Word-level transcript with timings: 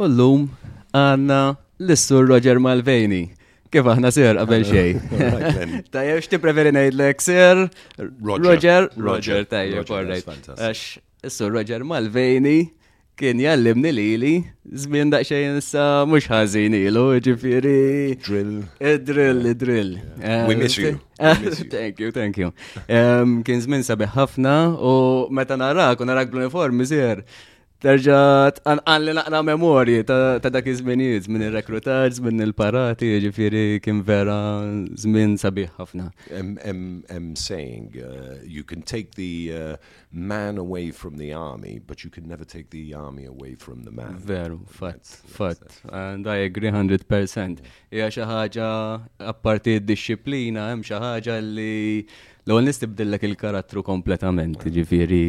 U 0.00 0.06
l-lum 0.06 0.46
għanna 0.96 1.40
l-issur 1.84 2.24
Roger 2.24 2.56
Malveni. 2.56 3.26
Kif 3.68 3.84
aħna 3.84 4.08
sir 4.16 4.38
qabel 4.38 4.64
xej? 4.64 4.94
Tajjeb, 5.92 6.22
xti 6.24 6.38
preferi 6.40 6.72
ngħidlek 6.72 7.20
sir? 7.20 7.66
Roger. 8.00 8.88
Roger, 8.96 9.44
tajjeb, 9.50 9.84
korrejt. 9.90 10.30
Għax, 10.56 10.84
issur 11.28 11.52
Roger 11.52 11.84
Malveni 11.84 12.62
kien 13.20 13.36
jallimni 13.42 13.90
li 13.92 14.06
li, 14.16 14.32
zmin 14.80 15.10
daqxajn 15.12 15.58
issa 15.60 15.84
mux 16.08 16.24
ħazin 16.32 16.72
ilu, 16.78 17.04
ġifiri. 17.26 18.16
Drill. 18.24 18.54
Drill, 19.04 19.50
drill. 19.60 19.90
We 20.48 20.56
miss 20.56 20.80
you. 20.80 20.96
Thank 21.74 22.00
you, 22.00 22.08
thank 22.16 22.40
you. 22.40 22.54
Kien 22.88 23.60
zmin 23.66 23.84
sabiħ 23.84 24.16
ħafna 24.16 24.54
u 24.80 24.94
meta 25.36 25.60
narak 25.60 26.00
u 26.00 26.08
narak 26.08 26.32
bl-uniform, 26.32 26.80
mizir 26.80 27.20
terġa' 27.80 28.60
għan 28.68 29.04
li 29.06 29.14
naqra 29.16 29.40
memorji 29.46 30.04
ta' 30.08 30.52
dak 30.52 30.66
iż-żminijiet 30.68 31.28
minn 31.32 31.46
ir-rekrutaġġ, 31.46 32.20
minn 32.26 32.44
il-parati, 32.44 33.08
ġifieri 33.24 33.80
kien 33.84 34.02
vera 34.04 34.36
żmien 35.00 35.38
sabiħ 35.40 35.78
ħafna. 35.78 36.10
I'm 36.30 37.34
saying 37.36 37.96
uh, 37.96 38.36
you 38.44 38.64
can 38.64 38.82
take 38.82 39.14
the 39.14 39.32
uh, 39.52 39.76
man 40.12 40.58
away 40.58 40.90
from 40.90 41.16
the 41.16 41.32
army, 41.32 41.78
but 41.78 42.04
you 42.04 42.10
can 42.10 42.28
never 42.28 42.44
take 42.44 42.70
the 42.70 42.94
army 42.94 43.24
away 43.26 43.54
from 43.54 43.84
the 43.84 43.90
man. 43.90 44.18
Veru, 44.18 44.60
fatt, 44.66 45.04
fatt. 45.06 45.62
And 45.90 46.26
I 46.26 46.44
agree 46.48 46.70
100%. 46.70 47.64
Hija 47.90 48.10
xi 48.10 48.26
ħaġa 48.28 48.68
apparti 49.32 49.78
d-disciplina, 49.78 50.68
hemm 50.74 50.84
xi 50.84 51.00
ħaġa 51.00 51.40
li 51.46 52.06
L-għol 52.48 52.64
nistibdillek 52.64 53.24
il-karattru 53.28 53.82
kompletament, 53.84 54.62
ġifiri 54.72 55.24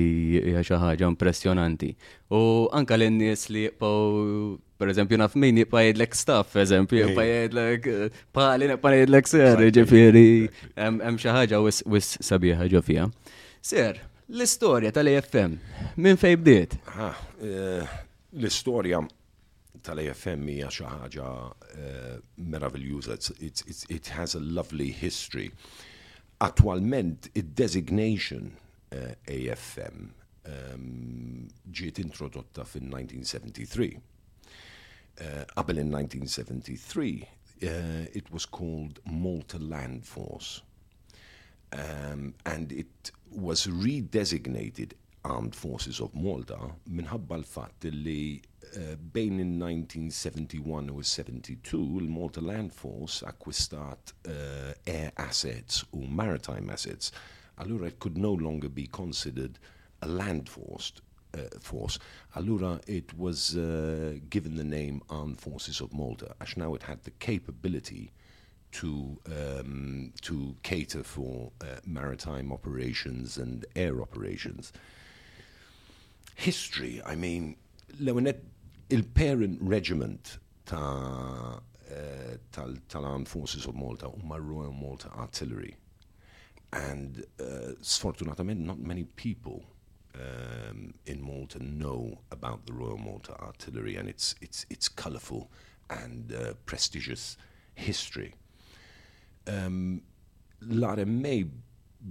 xi 0.64 0.78
ħaġa 0.80 1.10
impressjonanti. 1.12 1.92
U 2.32 2.70
anka 2.78 2.96
l-nies 2.96 3.50
li 3.52 3.66
jibqaw, 3.66 4.54
per 4.80 4.94
eżempju, 4.94 5.20
naf 5.20 5.36
min 5.36 5.60
jibqa' 5.60 5.84
jgħidlek 5.88 6.16
staff, 6.16 6.56
eżempju, 6.64 7.02
jibqa' 7.10 7.28
jgħidlek 7.28 7.90
pali 8.36 8.72
jibqa' 8.72 8.94
jgħidlek 8.96 9.32
ser, 9.34 9.66
ġifiri, 9.80 10.30
hemm 10.80 11.20
xi 11.20 11.36
ħaġa 11.36 11.62
wis 11.68 12.14
sabiħa 12.24 12.70
ġo 12.72 12.84
fija. 12.88 13.10
Ser, 13.60 14.00
l-istorja 14.32 14.94
tal-AFM, 14.96 15.60
minn 16.00 16.20
fej 16.22 16.40
bdiet? 16.40 16.80
Eh, 17.44 17.84
l-istorja 18.40 19.04
tal-AFM 19.84 20.48
hija 20.56 20.72
xi 20.72 20.88
ħaġa 20.88 21.30
eh, 21.76 22.18
meraviljuża. 22.40 23.20
It 23.44 24.14
has 24.16 24.40
a 24.40 24.40
lovely 24.40 24.94
history. 24.96 25.52
Attualment, 26.42 27.30
id-designation 27.36 28.52
uh, 28.92 29.14
AFM 29.30 30.10
um, 30.50 31.48
ġiet 31.70 32.00
introdotta 32.02 32.66
fin-1973. 32.66 33.92
Uh, 35.22 35.46
in 35.78 35.92
1973, 35.92 37.28
uh, 37.64 37.68
it 38.14 38.32
was 38.32 38.46
called 38.46 39.00
Malta 39.06 39.60
Land 39.60 40.06
Force. 40.06 40.62
Um, 41.74 42.34
and 42.46 42.72
it 42.72 43.12
was 43.30 43.68
redesignated 43.68 44.94
Armed 45.24 45.56
Forces 45.56 46.02
of 46.02 46.14
Malta 46.16 46.58
minħabba 46.90 47.38
l-fatt 47.38 47.86
li 47.94 48.42
bejn 49.14 49.40
in 49.40 49.60
1971 49.60 50.90
u 50.90 51.04
72 51.04 52.00
il-Malta 52.02 52.42
Land 52.42 52.72
Force 52.74 53.26
akkwistat 53.26 54.14
uh, 54.28 54.34
air 54.86 55.12
assets 55.16 55.86
u 55.94 56.08
maritime 56.08 56.74
assets. 56.74 57.12
Allura 57.58 57.88
it 57.88 58.00
could 58.00 58.18
no 58.18 58.34
longer 58.34 58.70
be 58.70 58.88
considered 58.88 59.60
a 60.02 60.08
land 60.08 60.50
force. 60.50 60.94
Uh, 61.34 61.40
force. 61.62 62.00
Allura 62.36 62.82
it 62.88 63.14
was 63.18 63.56
uh, 63.56 64.18
given 64.30 64.56
the 64.56 64.64
name 64.64 65.02
Armed 65.10 65.40
Forces 65.40 65.80
of 65.82 65.94
Malta, 65.94 66.36
as 66.42 66.58
now 66.58 66.74
it 66.76 66.84
had 66.84 67.04
the 67.04 67.12
capability 67.20 68.12
to 68.72 69.18
um, 69.28 70.12
to 70.22 70.56
cater 70.64 71.04
for 71.04 71.52
uh, 71.62 71.66
maritime 71.86 72.52
operations 72.52 73.38
and 73.38 73.66
air 73.76 74.02
operations. 74.02 74.74
History, 76.36 77.02
I 77.06 77.16
mean, 77.16 77.56
il-parent 78.92 79.58
regiment 79.62 80.38
ta' 80.66 81.62
uh, 81.92 82.36
tal-Armed 82.88 83.28
Forces 83.28 83.66
of 83.66 83.76
Malta 83.76 84.08
u 84.08 84.38
Royal 84.38 84.74
Malta 84.74 85.10
Artillery. 85.18 85.76
And 86.74 87.26
uh, 87.40 87.74
sfortunatamente, 87.82 88.60
not 88.60 88.80
many 88.80 89.04
people 89.04 89.64
um, 90.16 90.94
in 91.06 91.22
Malta 91.22 91.60
know 91.60 92.20
about 92.32 92.66
the 92.66 92.74
Royal 92.74 92.98
Malta 92.98 93.34
Artillery 93.42 93.96
and 93.96 94.08
its 94.08 94.36
its 94.42 94.66
its 94.70 94.88
colourful 94.88 95.50
and 95.90 96.34
uh, 96.34 96.54
prestigious 96.66 97.38
history. 97.76 98.34
Um, 99.48 100.02
L-RMA 100.62 101.50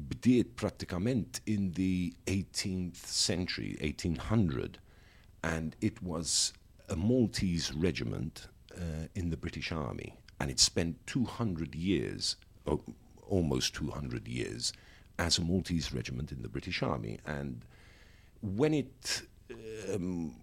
bdiet 0.08 0.54
pratikament 0.56 1.40
in 1.46 1.72
the 1.72 2.14
18th 2.26 2.96
century, 2.96 3.76
1800, 3.80 4.78
and 5.42 5.74
it 5.80 6.02
was 6.02 6.52
a 6.90 6.96
Maltese 6.96 7.72
regiment 7.72 8.48
uh, 8.76 9.06
in 9.14 9.30
the 9.30 9.36
British 9.36 9.72
Army, 9.72 10.14
and 10.40 10.50
it 10.50 10.60
spent 10.60 11.06
200 11.06 11.74
years, 11.74 12.36
oh, 12.66 12.82
almost 13.28 13.74
200 13.74 14.28
years, 14.28 14.72
as 15.18 15.38
a 15.38 15.42
Maltese 15.42 15.92
regiment 15.92 16.32
in 16.32 16.42
the 16.42 16.48
British 16.48 16.82
Army. 16.82 17.18
And 17.26 17.64
when 18.42 18.74
it 18.74 19.22
um, 19.92 20.34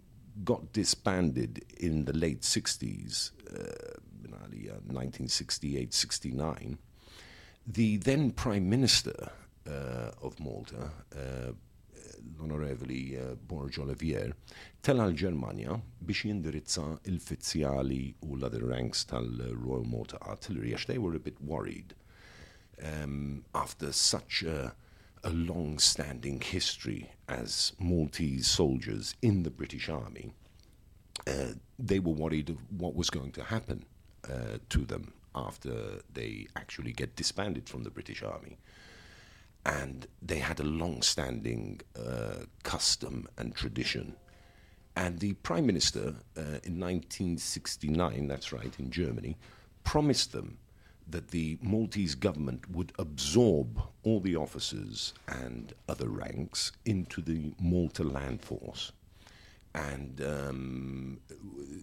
got 0.44 0.72
disbanded 0.74 1.66
in 1.78 2.06
the 2.06 2.14
late 2.14 2.42
60s, 2.42 3.32
uh, 3.52 3.98
1968 4.88 5.94
69, 5.94 6.78
the 7.66 7.98
then 7.98 8.32
Prime 8.32 8.70
Minister 8.70 9.32
uh, 9.68 10.12
of 10.22 10.40
Malta, 10.40 10.92
uh, 11.16 11.52
l-onorevoli 12.36 13.02
uh, 13.18 13.36
Borg 13.36 13.78
Olivier, 13.80 14.34
tella 14.82 15.08
l-Ġermanja 15.08 15.78
biex 16.00 16.26
jindirizza 16.28 16.86
il-fizzjali 17.10 18.02
u 18.28 18.36
l-other 18.38 18.66
ranks 18.68 19.06
tal-Royal 19.10 19.88
Malta 19.88 20.20
Artillery, 20.22 20.74
għax 20.74 20.88
they 20.92 20.98
were 20.98 21.16
a 21.16 21.24
bit 21.24 21.40
worried 21.42 21.96
um, 22.84 23.44
after 23.56 23.92
such 23.92 24.44
a, 24.44 24.74
a 25.24 25.30
long-standing 25.30 26.42
history 26.42 27.10
as 27.28 27.74
Maltese 27.80 28.48
soldiers 28.48 29.16
in 29.22 29.44
the 29.44 29.52
British 29.52 29.90
Army. 29.90 30.32
Uh, 31.26 31.54
they 31.80 32.00
were 32.00 32.14
worried 32.14 32.50
of 32.50 32.58
what 32.70 32.96
was 32.96 33.10
going 33.10 33.32
to 33.32 33.44
happen 33.44 33.84
uh, 34.30 34.58
to 34.70 34.86
them 34.86 35.14
after 35.36 36.02
they 36.14 36.48
actually 36.56 36.92
get 36.92 37.16
disbanded 37.16 37.68
from 37.70 37.84
the 37.84 37.90
British 37.90 38.24
Army. 38.24 38.58
And 39.68 40.08
they 40.22 40.40
had 40.40 40.60
a 40.60 40.64
long 40.64 41.02
standing 41.04 41.82
uh, 41.96 42.46
custom 42.64 43.28
and 43.38 43.54
tradition. 43.54 44.16
And 44.96 45.20
the 45.20 45.34
Prime 45.34 45.68
Minister 45.68 46.16
uh, 46.36 46.64
in 46.64 46.80
1969, 46.80 48.28
that's 48.28 48.52
right, 48.52 48.74
in 48.80 48.90
Germany, 48.90 49.38
promised 49.84 50.32
them 50.32 50.58
that 51.10 51.28
the 51.30 51.60
Maltese 51.62 52.16
government 52.16 52.70
would 52.72 52.92
absorb 52.98 53.80
all 54.04 54.20
the 54.20 54.36
officers 54.36 55.14
and 55.28 55.74
other 55.88 56.10
ranks 56.10 56.72
into 56.86 57.22
the 57.22 57.54
Malta 57.60 58.04
Land 58.04 58.42
Force 58.42 58.92
and 59.78 60.22
um, 60.22 61.20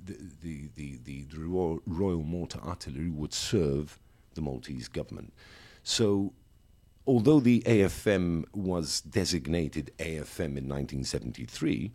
the, 0.05 0.17
the, 0.43 0.69
the, 0.75 0.99
the, 1.05 1.27
Royal 1.39 2.23
Malta 2.23 2.59
Artillery 2.61 3.11
would 3.11 3.33
serve 3.33 3.99
the 4.35 4.41
Maltese 4.41 4.89
government. 4.89 5.33
So, 5.85 6.33
although 7.07 7.41
the 7.41 7.61
AFM 7.63 8.45
was 8.53 9.01
designated 9.01 9.93
AFM 9.99 10.57
in 10.57 10.69
1973, 10.69 11.93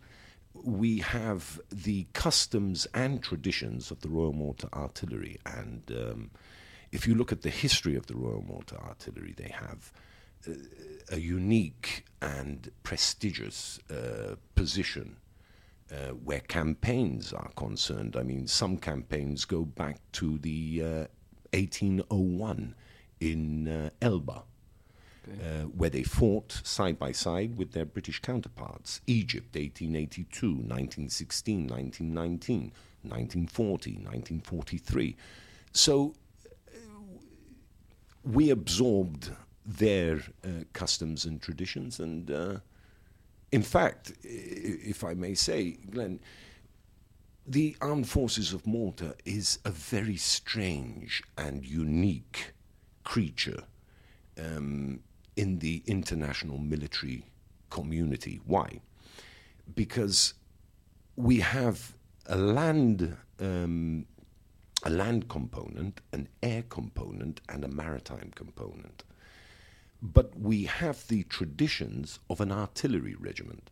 we 0.54 1.00
have 1.00 1.60
the 1.72 2.08
customs 2.14 2.88
and 2.94 3.22
traditions 3.24 3.92
of 3.92 4.02
the 4.02 4.10
Royal 4.10 4.34
Malta 4.34 4.68
Artillery. 4.74 5.38
And 5.46 5.84
um, 5.92 6.32
if 6.92 7.08
you 7.08 7.16
look 7.16 7.32
at 7.32 7.42
the 7.42 7.50
history 7.50 7.96
of 7.96 8.08
the 8.08 8.16
Royal 8.16 8.44
Malta 8.48 8.78
Artillery, 8.78 9.34
they 9.38 9.50
have 9.50 9.92
uh, 10.48 10.54
a 11.12 11.20
unique 11.20 12.06
and 12.22 12.72
prestigious 12.84 13.80
uh, 13.90 14.36
position 14.56 15.18
uh, 15.92 16.10
where 16.10 16.42
campaigns 16.42 17.34
are 17.34 17.50
concerned. 17.56 18.16
I 18.16 18.24
mean, 18.24 18.48
some 18.48 18.78
campaigns 18.78 19.46
go 19.46 19.64
back 19.64 20.00
to 20.14 20.38
the 20.38 20.82
uh, 20.84 21.06
1801 21.54 22.76
in 23.20 23.68
uh, 23.68 23.90
Elba. 25.32 25.44
Uh, 25.44 25.64
where 25.66 25.90
they 25.90 26.04
fought 26.04 26.62
side 26.64 26.98
by 26.98 27.12
side 27.12 27.58
with 27.58 27.72
their 27.72 27.86
British 27.86 28.20
counterparts. 28.22 29.02
Egypt, 29.08 29.56
1882, 29.56 30.48
1916, 30.48 31.68
1919, 31.68 32.72
1940, 33.04 33.92
1943. 33.92 35.16
So 35.72 36.14
uh, 36.68 36.80
we 38.24 38.50
absorbed 38.50 39.32
their 39.66 40.22
uh, 40.44 40.64
customs 40.74 41.26
and 41.26 41.42
traditions 41.42 42.00
and 42.00 42.62
in 43.52 43.64
fact, 43.64 44.14
if 44.24 45.04
I 45.04 45.14
may 45.14 45.34
say, 45.34 45.78
Glenn, 45.90 46.20
the 47.48 47.76
Armed 47.82 48.08
Forces 48.08 48.54
of 48.54 48.68
Malta 48.68 49.16
is 49.26 49.58
a 49.66 49.72
very 49.72 50.18
strange 50.18 51.24
and 51.38 51.66
unique 51.66 52.54
creature 53.04 53.64
um, 54.40 55.00
in 55.42 55.60
the 55.60 55.82
international 55.86 56.58
military 56.58 57.24
community. 57.70 58.42
Why? 58.46 58.82
Because 59.74 60.34
we 61.16 61.40
have 61.40 61.94
a 62.26 62.36
land 62.36 63.16
um, 63.40 64.06
a 64.84 64.90
land 64.90 65.28
component, 65.28 66.02
an 66.14 66.28
air 66.42 66.64
component, 66.70 67.42
and 67.50 67.64
a 67.64 67.68
maritime 67.68 68.32
component. 68.36 69.04
But 70.02 70.38
we 70.40 70.64
have 70.64 71.06
the 71.08 71.24
traditions 71.24 72.20
of 72.30 72.40
an 72.40 72.52
artillery 72.52 73.16
regiment. 73.20 73.70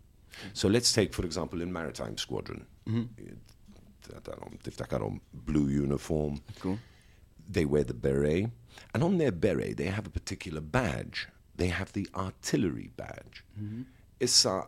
So 0.53 0.67
let's 0.67 0.91
take, 0.91 1.13
for 1.13 1.25
example, 1.25 1.61
in 1.61 1.71
Maritime 1.71 2.17
Squadron. 2.17 2.65
Mm-hmm. 2.87 3.33
Blue 5.33 5.67
uniform. 5.69 6.41
Cool. 6.59 6.77
They 7.49 7.65
wear 7.65 7.85
the 7.85 7.93
beret. 7.93 8.49
And 8.93 9.03
on 9.03 9.17
their 9.17 9.31
beret, 9.31 9.77
they 9.77 9.85
have 9.85 10.07
a 10.07 10.09
particular 10.09 10.61
badge. 10.61 11.27
They 11.57 11.67
have 11.67 11.91
the 11.93 12.07
artillery 12.15 12.91
badge. 12.95 13.43
Mm-hmm. 13.59 13.81
It's, 14.19 14.45
uh, 14.45 14.65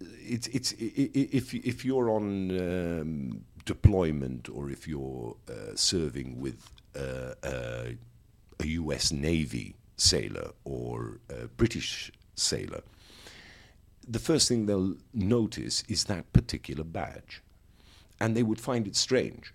it's, 0.00 0.46
it's, 0.48 0.72
if, 0.78 1.54
if 1.54 1.84
you're 1.84 2.10
on 2.10 2.50
um, 2.60 3.44
deployment 3.64 4.48
or 4.48 4.70
if 4.70 4.86
you're 4.86 5.36
uh, 5.48 5.74
serving 5.74 6.40
with 6.40 6.70
uh, 6.96 7.34
uh 7.42 7.88
a 8.58 8.66
US 8.66 9.12
Navy 9.12 9.74
sailor 9.96 10.50
or 10.64 11.18
a 11.28 11.46
British 11.46 12.10
sailor, 12.34 12.82
the 14.08 14.18
first 14.18 14.48
thing 14.48 14.66
they'll 14.66 14.94
notice 15.12 15.82
is 15.88 16.04
that 16.04 16.32
particular 16.32 16.84
badge. 16.84 17.42
And 18.20 18.36
they 18.36 18.42
would 18.42 18.60
find 18.60 18.86
it 18.86 18.96
strange 18.96 19.52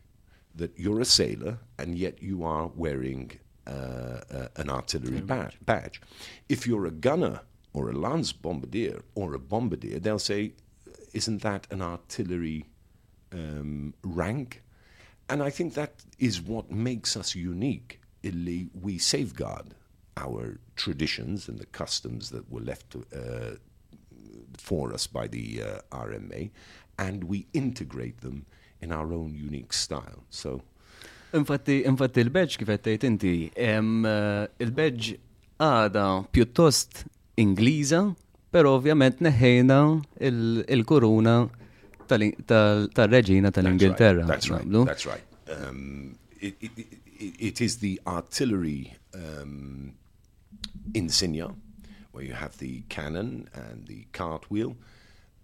that 0.54 0.78
you're 0.78 1.00
a 1.00 1.06
sailor 1.06 1.60
and 1.80 1.98
yet 1.98 2.22
you 2.22 2.44
are 2.44 2.68
wearing 2.76 3.40
uh, 3.68 3.70
uh, 3.70 4.48
an 4.56 4.70
artillery 4.70 5.22
badge. 5.22 5.58
badge. 5.66 6.02
If 6.50 6.66
you're 6.66 6.86
a 6.86 6.92
gunner 6.92 7.42
or 7.74 7.90
a 7.90 7.94
lance 7.94 8.32
bombardier 8.32 9.02
or 9.16 9.34
a 9.34 9.40
bombardier, 9.40 10.00
they'll 10.00 10.20
say, 10.20 10.54
Isn't 11.14 11.42
that 11.42 11.68
an 11.72 11.82
artillery 11.82 12.66
um, 13.32 13.94
rank. 14.04 14.62
And 15.30 15.42
I 15.42 15.50
think 15.50 15.74
that 15.76 16.04
is 16.20 16.42
what 16.42 16.72
makes 16.72 17.16
us 17.16 17.36
unique. 17.36 18.02
Illy, 18.24 18.70
we 18.80 18.98
safeguard 18.98 19.74
our 20.18 20.60
traditions 20.76 21.48
and 21.48 21.58
the 21.58 21.66
customs 21.66 22.30
that 22.32 22.52
were 22.52 22.62
left 22.62 22.96
uh, 22.96 23.56
for 24.58 24.94
us 24.94 25.08
by 25.08 25.28
the 25.28 25.64
uh, 25.64 25.98
RMA, 25.98 26.52
and 27.00 27.24
we 27.24 27.48
integrate 27.54 28.22
them 28.22 28.46
in 28.82 28.92
our 28.92 29.14
own 29.14 29.34
unique 29.34 29.74
style. 29.74 30.24
So. 30.30 30.62
Infatti, 31.34 31.84
infatti 31.88 32.20
il-badge 32.20 32.60
kif 32.60 32.70
għettejt 32.74 33.04
inti, 33.08 33.36
uh, 33.56 34.44
il-badge 34.60 35.16
għada 35.62 36.06
pjuttost 36.34 37.06
Ingliża, 37.40 38.02
pero 38.52 38.76
ovvjament 38.76 39.22
neħejna 39.24 39.78
il-kuruna 40.28 41.36
tal-reġina 42.12 43.52
tal-Ingilterra. 43.56 44.26
That's 44.28 44.50
right. 44.52 44.68
That's 44.86 45.06
right. 45.08 45.24
Um, 45.48 46.18
it, 46.42 46.56
it, 46.60 46.72
it, 46.76 47.36
it 47.40 47.62
is 47.62 47.78
the 47.78 48.02
artillery 48.06 48.94
um, 49.16 49.94
insignia 50.94 51.56
where 52.12 52.26
you 52.26 52.34
have 52.34 52.58
the 52.58 52.84
cannon 52.90 53.48
and 53.54 53.88
the 53.88 54.06
cartwheel. 54.12 54.76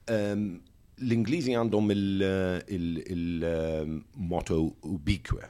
Um, 0.09 0.61
L-Ingliżi 0.97 1.53
għandhom 1.53 1.91
il-motto 2.73 4.55
ubique 4.89 5.45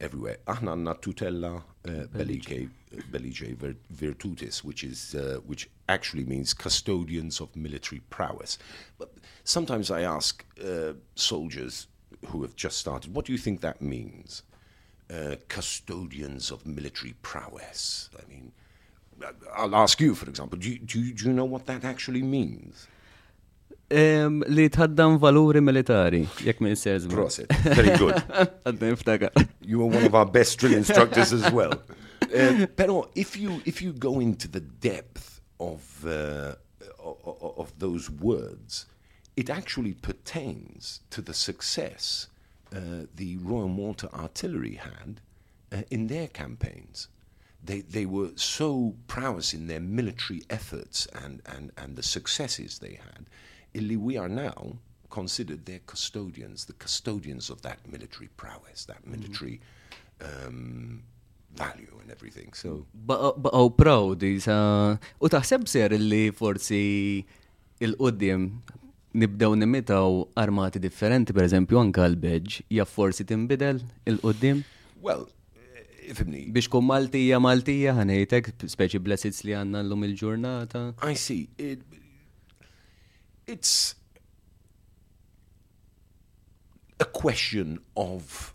everywhere. 0.00 0.38
Aħna 0.46 0.74
għanna 0.74 0.94
tutela 1.00 1.52
uh, 1.56 2.06
bellicae 2.14 2.68
virtutis, 3.90 4.62
which 4.64 4.84
is 4.84 5.14
uh, 5.14 5.38
which 5.46 5.68
actually 5.88 6.24
means 6.24 6.54
custodians 6.54 7.40
of 7.40 7.54
military 7.56 8.00
prowess. 8.10 8.58
But 8.98 9.10
sometimes 9.44 9.90
I 9.90 10.02
ask 10.02 10.44
uh, 10.62 10.94
soldiers 11.14 11.86
who 12.28 12.42
have 12.42 12.56
just 12.56 12.78
started, 12.78 13.14
what 13.14 13.26
do 13.26 13.32
you 13.32 13.38
think 13.38 13.60
that 13.60 13.82
means? 13.82 14.42
Uh, 15.10 15.36
custodians 15.48 16.50
of 16.50 16.66
military 16.66 17.14
prowess. 17.22 18.08
I 18.16 18.28
mean, 18.28 18.52
I'll 19.54 19.76
ask 19.76 20.00
you, 20.00 20.14
for 20.14 20.28
example, 20.28 20.58
do 20.58 20.70
you, 20.70 20.78
do 20.78 21.00
you, 21.00 21.12
do 21.12 21.26
you 21.26 21.32
know 21.32 21.44
what 21.44 21.66
that 21.66 21.84
actually 21.84 22.22
means? 22.22 22.86
Um, 23.90 24.42
li 24.48 24.68
tħaddam 24.72 25.18
valuri 25.20 25.60
militari, 25.60 26.22
jek 26.42 26.62
minn. 26.64 26.74
Prosit, 27.12 27.52
very 27.62 27.96
good. 27.98 28.22
you 29.60 29.78
were 29.78 29.86
one 29.86 30.04
of 30.04 30.14
our 30.14 30.24
best 30.24 30.58
drill 30.58 30.74
instructors 30.74 31.32
as 31.32 31.50
well. 31.52 31.72
Uh, 32.34 32.66
pero 32.74 33.10
if 33.14 33.36
you, 33.36 33.60
if 33.64 33.82
you 33.82 33.92
go 33.92 34.18
into 34.18 34.48
the 34.48 34.58
depth 34.60 35.40
of, 35.60 36.04
uh, 36.04 36.54
of 37.04 37.72
those 37.78 38.10
words, 38.10 38.86
it 39.36 39.50
actually 39.50 39.92
pertains 39.92 41.00
to 41.10 41.20
the 41.20 41.34
success 41.34 42.28
uh, 42.74 43.06
the 43.14 43.36
Royal 43.36 43.68
Malta 43.68 44.12
Artillery 44.12 44.74
had 44.74 45.20
uh, 45.70 45.82
in 45.90 46.08
their 46.08 46.28
campaigns. 46.28 47.08
They, 47.62 47.80
they 47.80 48.04
were 48.06 48.30
so 48.36 48.94
prowess 49.06 49.54
in 49.54 49.68
their 49.68 49.80
military 49.80 50.42
efforts 50.50 51.06
and, 51.14 51.40
and, 51.46 51.72
and 51.76 51.96
the 51.96 52.02
successes 52.02 52.78
they 52.78 52.98
had. 53.00 53.26
Illy 53.74 53.96
we 53.96 54.16
are 54.16 54.28
now 54.28 54.78
considered 55.10 55.64
their 55.66 55.80
custodians, 55.86 56.64
the 56.64 56.72
custodians 56.74 57.50
of 57.50 57.62
that 57.62 57.78
military 57.90 58.28
prowess, 58.36 58.84
that 58.86 59.02
mm-hmm. 59.02 59.20
military 59.20 59.60
um, 60.20 61.02
value 61.54 61.94
and 62.02 62.10
everything. 62.10 62.52
So 62.54 62.86
baqgħu 63.06 63.76
proud 63.78 64.24
sa 64.42 64.56
u 65.20 65.30
taħseb 65.30 65.68
ser 65.70 65.94
li 65.98 66.24
forsi 66.34 66.82
il-qudiem 67.84 68.48
nibdew 69.14 69.54
nimitaw 69.54 70.24
armati 70.42 70.82
differenti, 70.82 71.34
per 71.34 71.46
eżempju, 71.46 71.78
anka 71.78 72.06
l-beġ, 72.08 72.60
jaff 72.74 72.94
forsi 72.98 73.26
timbidel 73.28 73.78
il-qoddim? 74.10 74.64
Well, 75.04 75.28
ifimni. 76.10 76.48
Biex 76.54 76.66
kum 76.70 76.88
Maltija 76.90 77.38
Maltija 77.42 77.94
ħanejtek, 77.98 78.54
speċi 78.74 79.00
blessits 79.04 79.44
li 79.46 79.54
għanna 79.54 79.84
l-lum 79.84 80.02
il-ġurnata. 80.08 80.88
I 81.06 81.14
see. 81.14 81.46
It, 81.58 81.84
it's 83.46 83.94
a 87.00 87.04
question 87.04 87.80
of 87.96 88.54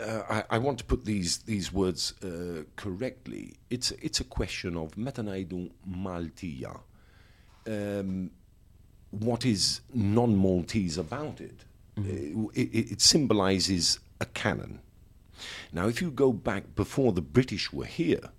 uh, 0.00 0.22
I, 0.28 0.56
I, 0.56 0.58
want 0.58 0.78
to 0.78 0.84
put 0.84 1.04
these 1.04 1.38
these 1.38 1.72
words 1.72 2.14
uh, 2.22 2.64
correctly. 2.76 3.54
It's 3.70 3.92
it's 3.92 4.20
a 4.20 4.24
question 4.24 4.76
of 4.76 4.96
metanaidu 4.96 5.70
Maltija. 5.88 6.80
Um, 7.66 8.30
what 9.10 9.44
is 9.44 9.80
non 9.92 10.36
Maltese 10.36 10.98
about 10.98 11.40
it. 11.40 11.64
Mm-hmm. 11.96 12.46
It, 12.54 12.92
it, 12.92 13.00
symbolizes 13.00 14.00
a 14.20 14.26
cannon. 14.26 14.80
Now, 15.72 15.86
if 15.86 16.02
you 16.02 16.10
go 16.10 16.32
back 16.32 16.74
before 16.74 17.12
the 17.12 17.22
British 17.22 17.72
were 17.72 17.86
here, 17.86 18.30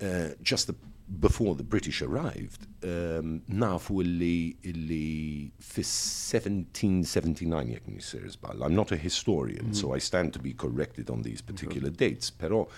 uh, 0.00 0.28
just 0.42 0.68
the, 0.68 0.76
before 1.18 1.56
the 1.56 1.64
British 1.64 2.02
arrived, 2.02 2.66
um, 2.84 3.42
nafu 3.48 4.00
illi, 4.02 4.56
illi 4.62 5.50
fi 5.58 5.82
1779 5.82 7.72
jek 7.72 7.86
nisir 7.88 8.36
I'm 8.44 8.74
not 8.74 8.92
a 8.92 8.96
historian, 8.96 9.64
mm-hmm. 9.64 9.72
so 9.72 9.92
I 9.94 9.98
stand 9.98 10.32
to 10.34 10.38
be 10.38 10.52
corrected 10.52 11.10
on 11.10 11.22
these 11.22 11.42
particular 11.42 11.90
mm-hmm. 11.90 11.96
dates, 11.96 12.30
pero 12.30 12.68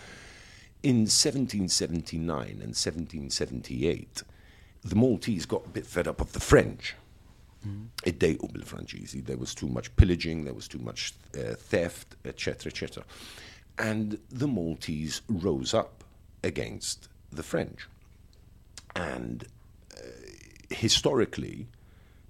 in 0.83 1.07
1779 1.07 2.49
and 2.51 2.75
1778, 2.75 4.23
the 4.85 4.97
Maltese 4.97 5.47
got 5.47 5.67
a 5.67 5.69
bit 5.69 5.87
fed 5.87 6.09
up 6.09 6.21
of 6.21 6.33
the 6.33 6.41
French 6.41 6.97
id-dejqu 8.05 8.53
bil-Franċiżi. 8.53 9.25
There 9.25 9.37
was 9.37 9.55
too 9.55 9.69
much 9.69 9.95
pillaging, 9.97 10.45
there 10.45 10.55
was 10.55 10.69
too 10.69 10.79
much 10.79 11.15
uh, 11.37 11.55
theft, 11.55 12.17
etc., 12.25 12.71
etc. 12.73 13.05
And 13.79 14.19
the 14.31 14.49
Maltese 14.49 15.23
rose 15.29 15.75
up 15.75 16.05
against 16.43 17.09
the 17.31 17.43
French. 17.43 17.87
And 18.95 19.45
uh, 19.97 20.03
historically, 20.71 21.69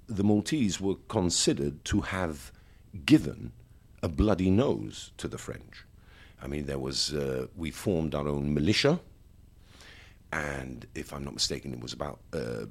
the 0.09 0.25
Maltese 0.25 0.81
were 0.81 0.97
considered 1.09 1.85
to 1.87 2.03
have 2.03 2.53
given 3.07 3.53
a 4.03 4.09
bloody 4.09 4.51
nose 4.51 5.13
to 5.19 5.29
the 5.29 5.39
French. 5.39 5.85
I 6.43 6.49
mean, 6.49 6.67
there 6.67 6.79
was, 6.79 7.13
uh, 7.13 7.47
we 7.57 7.71
formed 7.71 8.15
our 8.15 8.29
own 8.29 8.53
militia, 8.53 9.01
and 10.33 10.87
if 10.95 11.13
I'm 11.13 11.25
not 11.25 11.35
mistaken, 11.35 11.73
it 11.73 11.81
was 11.81 11.93
about 11.93 12.19
uh, 12.33 12.67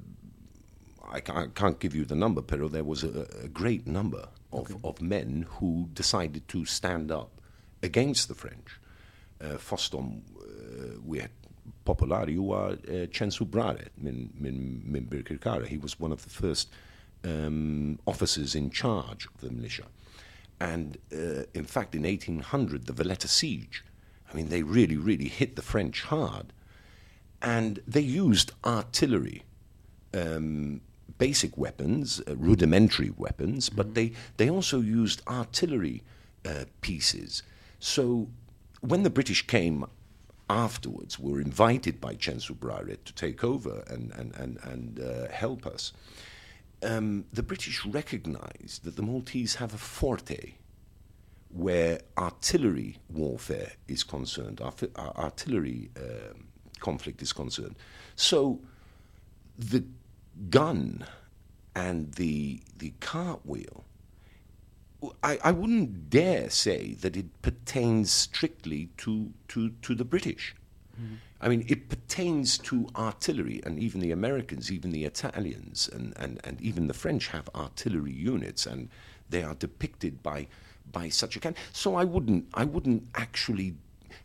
I 1.12 1.20
can't 1.20 1.78
give 1.78 1.94
you 1.94 2.04
the 2.04 2.14
number, 2.14 2.40
pero 2.40 2.68
there 2.68 2.84
was 2.84 3.04
a, 3.04 3.26
a 3.42 3.48
great 3.48 3.86
number 3.86 4.28
of, 4.52 4.70
okay. 4.70 4.74
of 4.82 5.02
men 5.02 5.46
who 5.58 5.88
decided 5.92 6.48
to 6.48 6.64
stand 6.64 7.12
up 7.12 7.30
against 7.82 8.28
the 8.28 8.34
French. 8.34 8.80
Uh, 9.40 9.58
Fostom 9.58 10.22
uh, 10.40 10.98
wieħed 11.06 11.30
popolari 11.84 12.36
huwa 12.36 12.72
uh, 12.72 13.06
ċensu 13.10 13.46
Brared 13.50 13.90
minn 13.96 14.30
min, 14.34 14.82
min 14.84 15.06
Birkirkara. 15.06 15.66
He 15.66 15.78
was 15.78 16.00
one 16.00 16.12
of 16.12 16.22
the 16.24 16.30
first 16.30 16.68
um, 17.24 17.98
officers 18.06 18.54
in 18.54 18.70
charge 18.70 19.26
of 19.26 19.40
the 19.40 19.50
militia. 19.50 19.86
And 20.60 20.98
uh, 21.12 21.44
in 21.54 21.64
fact, 21.64 21.94
in 21.94 22.02
1800, 22.02 22.86
the 22.86 22.92
Valletta 22.92 23.28
siege, 23.28 23.84
I 24.32 24.36
mean, 24.36 24.48
they 24.48 24.62
really, 24.62 24.96
really 24.96 25.28
hit 25.28 25.56
the 25.56 25.62
French 25.62 26.02
hard. 26.02 26.52
And 27.40 27.80
they 27.86 28.00
used 28.00 28.52
artillery, 28.64 29.42
um, 30.14 30.80
basic 31.18 31.58
weapons, 31.58 32.20
uh, 32.28 32.36
rudimentary 32.36 33.12
weapons, 33.16 33.68
but 33.68 33.94
they, 33.94 34.12
they 34.36 34.48
also 34.48 34.80
used 34.80 35.20
artillery 35.26 36.02
uh, 36.46 36.64
pieces. 36.80 37.42
So 37.80 38.28
when 38.80 39.02
the 39.02 39.10
British 39.10 39.46
came 39.46 39.84
afterwards, 40.52 41.18
were 41.18 41.40
invited 41.40 42.00
by 42.00 42.14
Censu 42.14 42.54
Brared 42.58 43.04
to 43.06 43.12
take 43.14 43.42
over 43.42 43.84
and, 43.88 44.12
and, 44.12 44.34
and, 44.36 44.58
and 44.62 45.00
uh, 45.00 45.28
help 45.32 45.66
us, 45.66 45.92
um, 46.82 47.24
the 47.32 47.42
British 47.42 47.84
recognized 47.86 48.84
that 48.84 48.96
the 48.96 49.02
Maltese 49.02 49.54
have 49.56 49.72
a 49.72 49.78
forte 49.78 50.54
where 51.48 52.00
artillery 52.16 52.98
warfare 53.10 53.72
is 53.88 54.02
concerned, 54.02 54.60
ar- 54.60 55.16
artillery 55.16 55.90
um, 55.96 56.48
conflict 56.80 57.22
is 57.22 57.32
concerned. 57.32 57.76
So 58.16 58.60
the 59.58 59.84
gun 60.50 61.06
and 61.74 62.12
the, 62.14 62.60
the 62.76 62.92
cartwheel, 63.00 63.84
I, 65.22 65.38
I 65.42 65.50
wouldn't 65.52 66.10
dare 66.10 66.50
say 66.50 66.94
that 67.00 67.16
it 67.16 67.42
pertains 67.42 68.12
strictly 68.12 68.90
to, 68.98 69.32
to, 69.48 69.70
to 69.82 69.94
the 69.94 70.04
British. 70.04 70.54
I 71.40 71.48
mean, 71.48 71.64
it 71.66 71.88
pertains 71.88 72.56
to 72.58 72.86
artillery, 72.94 73.60
and 73.66 73.78
even 73.80 74.00
the 74.00 74.12
Americans, 74.12 74.70
even 74.70 74.92
the 74.92 75.04
Italians, 75.04 75.90
and, 75.92 76.12
and, 76.16 76.40
and 76.44 76.60
even 76.60 76.86
the 76.86 76.94
French 76.94 77.28
have 77.28 77.48
artillery 77.54 78.12
units, 78.12 78.64
and 78.66 78.88
they 79.28 79.42
are 79.42 79.54
depicted 79.54 80.22
by, 80.22 80.46
by 80.92 81.08
such 81.08 81.34
a 81.34 81.40
kind. 81.40 81.56
So 81.72 81.96
I 81.96 82.04
wouldn't, 82.04 82.46
I 82.54 82.64
wouldn't 82.64 83.08
actually. 83.16 83.74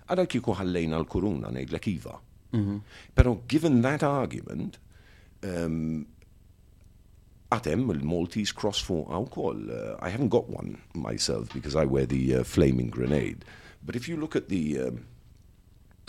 Ħallejna 0.09 0.93
l-kuruna 0.99 1.49
ngħidlek 1.51 1.87
iva. 1.87 2.19
Pero 3.15 3.41
given 3.47 3.81
that 3.81 4.03
argument, 4.03 4.77
um, 5.43 6.05
għatem 7.51 7.89
il-Maltese 7.93 8.53
cross 8.53 8.83
għaw 8.83 9.29
kol. 9.31 9.69
Uh, 9.71 9.95
I 10.01 10.09
haven't 10.09 10.29
got 10.29 10.49
one 10.49 10.77
myself 10.93 11.53
because 11.53 11.75
I 11.75 11.85
wear 11.85 12.05
the 12.05 12.37
uh, 12.37 12.43
flaming 12.43 12.89
grenade. 12.89 13.45
But 13.85 13.95
if 13.95 14.09
you 14.09 14.17
look 14.17 14.35
at 14.35 14.49
the 14.49 14.79
um, 14.79 15.05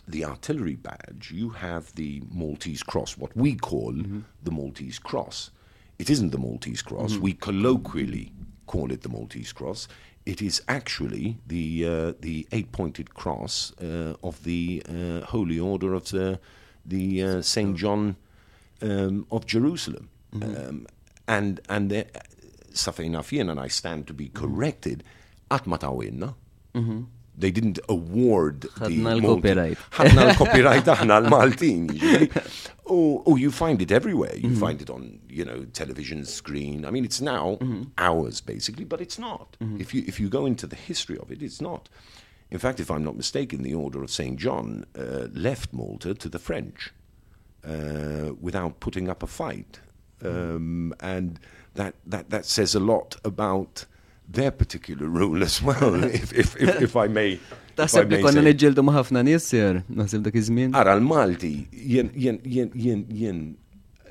the 0.09 0.25
artillery 0.25 0.75
badge, 0.75 1.31
you 1.31 1.51
have 1.51 1.95
the 1.95 2.23
Maltese 2.31 2.83
cross, 2.83 3.19
what 3.19 3.37
we 3.37 3.55
call 3.55 3.93
the 4.43 4.51
Maltese 4.51 4.99
cross. 4.99 5.51
It 5.99 6.09
isn't 6.09 6.31
the 6.31 6.39
Maltese 6.39 6.81
cross. 6.81 7.17
We 7.19 7.35
colloquially 7.35 8.33
call 8.67 8.91
it 8.91 9.03
the 9.03 9.09
Maltese 9.11 9.53
cross. 9.53 9.87
It 10.25 10.41
is 10.41 10.63
actually 10.69 11.39
the 11.47 11.87
uh, 11.87 12.13
the 12.21 12.47
eight-pointed 12.53 13.15
cross 13.15 13.73
uh, 13.81 14.15
of 14.23 14.43
the 14.45 14.83
uh, 14.89 15.27
Holy 15.27 15.61
Order 15.61 15.95
of 15.95 16.09
the 16.11 16.41
the 16.85 17.23
uh, 17.23 17.43
Saint 17.43 17.77
John 17.77 18.17
um, 18.83 19.27
of 19.31 19.47
Jerusalem. 19.47 20.09
Um, 20.33 20.87
and 21.29 21.61
and 21.69 21.91
the, 21.91 22.07
Fien, 22.73 23.51
and 23.51 23.61
I 23.61 23.69
stand 23.69 24.07
to 24.09 24.15
be 24.15 24.29
mm-hmm. 24.29 24.45
corrected, 24.45 25.05
at 25.51 25.65
Matawinna. 25.65 26.35
Mm-hmm. 26.75 27.03
They 27.37 27.53
didn't 27.53 27.79
award 27.89 28.63
the 28.63 28.69
Ħadna 28.69 29.23
l-copyright. 29.23 29.79
ħadna 29.93 30.25
l-copyright 30.33 30.91
aħna 30.97 31.21
l-Maltin. 31.25 32.33
Oh, 32.91 33.23
oh, 33.27 33.37
you 33.37 33.51
find 33.51 33.83
it 33.83 33.93
everywhere. 33.93 34.35
You 34.35 34.49
mm-hmm. 34.49 34.61
find 34.61 34.81
it 34.81 34.89
on, 34.89 35.21
you 35.29 35.45
know, 35.45 35.67
television 35.75 36.25
screen. 36.25 36.87
I 36.87 36.91
mean, 36.91 37.05
it's 37.05 37.21
now 37.21 37.59
ours 37.99 38.41
basically, 38.41 38.87
but 38.87 39.03
it's 39.03 39.19
not. 39.19 39.59
If 39.79 39.93
you 39.93 40.05
if 40.07 40.19
you 40.19 40.31
go 40.31 40.47
into 40.47 40.67
the 40.67 40.75
history 40.75 41.19
of 41.19 41.31
it, 41.31 41.43
it's 41.43 41.61
not. 41.61 41.91
In 42.51 42.59
fact, 42.59 42.81
if 42.81 42.91
I'm 42.91 43.05
not 43.05 43.15
mistaken, 43.15 43.63
the 43.63 43.75
Order 43.75 44.03
of 44.03 44.11
Saint 44.11 44.39
John 44.39 44.87
uh, 44.99 45.27
left 45.35 45.75
Malta 45.75 46.15
to 46.15 46.29
the 46.31 46.39
French 46.39 46.95
uh, 47.63 48.33
without 48.41 48.81
putting 48.81 49.11
up 49.11 49.23
a 49.23 49.27
fight, 49.27 49.81
um, 50.25 50.95
and 51.01 51.39
that, 51.75 51.95
that 52.07 52.31
that 52.31 52.45
says 52.45 52.75
a 52.75 52.81
lot 52.81 53.17
about 53.25 53.87
their 54.29 54.51
particular 54.51 55.09
rule 55.21 55.43
as 55.43 55.63
well. 55.63 56.03
if, 56.21 56.33
if, 56.33 56.57
if, 56.57 56.83
if 56.83 56.97
I 56.97 57.09
may. 57.09 57.39
Taħseb 57.79 58.11
li 58.11 58.19
konna 58.23 58.41
say. 58.43 58.47
niġġeldu 58.49 58.83
ma' 58.83 58.97
ħafna 58.97 59.23
nies 59.23 59.45
ser, 59.47 59.85
naħseb 59.87 60.25
dak 60.27 60.37
iż-żmien. 60.41 60.75
Ara 60.75 60.97
l-Malti, 60.99 61.53
jien, 61.71 62.11
jien, 62.11 62.41
jien, 62.43 62.73
jien, 62.75 63.05
jien 63.15 63.43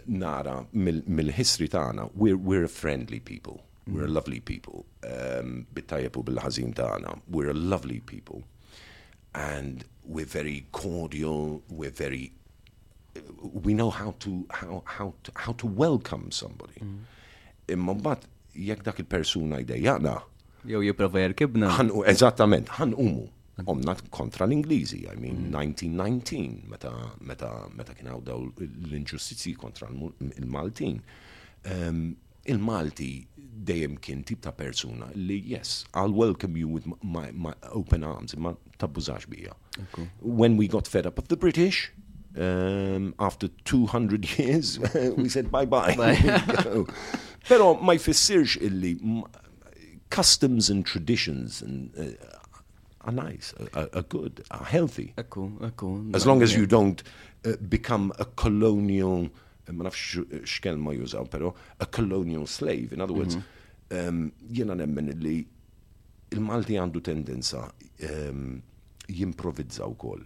nara 0.08 0.62
mill- 0.72 1.04
mill-history 1.06 1.68
tagħna, 1.74 2.10
we're, 2.16 2.38
we're 2.38 2.64
a 2.64 2.72
friendly 2.72 3.20
people. 3.20 3.60
We're 3.88 4.06
a 4.06 4.12
lovely 4.12 4.40
people. 4.40 4.86
Um, 5.04 5.66
Bittajab 5.76 6.16
u 6.20 6.24
bil-ħazin 6.28 6.74
tagħna, 6.80 7.20
we're 7.28 7.52
a 7.52 7.54
lovely 7.54 8.00
people. 8.00 8.44
And 9.36 9.84
we're 10.04 10.26
very 10.26 10.66
cordial, 10.72 11.62
we're 11.70 11.92
very 11.92 12.32
we 13.64 13.74
know 13.74 13.90
how 13.90 14.14
to 14.20 14.46
how 14.50 14.82
how 14.86 15.14
to, 15.24 15.32
how 15.36 15.54
to 15.54 15.68
welcome 15.68 16.32
somebody. 16.32 16.82
Imma 17.68 17.94
mbagħad 17.94 18.28
jekk 18.68 18.84
dak 18.84 19.00
il-persuna 19.04 19.62
jdejjaqna, 19.62 20.16
Jew 20.68 20.82
jipprova 20.84 21.22
jerkibna. 21.24 21.72
eżattament 22.14 22.72
ħanqumu 22.80 23.28
omna 23.66 23.96
kontra 24.14 24.46
l-Ingliżi, 24.46 25.06
I 25.10 25.16
mean 25.18 25.50
1919 25.52 26.68
meta 26.70 26.92
meta 27.22 27.52
meta 27.76 27.96
kien 27.98 28.12
hawn 28.12 28.24
daw 28.26 28.46
l-inġustizzi 28.62 29.56
kontra 29.58 29.90
il-Maltin. 29.90 31.02
Um, 31.66 32.16
il-Malti 32.48 33.28
dejjem 33.68 33.98
kien 34.00 34.24
tip 34.24 34.42
ta' 34.46 34.54
persuna 34.56 35.10
li 35.16 35.40
yes, 35.46 35.86
I'll 35.94 36.14
welcome 36.14 36.56
you 36.56 36.68
with 36.68 36.86
my, 37.02 37.32
my 37.32 37.54
open 37.72 38.04
arms, 38.04 38.36
ma 38.38 38.54
tabbużax 38.80 39.28
bija. 39.28 39.56
When 40.22 40.58
we 40.58 40.68
got 40.68 40.88
fed 40.88 41.06
up 41.06 41.18
of 41.20 41.28
the 41.28 41.38
British, 41.38 41.92
um, 42.38 43.14
after 43.20 43.48
200 43.66 44.26
years, 44.40 44.80
we 45.16 45.30
said 45.30 45.52
bye-bye. 45.52 45.94
You 45.94 46.32
know. 46.66 46.88
Pero 47.48 47.76
ma 47.76 47.94
jfissirx 47.94 48.58
illi 48.62 48.98
customs 50.10 50.70
and 50.70 50.86
traditions 50.86 51.62
and, 51.62 51.92
uh, 51.98 52.38
are 53.02 53.12
nice, 53.12 53.54
are, 53.74 53.90
are- 53.94 54.02
good, 54.04 54.44
are 54.52 54.66
healthy. 54.66 55.14
Ekku, 55.18 55.58
ekku. 55.60 56.16
As 56.16 56.26
long 56.26 56.42
as 56.42 56.56
you 56.56 56.66
don't 56.66 57.04
uh, 57.46 57.54
become 57.70 58.12
a 58.20 58.26
colonial, 58.26 59.30
uh, 59.68 59.72
ma 59.74 59.86
nafx 59.86 60.18
xkelma 60.44 60.96
jużaw, 60.98 61.30
pero 61.30 61.56
a 61.80 61.86
colonial 61.86 62.46
slave. 62.48 62.92
In 62.94 63.02
other 63.02 63.14
words, 63.14 63.38
um, 63.92 64.32
jena 64.52 64.76
nemmen 64.76 65.14
li 65.24 65.46
il-Malti 66.36 66.76
għandu 66.76 67.02
tendenza 67.04 67.70
um, 68.10 68.62
wkoll. 69.08 70.26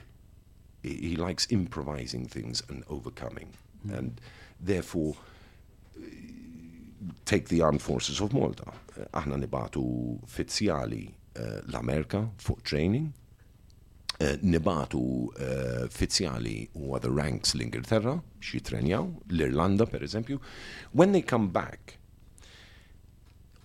He, 0.83 1.15
likes 1.15 1.47
improvising 1.51 2.25
things 2.25 2.63
and 2.67 2.83
overcoming. 2.89 3.53
And 3.91 4.19
therefore, 4.59 5.15
take 7.25 7.49
the 7.49 7.61
armed 7.61 7.81
forces 7.81 8.19
of 8.19 8.33
Malta. 8.33 8.71
Uh, 8.97 9.05
Aħna 9.13 9.39
nibatu 9.41 10.19
fizzjali 10.27 11.07
uh, 11.37 11.61
l-Amerika 11.69 12.27
fuq 12.37 12.63
training, 12.63 13.13
uh, 14.19 14.35
nibatu 14.41 15.29
fizzjali 15.89 16.69
u 16.75 16.99
the 16.99 17.11
ranks 17.11 17.55
l-Ingilterra 17.55 18.21
xi 18.39 18.59
trenjaw, 18.59 19.07
l-Irlanda 19.29 19.85
per 19.85 19.99
eżempju. 19.99 20.39
When 20.91 21.11
they 21.11 21.21
come 21.21 21.49
back, 21.49 21.97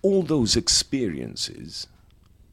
all 0.01 0.23
those 0.23 0.55
experiences 0.55 1.87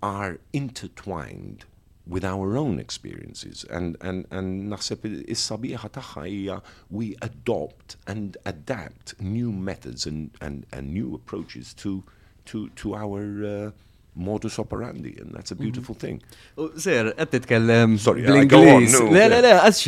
are 0.02 0.38
intertwined 0.52 1.64
with 2.06 2.24
our 2.24 2.56
own 2.56 2.78
experiences. 2.78 3.64
And 3.70 3.96
and 4.00 4.26
and 4.30 4.70
naħseb 4.72 5.06
is-sabiħa 5.28 5.90
tagħha 5.96 6.26
hija 6.28 6.60
we 6.90 7.16
adopt 7.22 7.96
and 8.06 8.36
adapt 8.44 9.14
new 9.20 9.52
methods 9.52 10.06
and 10.06 10.30
and 10.40 10.66
and 10.72 10.92
new 10.92 11.14
approaches 11.14 11.72
to 11.74 12.02
to 12.46 12.68
to 12.70 12.94
our 12.94 13.22
uh, 13.44 13.70
modus 14.14 14.58
operandi 14.58 15.16
and 15.20 15.34
that's 15.34 15.50
a 15.50 15.56
beautiful 15.56 15.94
thing 15.94 16.20
U, 16.56 16.70
Ser, 16.78 17.12
qed 17.18 17.30
titkellem 17.32 17.98
Sorry, 17.98 18.22
I 18.26 18.44
go 18.44 18.58
on, 18.60 18.84
bl-Ingliż. 18.84 18.92
no, 18.92 19.10
Le, 19.10 19.24
le, 19.28 19.40
le, 19.42 19.52
għas 19.58 19.80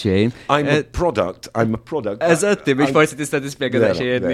xejn. 0.00 0.32
I'm 0.48 0.66
a 0.68 0.78
Eh, 0.78 0.82
product 0.92 1.48
I'm 1.54 1.74
a 1.74 1.78
product 1.78 2.22
Eżatti, 2.22 2.74
biex 2.74 2.92
forsi 2.96 3.16
tista' 3.16 3.40
tispjega 3.44 3.80
da 3.80 3.92
xejn. 3.94 4.24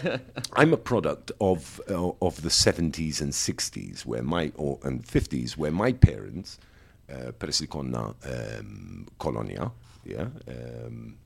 I'm 0.56 0.72
a 0.72 0.76
product 0.76 1.32
of 1.40 1.80
uh, 1.90 2.12
of 2.22 2.42
the 2.42 2.48
70s 2.50 3.20
and 3.20 3.32
60s 3.32 4.06
where 4.06 4.22
my 4.22 4.52
or 4.56 4.78
and 4.84 5.02
50s 5.04 5.56
where 5.56 5.72
my 5.72 5.92
parents 5.92 6.58
uh, 7.10 7.32
peress 7.38 7.60
li 7.60 7.66
konna 7.66 8.14
um, 8.24 9.06
kolonia 9.18 9.70
yeah 10.04 10.28
um, 10.48 11.16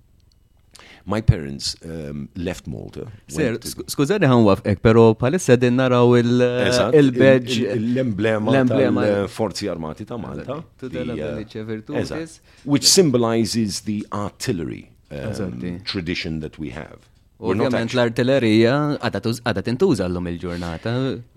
my 1.07 1.21
parents 1.21 1.76
um, 1.85 2.28
left 2.37 2.66
Malta 2.66 3.04
sku- 3.28 3.85
skużani 3.95 4.26
ħan 4.31 4.45
wafqek, 4.49 4.78
pero 4.83 5.14
palissa 5.14 5.57
din 5.57 5.76
naraw 5.76 6.16
il- 6.19 6.40
Eżatt, 6.43 6.95
il-badge. 6.95 7.57
il- 7.59 7.71
il- 7.76 7.95
l-emblema 7.95 8.50
l-emblema. 8.52 9.02
tal-Forzi 9.04 9.69
Armati 9.69 10.04
ta' 10.04 10.16
Malta. 10.16 10.62
Uh, 10.83 12.26
Which 12.64 12.85
symbolizes 12.85 13.81
the 13.83 14.04
artillery 14.12 14.88
um, 15.11 15.81
tradition 15.85 16.40
that 16.40 16.59
we 16.59 16.71
have. 16.71 16.99
Ovvjament 17.45 17.93
l-artillerija 17.93 18.75
għada 19.04 19.62
tintuża 19.66 20.07
l-lum 20.07 20.28
il-ġurnata. 20.31 20.93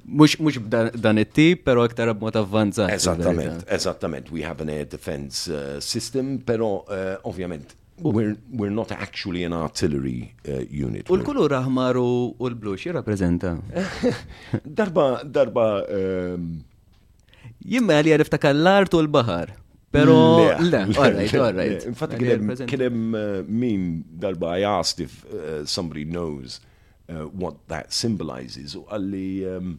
Mux 0.06 0.38
b'dan 0.40 1.18
it-tip, 1.20 1.64
pero 1.66 1.84
iktar 1.90 2.14
b'mod 2.14 2.38
avvanzat. 2.40 2.94
Esattament, 2.94 3.66
esattament. 3.68 4.30
We 4.32 4.46
have 4.46 4.62
an 4.62 4.70
air 4.70 4.86
defense 4.86 5.50
uh, 5.52 5.82
system, 5.82 6.38
però 6.46 6.84
uh, 6.86 7.18
ovvjament 7.28 7.74
we're, 8.00 8.38
we're 8.52 8.72
not 8.72 8.92
actually 8.92 9.44
an 9.44 9.54
artillery 9.54 10.34
uh, 10.48 10.64
unit. 10.70 11.10
U 11.10 11.18
l-kulur 11.18 11.56
aħmar 11.58 11.98
u 12.02 12.10
l-blu 12.50 12.76
xirrapprezenta? 12.78 13.56
darba, 14.80 15.24
darba, 15.24 15.68
um, 15.90 16.50
Jimma 17.68 17.98
li 18.06 18.14
għariftakar 18.14 18.56
l-art 18.56 18.94
u 18.96 19.02
l-bahar. 19.04 19.56
Pero, 19.92 20.16
le. 20.60 20.82
Infatti 21.88 22.18
kienem 22.20 22.50
kienem 22.68 23.04
uh, 23.16 23.44
min 23.48 24.04
darba 24.20 24.58
I 24.60 24.66
asked 24.68 25.00
if 25.00 25.24
uh, 25.32 25.66
somebody 25.66 26.04
knows 26.04 26.60
uh, 27.10 27.26
what 27.32 27.56
that 27.72 27.96
symbolizes 27.96 28.76
u 28.76 28.84
għalli 28.92 29.30
um, 29.48 29.78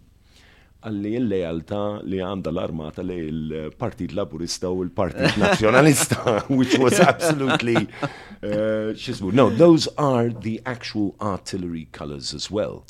għalli 0.86 1.12
il-lealtà 1.18 1.80
li 2.06 2.20
għanda 2.22 2.52
l-armata 2.52 3.02
li 3.02 3.16
il-Partit 3.28 4.12
Laburista 4.14 4.70
u 4.70 4.84
il-Partit 4.84 5.36
Nazjonalista, 5.40 6.36
which 6.58 6.78
was 6.78 7.00
absolutely, 7.00 7.88
uh. 8.42 8.94
No, 9.32 9.50
those 9.50 9.88
are 9.98 10.28
the 10.28 10.60
actual 10.64 11.16
artillery 11.20 11.88
colors 11.90 12.32
as 12.32 12.50
well. 12.50 12.84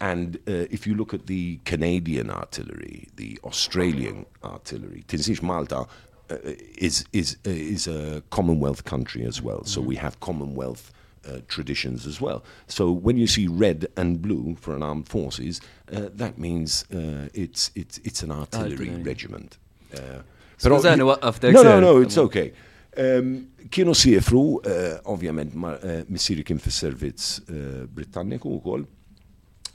And 0.00 0.36
uh, 0.46 0.68
if 0.70 0.86
you 0.86 0.94
look 0.94 1.14
at 1.14 1.26
the 1.26 1.60
Canadian 1.64 2.30
artillery, 2.30 3.08
the 3.16 3.38
Australian 3.44 4.26
artillery, 4.44 5.04
tinsiex 5.08 5.42
Malta 5.42 5.86
uh, 6.30 6.36
is 6.76 7.06
is 7.12 7.38
uh, 7.46 7.50
is 7.50 7.88
a 7.88 8.22
Commonwealth 8.30 8.84
country 8.84 9.24
as 9.24 9.40
well. 9.40 9.64
So 9.64 9.80
we 9.80 9.96
have 9.96 10.20
Commonwealth 10.20 10.92
uh, 11.28 11.40
traditions 11.48 12.06
as 12.06 12.20
well. 12.20 12.42
So 12.66 12.90
when 12.90 13.16
you 13.16 13.26
see 13.26 13.46
red 13.48 13.86
and 13.96 14.20
blue 14.20 14.56
for 14.60 14.74
an 14.74 14.82
armed 14.82 15.08
forces, 15.08 15.60
uh, 15.92 16.08
that 16.14 16.38
means 16.38 16.84
uh, 16.92 17.28
it's 17.34 17.70
it's 17.74 17.98
it's 17.98 18.22
an 18.22 18.30
artillery 18.30 18.90
regiment. 19.02 19.58
Uh, 19.94 20.22
Skużani, 20.58 21.02
waqqaftek 21.02 21.52
No, 21.52 21.62
no, 21.62 21.80
no, 21.80 22.00
it's 22.00 22.18
okay. 22.18 22.52
Um, 22.96 23.48
kienu 23.70 23.94
siefru, 23.94 24.60
uh, 24.66 25.00
ovvjament, 25.04 25.54
uh, 25.54 26.04
missiri 26.10 26.44
kien 26.44 26.58
fis 26.58 26.74
servizz 26.74 27.40
uh, 27.48 27.86
Britanniku 27.86 28.52
u 28.52 28.60
kol, 28.60 28.84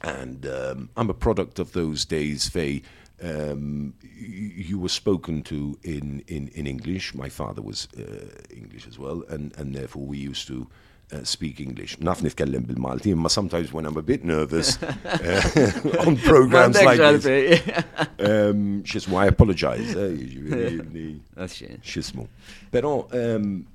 and 0.02 0.46
um, 0.46 0.90
I'm 0.98 1.10
a 1.10 1.14
product 1.14 1.60
of 1.60 1.72
those 1.72 2.06
days 2.06 2.50
fej 2.50 2.84
um, 3.22 3.94
you 4.02 4.78
were 4.78 4.90
spoken 4.90 5.42
to 5.44 5.78
in, 5.84 6.24
in, 6.28 6.50
in 6.50 6.68
English. 6.68 7.16
My 7.16 7.30
father 7.30 7.62
was 7.62 7.88
uh, 7.98 8.02
English 8.50 8.88
as 8.88 9.00
well, 9.00 9.24
and, 9.30 9.56
and 9.58 9.74
therefore 9.74 10.06
we 10.06 10.18
used 10.18 10.48
to 10.48 10.68
uh, 11.12 11.24
speak 11.24 11.60
English. 11.60 11.98
Naf 12.00 12.22
nitkellem 12.22 12.66
bil-Malti, 12.68 13.12
imma 13.12 13.30
sometimes 13.30 13.72
when 13.74 13.86
I'm 13.86 13.98
a 13.98 14.02
bit 14.02 14.24
nervous 14.24 14.82
uh, 14.84 15.72
on 16.08 16.18
programs 16.18 16.82
like 16.82 17.00
this, 17.22 17.62
um, 18.20 18.84
xismu, 18.84 19.18
I 19.18 19.28
apologize. 19.28 19.94
Xismu. 21.84 22.28
Pero, 22.72 23.08
um, 23.12 23.68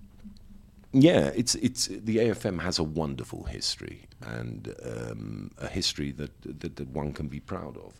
yeah, 0.92 1.30
it's, 1.36 1.54
it's, 1.56 1.86
the 1.86 2.16
AFM 2.16 2.60
has 2.62 2.78
a 2.78 2.84
wonderful 2.84 3.44
history 3.44 4.06
and 4.22 4.74
um, 4.84 5.50
a 5.58 5.68
history 5.68 6.10
that, 6.12 6.30
that, 6.42 6.76
that 6.76 6.88
one 6.88 7.12
can 7.12 7.28
be 7.28 7.40
proud 7.40 7.76
of. 7.76 7.92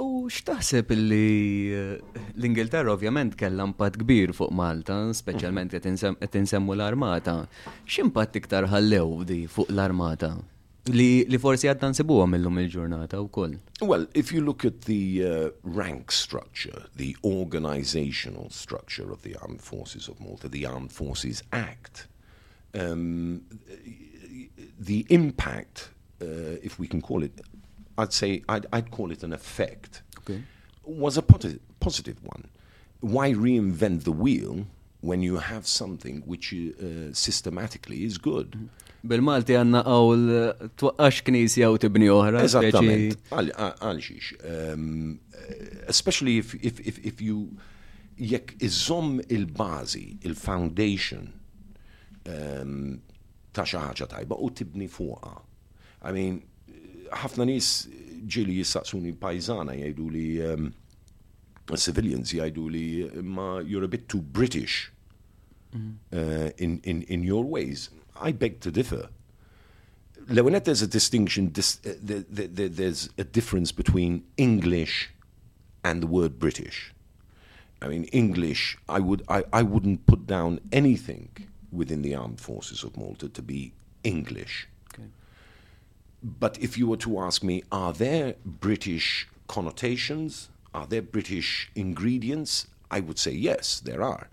U 0.00 0.26
xtaħseb 0.26 0.90
li 0.96 1.70
eh, 1.70 1.98
l-Ingilterra 2.34 2.94
ovvjament 2.96 3.36
kellha 3.38 3.66
impatt 3.68 4.00
kbir 4.00 4.32
fuq 4.34 4.50
Malta, 4.50 4.96
speċjalment 5.14 5.76
qed 5.76 6.40
insemmu 6.40 6.74
l-armata. 6.74 7.44
X'impatt 7.86 8.40
iktar 8.40 8.66
ħallew 8.72 9.22
di 9.28 9.44
fuq 9.46 9.70
l-armata? 9.70 10.32
Li, 10.92 11.24
li 11.30 11.38
forsi 11.40 11.70
għadda 11.70 11.92
nsibuha 11.94 12.26
millum 12.28 12.58
il-ġurnata 12.60 13.22
wkoll. 13.22 13.54
Well, 13.80 14.04
if 14.12 14.34
you 14.34 14.42
look 14.44 14.66
at 14.66 14.82
the 14.84 15.24
uh, 15.24 15.50
rank 15.62 16.12
structure, 16.12 16.90
the 16.96 17.16
organizational 17.24 18.50
structure 18.50 19.10
of 19.10 19.22
the 19.22 19.36
Armed 19.40 19.62
Forces 19.62 20.08
of 20.08 20.20
Malta, 20.20 20.48
the 20.48 20.66
Armed 20.66 20.92
Forces 20.92 21.42
Act, 21.52 22.08
um, 22.74 23.42
the 24.78 25.06
impact, 25.08 25.90
uh, 26.20 26.58
if 26.62 26.78
we 26.78 26.86
can 26.86 27.00
call 27.00 27.22
it, 27.22 27.40
I'd 27.98 28.12
say 28.12 28.42
I'd, 28.48 28.66
I'd 28.72 28.90
call 28.90 29.10
it 29.12 29.22
an 29.22 29.32
effect, 29.32 30.02
Okay. 30.20 30.42
was 30.84 31.16
a 31.18 31.22
posi- 31.22 31.60
positive 31.80 32.16
one. 32.24 32.48
Why 33.00 33.32
reinvent 33.32 34.04
the 34.04 34.12
wheel 34.12 34.66
when 35.00 35.22
you 35.22 35.36
have 35.36 35.66
something 35.66 36.22
which 36.26 36.52
uh, 36.54 37.12
systematically 37.12 38.04
is 38.04 38.16
good? 38.18 38.68
Bil-Malti 39.04 39.52
għanna 39.52 39.82
għawl 39.84 40.22
twaqqax 40.80 41.18
knisja 41.26 41.68
u 41.68 41.76
tibni 41.76 42.06
oħra. 42.08 42.40
Xiex. 44.00 44.30
Um, 44.72 45.20
especially 45.86 46.38
if, 46.38 46.54
if, 46.54 46.80
if, 46.80 46.98
if 47.04 47.20
you 47.20 47.50
jekk 48.16 48.54
iżomm 48.64 49.20
il-bazi, 49.28 50.16
il-foundation 50.24 51.28
um, 52.32 53.02
ta' 53.52 53.66
xi 53.68 53.76
ħaġa 53.82 54.08
tajba 54.14 54.38
u 54.40 54.48
tibni 54.56 54.88
fuqha. 54.88 55.34
I 56.02 56.12
mean, 56.12 56.42
ħafna 57.22 57.46
nies 57.46 57.68
ġili 58.26 58.58
jissaqsuni 58.60 59.12
pajzana 59.20 59.74
jgħidu 59.76 60.08
li 60.14 60.26
um, 60.42 60.72
civilians 61.76 62.32
jgħidu 62.34 62.64
li 62.70 62.84
ma 63.22 63.60
you're 63.60 63.84
a 63.84 63.88
bit 63.88 64.08
too 64.08 64.20
British 64.20 64.90
uh, 65.74 66.50
in, 66.58 66.80
in, 66.84 67.02
in 67.02 67.24
your 67.24 67.44
ways. 67.44 67.90
I 68.20 68.30
beg 68.32 68.60
to 68.60 68.70
differ. 68.70 69.08
Leonet, 70.28 70.64
there's 70.64 70.82
a 70.82 70.86
distinction, 70.86 71.48
dis, 71.48 71.80
uh, 71.84 71.94
there, 72.00 72.24
there, 72.30 72.46
there- 72.46 72.68
there's 72.68 73.08
a 73.18 73.24
difference 73.24 73.72
between 73.72 74.22
English 74.36 75.10
and 75.82 76.00
the 76.02 76.06
word 76.06 76.38
British. 76.38 76.92
I 77.82 77.88
mean, 77.88 78.04
English, 78.04 78.78
I, 78.88 79.00
would, 79.00 79.22
I, 79.28 79.44
I 79.52 79.62
wouldn't 79.62 80.06
put 80.06 80.26
down 80.26 80.60
anything 80.72 81.28
within 81.72 82.02
the 82.02 82.14
armed 82.14 82.40
forces 82.40 82.82
of 82.84 82.96
Malta 82.96 83.28
to 83.28 83.42
be 83.42 83.72
English. 84.04 84.68
But 86.24 86.58
if 86.58 86.78
you 86.78 86.86
were 86.86 86.96
to 86.98 87.18
ask 87.20 87.44
me, 87.44 87.62
are 87.70 87.92
there 87.92 88.36
British 88.46 89.28
connotations? 89.46 90.48
Are 90.72 90.86
there 90.86 91.02
British 91.02 91.70
ingredients? 91.74 92.66
I 92.90 93.00
would 93.00 93.18
say 93.18 93.32
yes, 93.32 93.78
there 93.78 94.02
are. 94.02 94.28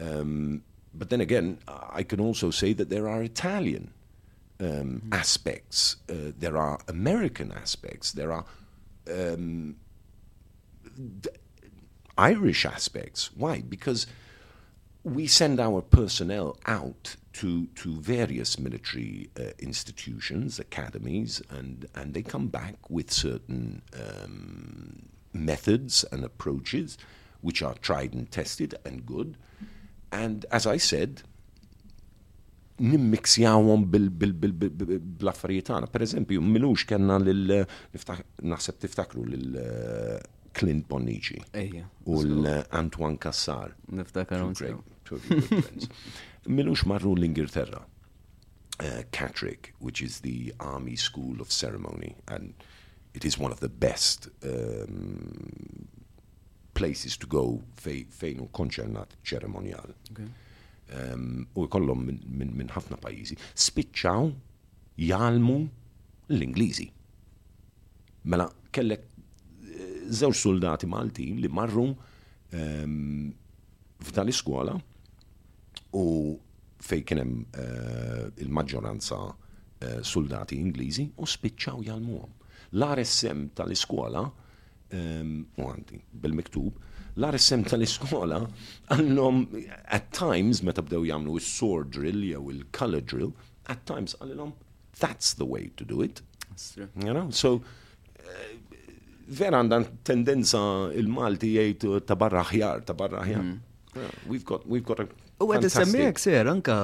Um, 0.00 0.64
but 0.92 1.08
then 1.08 1.20
again, 1.20 1.58
I 1.68 2.02
can 2.02 2.18
also 2.20 2.50
say 2.50 2.72
that 2.72 2.90
there 2.90 3.08
are 3.08 3.22
Italian 3.22 3.92
um, 4.58 5.02
aspects, 5.12 5.96
uh, 6.08 6.32
there 6.36 6.56
are 6.56 6.80
American 6.88 7.52
aspects, 7.52 8.10
there 8.12 8.32
are 8.32 8.44
um, 9.08 9.76
d- 11.20 11.30
Irish 12.18 12.66
aspects. 12.66 13.30
Why? 13.36 13.60
Because 13.60 14.06
we 15.04 15.28
send 15.28 15.60
our 15.60 15.80
personnel 15.80 16.58
out 16.66 17.16
to 17.32 17.66
to 17.76 18.00
various 18.00 18.58
military 18.58 19.30
uh, 19.38 19.50
institutions, 19.58 20.58
academies, 20.58 21.42
and 21.50 21.86
and 21.94 22.14
they 22.14 22.22
come 22.22 22.48
back 22.48 22.90
with 22.90 23.10
certain 23.10 23.82
um, 23.94 25.02
methods 25.32 26.04
and 26.10 26.24
approaches 26.24 26.98
which 27.40 27.62
are 27.62 27.74
tried 27.74 28.12
and 28.12 28.30
tested 28.30 28.74
and 28.84 29.06
good. 29.06 29.36
And 30.12 30.44
as 30.50 30.66
I 30.66 30.76
said, 30.76 31.22
nimmixjawhom 32.80 33.86
bil-affarijiet 33.92 35.68
tagħna. 35.70 35.88
Per 35.92 36.04
eżempju, 36.06 36.42
minux 36.42 36.84
kellna 36.88 37.18
lil 37.22 37.54
naħseb 37.94 38.80
tiftakru 38.82 39.24
lil 39.28 39.58
uh, 39.60 40.18
Clint 40.56 40.88
Bonnici 40.88 41.38
u 42.06 42.22
l-Antoine 42.24 43.18
Cassar. 43.22 43.76
Niftakar 43.94 44.48
Milux 46.50 46.84
marru 46.86 47.14
l-Ingilterra. 47.14 47.86
Uh, 48.80 49.02
Catterick, 49.12 49.72
which 49.78 50.00
is 50.00 50.20
the 50.20 50.54
Army 50.58 50.96
School 50.96 51.40
of 51.40 51.52
Ceremony, 51.52 52.16
and 52.28 52.54
it 53.12 53.26
is 53.26 53.38
one 53.38 53.52
of 53.52 53.60
the 53.60 53.68
best 53.68 54.28
um, 54.42 55.86
places 56.72 57.16
to 57.18 57.26
go 57.26 57.60
fej- 57.76 58.08
fejn 58.08 58.40
u 58.40 58.48
konċernat 58.56 59.18
ċeremonjal. 59.26 59.92
Um, 60.90 61.46
u 61.54 61.66
jkollhom 61.68 62.06
minn 62.06 62.22
min, 62.26 62.54
min 62.56 62.72
ħafna 62.72 62.98
pajjiżi. 63.02 63.36
Spiċċaw 63.66 64.32
jalmu 65.10 65.58
l-Ingliżi. 66.30 66.88
Mela 68.32 68.48
kellek 68.72 69.04
eh, 69.04 70.08
żewġ 70.08 70.40
soldati 70.40 70.88
Maltin 70.88 71.38
li 71.42 71.52
marru 71.52 71.90
um, 71.92 73.28
f'dan 74.00 74.26
l-iskola 74.26 74.80
u 75.96 76.06
fej 76.80 77.02
kienem 77.08 77.32
uh, 77.44 78.28
il-maġġoranza 78.40 79.18
uh, 79.30 79.96
soldati 80.06 80.58
Ingliżi 80.60 81.10
u 81.20 81.28
spiċċaw 81.28 81.82
jalmuhom. 81.88 82.36
L-RSM 82.76 83.50
tal-iskola 83.58 84.22
um, 84.24 85.34
u 85.58 85.66
għandi 85.66 86.00
bil-miktub 86.22 86.78
l-RSM 87.18 87.66
tal-iskola 87.68 88.38
għallhom 88.94 89.42
at 89.90 90.10
times 90.14 90.62
meta 90.66 90.84
bdew 90.86 91.08
jagħmlu 91.10 91.36
is-sword 91.40 91.92
drill 91.96 92.24
jew 92.24 92.42
il-color 92.54 93.04
drill 93.04 93.32
at 93.72 93.82
times 93.90 94.16
għallhom 94.20 94.54
that's 95.00 95.34
the 95.34 95.46
way 95.46 95.70
to 95.76 95.84
do 95.84 96.02
it. 96.02 96.20
You 96.76 97.14
know, 97.14 97.30
so 97.30 97.56
uh, 97.56 98.48
vera 99.30 99.60
għandan 99.62 99.86
tendenza 100.06 100.60
il-Malti 100.98 101.54
jgħid 101.56 102.06
ta' 102.06 102.18
barra 102.18 102.44
ħjar, 102.50 102.84
ta' 102.86 102.96
barra 102.98 103.24
ħjar. 103.26 103.50
Yeah, 103.96 104.10
We've 104.28 104.44
got, 104.44 104.66
we've 104.70 104.84
got 104.86 105.00
a 105.00 105.06
U 105.40 105.48
għed 105.54 105.70
semmijek 105.72 106.18
ser, 106.20 106.48
anka 106.50 106.74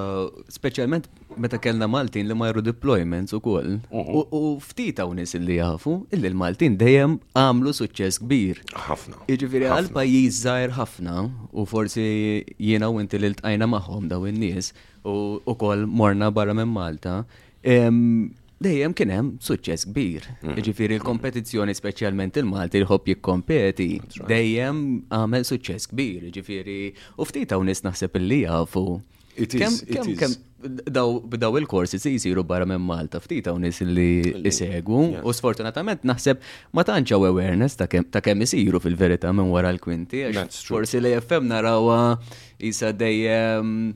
specialment 0.53 1.11
meta 1.37 1.59
kellna 1.61 1.89
Maltin 1.91 2.25
li 2.29 2.37
majru 2.39 2.63
deployments 2.65 3.35
u 3.37 3.41
koll. 3.45 3.75
U 3.93 4.57
ftita 4.65 5.05
unis 5.09 5.35
li 5.37 5.59
jafu, 5.59 5.99
illi 6.15 6.31
l-Maltin 6.31 6.79
dejjem 6.81 7.19
għamlu 7.37 7.75
suċċess 7.77 8.23
kbir. 8.25 8.63
ħafna. 8.87 9.21
Iġifiri 9.33 9.69
għal 9.69 9.93
pajjiż 9.93 10.41
zaħir 10.47 10.75
ħafna 10.79 11.19
u 11.53 11.67
forsi 11.69 12.07
jiena 12.57 12.89
u 12.89 12.97
inti 13.03 13.21
li 13.21 13.29
l-tqajna 13.35 13.69
maħħom 13.75 14.09
daw 14.13 14.25
in-nies 14.31 14.73
u 15.05 15.57
koll 15.61 15.85
morna 15.87 16.33
barra 16.33 16.57
minn 16.57 16.73
Malta. 16.73 17.21
Em, 18.57 18.65
Dejjem 18.67 18.95
kien 18.97 19.11
hemm 19.13 19.33
suċċess 19.43 19.91
kbir. 19.91 20.27
Iġifiri 20.57 20.97
l-kompetizzjoni 20.97 21.75
speċjalment 21.77 22.39
il-Malti 22.41 22.81
li 22.81 22.89
ħobb 22.89 23.13
jikkompeti 23.13 23.91
dejjem 24.29 24.81
għamel 25.13 25.45
suċċess 25.45 25.93
kbir. 25.93 26.31
Iġifiri 26.31 26.81
u 27.21 27.29
ftit 27.29 27.53
hawn 27.53 27.69
nies 27.69 27.85
naħseb 27.85 28.17
illi 28.23 28.45
jafu. 28.47 29.03
Kemm- 29.37 30.17
kemm- 30.17 30.43
daw 30.67 31.21
b'daw 31.21 31.59
il-korsi 31.61 31.99
si 32.01 32.15
jisiru 32.17 32.43
barra 32.45 32.65
minn 32.65 32.81
Malta 32.81 33.21
ftit 33.21 33.47
hawn 33.51 33.61
nies 33.67 33.81
li 33.85 34.23
isegwu 34.49 35.03
u 35.21 35.35
sfortunatament 35.37 36.07
naħseb 36.09 36.41
ma 36.73 36.85
tantxaw 36.87 37.27
awareness 37.29 37.77
ta' 37.77 37.87
kemm 37.91 38.43
isiru 38.47 38.81
fil-verità 38.83 39.33
minn 39.37 39.53
wara 39.53 39.73
l-kwinti 39.75 40.25
forsi 40.65 41.03
li 41.05 41.13
FM 41.21 41.51
narawa 41.53 42.17
isa 42.59 42.93
dejjem 42.93 43.95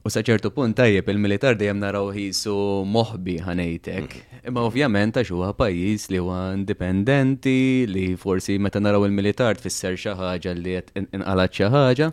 U 0.00 0.08
saċertu 0.08 0.48
punt 0.56 0.78
tajjeb 0.78 1.10
il-militar 1.12 1.58
dejjem 1.60 1.76
naraw 1.82 2.06
ħisu 2.14 2.54
moħbi 2.88 3.34
ħanejtek. 3.44 4.14
Imma 4.48 4.62
ovvjament 4.64 5.18
għax 5.20 5.32
huwa 5.34 5.50
pajjiż 5.58 6.06
li 6.14 6.20
huwa 6.22 6.38
indipendenti, 6.56 7.84
li 7.84 8.06
forsi 8.16 8.56
meta 8.56 8.80
naraw 8.80 9.04
il-militar 9.04 9.60
tfisser 9.60 9.98
xi 10.00 10.14
ħaġa 10.16 10.54
li 10.56 10.78
qed 10.78 11.12
inqalat 11.18 11.52
xi 11.52 11.68
ħaġa, 11.74 12.08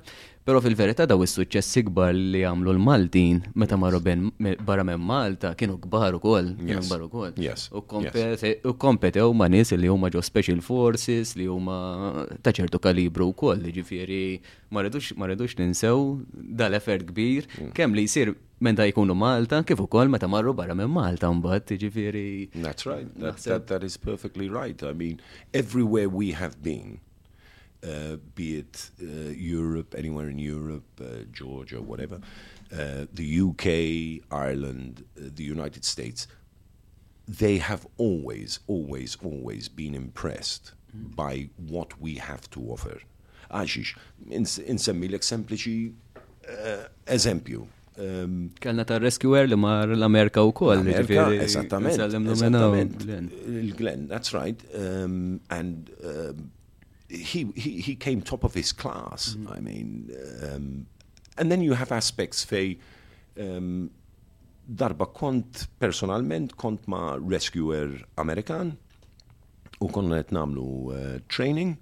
però 0.48 0.62
fil-verità 0.64 1.04
daw 1.10 1.20
is-suċċessi 1.26 1.82
kbar 1.90 2.14
li 2.16 2.40
għamlu 2.48 2.72
l-Maltin 2.72 3.42
meta 3.60 3.76
marru 3.80 4.00
ben 4.04 4.30
barra 4.64 4.86
minn 4.88 5.04
Malta 5.04 5.52
kienu 5.60 5.76
kbar 5.84 6.16
ukoll, 6.16 6.54
kienu 6.62 6.86
kbar 6.86 7.04
ukoll. 7.10 7.34
Yes. 7.36 7.68
U 7.76 7.82
kompete- 7.84 8.62
U 8.64 8.74
kompetew 8.80 9.34
ma' 9.36 9.50
nies 9.52 9.74
li 9.76 9.92
huma 9.92 10.08
ġo 10.14 10.24
special 10.24 10.62
forces 10.64 11.36
li 11.36 11.50
huma 11.52 12.26
ta' 12.42 12.56
ċertu 12.56 12.80
kalibru 12.80 13.34
wkoll, 13.34 13.68
ġifieri 13.76 14.40
ma 14.72 14.84
rridux 14.84 15.58
ninsew 15.60 16.24
dal-effert 16.32 17.04
kbir 17.12 17.48
kemm 17.76 17.96
li 17.96 18.08
jsir 18.08 18.34
meta 18.64 18.88
jkunu 18.88 19.16
Malta 19.16 19.60
kif 19.68 19.80
ukoll 19.84 20.08
meta 20.08 20.28
marru 20.32 20.54
barra 20.56 20.74
minn 20.74 20.90
Malta 20.90 21.28
mbagħad, 21.28 21.76
ġifieri. 21.84 22.50
That's 22.56 22.86
right. 22.88 23.12
That, 23.20 23.44
that, 23.44 23.68
that 23.68 23.84
is 23.84 23.98
perfectly 23.98 24.48
right. 24.50 24.82
I 24.82 24.94
mean, 24.94 25.20
everywhere 25.54 26.08
we 26.08 26.32
have 26.32 26.64
been, 26.64 27.00
uh, 27.88 28.18
be 28.36 28.58
it 28.58 28.92
uh, 29.02 29.06
Europe, 29.32 29.96
anywhere 29.98 30.30
in 30.30 30.40
Europe, 30.40 30.90
uh, 31.02 31.24
Georgia, 31.32 31.82
whatever, 31.82 32.20
uh, 32.72 33.06
the 33.14 33.42
UK, 33.42 33.66
Ireland, 34.32 35.04
uh, 35.18 35.30
the 35.36 35.44
United 35.44 35.86
States, 35.86 36.28
they 37.28 37.58
have 37.58 37.86
always, 37.98 38.60
always, 38.68 39.18
always 39.24 39.68
been 39.70 39.96
impressed 39.96 40.74
by 40.94 41.50
what 41.58 42.00
we 42.02 42.16
have 42.16 42.50
to 42.52 42.62
offer. 42.72 43.02
Għaxix, 43.52 43.96
ins- 44.30 44.60
insemmilek 44.60 45.24
sempliċi 45.24 45.76
uh, 45.88 46.88
eżempju. 47.06 47.66
Um, 47.98 48.52
Kellna 48.62 48.84
ta' 48.86 49.00
rescuer 49.02 49.48
li 49.50 49.58
mar 49.58 49.90
l-Amerika 49.96 50.44
wkoll, 50.46 50.84
Amerika, 50.84 51.30
esattament. 51.42 51.98
Il-Glenn, 53.48 54.08
that's 54.08 54.34
right. 54.34 54.62
Um, 54.76 55.40
and 55.50 55.90
um, 56.04 56.52
he, 57.10 57.52
he, 57.56 57.82
he 57.82 57.96
came 57.96 58.22
top 58.22 58.44
of 58.44 58.54
his 58.54 58.72
class. 58.72 59.38
I 59.50 59.60
mean, 59.60 60.12
um, 60.44 60.88
and 61.38 61.52
then 61.52 61.62
you 61.62 61.74
have 61.74 61.92
aspects 61.92 62.46
fej 62.46 62.80
um, 63.40 63.90
darba 64.68 65.08
kont 65.14 65.68
personalment 65.80 66.58
kont 66.58 66.88
ma 66.88 67.18
rescuer 67.20 68.02
Amerikan 68.18 68.78
u 69.82 69.88
konna 69.88 70.24
qed 70.24 70.34
namlu 70.38 70.68
uh, 70.92 71.20
training 71.30 71.78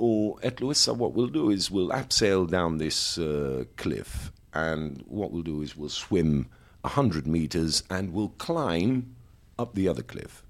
u 0.00 0.36
etlu 0.42 0.72
issa 0.72 0.92
what 0.92 1.14
we'll 1.14 1.34
do 1.40 1.50
is 1.50 1.70
we'll 1.70 1.90
abseil 1.90 2.48
down 2.50 2.78
this 2.78 3.18
uh, 3.18 3.64
cliff 3.76 4.32
and 4.52 5.04
what 5.06 5.30
we'll 5.30 5.42
do 5.42 5.62
is 5.62 5.76
we'll 5.76 5.88
swim 5.88 6.46
100 6.82 7.26
meters 7.26 7.82
and 7.90 8.12
we'll 8.12 8.34
climb 8.38 9.14
up 9.58 9.74
the 9.74 9.86
other 9.86 10.02
cliff. 10.02 10.42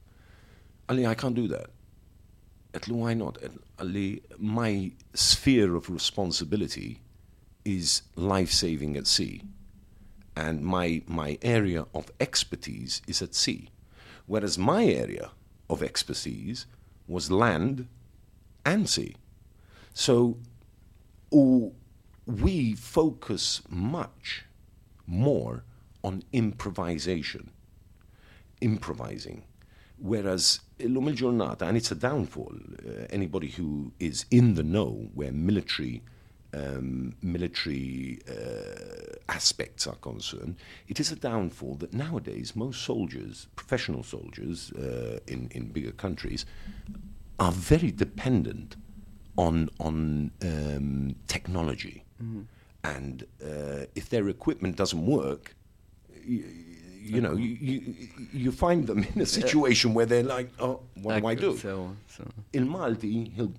Ali, 0.88 1.06
I 1.06 1.14
can't 1.14 1.35
do 1.35 1.48
that. 1.48 1.70
Why 2.87 3.14
not? 3.14 3.38
My 4.38 4.92
sphere 5.14 5.74
of 5.74 5.90
responsibility 5.90 7.00
is 7.64 8.02
life 8.16 8.52
saving 8.52 8.96
at 8.96 9.06
sea 9.06 9.42
and 10.37 10.62
my 10.62 11.02
my 11.06 11.38
area 11.42 11.87
of 11.94 12.11
expertise 12.20 13.02
is 13.06 13.20
at 13.20 13.35
sea, 13.35 13.68
whereas 14.26 14.56
my 14.56 14.85
area 14.85 15.30
of 15.68 15.83
expertise 15.83 16.66
was 17.06 17.30
land 17.30 17.87
and 18.64 18.88
sea. 18.88 19.16
So 19.92 20.38
we 22.26 22.74
focus 22.74 23.62
much 23.68 24.44
more 25.06 25.64
on 26.02 26.22
improvisation, 26.33 27.50
improvising. 28.61 29.44
Whereas 29.98 30.61
illum 30.80 31.08
il-ġurnata, 31.08 31.68
and 31.68 31.76
it's 31.76 31.92
a 31.92 31.94
downfall, 31.94 32.54
uh, 32.54 33.06
anybody 33.10 33.48
who 33.48 33.92
is 33.98 34.24
in 34.30 34.54
the 34.54 34.62
know 34.62 35.08
where 35.14 35.32
military 35.32 36.02
um, 36.52 37.14
military 37.22 38.18
uh, 38.28 39.14
aspects 39.28 39.86
are 39.86 39.94
concerned, 39.96 40.56
it 40.88 40.98
is 40.98 41.12
a 41.12 41.16
downfall 41.16 41.76
that 41.76 41.94
nowadays 41.94 42.56
most 42.56 42.82
soldiers, 42.82 43.46
professional 43.54 44.02
soldiers 44.02 44.72
uh, 44.72 45.20
in, 45.28 45.48
in 45.52 45.68
bigger 45.68 45.92
countries, 45.92 46.44
are 47.38 47.52
very 47.52 47.92
dependent 47.92 48.76
on, 49.36 49.68
on 49.78 50.30
um, 50.42 51.14
technology. 51.28 52.04
And 52.82 53.24
uh, 53.42 53.86
if 53.94 54.08
their 54.08 54.28
equipment 54.28 54.76
doesn't 54.76 55.06
work, 55.06 55.54
you, 57.02 57.20
know, 57.20 57.34
you, 57.34 57.94
you, 58.32 58.52
find 58.52 58.86
them 58.86 59.06
in 59.14 59.20
a 59.22 59.26
situation 59.26 59.94
where 59.94 60.06
they're 60.06 60.22
like, 60.22 60.50
oh, 60.60 60.80
what 61.02 61.20
do 61.20 61.26
I 61.26 61.34
do? 61.34 61.56
So, 61.56 61.96
so. 62.08 62.24
Il-Malti, 62.52 63.32
he'll 63.34 63.52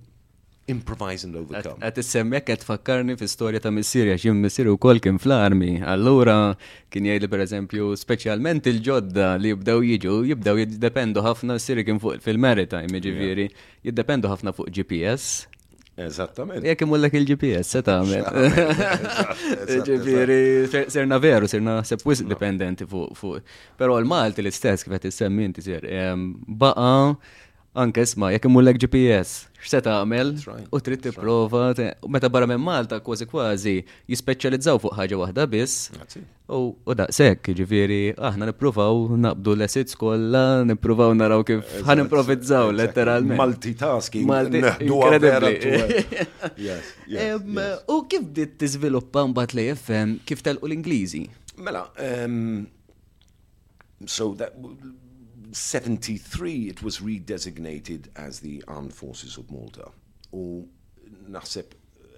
improvise 0.70 1.24
and 1.26 1.34
overcome. 1.36 1.80
Għat 1.82 1.98
semmek 2.06 2.50
għat 2.52 2.64
fakkarni 2.66 3.16
fi 3.18 3.26
storja 3.30 3.60
ta' 3.62 3.72
missirja, 3.74 4.14
xim 4.20 4.38
missirju 4.44 4.76
kol 4.82 5.00
kien 5.02 5.18
fl-armi. 5.20 5.80
Allura 5.82 6.54
kien 6.92 7.08
jgħidli 7.08 7.30
per 7.32 7.42
eżempju, 7.44 7.92
specialment 7.98 8.68
il-ġodda 8.70 9.32
li 9.42 9.52
jibdaw 9.52 9.82
jiġu, 9.88 10.18
jibdaw 10.30 10.62
jiddependu 10.62 11.24
ħafna 11.26 11.58
s-siri 11.58 11.86
kien 11.88 11.98
fuq 12.02 12.22
fil-maritime, 12.22 13.02
ġiviri, 13.02 13.48
jiddependu 13.88 14.30
ħafna 14.30 14.54
fuq 14.56 14.70
GPS. 14.70 15.48
Eżattament. 16.00 16.64
Jek 16.64 16.80
imullek 16.86 17.12
il-GPS, 17.18 17.68
se 17.74 17.82
tagħmel. 17.84 18.24
Ġifieri, 19.88 20.38
ser- 20.72 20.88
serna 20.94 21.18
veru, 21.20 21.48
serna 21.52 21.74
sepp 21.84 22.06
wis 22.08 22.22
dipendenti 22.24 22.86
fuq 22.88 23.12
fuq. 23.18 23.42
Però 23.76 23.98
l-Malti 24.00 24.40
l-istess 24.44 24.86
kif 24.86 24.94
qed 24.96 25.10
issemmi 25.10 25.44
inti 25.50 25.64
ser. 25.66 25.84
Baqa 26.48 26.88
anke 27.72 28.02
isma' 28.04 28.28
jekk 28.34 28.44
imullek 28.50 28.76
GPS, 28.82 29.30
x'se 29.62 29.78
tagħmel 29.86 30.34
u 30.68 30.80
trid 30.84 31.00
tipprova. 31.06 31.70
Meta 32.12 32.28
barra 32.32 32.48
minn 32.50 32.60
Malta 32.60 32.98
kważi 33.00 33.24
kważi 33.30 33.74
jispeċjalizzaw 34.12 34.80
fuq 34.82 34.92
ħaġa 34.98 35.20
waħda 35.22 35.46
biss. 35.54 35.88
U 36.52 36.92
daqshekk, 36.98 37.54
ġifieri, 37.56 38.00
aħna 38.18 38.50
nippruvaw 38.50 39.14
naqbdu 39.24 39.54
l-assets 39.56 39.96
kollha, 39.96 40.42
nippruvaw 40.68 41.14
naraw 41.16 41.40
kif 41.48 41.62
ħan 41.88 42.02
improvizzaw 42.04 42.68
Exactly. 42.68 42.80
letteralment. 42.82 43.40
Multitasking. 43.40 44.28
Incredibly. 44.28 45.56
U 47.94 48.02
kif 48.10 48.26
bdiet 48.28 48.58
tiżviluppa 48.60 49.24
mbagħad 49.32 49.56
li 49.56 49.66
FM 49.78 50.18
kif 50.28 50.44
telqu 50.44 50.68
l-Ingliżi? 50.68 51.24
Mela, 51.56 51.86
so 54.04 54.34
that 54.34 54.52
73 55.52 56.68
it 56.68 56.82
was 56.82 56.98
redesignated 56.98 58.08
as 58.16 58.40
the 58.40 58.64
Armed 58.66 58.94
Forces 58.94 59.36
of 59.36 59.50
Malta. 59.50 59.90
Or 60.30 60.64
naħseb, 61.28 61.66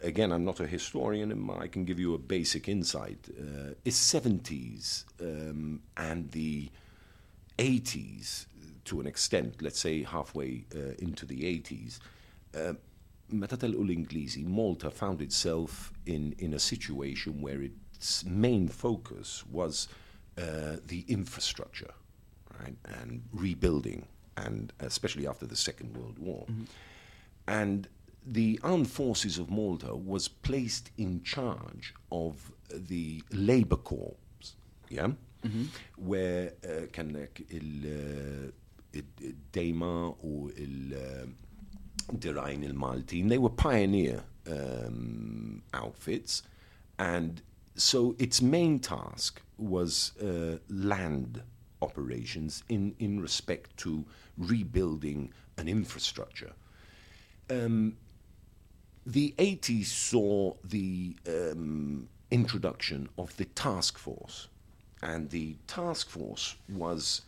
again, 0.02 0.32
I'm 0.32 0.44
not 0.44 0.60
a 0.60 0.66
historian, 0.66 1.30
imma 1.32 1.58
I 1.58 1.68
can 1.68 1.84
give 1.84 1.98
you 1.98 2.14
a 2.14 2.18
basic 2.18 2.68
insight. 2.68 3.28
Uh, 3.30 3.74
it's 3.84 3.98
70s 3.98 5.04
um, 5.20 5.80
and 5.96 6.30
the 6.30 6.70
80s 7.58 8.46
to 8.84 9.00
an 9.00 9.06
extent, 9.06 9.62
let's 9.62 9.78
say 9.78 10.02
halfway 10.02 10.64
uh, 10.74 10.94
into 10.98 11.26
the 11.26 11.40
80s. 11.40 11.98
Uh, 12.54 12.74
meta 13.30 13.56
Malta 14.46 14.90
found 14.90 15.22
itself 15.22 15.92
in, 16.06 16.34
in 16.38 16.54
a 16.54 16.58
situation 16.58 17.40
where 17.40 17.62
its 17.62 18.24
main 18.24 18.68
focus 18.68 19.44
was 19.50 19.88
uh, 20.36 20.76
the 20.86 21.04
infrastructure, 21.08 21.92
right, 22.64 22.76
and 23.00 23.22
rebuilding, 23.32 24.06
and 24.36 24.72
especially 24.80 25.26
after 25.26 25.46
the 25.46 25.56
Second 25.56 25.96
World 25.96 26.18
War. 26.18 26.44
Mm-hmm. 26.50 26.64
And 27.46 27.88
the 28.26 28.58
armed 28.62 28.90
forces 28.90 29.38
of 29.38 29.50
Malta 29.50 29.94
was 29.94 30.28
placed 30.28 30.90
in 30.96 31.22
charge 31.22 31.94
of 32.10 32.52
the 32.70 33.22
labor 33.30 33.76
corps, 33.76 34.16
yeah, 34.88 35.08
mm-hmm. 35.44 35.64
where 35.96 36.52
uh, 36.64 36.86
can 36.92 37.14
uh, 37.16 37.26
il 37.50 37.86
uh, 37.86 39.00
Dema 39.52 40.14
or 40.22 40.50
il 40.56 40.94
Derain 42.18 42.62
il 42.64 42.74
Maltin, 42.74 43.28
they 43.28 43.38
were 43.38 43.50
pioneer 43.50 44.22
um, 44.46 45.62
outfits, 45.72 46.42
and 46.98 47.42
so 47.76 48.14
its 48.18 48.40
main 48.40 48.78
task 48.78 49.42
was 49.58 50.12
uh, 50.22 50.58
land 50.68 51.42
operations 51.84 52.64
in, 52.68 52.94
in 52.98 53.20
respect 53.20 53.76
to 53.78 54.04
rebuilding 54.38 55.32
an 55.58 55.68
infrastructure. 55.68 56.52
Um, 57.50 57.96
the 59.06 59.34
80s 59.38 59.86
saw 59.86 60.54
the 60.64 61.14
um, 61.28 62.08
introduction 62.30 63.08
of 63.18 63.36
the 63.36 63.44
task 63.44 63.98
force, 63.98 64.48
and 65.02 65.28
the 65.30 65.56
task 65.66 66.08
force 66.08 66.56
was 66.68 67.22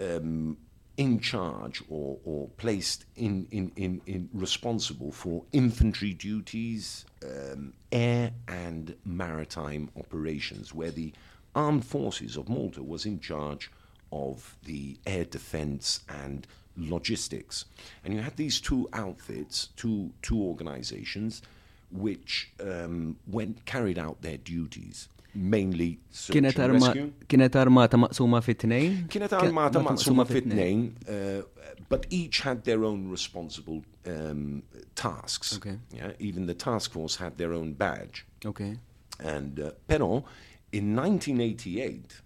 um, 0.00 0.56
in 0.96 1.18
charge 1.20 1.82
or, 1.88 2.18
or 2.24 2.48
placed 2.56 3.04
in, 3.16 3.46
in, 3.50 3.72
in, 3.76 4.00
in 4.06 4.28
responsible 4.32 5.10
for 5.10 5.42
infantry 5.52 6.12
duties, 6.12 7.04
um, 7.24 7.72
air 7.90 8.30
and 8.46 8.94
maritime 9.04 9.90
operations, 9.96 10.72
where 10.74 10.90
the 10.90 11.12
armed 11.54 11.84
forces 11.84 12.36
of 12.36 12.48
Malta 12.48 12.82
was 12.82 13.06
in 13.06 13.20
charge 13.20 13.70
of 14.10 14.56
the 14.64 14.98
air 15.06 15.24
defense 15.24 16.00
and 16.08 16.46
logistics. 16.76 17.64
And 18.04 18.14
you 18.14 18.20
had 18.20 18.36
these 18.36 18.60
two 18.60 18.88
outfits, 18.92 19.68
two, 19.76 20.10
two 20.22 20.40
organizations, 20.40 21.42
which 21.90 22.50
um, 22.60 23.16
went 23.26 23.64
carried 23.66 23.98
out 23.98 24.22
their 24.22 24.38
duties, 24.38 25.08
mainly 25.34 25.98
search 26.10 26.36
Kienet, 26.36 26.58
and 26.58 26.72
rescue. 26.74 27.12
kienet 27.28 27.54
armata 27.54 27.96
maqsuma 27.96 28.42
fit-tnejn? 28.42 29.08
Kienet 29.08 29.32
armata 29.32 29.80
maqsuma 29.80 30.26
fit-tnejn, 30.26 30.92
uh, 31.08 31.42
but 31.88 32.06
each 32.08 32.40
had 32.40 32.64
their 32.64 32.84
own 32.84 33.10
responsible 33.10 33.82
um, 34.06 34.62
tasks. 34.94 35.56
Okay. 35.56 35.76
Yeah, 35.94 36.12
even 36.18 36.46
the 36.46 36.54
task 36.54 36.92
force 36.92 37.16
had 37.16 37.36
their 37.36 37.52
own 37.52 37.74
badge. 37.74 38.24
Okay. 38.44 38.78
And 39.20 39.60
uh, 39.60 39.72
però 39.86 40.24
in 40.72 40.96
1988 40.96 42.20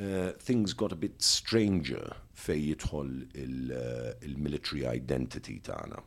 uh, 0.00 0.32
things 0.38 0.72
got 0.72 0.92
a 0.92 0.96
bit 0.96 1.22
stranger 1.22 2.12
fej 2.34 2.60
jidħol 2.72 3.10
il, 3.34 3.72
uh, 3.74 4.12
il-military 4.22 4.84
identity 4.86 5.58
tagħna 5.60 6.02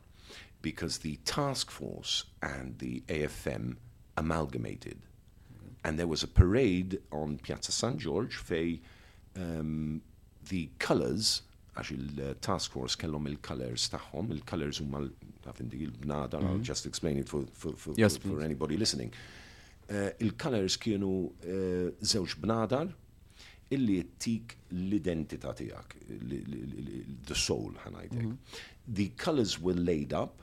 because 0.62 0.98
the 0.98 1.16
task 1.24 1.70
force 1.70 2.24
and 2.40 2.78
the 2.78 3.02
AFM 3.08 3.76
amalgamated. 4.16 4.98
And 5.84 5.98
there 5.98 6.06
was 6.06 6.22
a 6.22 6.28
parade 6.28 7.00
on 7.10 7.38
Piazza 7.38 7.72
San 7.72 7.98
George 7.98 8.36
fej 8.38 8.78
um, 9.36 10.00
the 10.48 10.70
colors 10.78 11.42
għax 11.74 11.90
il-task 11.96 12.72
force 12.76 12.94
kellhom 13.00 13.26
il-colors 13.26 13.88
tagħhom, 13.90 14.30
il-colors 14.36 14.78
huma 14.84 15.00
l- 15.02 15.12
taf 15.42 15.58
inti 15.64 15.80
il-bnada, 15.82 16.38
I'll 16.38 16.58
just 16.62 16.86
explain 16.86 17.16
it 17.18 17.28
for, 17.28 17.46
for, 17.52 17.72
for, 17.72 17.94
Yes, 17.96 18.18
for, 18.18 18.28
for 18.36 18.42
anybody 18.42 18.76
listening. 18.76 19.08
Uh, 19.08 19.41
il-colors 20.20 20.76
kienu 20.80 21.12
uh, 21.26 21.88
żewġ 22.00 22.36
bnadar 22.42 22.92
illi 23.72 23.96
jittik 23.98 24.56
l-identità 24.70 25.54
li- 25.58 27.06
the 27.26 27.34
soul 27.34 27.72
ħanajdek. 27.84 28.36
The 28.86 29.08
colors 29.16 29.58
were 29.60 29.78
laid 29.78 30.12
up 30.12 30.42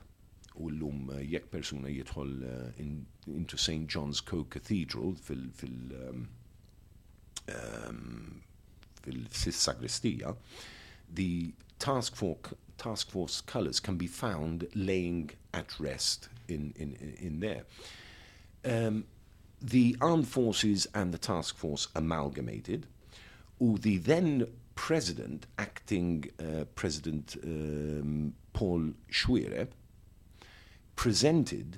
u 0.55 0.69
l-lum 0.69 1.09
uh, 1.13 1.21
jekk 1.21 1.49
persuna 1.51 1.89
jidħol 1.93 2.33
in, 2.81 3.05
into 3.27 3.57
St. 3.57 3.87
John's 3.87 4.21
Co-Cathedral 4.21 5.15
fil, 5.15 5.45
fil, 5.53 5.93
um, 6.09 6.27
um, 7.53 8.41
fil-sagristija, 9.03 10.35
the 11.13 11.53
task 11.79 12.15
force, 12.15 12.53
task 12.77 13.11
force 13.11 13.41
colors 13.41 13.79
can 13.79 13.97
be 13.97 14.07
found 14.07 14.67
laying 14.75 15.29
at 15.53 15.79
rest 15.79 16.29
in, 16.47 16.73
in, 16.77 17.15
in 17.19 17.39
there. 17.39 17.63
Um, 18.65 19.05
the 19.61 19.95
armed 20.01 20.27
forces 20.27 20.87
and 20.93 21.13
the 21.13 21.17
task 21.17 21.55
force 21.57 21.87
amalgamated, 21.95 22.87
who 23.59 23.77
the 23.77 23.97
then 23.97 24.47
president, 24.75 25.45
acting 25.57 26.25
uh, 26.39 26.63
President 26.75 27.35
um, 27.43 28.33
Paul 28.53 28.93
Xuereb, 29.11 29.67
presented 30.95 31.77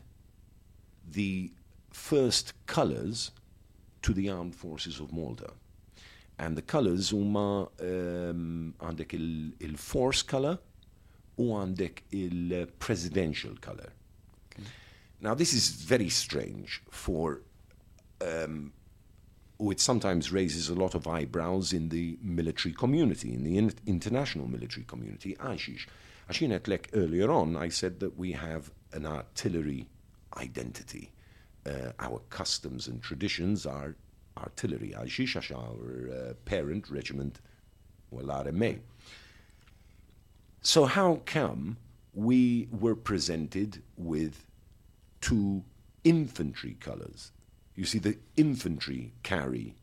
the 1.12 1.52
first 1.92 2.54
colors 2.68 3.32
to 4.04 4.14
the 4.14 4.30
armed 4.30 4.56
forces 4.56 5.00
of 5.00 5.12
Malta. 5.12 5.52
And 6.38 6.56
the 6.56 6.62
colors 6.62 7.12
huma 7.12 7.70
um, 7.82 8.74
għandek 8.80 9.14
il- 9.14 9.54
il-force 9.60 10.24
color 10.24 10.58
u 11.38 11.44
għandek 11.44 12.02
il-presidential 12.12 13.58
color. 13.62 13.90
Now 15.20 15.36
this 15.36 15.54
is 15.54 15.70
very 15.70 16.10
strange 16.10 16.82
for 16.90 17.42
um, 18.22 18.74
it 19.70 19.80
sometimes 19.80 20.32
raises 20.32 20.70
a 20.70 20.74
lot 20.74 20.96
of 20.96 21.08
eyebrows 21.08 21.74
in 21.74 21.90
the 21.90 22.18
military 22.22 22.74
community, 22.74 23.34
in 23.34 23.44
the 23.44 23.58
in- 23.58 23.74
international 23.86 24.48
military 24.48 24.86
community. 24.86 25.36
Għaxix. 25.36 25.86
Għaxin 26.30 26.68
like 26.68 26.90
earlier 26.94 27.30
on, 27.30 27.56
I 27.56 27.70
said 27.70 28.00
that 28.00 28.18
we 28.18 28.32
have 28.32 28.72
an 28.94 29.06
artillery 29.06 29.88
identity. 30.38 31.12
Uh, 31.66 31.92
our 32.00 32.22
customs 32.30 32.88
and 32.88 33.04
traditions 33.04 33.66
are 33.66 33.96
artillery. 34.38 34.94
Għax 34.98 35.52
our 35.56 36.10
uh, 36.12 36.34
parent 36.46 36.90
regiment, 36.90 37.40
well, 38.10 38.26
RMA. 38.26 38.80
So 40.62 40.86
how 40.86 41.22
come 41.26 41.78
we 42.14 42.68
were 42.72 42.96
presented 42.96 43.82
with 43.98 44.46
two 45.22 45.64
infantry 46.04 46.78
colors? 46.80 47.32
You 47.82 47.88
see, 47.88 47.98
the 47.98 48.20
infantry 48.38 49.12
carry 49.24 49.74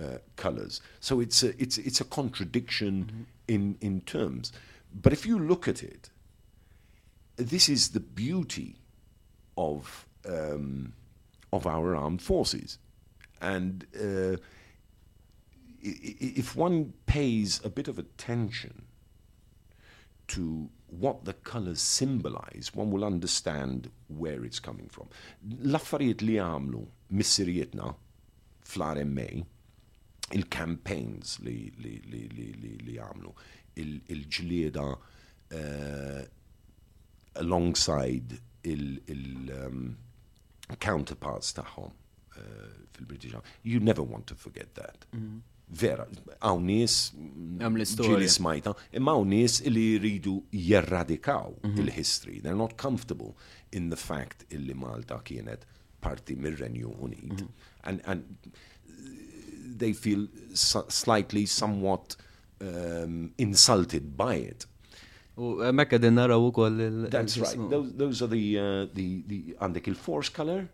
uh, 0.00 0.18
colors, 0.36 0.80
so 1.00 1.18
it's 1.18 1.42
a 1.42 1.60
it's 1.60 1.78
it's 1.78 2.00
a 2.00 2.04
contradiction 2.04 3.26
in 3.48 3.76
in 3.80 4.02
terms. 4.02 4.52
But 4.94 5.12
if 5.12 5.26
you 5.26 5.36
look 5.36 5.66
at 5.66 5.82
it, 5.82 6.10
this 7.34 7.68
is 7.68 7.88
the 7.88 7.98
beauty 7.98 8.76
of 9.56 10.06
um, 10.28 10.92
of 11.52 11.66
our 11.66 11.96
armed 11.96 12.22
forces, 12.22 12.78
and 13.40 13.84
uh, 13.96 14.36
if 15.82 16.54
one 16.54 16.92
pays 17.06 17.60
a 17.64 17.68
bit 17.68 17.88
of 17.88 17.98
attention 17.98 18.82
to 20.28 20.68
what 20.86 21.24
the 21.24 21.32
colors 21.32 21.80
symbolize, 21.80 22.70
one 22.72 22.92
will 22.92 23.04
understand 23.04 23.90
where 24.06 24.44
it's 24.44 24.60
coming 24.60 24.88
from. 24.88 25.08
L-affarijiet 25.64 26.22
li 26.22 26.38
għamlu 26.38 26.86
missirietna 27.10 27.94
fl-RMA, 28.62 29.28
il-campaigns 30.32 31.38
li, 31.42 31.72
li, 31.82 31.96
li, 32.10 32.28
li, 32.30 32.48
li, 32.62 32.76
li 32.86 32.96
għamlu, 33.02 33.32
il- 33.82 34.02
il-ġlieda 34.14 34.84
uh, 34.90 36.22
alongside 37.40 38.38
il-counterparts 40.68 41.52
tagħhom 41.56 41.90
uh, 41.90 42.42
fil-British. 42.94 43.34
You 43.62 43.80
never 43.80 44.02
want 44.02 44.26
to 44.30 44.34
forget 44.34 44.74
that. 44.74 45.06
Vera, 45.70 46.06
għaw 46.42 46.58
nies 46.66 47.12
Hemm 47.14 47.76
l-istorja. 47.78 48.10
ġili 48.16 48.26
smajta, 48.30 48.72
imma 48.98 49.12
għaw 49.14 49.26
nies 49.30 49.60
li 49.70 49.84
jridu 50.00 50.40
jerradikaw 50.50 51.52
il-history. 51.78 52.40
They're 52.42 52.58
not 52.58 52.74
comfortable 52.76 53.36
in 53.72 53.88
the 53.90 53.96
fact 53.96 54.44
illi 54.50 54.74
Malta 54.74 55.20
kienet 55.22 55.64
parti 56.00 56.34
mir-Renju 56.34 56.90
Unit. 57.02 57.42
And, 57.84 58.00
and 58.06 58.24
they 59.76 59.92
feel 59.92 60.26
slightly, 60.54 61.46
somewhat 61.46 62.16
um, 62.60 63.32
insulted 63.38 64.16
by 64.16 64.34
it. 64.34 64.66
Mekka 65.38 65.98
din 65.98 66.14
naraw 66.14 66.50
ukoll 66.50 67.08
That's 67.10 67.38
right. 67.38 67.70
Those, 67.70 67.92
those 67.94 68.22
are 68.22 68.26
the, 68.26 68.58
uh, 68.58 68.86
the, 68.92 69.22
the 69.26 69.54
għandek 69.60 69.88
il-force 69.88 70.28
color, 70.28 70.66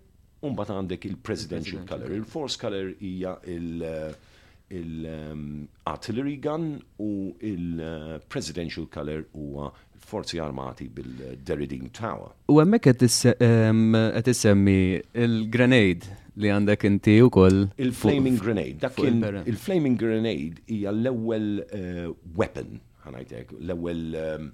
umbat 0.43 0.73
għandek 0.75 1.07
il-presidential 1.11 1.85
color. 1.87 2.11
Il-force 2.13 2.57
color 2.57 2.95
hija 2.99 3.37
il- 3.47 3.83
uh, 3.83 4.13
il-artillery 4.69 6.37
gun 6.37 6.83
u 6.99 7.37
il-presidential 7.41 8.89
color 8.91 9.25
huwa 9.33 9.73
forzi 9.99 10.39
armati 10.43 10.89
bil-Deriding 10.93 11.91
Tower. 11.97 12.33
U 12.53 12.61
em, 12.61 12.77
qed 12.83 13.03
issemmi 13.07 14.79
il-grenade 15.25 16.17
li 16.37 16.51
għandek 16.53 16.85
inti 16.89 17.17
u 17.25 17.31
koll. 17.33 17.65
Il-flaming 17.81 18.39
grenade. 18.41 18.77
Dak 18.83 18.99
il-flaming 19.01 19.97
grenade 19.99 20.61
hija 20.69 20.93
l-ewwel 20.93 21.49
uh, 21.65 22.11
weapon, 22.37 22.81
ħanajtek, 23.07 23.57
l-ewwel 23.63 24.03
uh, 24.21 24.45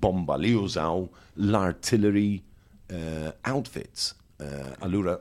bomba 0.00 0.36
li 0.38 0.54
jużaw 0.54 1.08
l-artillery 1.42 2.42
uh, 2.92 3.32
outfits. 3.50 4.14
Allura, 4.80 5.18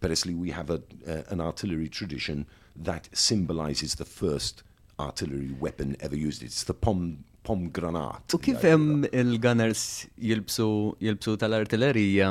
peress 0.00 0.24
li 0.24 0.32
we 0.32 0.50
have 0.50 0.70
a, 0.70 0.80
an 1.28 1.40
artillery 1.40 1.88
tradition 1.88 2.46
that 2.74 3.08
symbolizes 3.12 3.96
the 3.96 4.04
first 4.06 4.62
artillery 4.98 5.52
weapon 5.60 5.96
ever 6.00 6.16
used. 6.16 6.42
It's 6.42 6.64
the 6.64 6.72
pom, 6.72 7.24
pom 7.42 7.64
granat. 7.74 8.34
U 8.34 8.38
kif 8.42 8.62
hemm 8.66 9.06
il-gunners 9.10 9.82
jilbsu 10.22 10.66
jilbsu 11.02 11.34
tal-artillerija 11.40 12.28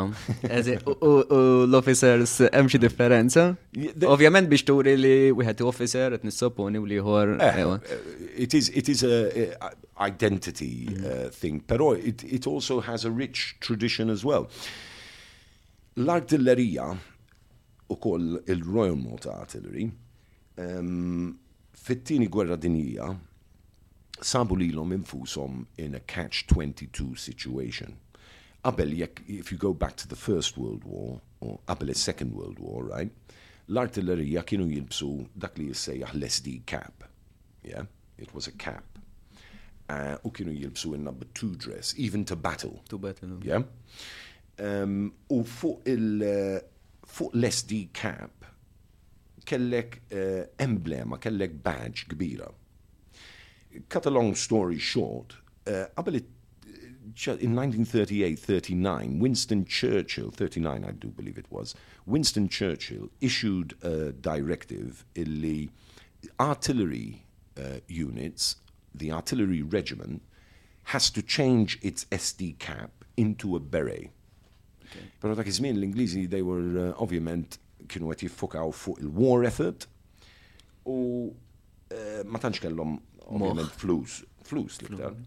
u 1.10 1.12
l-officers 1.68 2.38
hemm 2.48 2.70
xi 2.72 2.80
differenza? 2.80 3.50
Ovvjament 4.08 4.48
biex 4.52 4.64
turi 4.68 4.96
li 5.00 5.16
wieħed 5.36 5.64
officer 5.68 6.16
qed 6.16 6.28
nissopponi 6.28 6.80
u 6.80 6.88
liħor. 6.88 7.36
Eh, 7.44 7.64
uh, 7.66 7.78
it 8.36 8.56
is 8.56 8.72
it 8.72 8.92
is 8.92 9.04
a, 9.04 9.52
identity 10.02 10.88
uh, 11.04 11.30
thing, 11.30 11.60
però 11.62 11.92
it, 11.94 12.24
it 12.24 12.48
also 12.48 12.80
has 12.82 13.06
a 13.06 13.12
rich 13.12 13.58
tradition 13.60 14.10
as 14.10 14.24
well. 14.26 14.48
L-artillerija 16.00 16.88
u 17.92 18.00
koll 18.00 18.40
il-Royal 18.48 18.96
Malta 18.96 19.36
Artillery 19.36 19.90
um, 20.56 21.36
fit-tieni 21.76 22.30
gwerra 22.32 22.56
dinija 22.56 23.10
sabu 24.22 24.56
lilhom 24.56 24.94
infushom 24.94 25.66
in 25.78 25.96
a 25.96 26.00
catch-22 26.00 27.18
situation. 27.18 27.98
Qabel 28.64 28.94
jekk 28.98 29.24
if 29.28 29.52
you 29.52 29.58
go 29.58 29.74
back 29.74 29.96
to 29.98 30.08
the 30.08 30.16
First 30.16 30.58
World 30.58 30.84
War 30.84 31.22
or 31.40 31.60
qabel 31.68 31.90
is-Second 31.90 32.34
World 32.34 32.60
War, 32.60 32.84
right? 32.84 33.12
L-artillerija 33.70 34.44
kienu 34.46 34.68
jilbsu 34.70 35.10
dak 35.36 35.58
li 35.58 35.70
jissejjaħ 35.72 36.14
l-SD 36.14 36.62
cap. 36.66 37.06
Yeah, 37.64 37.86
it 38.18 38.34
was 38.36 38.48
a 38.48 38.52
cap. 38.52 39.00
Uh, 39.90 40.18
u 40.24 40.32
kienu 40.32 40.54
jilbsu 40.54 40.94
in 40.96 41.04
number 41.04 41.26
two 41.34 41.56
dress, 41.56 41.96
even 41.98 42.26
to 42.26 42.36
battle. 42.36 42.82
Tu 42.90 43.00
battle. 43.00 43.40
Yeah. 43.44 43.64
Um, 44.60 45.14
u 45.30 45.42
fuq 45.44 45.88
il 45.90 46.22
uh, 46.22 46.60
fuq 47.08 47.34
l-SD 47.34 47.88
cap 47.94 48.46
kellek 49.46 50.02
uh, 50.14 50.44
emblema, 50.62 51.18
kellek 51.18 51.58
badge 51.64 52.06
kbira. 52.12 52.52
Cut 53.90 54.06
a 54.06 54.10
long 54.10 54.36
story 54.36 54.78
short, 54.78 55.36
uh, 55.68 55.86
qabel 55.96 56.16
it, 56.16 56.26
ju- 57.14 57.38
in 57.40 57.56
1938-39, 57.56 59.20
Winston 59.20 59.66
Churchill, 59.66 60.32
39 60.32 60.84
I 60.84 60.92
do 60.92 61.08
believe 61.08 61.38
it 61.38 61.46
was, 61.50 61.76
Winston 62.06 62.50
Churchill 62.50 63.10
issued 63.22 63.76
a 63.84 64.12
directive 64.12 65.06
in 65.16 65.42
the 65.42 65.70
artillery 66.40 67.24
uh, 67.58 67.80
units, 67.88 68.58
the 68.94 69.12
artillery 69.12 69.62
regiment, 69.62 70.22
has 70.86 71.10
to 71.12 71.22
change 71.22 71.80
its 71.82 72.06
SD 72.12 72.58
cap 72.60 72.92
into 73.18 73.56
a 73.56 73.60
beret. 73.60 74.10
Pero 75.22 75.36
dak 75.36 75.48
iż-żmien 75.48 75.78
l-Ingliżi 75.78 76.28
they 76.30 76.42
were 76.42 76.90
uh, 76.90 77.02
ovvjament 77.02 77.58
kienu 77.88 78.10
qed 78.12 78.26
jiffokaw 78.26 78.74
fuq 78.76 79.00
il-war 79.00 79.46
effort 79.48 79.88
u 80.86 80.98
uh, 81.32 82.24
ma 82.26 82.40
tantx 82.40 82.60
kellhom 82.60 82.98
ovvjament 83.32 83.72
flus, 83.82 84.22
flus 84.44 84.82
li 84.82 84.90
bdan. 84.96 85.26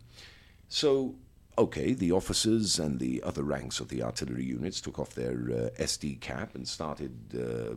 So, 0.68 1.14
okay, 1.56 1.92
the 1.94 2.12
officers 2.12 2.78
and 2.78 2.98
the 2.98 3.22
other 3.22 3.42
ranks 3.42 3.80
of 3.80 3.88
the 3.88 4.02
artillery 4.02 4.44
units 4.44 4.80
took 4.80 4.98
off 4.98 5.14
their 5.14 5.32
uh, 5.32 5.82
SD 5.82 6.20
cap 6.20 6.54
and 6.54 6.66
started 6.66 7.14
uh, 7.34 7.76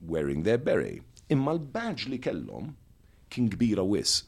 wearing 0.00 0.42
their 0.42 0.58
beret. 0.58 1.02
Imma 1.28 1.52
l-badge 1.52 2.08
li 2.08 2.18
kellhom 2.18 2.74
kien 3.30 3.50
kbira 3.50 3.86
wis. 3.86 4.24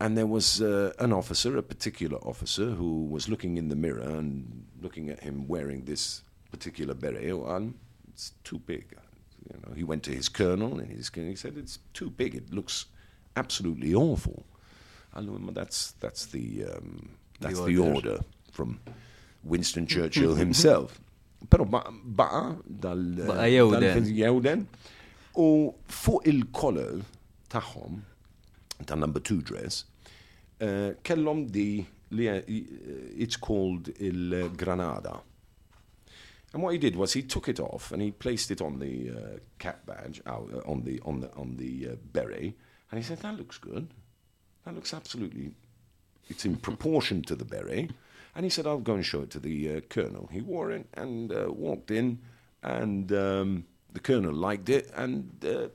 And 0.00 0.16
there 0.16 0.26
was 0.26 0.62
uh, 0.62 0.92
an 1.00 1.12
officer, 1.12 1.56
a 1.56 1.62
particular 1.62 2.18
officer, 2.18 2.70
who 2.70 3.06
was 3.06 3.28
looking 3.28 3.56
in 3.56 3.68
the 3.68 3.74
mirror 3.74 4.00
and 4.00 4.64
looking 4.80 5.08
at 5.10 5.20
him 5.20 5.48
wearing 5.48 5.84
this 5.84 6.22
particular 6.52 6.94
beret. 6.94 7.32
Oh, 7.32 7.72
it's 8.08 8.32
too 8.44 8.58
big. 8.58 8.96
You 9.52 9.60
know, 9.66 9.74
he 9.74 9.82
went 9.82 10.02
to 10.04 10.12
his 10.12 10.28
colonel 10.28 10.78
and 10.78 10.90
his 10.90 11.10
colonel, 11.10 11.30
he 11.30 11.36
said, 11.36 11.56
"It's 11.56 11.78
too 11.94 12.10
big. 12.10 12.34
It 12.34 12.52
looks 12.52 12.86
absolutely 13.38 13.94
awful." 13.94 14.44
I 15.14 15.20
know, 15.22 15.38
that's 15.52 15.92
that's 16.00 16.26
the 16.26 16.64
um, 16.64 17.08
that's 17.40 17.60
the 17.64 17.78
order. 17.78 17.94
order 17.94 18.18
from 18.52 18.80
Winston 19.42 19.86
Churchill 19.86 20.34
himself. 20.34 21.00
Pero 21.50 21.64
ba- 21.64 21.86
baqa 22.04 22.58
dal 22.66 22.98
Baqa 22.98 23.46
jewden. 24.04 24.66
U 25.36 25.74
fuq 25.86 26.26
il-collar 26.26 27.00
tagħhom 27.48 28.02
ta' 28.86 28.96
number 28.96 29.20
two 29.20 29.40
dress, 29.40 29.84
uh, 30.60 30.94
kellhom 31.02 31.46
di 31.50 31.86
li 32.10 32.28
uh, 32.28 32.42
it's 32.46 33.36
called 33.36 33.88
il-Granada. 34.00 35.20
And 36.52 36.62
what 36.62 36.72
he 36.72 36.78
did 36.78 36.96
was 36.96 37.12
he 37.12 37.22
took 37.22 37.48
it 37.48 37.60
off 37.60 37.92
and 37.92 38.00
he 38.02 38.10
placed 38.10 38.50
it 38.50 38.60
on 38.62 38.78
the 38.78 39.10
uh, 39.10 39.38
cap 39.58 39.84
badge, 39.86 40.20
uh, 40.26 40.40
on 40.66 40.82
the 40.84 41.00
on 41.04 41.20
the 41.20 41.30
on 41.36 41.56
the 41.56 41.90
uh, 41.92 41.96
beret, 42.12 42.54
and 42.90 42.98
he 42.98 43.04
said, 43.04 43.18
"That 43.18 43.36
looks 43.36 43.58
good. 43.58 43.88
That 44.64 44.74
looks 44.74 44.92
absolutely. 44.94 45.52
It's 46.28 46.44
in 46.44 46.56
proportion 46.56 47.22
to 47.22 47.34
the 47.34 47.44
beret." 47.44 47.90
And 48.34 48.44
he 48.44 48.50
said, 48.50 48.66
"I'll 48.66 48.78
go 48.78 48.94
and 48.94 49.04
show 49.04 49.22
it 49.22 49.30
to 49.30 49.40
the 49.40 49.76
uh, 49.76 49.80
colonel." 49.88 50.28
He 50.32 50.40
wore 50.40 50.70
it 50.70 50.86
and 50.94 51.32
uh, 51.32 51.52
walked 51.52 51.90
in, 51.90 52.18
and 52.62 53.10
um, 53.12 53.64
the 53.92 54.00
colonel 54.00 54.34
liked 54.34 54.68
it, 54.68 54.90
and 54.94 55.44
uh, 55.44 55.68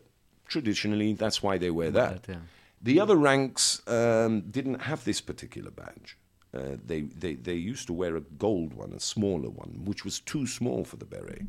traditionally 0.48 1.14
that's 1.14 1.42
why 1.42 1.58
they 1.58 1.72
wear 1.72 1.92
that. 1.92 2.24
That, 2.24 2.32
yeah. 2.34 2.40
The 2.82 3.00
other 3.00 3.16
ranks 3.16 3.82
um, 3.88 4.42
didn't 4.42 4.82
have 4.82 5.06
this 5.06 5.22
particular 5.22 5.72
badge. 5.72 6.18
Uh, 6.54 6.78
they, 6.86 7.02
they, 7.02 7.34
they 7.34 7.56
used 7.56 7.88
to 7.88 7.94
wear 7.94 8.16
a 8.16 8.22
gold 8.22 8.74
one, 8.74 8.94
a 8.94 9.00
smaller 9.00 9.50
one, 9.50 9.82
which 9.86 10.06
was 10.06 10.20
too 10.20 10.46
small 10.46 10.84
for 10.84 10.98
the 10.98 11.06
beret. 11.06 11.42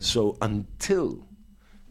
So 0.00 0.36
until 0.42 1.27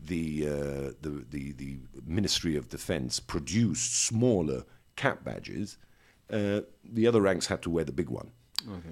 the, 0.07 0.47
uh, 0.47 0.91
the, 1.01 1.25
the, 1.29 1.51
the 1.53 1.77
Ministry 2.05 2.55
of 2.57 2.69
Defense 2.69 3.19
produced 3.19 3.89
smaller 4.07 4.63
cap 4.95 5.23
badges, 5.23 5.77
uh, 6.31 6.61
the 6.83 7.07
other 7.07 7.21
ranks 7.21 7.47
had 7.47 7.61
to 7.63 7.69
wear 7.69 7.85
the 7.85 7.91
big 7.91 8.09
one. 8.09 8.31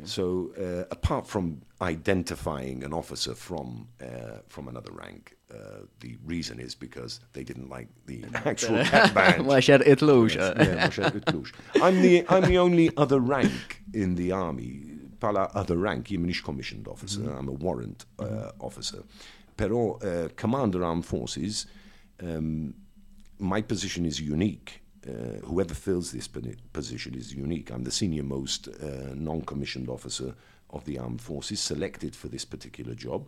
So 0.04 0.52
uh, 0.58 0.86
apart 0.92 1.28
from 1.28 1.62
identifying 1.82 2.84
an 2.84 2.94
officer 2.94 3.34
from 3.36 3.88
uh, 4.02 4.40
from 4.48 4.68
another 4.68 4.92
rank, 4.92 5.36
uh, 5.52 5.82
the 6.00 6.18
reason 6.24 6.60
is 6.60 6.76
because 6.76 7.20
they 7.34 7.44
didn't 7.44 7.70
like 7.70 7.90
the 8.06 8.24
actual 8.52 8.84
cap 8.86 9.14
badge. 9.14 9.42
Ma 9.42 9.56
xar 9.68 9.82
itlux. 9.94 10.36
Yes, 10.36 10.54
yeah, 10.58 10.76
ma 10.76 10.90
xar 10.96 11.12
itlux. 11.20 11.52
I'm 11.82 12.02
the 12.02 12.16
I'm 12.30 12.46
the 12.54 12.60
only 12.60 12.88
other 12.96 13.20
rank 13.20 13.82
in 13.94 14.16
the 14.16 14.32
army. 14.32 14.72
Pala 15.20 15.50
other 15.56 15.78
rank, 15.78 16.08
minix 16.10 16.44
commissioned 16.44 16.88
officer, 16.88 17.24
I'm 17.38 17.48
a 17.48 17.58
warrant 17.66 18.06
uh, 18.20 18.52
officer. 18.60 19.02
Pero 19.58 19.98
uh, 19.98 20.30
commander 20.36 20.84
armed 20.84 21.06
forces, 21.06 21.66
um, 22.22 22.74
my 23.40 23.62
position 23.62 24.06
is 24.06 24.20
unique. 24.20 24.82
Uh, 25.08 25.40
whoever 25.46 25.74
fills 25.74 26.12
this 26.12 26.28
position 26.74 27.14
is 27.14 27.34
unique. 27.34 27.72
I'm 27.72 27.84
the 27.84 27.92
senior 27.92 28.24
most 28.24 28.68
uh, 28.68 29.14
non-commissioned 29.14 29.88
officer 29.88 30.34
of 30.72 30.84
the 30.86 30.98
armed 30.98 31.22
forces 31.22 31.60
selected 31.60 32.16
for 32.16 32.28
this 32.28 32.44
particular 32.46 32.96
job. 32.96 33.28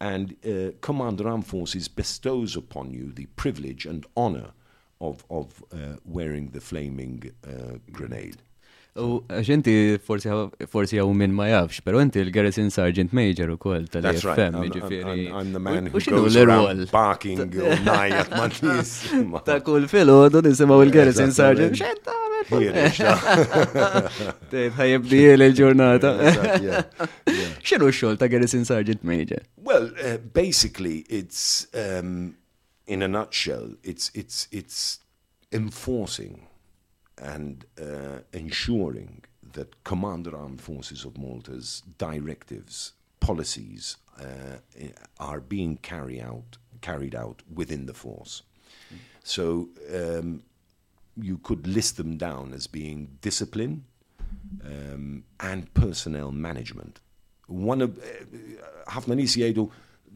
And 0.00 0.34
uh, 0.46 0.72
Commander 0.80 1.28
Armed 1.28 1.46
Forces 1.46 1.88
bestows 1.88 2.56
upon 2.56 2.90
you 2.90 3.12
the 3.12 3.26
privilege 3.36 3.84
and 3.84 4.06
honor 4.16 4.52
of, 5.00 5.24
of 5.28 5.62
uh, 5.72 5.96
wearing 6.04 6.50
the 6.50 6.60
flaming 6.60 7.30
uh, 7.46 7.78
grenade. 7.92 8.38
U 8.98 9.20
għaxinti 9.30 10.00
forsi 10.02 10.98
għaw 10.98 11.12
minn 11.14 11.34
ma 11.34 11.46
jafx, 11.46 11.78
pero 11.86 12.00
inti 12.02 12.24
l-Garrison 12.24 12.72
Sergeant 12.74 13.12
Major 13.14 13.52
u 13.54 13.56
koll 13.60 13.86
tal-FM, 13.86 14.64
ġifiri. 14.74 15.28
U 15.94 16.02
xinu 16.02 16.24
l-rol? 16.26 16.82
Parking 16.90 17.44
u 17.62 17.70
najat 17.86 18.34
ma 18.34 18.48
nis. 18.50 18.96
Ta' 19.46 19.60
kull 19.62 19.86
fil-ħodu 19.90 20.42
nisimaw 20.48 20.82
il-Garrison 20.88 21.30
Sergeant. 21.36 21.78
Tejt 24.50 24.74
ħajibdi 24.80 25.22
l-ġurnata. 25.36 26.12
Xinu 27.62 27.94
xol 27.94 28.18
ta' 28.18 28.26
Garrison 28.32 28.66
Sergeant 28.66 29.06
Major? 29.06 29.46
Well, 29.62 29.92
uh, 30.02 30.18
basically, 30.18 31.06
it's, 31.06 31.68
um, 31.78 32.34
in 32.90 33.06
a 33.06 33.08
nutshell, 33.08 33.76
it's, 33.84 34.10
it's, 34.18 34.48
it's 34.50 34.98
enforcing 35.52 36.49
and 37.20 37.64
uh, 37.80 38.20
ensuring 38.32 39.24
that 39.52 39.82
Commander 39.84 40.36
Armed 40.36 40.60
Forces 40.60 41.04
of 41.04 41.18
Malta's 41.18 41.82
directives, 41.98 42.92
policies 43.20 43.96
uh, 44.18 44.58
are 45.18 45.40
being 45.40 45.76
carried 45.78 46.22
out 46.22 46.58
carried 46.80 47.14
out 47.14 47.42
within 47.54 47.86
the 47.86 47.94
force. 47.94 48.42
So 49.22 49.68
um, 49.94 50.42
you 51.16 51.38
could 51.38 51.66
list 51.66 51.96
them 51.96 52.16
down 52.16 52.52
as 52.54 52.66
being 52.66 53.18
discipline 53.20 53.84
um, 54.64 55.24
and 55.38 55.72
personnel 55.74 56.32
management. 56.32 57.00
One 57.46 57.82
of 57.82 57.98
ħafna 58.88 59.16
nies 59.18 59.36
jgħidu 59.36 59.66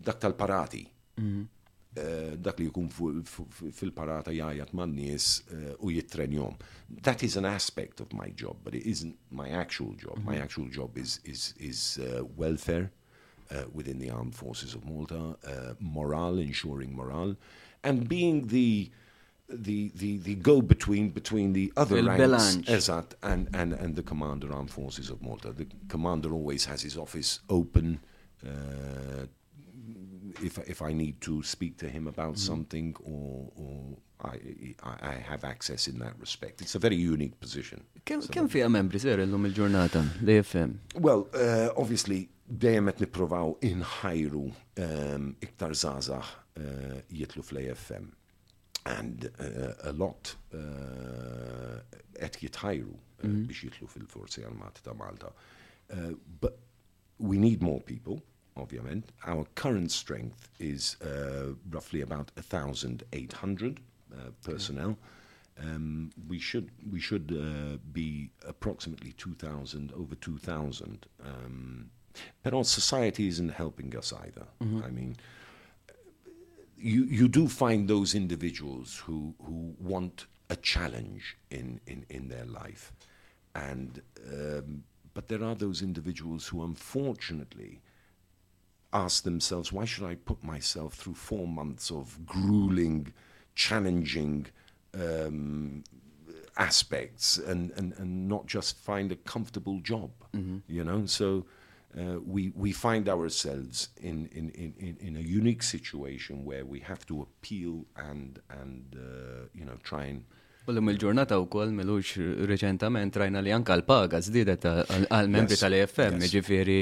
tal-parati. 0.04 0.84
Eh, 1.18 1.22
dak 2.36 2.58
li 2.58 2.66
jkun 2.68 2.88
fil-parata 3.72 4.32
jajat 4.34 4.72
man 4.74 4.94
nies 4.94 5.42
eh, 5.52 5.74
u 5.80 5.90
jittrenjom. 5.90 6.56
That 7.02 7.22
is 7.22 7.36
an 7.36 7.44
aspect 7.44 8.00
of 8.00 8.12
my 8.12 8.30
job, 8.30 8.56
but 8.64 8.74
it 8.74 8.86
isn't 8.86 9.16
my 9.30 9.48
actual 9.50 9.94
job. 9.94 10.18
My 10.24 10.36
actual 10.36 10.68
job 10.68 10.98
is, 10.98 11.20
is, 11.24 11.54
is 11.58 11.98
uh, 11.98 12.24
welfare 12.36 12.90
uh, 13.50 13.64
within 13.72 13.98
the 13.98 14.10
armed 14.10 14.34
forces 14.34 14.74
of 14.74 14.84
Malta, 14.84 15.36
uh, 15.46 15.74
morale, 15.80 16.38
ensuring 16.38 16.94
morale, 16.96 17.36
and 17.82 18.08
being 18.08 18.48
the 18.48 18.90
the, 19.46 19.92
the, 19.94 20.16
the 20.18 20.36
go-between 20.36 21.10
between 21.10 21.52
the 21.52 21.70
other 21.76 22.02
ranks. 22.02 22.56
Eżatt, 22.66 23.12
and, 23.22 23.48
and, 23.52 23.74
and 23.74 23.94
the 23.94 24.02
commander 24.02 24.50
armed 24.50 24.70
forces 24.70 25.10
of 25.10 25.20
Malta. 25.20 25.52
The 25.52 25.66
commander 25.88 26.32
always 26.32 26.64
has 26.64 26.80
his 26.80 26.96
office 26.96 27.40
open 27.50 28.00
uh, 28.44 29.26
if 30.42 30.58
if 30.68 30.82
I 30.82 30.92
need 30.92 31.20
to 31.20 31.42
speak 31.42 31.76
to 31.78 31.88
him 31.88 32.06
about 32.06 32.38
something 32.38 32.96
or, 33.04 33.50
or 33.56 33.96
I, 34.20 34.36
I 34.82 34.94
I 35.10 35.14
have 35.30 35.44
access 35.44 35.88
in 35.88 35.98
that 35.98 36.14
respect. 36.20 36.60
It's 36.60 36.74
a 36.74 36.78
very 36.78 36.96
unique 36.96 37.38
position. 37.40 37.84
Kem, 38.04 38.48
fija 38.48 38.68
membri 38.68 39.00
ser 39.00 39.20
illum 39.20 39.46
il-ġurnata 39.48 40.02
li 40.22 40.38
FM? 40.42 40.74
Well, 41.00 41.28
uh, 41.34 41.70
obviously, 41.76 42.28
dejjem 42.48 42.90
qed 42.90 43.04
nippruvaw 43.04 43.54
inħajru 43.64 44.44
um, 44.86 45.30
iktar 45.44 45.72
żgħażagħ 45.72 46.34
uh, 46.34 46.98
jitlu 47.08 47.44
fl-AFM. 47.44 48.12
And 48.84 49.30
uh, 49.40 49.88
a 49.88 49.92
lot 49.96 50.34
uh, 50.52 51.80
qed 52.18 52.36
jitħajru 52.42 52.92
uh, 52.92 53.32
biex 53.48 53.64
jitlu 53.64 53.88
fil-Forzi 53.88 54.44
Armati 54.44 54.84
ta' 54.84 54.96
Malta. 54.98 55.32
Uh, 55.88 56.12
but 56.40 56.58
we 57.18 57.38
need 57.38 57.62
more 57.62 57.80
people, 57.80 58.20
obviously. 58.56 59.02
Our 59.26 59.46
current 59.54 59.90
strength 59.90 60.48
is 60.58 60.96
uh, 61.02 61.54
roughly 61.70 62.00
about 62.02 62.30
1,800 62.34 63.80
uh, 64.12 64.16
personnel. 64.42 64.98
Um, 65.60 66.10
we 66.28 66.40
should 66.40 66.70
we 66.90 66.98
should 66.98 67.30
uh, 67.32 67.78
be 67.92 68.30
approximately 68.46 69.12
2,000, 69.12 69.92
over 69.92 70.16
2,000. 70.16 71.06
Um, 71.24 71.90
but 72.42 72.54
our 72.54 72.64
society 72.64 73.28
isn't 73.28 73.50
helping 73.50 73.96
us 73.96 74.12
either. 74.12 74.46
I 74.84 74.90
mean, 74.90 75.16
you 76.76 77.04
you 77.04 77.28
do 77.28 77.48
find 77.48 77.88
those 77.88 78.14
individuals 78.14 78.96
who 78.96 79.34
who 79.44 79.74
want 79.78 80.26
a 80.50 80.56
challenge 80.56 81.36
in 81.50 81.80
in 81.86 82.04
in 82.08 82.28
their 82.28 82.44
life, 82.46 82.92
and 83.54 84.02
um, 84.32 84.84
but 85.14 85.28
there 85.28 85.44
are 85.44 85.54
those 85.54 85.82
individuals 85.82 86.46
who 86.48 86.64
unfortunately 86.64 87.80
ask 88.94 89.24
themselves, 89.24 89.72
why 89.72 89.84
should 89.84 90.04
I 90.04 90.14
put 90.14 90.42
myself 90.42 90.94
through 90.94 91.14
four 91.14 91.46
months 91.46 91.90
of 91.90 92.24
grueling, 92.24 93.12
challenging 93.54 94.46
um, 94.94 95.84
aspects 96.56 97.38
and, 97.38 97.72
and, 97.72 97.92
and 97.98 98.28
not 98.28 98.46
just 98.46 98.78
find 98.78 99.10
a 99.12 99.16
comfortable 99.16 99.80
job, 99.80 100.10
you 100.68 100.84
know? 100.84 101.04
So 101.06 101.44
uh, 101.98 102.20
we, 102.24 102.52
we 102.54 102.72
find 102.72 103.08
ourselves 103.08 103.88
in, 104.00 104.28
in, 104.32 104.50
in, 104.50 104.74
in, 104.78 104.96
in 105.00 105.16
a 105.16 105.20
unique 105.20 105.62
situation 105.62 106.44
where 106.44 106.64
we 106.64 106.80
have 106.80 107.04
to 107.06 107.22
appeal 107.22 107.84
and, 107.96 108.40
and 108.48 108.96
uh, 108.96 109.48
you 109.52 109.64
know, 109.64 109.76
try 109.82 110.04
and 110.04 110.24
Ullum 110.64 110.88
il-ġurnata 110.88 111.36
u 111.36 111.44
koll 111.52 111.74
milux 111.76 112.14
reċentament 112.48 113.16
rajna 113.20 113.42
li 113.44 113.52
anka 113.52 113.74
l-paga 113.76 114.22
zdidet 114.24 114.64
għal-membri 114.64 115.58
tal-EFM, 115.60 116.22
ġifiri. 116.32 116.78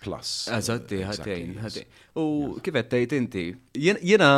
Plus. 0.00 0.30
Għazatti, 0.48 1.02
ħatejn, 1.10 1.52
ħatejn. 1.66 1.98
U 2.22 2.24
kifet 2.64 2.88
tajt 2.94 3.12
inti? 3.18 3.44
Jena 3.76 4.30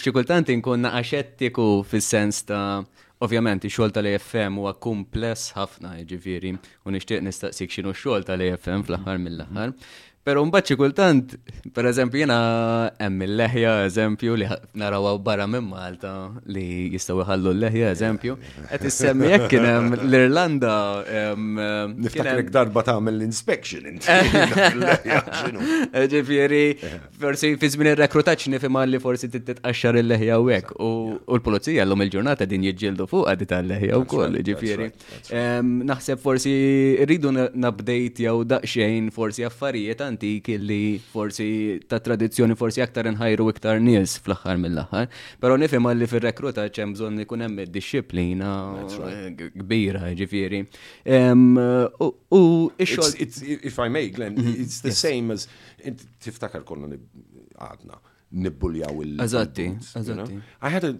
xikultanti 0.00 0.56
nkonna 0.56 0.94
aċettiku 1.02 1.82
fil-sens 1.90 2.46
ta' 2.48 2.80
ovvjament 3.24 3.68
xol 3.68 3.92
tal-EFM 3.92 4.56
huwa 4.62 4.72
kumpless 4.80 5.52
ħafna 5.58 5.98
ġifiri 6.08 6.56
u 6.56 6.96
nishtiq 6.96 7.20
nistaqsik 7.28 7.76
xinu 7.76 7.92
xol 7.92 8.24
tal-EFM 8.24 8.88
fl-ħar 8.88 9.20
mill-ħar. 9.20 9.76
Pero 10.24 10.40
mbagħad 10.48 10.68
xi 10.70 10.76
kultant, 10.80 11.32
pereżempju 11.76 12.22
jiena 12.22 12.36
hemm 12.96 13.24
il-leħja 13.26 13.72
eżempju 13.90 14.36
li 14.40 14.46
narawha 14.80 15.18
barra 15.20 15.44
minn 15.44 15.66
Malta 15.68 16.12
li 16.48 16.88
jistgħu 16.94 17.18
jħallu 17.26 17.50
l-leħja 17.52 17.90
eżempju. 17.92 18.36
Qed 18.70 18.86
issemmi 18.88 19.28
jekk 19.28 19.50
kien 19.52 19.66
hemm 19.68 19.98
l-Irlanda 19.98 20.76
Niftakrek 21.36 22.48
darba 22.54 22.84
tagħmel 22.86 23.18
l-inspection 23.18 23.90
inti. 23.90 24.08
Ġifieri, 26.14 26.62
forsi 27.20 27.52
fi 27.60 27.70
żmien 27.76 27.92
ir-rekrutaċ 27.92 28.48
nifhim 28.54 28.80
li 28.88 29.02
forsi 29.04 29.28
titqaxxar 29.28 30.00
il-leħja 30.00 30.40
u 30.40 30.48
hekk. 30.48 30.72
U 30.80 30.90
l-pulizija 31.36 31.84
llum 31.84 32.06
il-ġurnata 32.06 32.48
din 32.48 32.64
jiġġieldu 32.70 33.10
fuq 33.12 33.28
għadi 33.28 33.50
tal-leħja 33.52 34.00
wkoll, 34.00 34.40
ġifieri. 34.48 34.88
Naħseb 35.92 36.24
forsi 36.24 36.56
rridu 37.04 37.36
nabdejt 37.36 38.24
jew 38.24 38.40
daqsxejn 38.56 39.12
forsi 39.12 39.44
affarijiet 39.52 40.00
antiki 40.14 40.56
li 40.62 40.80
forsi 41.12 41.48
ta' 41.90 42.00
tradizzjoni 42.06 42.56
forsi 42.58 42.84
aktar 42.84 43.10
nħajru 43.12 43.48
iktar 43.52 43.82
nies 43.84 44.16
fl-aħħar 44.24 44.62
mill-aħħar. 44.64 45.10
Però 45.42 45.58
nifhem 45.60 45.90
li 45.98 46.10
fir-rekrutaċ 46.14 46.82
hemm 46.84 46.96
bżonn 46.96 47.26
ikun 47.26 47.44
hemm 47.46 47.64
id-disciplina 47.66 48.50
eh, 49.10 49.28
kbira, 49.58 50.08
ġifieri. 50.16 50.64
U 52.34 52.42
it's, 52.78 53.42
if 53.42 53.78
I 53.78 53.88
may, 53.88 54.08
Glenn, 54.08 54.38
it's 54.38 54.80
the 54.80 54.92
same 54.92 55.30
as 55.30 55.48
tiftakar 56.24 56.64
nib- 56.88 57.08
għadna 57.54 57.98
nibbuljaw 58.34 59.02
il 59.02 59.20
eżatti. 59.20 59.68
I 60.62 60.68
had 60.68 60.84
a, 60.84 60.96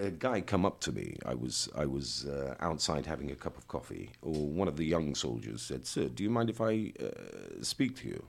a 0.00 0.10
guy 0.10 0.40
come 0.40 0.66
up 0.66 0.80
to 0.80 0.92
me. 0.92 1.16
I 1.24 1.34
was 1.34 1.68
I 1.74 1.86
was 1.86 2.26
uh, 2.26 2.54
outside 2.60 3.06
having 3.06 3.30
a 3.30 3.34
cup 3.36 3.56
of 3.56 3.68
coffee. 3.68 4.10
Or 4.22 4.34
one 4.34 4.68
of 4.68 4.76
the 4.76 4.84
young 4.84 5.14
soldiers 5.14 5.62
said, 5.62 5.86
"Sir, 5.86 6.08
do 6.08 6.22
you 6.22 6.30
mind 6.30 6.50
if 6.50 6.60
I 6.60 6.92
uh, 7.00 7.62
speak 7.62 7.96
to 8.02 8.08
you?" 8.08 8.24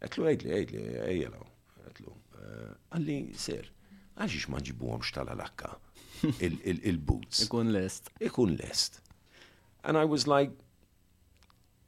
Għetlu 0.00 0.24
għedli, 0.30 0.50
għedli, 0.56 0.82
ejjelo. 1.06 1.46
Għetlu. 1.84 2.12
uh, 2.40 2.72
Għalli, 2.96 3.18
sir, 3.36 3.68
għaxix 4.16 4.48
ma 4.48 4.58
ġibuħomx 4.64 5.12
tal-alakka 5.16 5.74
il- 6.40 6.60
il- 6.64 6.80
il-boots 6.84 7.42
ikun 7.46 7.72
lest. 7.72 8.10
ikun 8.20 8.56
lest. 8.56 9.00
And 9.84 9.96
I 9.96 10.04
was 10.04 10.26
like, 10.26 10.52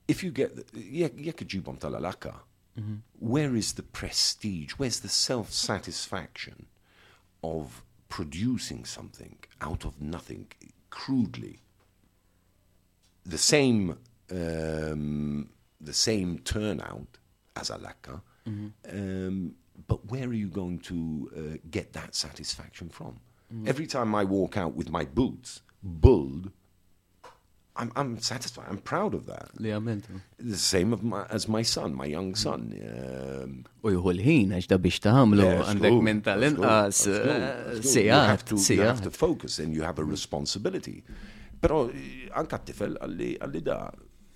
if 0.09 0.23
you 0.25 0.31
get, 0.31 0.55
jek 0.73 1.43
iġibom 1.45 1.79
tal-alaka, 1.81 2.35
where 3.19 3.55
is 3.55 3.75
the 3.75 3.83
prestige, 3.83 4.73
where's 4.79 5.01
the 5.01 5.09
self-satisfaction 5.09 6.67
of 7.45 7.83
producing 8.09 8.87
something 8.87 9.37
out 9.61 9.85
of 9.85 10.01
nothing, 10.01 10.47
crudely? 10.89 11.61
The 13.25 13.37
same, 13.39 13.99
um, 14.31 15.51
the 15.81 15.93
same 15.93 16.39
turnout 16.39 17.19
as 17.57 17.71
alaka, 17.71 18.23
um, 18.47 19.55
but 19.89 20.05
where 20.11 20.27
are 20.29 20.35
you 20.35 20.49
going 20.49 20.79
to 20.81 21.31
uh, 21.37 21.59
get 21.71 21.93
that 21.93 22.15
satisfaction 22.15 22.89
from? 22.89 23.21
Every 23.67 23.87
time 23.87 24.15
I 24.15 24.25
walk 24.25 24.57
out 24.57 24.75
with 24.75 24.89
my 24.91 25.05
boots, 25.05 25.61
bulled, 25.83 26.51
I'm, 27.77 27.91
I'm 27.97 28.19
satisfied. 28.19 28.67
I'm 28.69 28.79
proud 28.79 29.15
of 29.15 29.27
that. 29.27 29.49
li 29.61 29.71
għamiltu. 29.73 30.21
The 30.39 30.57
same 30.61 30.93
of 30.93 31.03
my, 31.03 31.25
as 31.31 31.49
my 31.49 31.63
son, 31.63 31.95
my 31.95 32.05
young 32.07 32.35
son. 32.35 32.67
Um, 32.81 33.65
U 33.83 33.93
jħu 33.93 34.13
l-ħin 34.13 34.53
għax 34.57 34.69
da 34.69 34.79
biex 34.79 35.01
taħamlu 35.07 35.47
għandek 35.65 35.97
minn 36.05 36.21
tal-inqas 36.27 37.01
have 37.09 37.81
sijat, 37.85 38.45
to, 38.49 38.59
you 38.75 38.85
have 38.85 39.01
to 39.05 39.11
focus 39.11 39.59
and 39.59 39.73
you 39.77 39.83
have 39.89 39.99
a 39.99 40.05
responsibility. 40.05 41.03
Pero 41.61 41.87
eh, 41.89 42.29
anka 42.37 42.61
t-tifel 42.61 42.99
għalli 43.01 43.65
da, 43.65 43.79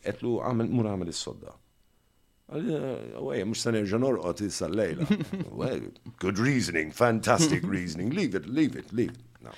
etlu 0.05 0.39
għamil 0.41 0.73
mur 0.73 0.89
għamil 0.93 1.13
is-sodda. 1.13 1.53
Għalli, 2.47 2.75
għawaj, 3.19 3.45
mux 3.51 3.63
ta 3.65 3.73
nerġa 3.75 3.99
norqot 3.99 4.45
issa 4.47 4.69
l-lejla. 4.71 5.07
Well, 5.51 5.89
Good 6.23 6.39
reasoning, 6.39 6.93
fantastic 6.93 7.65
reasoning. 7.77 8.11
Leave 8.11 8.35
it, 8.35 8.47
leave 8.47 8.77
it, 8.77 8.93
leave 8.93 9.11
it. 9.11 9.43
No. 9.43 9.53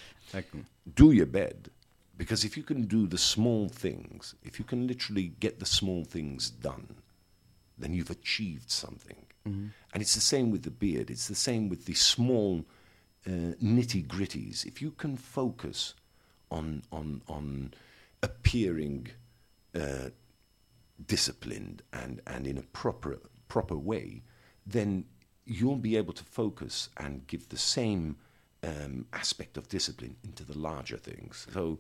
Do 0.94 1.12
your 1.12 1.26
bed 1.26 1.70
because 2.18 2.44
if 2.44 2.56
you 2.56 2.62
can 2.64 2.82
do 2.82 3.06
the 3.06 3.16
small 3.16 3.68
things 3.68 4.34
if 4.42 4.58
you 4.58 4.64
can 4.64 4.86
literally 4.86 5.32
get 5.40 5.60
the 5.60 5.64
small 5.66 6.04
things 6.04 6.50
done 6.50 6.96
then 7.78 7.94
you've 7.94 8.10
achieved 8.10 8.70
something 8.70 9.24
and 9.94 10.02
it's 10.02 10.14
the 10.14 10.20
same 10.20 10.50
with 10.50 10.62
the 10.64 10.70
beard 10.70 11.08
it's 11.08 11.28
the 11.28 11.34
same 11.34 11.70
with 11.70 11.86
the 11.86 11.94
small 11.94 12.66
uh, 13.26 13.54
nitty 13.62 14.06
gritties 14.06 14.66
if 14.66 14.82
you 14.82 14.90
can 14.90 15.16
focus 15.16 15.94
on 16.50 16.82
on 16.92 17.22
on 17.28 17.72
appearing 18.22 19.06
uh, 19.74 20.10
disciplined 21.06 21.82
and, 21.92 22.20
and 22.26 22.46
in 22.46 22.58
a 22.58 22.62
proper 22.62 23.20
proper 23.48 23.76
way, 23.76 24.22
then 24.66 25.04
you'll 25.46 25.76
be 25.76 25.96
able 25.96 26.12
to 26.12 26.24
focus 26.24 26.90
and 26.98 27.26
give 27.26 27.48
the 27.48 27.56
same 27.56 28.16
um, 28.62 29.06
aspect 29.12 29.56
of 29.56 29.68
discipline 29.68 30.16
into 30.22 30.44
the 30.44 30.56
larger 30.58 30.98
things. 30.98 31.46
So 31.52 31.78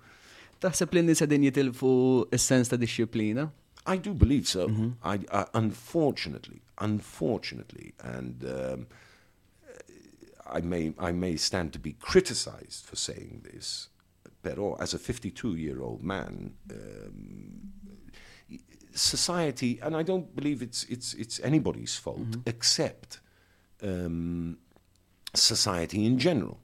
Taħseb 0.60 0.94
li 0.94 1.02
nisa 1.02 1.26
din 1.26 1.44
jitilfu 1.46 2.26
is-sens 2.34 2.68
ta' 2.68 2.76
disċiplina? 2.76 3.50
I 3.86 3.96
do 3.96 4.12
believe 4.12 4.48
so. 4.48 4.66
I, 5.04 5.20
I 5.32 5.46
unfortunately, 5.54 6.62
unfortunately, 6.78 7.94
and 8.02 8.44
um, 8.44 8.86
I 10.50 10.60
may, 10.60 10.92
I 10.98 11.12
may 11.12 11.36
stand 11.36 11.72
to 11.74 11.78
be 11.78 11.92
criticized 11.92 12.84
for 12.84 12.96
saying 12.96 13.42
this, 13.44 13.88
pero 14.42 14.74
as 14.80 14.94
a 14.94 14.98
52 14.98 15.54
year 15.56 15.80
old 15.80 16.02
man, 16.02 16.54
um, 16.70 17.72
society, 18.94 19.78
and 19.82 19.96
I 19.96 20.02
don't 20.02 20.34
believe 20.34 20.62
it's, 20.62 20.84
it's, 20.84 21.14
it's 21.14 21.40
anybody's 21.40 21.96
fault 21.96 22.36
except 22.46 23.20
um, 23.82 24.58
society 25.34 26.04
in 26.04 26.18
general. 26.18 26.58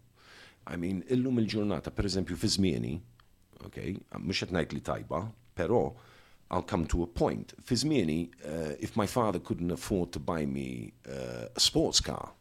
I 0.67 0.77
mean, 0.77 1.05
illum 1.09 1.39
il-ġurnata, 1.39 1.91
per 1.93 2.05
eżempju, 2.09 2.37
fi 2.37 2.49
żmieni, 2.49 2.95
okay, 3.67 3.99
mhux 4.17 4.45
qed 4.45 4.55
ngħid 4.55 4.73
li 4.73 4.81
tajba, 4.81 5.21
però 5.55 5.93
I'll 6.51 6.63
come 6.63 6.87
to 6.87 7.03
a 7.03 7.07
point. 7.07 7.55
Fi 7.63 7.77
żmieni, 7.77 8.31
uh, 8.45 8.73
if 8.81 8.97
my 8.97 9.07
father 9.07 9.39
couldn't 9.39 9.73
afford 9.73 10.13
to 10.13 10.21
buy 10.21 10.47
me 10.47 10.93
uh, 11.09 11.49
a 11.55 11.61
sports 11.61 12.01
car, 12.01 12.33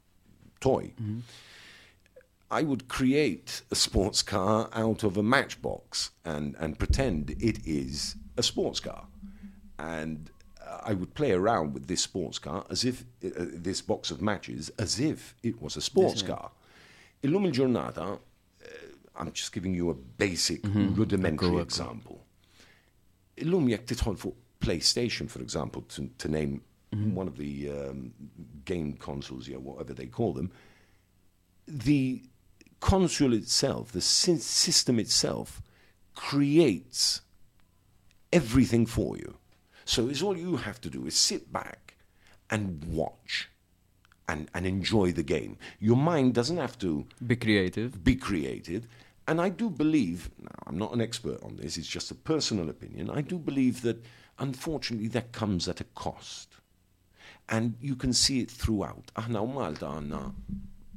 toy, 0.60 0.94
I 2.52 2.62
would 2.64 2.88
create 2.88 3.64
a 3.72 3.76
sports 3.76 4.22
car 4.22 4.70
out 4.74 5.04
of 5.04 5.18
a 5.18 5.24
matchbox 5.24 6.12
and, 6.24 6.56
and 6.60 6.78
pretend 6.78 7.32
it 7.40 7.60
is 7.66 8.16
a 8.38 8.44
sports 8.44 8.80
car. 8.80 9.08
And 9.80 10.30
uh, 10.66 10.80
I 10.84 10.94
would 10.94 11.14
play 11.14 11.32
around 11.32 11.74
with 11.74 11.88
this 11.88 12.02
sports 12.02 12.40
car 12.40 12.66
as 12.70 12.84
if, 12.86 13.04
uh, 13.24 13.30
this 13.38 13.82
box 13.82 14.12
of 14.12 14.22
matches, 14.22 14.72
as 14.78 15.00
if 15.00 15.36
it 15.44 15.62
was 15.62 15.76
a 15.76 15.82
sports 15.82 16.22
car. 16.22 16.52
Illum 17.24 17.46
il-ġurnata, 17.46 18.14
uh, 18.14 18.68
I'm 19.16 19.32
just 19.32 19.52
giving 19.52 19.74
you 19.74 19.90
a 19.90 19.94
basic, 19.94 20.62
rudimentary 20.66 21.62
example. 21.62 22.26
Illum 23.38 23.68
jekk 23.70 23.88
titħol 23.88 24.18
fuq 24.18 24.36
PlayStation, 24.60 25.30
for 25.30 25.42
example, 25.42 25.82
to, 25.90 26.10
to 26.18 26.28
name 26.28 26.62
one 27.16 27.28
of 27.28 27.38
the 27.38 27.70
um, 27.72 28.14
game 28.66 28.94
consoles, 28.94 29.48
yeah, 29.48 29.58
whatever 29.58 29.94
they 29.94 30.06
call 30.06 30.32
them, 30.34 30.52
the 31.68 32.22
console 32.80 33.34
itself, 33.34 33.92
the 33.94 34.02
system 34.02 35.00
itself, 35.00 35.62
creates 36.14 37.22
everything 38.32 38.86
for 38.86 39.18
you. 39.18 39.38
So 39.86 40.08
it's 40.08 40.22
all 40.22 40.38
you 40.38 40.58
have 40.58 40.80
to 40.82 40.90
do 40.90 41.06
is 41.06 41.16
sit 41.16 41.52
back 41.52 41.96
and 42.50 42.84
watch 42.86 43.50
and, 44.28 44.50
and 44.54 44.66
enjoy 44.66 45.12
the 45.12 45.24
game. 45.24 45.58
Your 45.80 45.98
mind 45.98 46.34
doesn't 46.34 46.58
have 46.58 46.78
to 46.80 47.06
Be 47.26 47.36
creative. 47.36 48.04
be 48.04 48.16
creative. 48.16 48.88
And 49.28 49.40
I 49.40 49.50
do 49.50 49.70
believe, 49.70 50.30
now, 50.42 50.52
I'm 50.68 50.78
not 50.78 50.94
an 50.94 51.02
expert 51.02 51.42
on 51.44 51.56
this, 51.56 51.78
it's 51.78 51.88
just 51.88 52.12
a 52.12 52.16
personal 52.16 52.70
opinion. 52.70 53.10
I 53.10 53.22
do 53.22 53.38
believe 53.38 53.82
that 53.84 54.04
unfortunately 54.40 55.08
that 55.10 55.32
comes 55.32 55.68
at 55.68 55.80
a 55.80 55.86
cost. 55.96 56.50
And 57.50 57.76
you 57.82 57.96
can 57.96 58.14
see 58.14 58.40
it 58.42 58.52
throughout. 58.52 59.12
Ah, 59.16 59.24
Aħna 59.24 59.42
u 59.44 59.48
Malta 59.54 59.86
għanna 59.86 60.20
ah, 60.20 60.32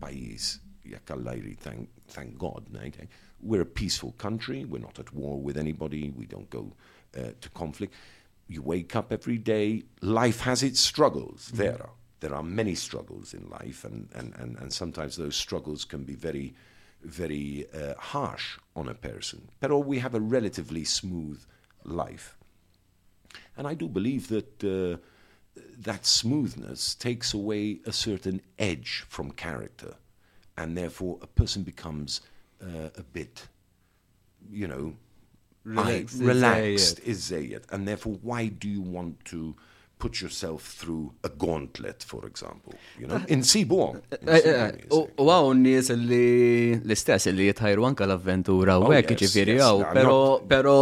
pajis, 0.01 0.59
jekk 0.87 1.11
Alla 1.11 1.35
thank, 1.61 1.89
thank 2.09 2.39
God, 2.39 2.69
ngħid, 2.73 3.01
eh? 3.03 3.07
we're 3.41 3.63
a 3.63 3.67
peaceful 3.67 4.13
country, 4.13 4.65
we're 4.65 4.79
not 4.79 4.99
at 4.99 5.13
war 5.13 5.41
with 5.41 5.57
anybody, 5.57 6.11
we 6.17 6.27
don't 6.27 6.49
go 6.51 6.73
uh, 7.17 7.31
to 7.41 7.49
conflict. 7.51 7.95
You 8.49 8.63
wake 8.63 8.95
up 8.95 9.13
every 9.13 9.39
day, 9.39 9.85
life 10.01 10.41
has 10.41 10.63
its 10.63 10.81
struggles, 10.81 11.51
there 11.53 11.81
are. 11.83 11.91
There 12.21 12.35
are 12.35 12.43
many 12.43 12.75
struggles 12.75 13.35
in 13.35 13.49
life, 13.51 13.85
and, 13.85 14.09
and, 14.15 14.35
and, 14.37 14.57
and 14.57 14.73
sometimes 14.73 15.17
those 15.17 15.37
struggles 15.37 15.85
can 15.85 16.05
be 16.05 16.15
very, 16.15 16.55
very 17.03 17.67
uh, 17.75 17.95
harsh 17.99 18.59
on 18.75 18.89
a 18.89 18.95
person. 18.95 19.49
But 19.61 19.71
we 19.87 19.99
have 19.99 20.15
a 20.15 20.21
relatively 20.21 20.85
smooth 20.85 21.43
life. 21.85 22.37
And 23.57 23.67
I 23.67 23.75
do 23.75 23.89
believe 23.89 24.29
that 24.29 24.65
uh, 24.65 24.99
that 25.79 26.07
smoothness 26.07 26.95
takes 26.95 27.35
away 27.35 27.81
a 27.87 27.93
certain 27.93 28.41
edge 28.59 29.05
from 29.09 29.31
character. 29.31 29.95
And 30.57 30.77
therefore, 30.77 31.19
a 31.23 31.27
person 31.27 31.63
becomes 31.63 32.23
uh, 32.63 32.91
a 32.97 33.03
bit, 33.03 33.47
you 34.51 34.67
know, 34.67 34.97
Relaxed, 35.67 36.21
relaxed 36.23 37.01
is 37.05 37.31
zayyed. 37.31 37.65
And 37.71 37.89
therefore, 37.89 38.19
why 38.23 38.47
do 38.47 38.69
you 38.69 38.81
want 38.81 39.25
to 39.27 39.57
put 39.99 40.21
yourself 40.21 40.63
through 40.79 41.15
a 41.25 41.29
gauntlet, 41.29 42.05
for 42.07 42.27
example? 42.27 42.75
You 43.01 43.07
know, 43.09 43.21
in 43.29 43.43
Seaborn. 43.43 44.03
U 44.93 45.01
għaw 45.25 45.51
n-nies 45.57 45.89
li 45.97 46.77
l-istess 46.77 47.27
li 47.33 47.49
jitħajru 47.49 47.87
anka 47.89 48.05
l-avventura 48.07 48.77
u 48.79 48.87
Oh, 48.87 48.93
għek 48.95 49.17
ġifiri 49.25 49.57
għaw, 49.57 49.83
pero, 50.47 50.77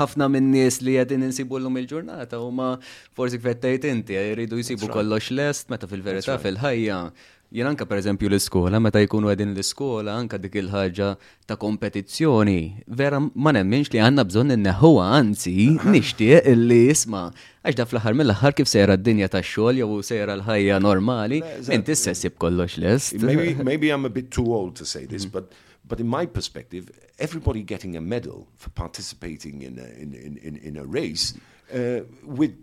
ħafna 0.00 0.28
minn 0.34 0.50
nies 0.52 0.80
li 0.82 0.98
għedin 1.00 1.28
insibu 1.30 1.60
l-lum 1.60 1.78
il-ġurnata 1.80 2.42
u 2.42 2.50
ma 2.52 2.72
forsi 3.16 3.38
kvettajt 3.40 3.86
inti, 3.92 4.18
jridu 4.34 4.58
jisibu 4.60 4.90
kollox 4.90 5.30
lest, 5.30 5.70
meta 5.70 5.86
fil-verita 5.88 6.36
fil-ħajja. 6.42 7.04
Jien 7.50 7.66
anka 7.66 7.82
per 7.82 7.98
eżempju 7.98 8.28
l-iskola, 8.30 8.78
meta 8.78 9.00
jkunu 9.02 9.26
għedin 9.32 9.50
l-iskola, 9.56 10.12
anka 10.14 10.38
dik 10.38 10.54
il-ħagġa 10.60 11.06
ta' 11.50 11.56
kompetizzjoni, 11.58 12.84
vera 12.94 13.18
ma 13.18 13.50
nemminx 13.56 13.90
li 13.90 13.98
għanna 13.98 14.22
bżon 14.28 14.54
n-neħuwa, 14.54 15.06
anzi, 15.16 15.54
nishtiq 15.94 16.46
illi 16.52 16.84
jisma. 16.84 17.24
Għax 17.64 17.78
da 17.80 17.86
fl-ħar 17.88 18.14
mill-ħar 18.20 18.54
kif 18.54 18.70
sejra 18.70 18.94
d-dinja 19.00 19.26
ta' 19.34 19.42
xol, 19.42 19.80
jew 19.82 19.98
sejra 20.06 20.36
l-ħajja 20.38 20.78
normali, 20.84 21.40
inti 21.74 21.96
s-sessib 21.96 22.36
kollox 22.38 22.78
lest. 22.78 23.18
maybe 23.18 23.56
maybe 23.64 23.90
I'm 23.90 24.06
a 24.06 24.12
bit 24.20 24.30
too 24.30 24.46
old 24.54 24.76
to 24.76 24.86
say 24.86 25.02
this, 25.04 25.26
but 25.26 25.50
but 25.90 25.98
in 25.98 26.06
my 26.06 26.26
perspective, 26.26 26.86
everybody 27.18 27.64
getting 27.64 27.96
a 27.96 28.00
medal 28.00 28.46
for 28.54 28.70
participating 28.70 29.62
in 29.62 29.80
a, 29.80 29.88
in, 30.00 30.14
in, 30.14 30.36
in, 30.36 30.56
in 30.56 30.76
a 30.76 30.84
race 30.84 31.34
uh, 31.74 32.06
with 32.22 32.54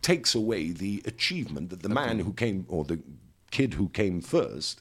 takes 0.00 0.36
away 0.36 0.70
the 0.70 1.02
achievement 1.06 1.70
that 1.70 1.82
the 1.82 1.88
man 1.88 2.20
who 2.20 2.32
came 2.32 2.64
or 2.68 2.84
the 2.84 3.00
kid 3.52 3.74
who 3.78 3.86
came 4.00 4.20
first 4.24 4.80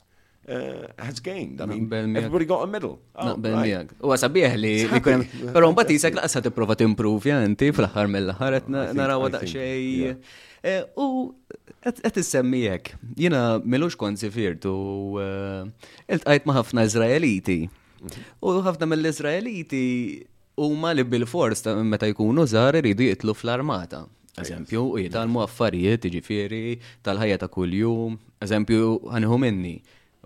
uh, 0.50 0.88
has 0.98 1.20
gained. 1.20 1.62
I 1.62 1.66
mean, 1.70 2.16
everybody 2.18 2.46
got 2.46 2.64
a 2.64 2.70
medal. 2.76 2.94
Oh, 3.16 3.28
Naqbel 3.32 3.58
miegħek. 3.62 3.92
U 4.02 4.14
għasabieħ 4.16 4.56
li 4.64 4.72
li 4.92 5.02
kunem. 5.06 5.26
Pero 5.56 5.70
mbagħad 5.74 5.94
jisek 5.96 6.18
laqas 6.18 6.38
ħad 6.40 6.48
tipprova 6.50 6.78
timprovja 6.80 7.42
inti 7.48 7.70
fl-aħħar 7.76 8.10
mill-aħħar 8.16 8.58
qed 8.60 8.72
think- 8.72 8.98
naraw 9.02 9.28
daqsxejn. 9.36 10.18
Eh, 10.62 10.82
U 11.02 11.06
qed 11.82 12.18
issemmijek. 12.22 12.92
Jiena 13.18 13.44
milux 13.66 13.96
kont 13.98 14.20
sifirtu 14.22 14.74
eh, 15.22 15.64
iltqajt 16.18 16.46
ma' 16.50 16.58
ħafna 16.60 16.86
Iżraeliti. 16.90 17.60
U 18.42 18.58
ħafna 18.66 18.90
mill-Iżraeliti 18.92 19.86
huma 20.62 20.92
li 20.94 21.06
bil-fors 21.08 21.64
ta' 21.66 21.74
meta 21.82 22.10
jkunu 22.12 22.46
żgħar 22.50 22.78
iridu 22.82 23.08
jitlu 23.10 23.34
fl-armata. 23.38 24.04
Eżempju, 24.40 24.86
u 24.94 25.00
jitalmu 25.02 25.42
affarijiet, 25.44 26.06
ġifiri, 26.14 26.78
tal-ħajja 27.04 27.42
ta' 27.42 27.50
kuljum. 27.52 28.16
Eżempju, 28.44 28.94
għanħu 29.12 29.40
minni. 29.44 29.76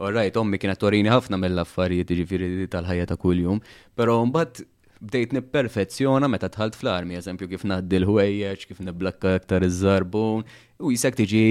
Orrajt, 0.05 0.37
ommi 0.37 0.59
kienet 0.61 0.77
torini 0.77 1.09
ħafna 1.09 1.39
mill-affarijiet 1.41 2.13
ġifiri 2.19 2.67
tal-ħajja 2.69 3.09
ta' 3.09 3.17
kuljum. 3.17 3.63
Pero 3.97 4.19
mbagħad 4.29 4.61
bdejt 5.05 5.33
nipperfezzjona 5.35 6.29
meta 6.31 6.51
tħalt 6.51 6.77
fl-armi, 6.77 7.17
eżempju 7.19 7.49
kif 7.51 7.65
naddi 7.67 7.99
l-ħwejjeġ, 8.01 8.65
kif 8.69 8.81
niblakka 8.85 9.35
aktar 9.39 9.65
iż-żarbun, 9.65 10.45
u 10.85 10.93
jisek 10.93 11.17
tiġi 11.19 11.45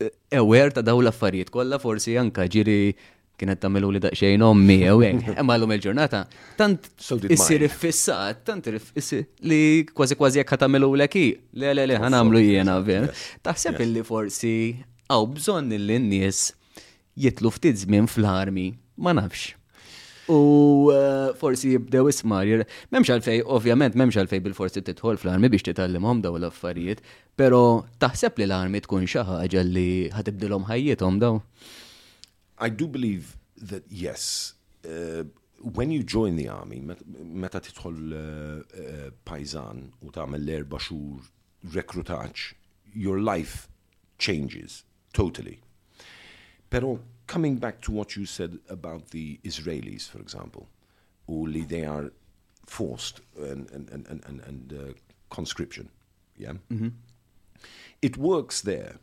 eh, 0.00 0.10
aware 0.40 0.74
ta' 0.76 0.84
daw 0.86 1.00
l-affarijiet 1.02 1.52
kollha 1.54 1.80
forsi 1.82 2.16
anka 2.20 2.48
ġiri 2.50 2.94
kienet 3.40 3.62
tagħmelu 3.62 3.92
li 3.96 4.02
daqsxejn 4.04 4.44
ommi 4.46 4.78
jew 4.82 5.00
hekk. 5.06 5.32
Imma 5.40 5.56
llum 5.58 5.74
il-ġurnata 5.76 6.24
tant 6.60 6.90
issir 7.32 7.64
iffissat, 7.66 8.44
tant 8.46 8.68
li 8.70 9.62
kważi 9.90 10.18
kważi 10.20 10.42
jekk 10.42 10.60
tagħmelu 10.64 10.92
lek. 11.02 11.18
Le 11.60 11.74
le 11.74 11.88
le 11.90 12.00
ħanamlu 12.00 12.42
jiena 12.44 12.78
ver. 12.84 13.10
Taħseb 13.46 13.80
illi 13.86 14.04
forsi 14.06 14.54
għaw 15.10 15.30
bżonn 15.36 15.74
li 15.74 15.96
n-nies 15.98 16.50
jitlu 17.20 17.50
ftit 17.52 17.80
żmien 17.82 18.06
fl-armi, 18.10 18.70
ma 18.96 19.14
nafx. 19.16 19.54
U 20.30 20.90
uh, 20.92 21.32
forsi 21.40 21.72
jibdew 21.72 22.06
ismar, 22.12 22.46
memx 22.94 23.10
għalfej, 23.10 23.42
ovvjament 23.50 23.96
memx 23.98 24.20
għalfej 24.20 24.42
bil-forsi 24.44 24.82
titħol 24.86 25.18
fl-armi 25.18 25.50
biex 25.50 25.66
titallimhom 25.66 26.20
daw 26.22 26.36
l-affarijiet, 26.38 27.02
pero 27.34 27.88
taħseb 28.02 28.38
li 28.38 28.46
l-armi 28.46 28.82
tkun 28.84 29.08
xi 29.10 29.24
ħaġa 29.26 29.64
li 29.66 29.90
ħatibdilhom 30.14 30.68
ħajjithom 30.70 31.18
daw. 31.22 31.40
I 32.60 32.68
do 32.68 32.86
believe 32.86 33.36
that 33.56 33.84
yes, 33.88 34.54
uh, 34.84 35.24
when 35.62 35.90
you 35.90 36.02
join 36.02 36.36
the 36.36 36.48
army, 36.48 36.80
met- 36.80 37.06
meta 37.06 37.60
tidħol 37.60 37.96
uh, 38.12 38.20
uh, 38.84 39.10
pajzan 39.24 39.86
u 40.04 40.12
tagħmel 40.12 40.44
l-erba' 40.44 40.80
xhur 40.80 41.24
rekrutaġġ, 41.74 42.54
your 42.94 43.18
life 43.20 43.68
changes 44.18 44.84
totally. 45.12 45.58
Pero 46.70 47.00
coming 47.26 47.56
back 47.56 47.80
to 47.82 47.92
what 47.92 48.16
you 48.16 48.26
said 48.26 48.58
about 48.68 49.10
the 49.10 49.38
Israelis, 49.44 50.08
for 50.08 50.20
example, 50.20 50.68
only 51.28 51.62
they 51.62 51.84
are 51.84 52.12
forced 52.66 53.20
and, 53.38 53.70
and, 53.70 53.88
and, 53.90 54.06
and, 54.08 54.40
and, 54.46 54.72
uh, 54.72 54.92
conscription, 55.30 55.88
yeah? 56.36 56.52
It 58.02 58.16
works 58.16 58.62
there 58.62 58.96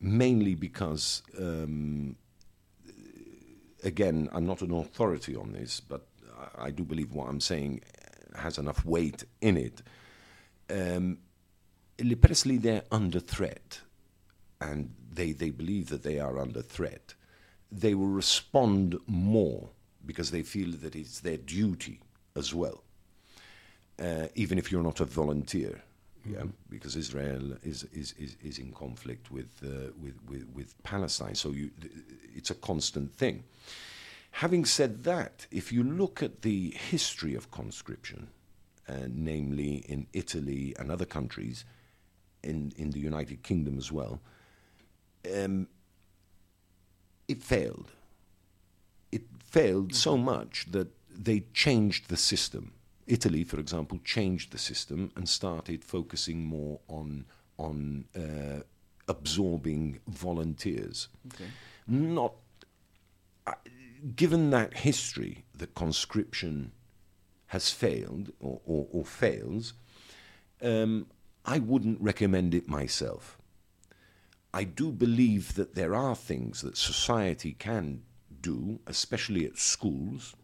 mainly 0.00 0.54
because 0.54 1.22
um, 1.38 2.16
again, 3.84 4.28
I'm 4.32 4.46
not 4.46 4.62
an 4.62 4.72
authority 4.72 5.36
on 5.36 5.52
this, 5.52 5.80
but 5.80 6.06
I, 6.56 6.70
do 6.70 6.84
believe 6.84 7.12
what 7.12 7.28
I'm 7.28 7.40
saying 7.40 7.82
has 8.36 8.58
enough 8.58 8.84
weight 8.84 9.24
in 9.40 9.56
it. 9.56 9.82
Um, 10.70 11.18
li 11.98 12.14
they're 12.56 12.84
under 12.90 13.20
threat, 13.20 13.80
and 14.60 14.94
they, 15.12 15.32
they 15.32 15.50
believe 15.50 15.88
that 15.88 16.02
they 16.02 16.18
are 16.18 16.38
under 16.38 16.62
threat, 16.62 17.14
they 17.70 17.94
will 17.94 18.06
respond 18.06 18.98
more 19.06 19.70
because 20.04 20.30
they 20.30 20.42
feel 20.42 20.72
that 20.78 20.96
it's 20.96 21.20
their 21.20 21.36
duty 21.36 22.00
as 22.36 22.54
well, 22.54 22.82
uh, 23.98 24.26
even 24.34 24.58
if 24.58 24.72
you're 24.72 24.82
not 24.82 25.00
a 25.00 25.04
volunteer. 25.04 25.82
Yeah, 26.24 26.44
because 26.68 26.96
Israel 26.96 27.56
is, 27.62 27.84
is, 27.92 28.12
is, 28.18 28.36
is 28.42 28.58
in 28.58 28.72
conflict 28.72 29.30
with, 29.30 29.62
uh, 29.64 29.90
with, 30.02 30.18
with, 30.28 30.46
with 30.54 30.82
Palestine, 30.82 31.34
so 31.34 31.50
you, 31.50 31.70
th- 31.80 31.92
it's 32.34 32.50
a 32.50 32.54
constant 32.54 33.14
thing. 33.14 33.44
Having 34.32 34.66
said 34.66 35.04
that, 35.04 35.46
if 35.50 35.72
you 35.72 35.82
look 35.82 36.22
at 36.22 36.42
the 36.42 36.70
history 36.70 37.34
of 37.34 37.50
conscription, 37.50 38.28
uh, 38.88 39.06
namely 39.08 39.76
in 39.88 40.06
Italy 40.12 40.74
and 40.78 40.90
other 40.90 41.06
countries, 41.06 41.64
in, 42.42 42.72
in 42.76 42.90
the 42.90 43.00
United 43.00 43.42
Kingdom 43.42 43.78
as 43.78 43.90
well, 43.90 44.20
um, 45.34 45.68
it 47.28 47.42
failed. 47.42 47.92
It 49.12 49.22
failed 49.38 49.94
so 49.94 50.16
much 50.16 50.66
that 50.70 50.88
they 51.10 51.44
changed 51.52 52.08
the 52.08 52.16
system. 52.16 52.72
Italy, 53.10 53.44
for 53.44 53.58
example, 53.58 53.98
changed 54.04 54.52
the 54.52 54.58
system 54.58 55.10
and 55.16 55.28
started 55.28 55.84
focusing 55.84 56.44
more 56.44 56.80
on 56.88 57.26
on 57.58 58.06
uh, 58.16 58.62
absorbing 59.08 60.00
volunteers. 60.08 61.08
Not 61.86 62.34
uh, 63.46 63.52
given 64.16 64.50
that 64.50 64.78
history, 64.78 65.44
that 65.54 65.74
conscription 65.74 66.72
has 67.48 67.70
failed 67.70 68.32
or, 68.40 68.60
or, 68.64 68.86
or 68.92 69.04
fails. 69.04 69.74
Um, 70.62 71.06
I 71.44 71.58
wouldn't 71.58 72.00
recommend 72.00 72.54
it 72.54 72.68
myself. 72.68 73.36
I 74.54 74.64
do 74.64 74.90
believe 74.90 75.54
that 75.54 75.74
there 75.74 75.94
are 75.94 76.16
things 76.16 76.62
that 76.62 76.76
society 76.76 77.52
can 77.58 78.02
do, 78.40 78.80
especially 78.86 79.44
at 79.44 79.58
schools, 79.58 80.34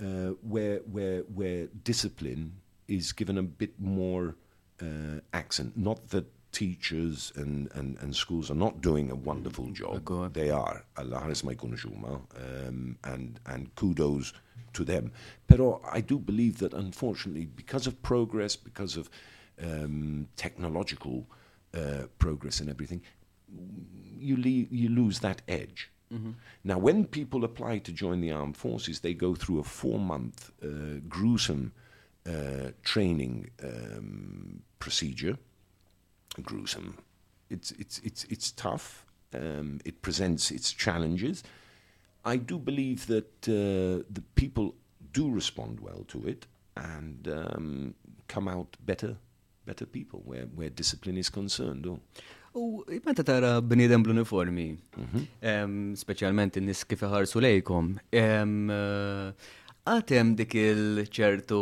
uh, 0.00 0.32
where, 0.42 0.78
where, 0.90 1.20
where 1.34 1.66
discipline 1.84 2.52
is 2.86 3.12
given 3.12 3.38
a 3.38 3.42
bit 3.42 3.78
more 3.78 4.36
uh, 4.80 5.20
accent. 5.32 5.76
Not 5.76 6.08
that 6.10 6.26
teachers 6.52 7.32
and, 7.36 7.70
and, 7.74 7.98
and 8.00 8.14
schools 8.14 8.50
are 8.50 8.54
not 8.54 8.80
doing 8.80 9.10
a 9.10 9.14
wonderful 9.14 9.70
job. 9.70 10.04
Good. 10.04 10.34
They 10.34 10.50
are. 10.50 10.84
Allah 10.96 11.20
ma 11.20 11.52
jkunux 11.52 11.84
um, 11.84 12.96
and, 13.04 13.40
and 13.46 13.74
kudos 13.74 14.32
to 14.72 14.84
them. 14.84 15.12
Pero 15.46 15.80
I 15.90 16.00
do 16.00 16.18
believe 16.18 16.58
that 16.58 16.72
unfortunately, 16.74 17.46
because 17.46 17.86
of 17.86 18.02
progress, 18.02 18.56
because 18.56 18.96
of 18.96 19.10
um, 19.62 20.28
technological 20.36 21.26
uh, 21.74 22.04
progress 22.18 22.60
and 22.60 22.70
everything, 22.70 23.02
you, 24.18 24.36
le- 24.36 24.68
you 24.70 24.88
lose 24.88 25.20
that 25.20 25.42
edge. 25.48 25.90
Now, 26.64 26.78
when 26.78 27.04
people 27.06 27.44
apply 27.44 27.78
to 27.78 27.92
join 27.92 28.20
the 28.20 28.32
armed 28.32 28.56
forces, 28.56 29.00
they 29.00 29.14
go 29.14 29.34
through 29.34 29.60
a 29.60 29.64
four 29.64 29.98
month 29.98 30.50
uh, 30.62 31.00
gruesome 31.08 31.72
uh, 32.26 32.70
training 32.82 33.50
um, 33.62 34.62
procedure. 34.78 35.36
Gruesome. 36.42 36.98
It's, 37.50 37.70
it's, 37.72 37.98
it's, 38.00 38.24
it's 38.24 38.50
tough, 38.52 39.04
um, 39.34 39.80
it 39.84 40.02
presents 40.02 40.50
its 40.50 40.72
challenges. 40.72 41.42
I 42.24 42.36
do 42.36 42.58
believe 42.58 43.06
that 43.06 43.48
uh, 43.48 44.04
the 44.10 44.22
people 44.34 44.74
do 45.12 45.30
respond 45.30 45.80
well 45.80 46.04
to 46.08 46.26
it 46.26 46.46
and 46.76 47.28
um, 47.28 47.94
come 48.28 48.48
out 48.48 48.76
better, 48.84 49.16
better 49.64 49.86
people 49.86 50.22
where, 50.24 50.44
where 50.54 50.68
discipline 50.68 51.16
is 51.16 51.30
concerned. 51.30 51.86
Oh. 51.86 52.00
U 52.56 52.82
meta 53.04 53.22
tara 53.22 53.58
bnidem 53.60 54.02
bl-uniformi, 54.02 54.68
em, 55.42 55.74
speċjalment 55.96 56.56
in-nis 56.56 56.84
kif 56.88 57.02
iħarsu 57.04 57.42
lejkom, 57.44 57.98
eh, 58.12 59.32
għatem 59.86 60.34
dik 60.36 60.54
il-ċertu 60.54 61.60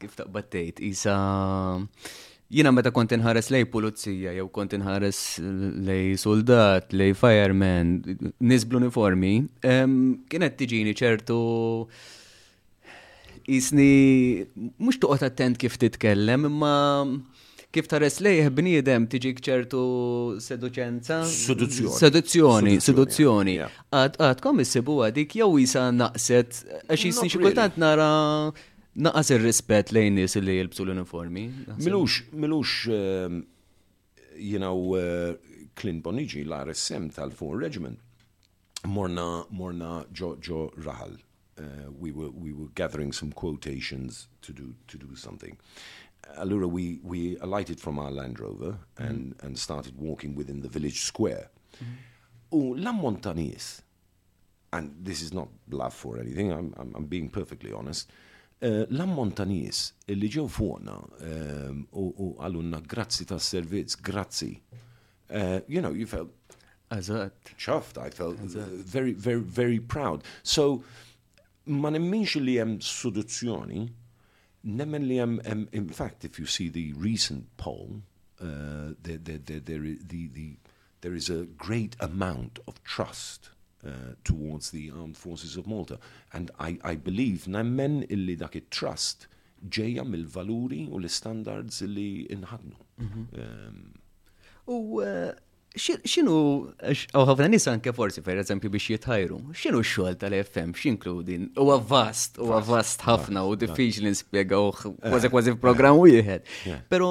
kif 0.00 0.16
taqbattejt, 0.16 0.80
isa 0.80 1.16
jina 2.52 2.72
meta 2.72 2.92
kont 2.94 3.12
inħares 3.16 3.50
lej 3.50 3.66
pulizija, 3.72 4.32
jew 4.36 4.48
kont 4.54 4.76
inħares 4.76 5.22
lej 5.86 6.16
soldat, 6.20 6.92
lej 6.92 7.14
fireman, 7.18 7.96
nis 8.40 8.64
bl-uniformi, 8.64 9.34
kienet 9.62 10.56
tiġini 10.60 10.94
ċertu 10.96 11.38
jisni 13.46 14.46
mux 14.78 14.98
tuqot 14.98 15.22
attent 15.26 15.58
kif 15.58 15.78
titkellem, 15.78 16.48
imma 16.50 16.76
kif 17.76 17.90
tares 17.92 18.20
lejh 18.24 18.48
bniedem 18.56 19.04
tiġik 19.12 19.42
ċertu 19.44 19.80
seduċenza. 20.40 21.20
Seduzzjoni. 21.28 21.96
Seduzzjoni, 22.00 22.76
Seduzzjoni, 22.84 23.56
għadkom 23.92 24.62
issibu 24.64 25.02
għadik 25.04 25.36
jew 25.42 25.50
jisa 25.60 25.90
naqset, 25.92 26.62
għax 26.86 27.04
jisni 27.10 27.32
xikultant 27.34 27.76
nara 27.82 28.08
naqas 28.96 29.32
il-rispet 29.36 29.92
lejn 29.92 30.16
nis 30.22 30.38
li 30.40 30.56
jilbsu 30.56 30.86
l-uniformi. 30.86 31.44
Milux, 31.84 32.22
milux, 32.32 32.86
you 34.36 34.58
know, 34.62 34.96
uh, 34.96 35.34
Clint 35.76 36.02
Bonici, 36.02 36.46
l-RSM 36.46 37.10
tal-4 37.12 37.60
Regiment, 37.60 38.00
morna, 38.88 39.44
morna 39.50 40.00
ġo, 40.12 40.36
ġo 40.40 40.70
Rahal. 40.80 41.18
Uh, 41.58 41.90
we 41.98 42.12
were 42.12 42.28
we 42.28 42.52
were 42.52 42.68
gathering 42.74 43.12
some 43.12 43.32
quotations 43.32 44.28
to 44.42 44.52
do 44.52 44.74
to 44.88 44.98
do 44.98 45.16
something. 45.16 45.56
Allura, 46.38 46.68
we, 46.68 47.00
we 47.02 47.38
alighted 47.38 47.80
from 47.80 47.98
our 47.98 48.10
Land 48.10 48.40
Rover 48.40 48.78
and, 48.98 49.34
and 49.42 49.58
started 49.58 49.96
walking 49.98 50.34
within 50.34 50.60
the 50.60 50.68
village 50.68 51.00
square. 51.00 51.50
U 52.52 52.76
l-ammont 52.76 53.22
ta' 53.22 53.32
nies, 53.32 53.82
and 54.72 54.92
this 55.02 55.22
is 55.22 55.32
not 55.32 55.48
bluff 55.68 56.04
or 56.06 56.18
anything, 56.18 56.52
I'm, 56.52 56.74
I'm, 56.78 56.94
I'm 56.94 57.06
being 57.06 57.28
perfectly 57.28 57.72
honest, 57.72 58.10
uh, 58.62 58.84
l-ammont 58.90 59.36
ta' 59.36 59.44
nies 59.44 59.92
illi 60.08 60.28
ġew 60.28 60.46
fuqna 60.48 60.96
um, 61.22 61.86
u 61.92 62.12
u 62.18 62.82
grazzi 62.86 63.26
ta' 63.26 63.38
servizz, 63.38 63.96
grazzi. 63.96 64.60
Uh, 65.28 65.60
you 65.66 65.80
know, 65.80 65.92
you 65.92 66.06
felt 66.06 66.30
Eżatt. 66.90 67.32
chuffed. 67.56 67.98
I 67.98 68.10
felt 68.10 68.38
uh, 68.38 68.60
very, 68.70 69.12
very, 69.12 69.40
very 69.40 69.80
proud. 69.80 70.22
So, 70.42 70.84
ma 71.66 71.90
nemminx 71.90 72.36
li 72.36 72.56
hemm 72.60 72.78
soluzzjoni, 72.78 73.88
li 74.66 75.16
hemm, 75.16 75.40
hemm- 75.44 75.68
in 75.72 75.88
fact, 75.88 76.24
if 76.24 76.38
you 76.38 76.46
see 76.46 76.68
the 76.68 76.92
recent 76.94 77.56
poll, 77.56 78.02
uh, 78.40 78.94
there, 79.02 79.18
there, 79.18 79.38
there, 79.38 79.60
there, 79.60 79.78
the, 79.80 80.28
the, 80.32 80.56
there 81.00 81.14
is 81.14 81.30
a 81.30 81.44
great 81.44 81.96
amount 82.00 82.58
of 82.66 82.82
trust 82.84 83.50
uh, 83.86 84.14
towards 84.24 84.70
the 84.70 84.90
armed 84.90 85.16
forces 85.16 85.56
of 85.56 85.66
Malta. 85.66 85.98
And 86.32 86.50
I, 86.58 86.78
I 86.82 86.96
believe 86.96 87.46
nemmen 87.46 88.04
illi 88.10 88.36
dak 88.36 88.56
it-trust 88.56 89.28
ġeja 89.68 90.04
mill-valuri 90.04 90.88
u 90.90 90.98
l-standards 91.00 91.80
illi 91.86 92.26
inħadnu. 92.30 92.76
Um, 93.00 93.94
U 94.66 94.98
xinu, 95.76 96.36
u 96.72 97.24
ħafna 97.30 97.48
nis 97.52 97.66
anke 97.70 97.92
forsi, 97.96 98.22
per 98.24 98.40
eżempju, 98.42 98.70
biex 98.72 98.90
jitħajru, 98.94 99.40
xinu 99.56 99.82
xol 99.84 100.16
tal-FM, 100.20 100.76
xinkludi, 100.76 101.40
u 101.60 101.66
vast, 101.90 102.40
u 102.40 102.52
vast 102.66 103.04
ħafna, 103.06 103.44
u 103.46 103.56
diffiċli 103.60 104.10
nispiegaw 104.10 104.70
kważi 104.76 105.32
kważi 105.32 105.56
f'programm 105.56 106.00
wieħed. 106.00 106.54
Yeah. 106.68 106.84
Pero, 106.92 107.10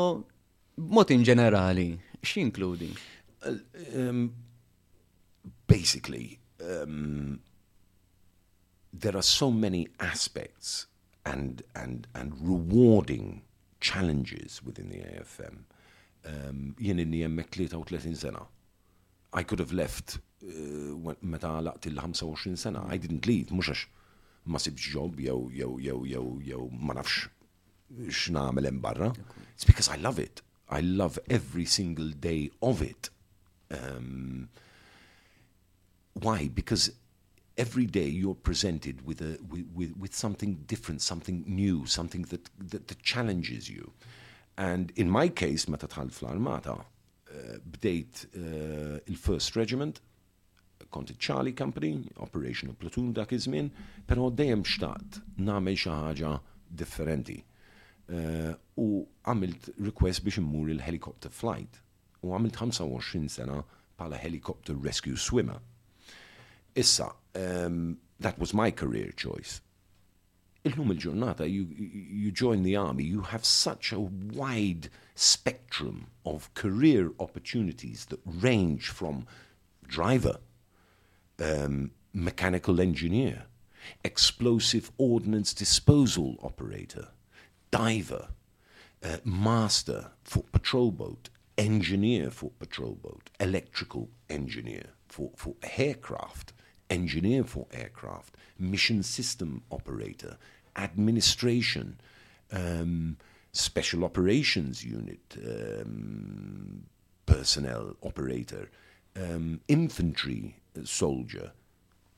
mod 0.76 1.14
in 1.14 1.28
ġenerali, 1.28 1.92
xinkludi? 2.26 2.94
um, 3.96 4.34
basically, 5.68 6.40
um, 6.62 7.40
there 8.94 9.16
are 9.16 9.24
so 9.24 9.52
many 9.52 9.88
aspects 10.00 10.88
and, 11.26 11.64
and, 11.76 12.08
and 12.16 12.34
rewarding 12.42 13.42
challenges 13.82 14.62
within 14.64 14.90
the 14.90 14.98
AFM. 14.98 15.66
Um, 16.26 16.76
jien 16.80 17.00
inni 17.00 17.22
jemmek 17.22 17.52
33 17.54 18.16
sena. 18.16 18.48
I 19.36 19.44
could 19.44 19.60
have 19.60 19.74
left 19.74 20.18
meta 20.42 21.48
laqt 21.68 21.86
il-25 21.88 22.58
sena. 22.58 22.86
I 22.88 22.98
didn't 22.98 23.26
leave, 23.28 23.52
mux 23.52 23.70
għax 23.70 23.86
ma 24.46 24.60
sibx 24.62 24.92
job 24.94 25.18
jew 25.20 25.50
jew 25.52 25.80
jew 25.82 26.04
jew 26.06 26.28
jew 26.46 26.68
ma 26.72 26.96
nafx 26.98 27.28
x'nagħmel 28.10 28.70
hemm 28.70 28.82
barra. 28.82 29.12
It's 29.54 29.66
because 29.66 29.90
I 29.90 29.98
love 29.98 30.20
it. 30.20 30.42
I 30.70 30.82
love 30.82 31.20
every 31.30 31.66
single 31.66 32.10
day 32.10 32.52
of 32.62 32.82
it. 32.82 33.10
Um, 33.72 34.50
why? 36.14 36.48
Because 36.48 36.92
every 37.58 37.86
day 37.86 38.08
you're 38.08 38.36
presented 38.36 39.06
with 39.06 39.22
a 39.22 39.38
with, 39.50 39.68
with, 39.74 39.98
with 39.98 40.16
something 40.16 40.56
different, 40.68 41.02
something 41.02 41.44
new, 41.48 41.86
something 41.86 42.24
that, 42.24 42.50
that 42.60 42.88
that 42.88 43.02
challenges 43.02 43.70
you. 43.70 43.92
And 44.58 44.92
in 44.96 45.10
my 45.10 45.28
case, 45.28 45.68
meta 45.68 45.88
tħall 45.88 46.14
fl-armata, 46.14 46.78
Eh, 47.36 47.60
bdejt 47.64 48.28
eh, 48.34 49.02
il-First 49.06 49.56
Regiment, 49.56 50.02
kont 50.90 51.12
Charlie 51.18 51.54
Company, 51.54 52.04
Operational 52.16 52.76
Platoon 52.76 53.12
dak 53.14 53.34
iż-żmien, 53.36 53.72
però 54.08 54.30
dejjem 54.32 54.64
xtaqt 54.64 55.20
nagħmel 55.44 55.80
xi 55.82 55.92
ħaġa 55.92 56.32
differenti. 56.82 57.38
Eh, 58.08 58.54
u 58.80 58.88
għamilt 59.26 59.72
request 59.82 60.24
biex 60.24 60.40
immur 60.40 60.72
il-helicopter 60.72 61.34
flight. 61.34 61.82
U 62.24 62.32
għamilt 62.32 62.62
25 62.62 63.34
sena 63.36 63.60
bħala 63.98 64.22
helicopter 64.22 64.78
rescue 64.88 65.18
swimmer. 65.18 65.60
issa, 66.76 67.16
um, 67.36 67.98
that 68.20 68.38
was 68.38 68.54
my 68.54 68.70
career 68.70 69.14
choice. 69.16 69.62
Illum 70.66 70.90
il-ġurnata, 70.92 71.46
you, 71.48 71.68
you 71.78 72.32
join 72.32 72.64
the 72.64 72.76
army, 72.76 73.04
you 73.04 73.22
have 73.22 73.46
such 73.46 73.92
a 73.92 74.00
wide 74.00 74.90
spectrum 75.14 76.08
of 76.26 76.52
career 76.56 77.12
opportunities 77.20 78.06
that 78.06 78.20
range 78.26 78.90
from 78.90 79.28
driver, 79.88 80.38
um, 81.40 81.92
mechanical 82.14 82.82
engineer, 82.82 83.44
explosive 84.04 84.92
ordnance 84.98 85.54
disposal 85.54 86.40
operator, 86.42 87.10
diver, 87.70 88.30
uh, 89.04 89.18
master 89.24 90.12
for 90.24 90.44
patrol 90.52 90.90
boat, 90.92 91.30
engineer 91.60 92.32
for 92.32 92.50
patrol 92.58 92.96
boat, 92.96 93.30
electrical 93.40 94.10
engineer 94.30 94.88
for, 95.08 95.30
for 95.36 95.54
aircraft, 95.78 96.54
engineer 96.90 97.44
for 97.44 97.68
aircraft, 97.72 98.36
mission 98.58 99.04
system 99.04 99.62
operator, 99.72 100.38
administration, 100.76 102.00
um, 102.52 103.18
special 103.52 104.04
operations 104.04 104.84
unit, 104.84 105.38
um, 105.46 106.84
personnel 107.26 107.96
operator, 108.04 108.70
um, 109.16 109.62
infantry 109.68 110.58
soldier, 110.84 111.52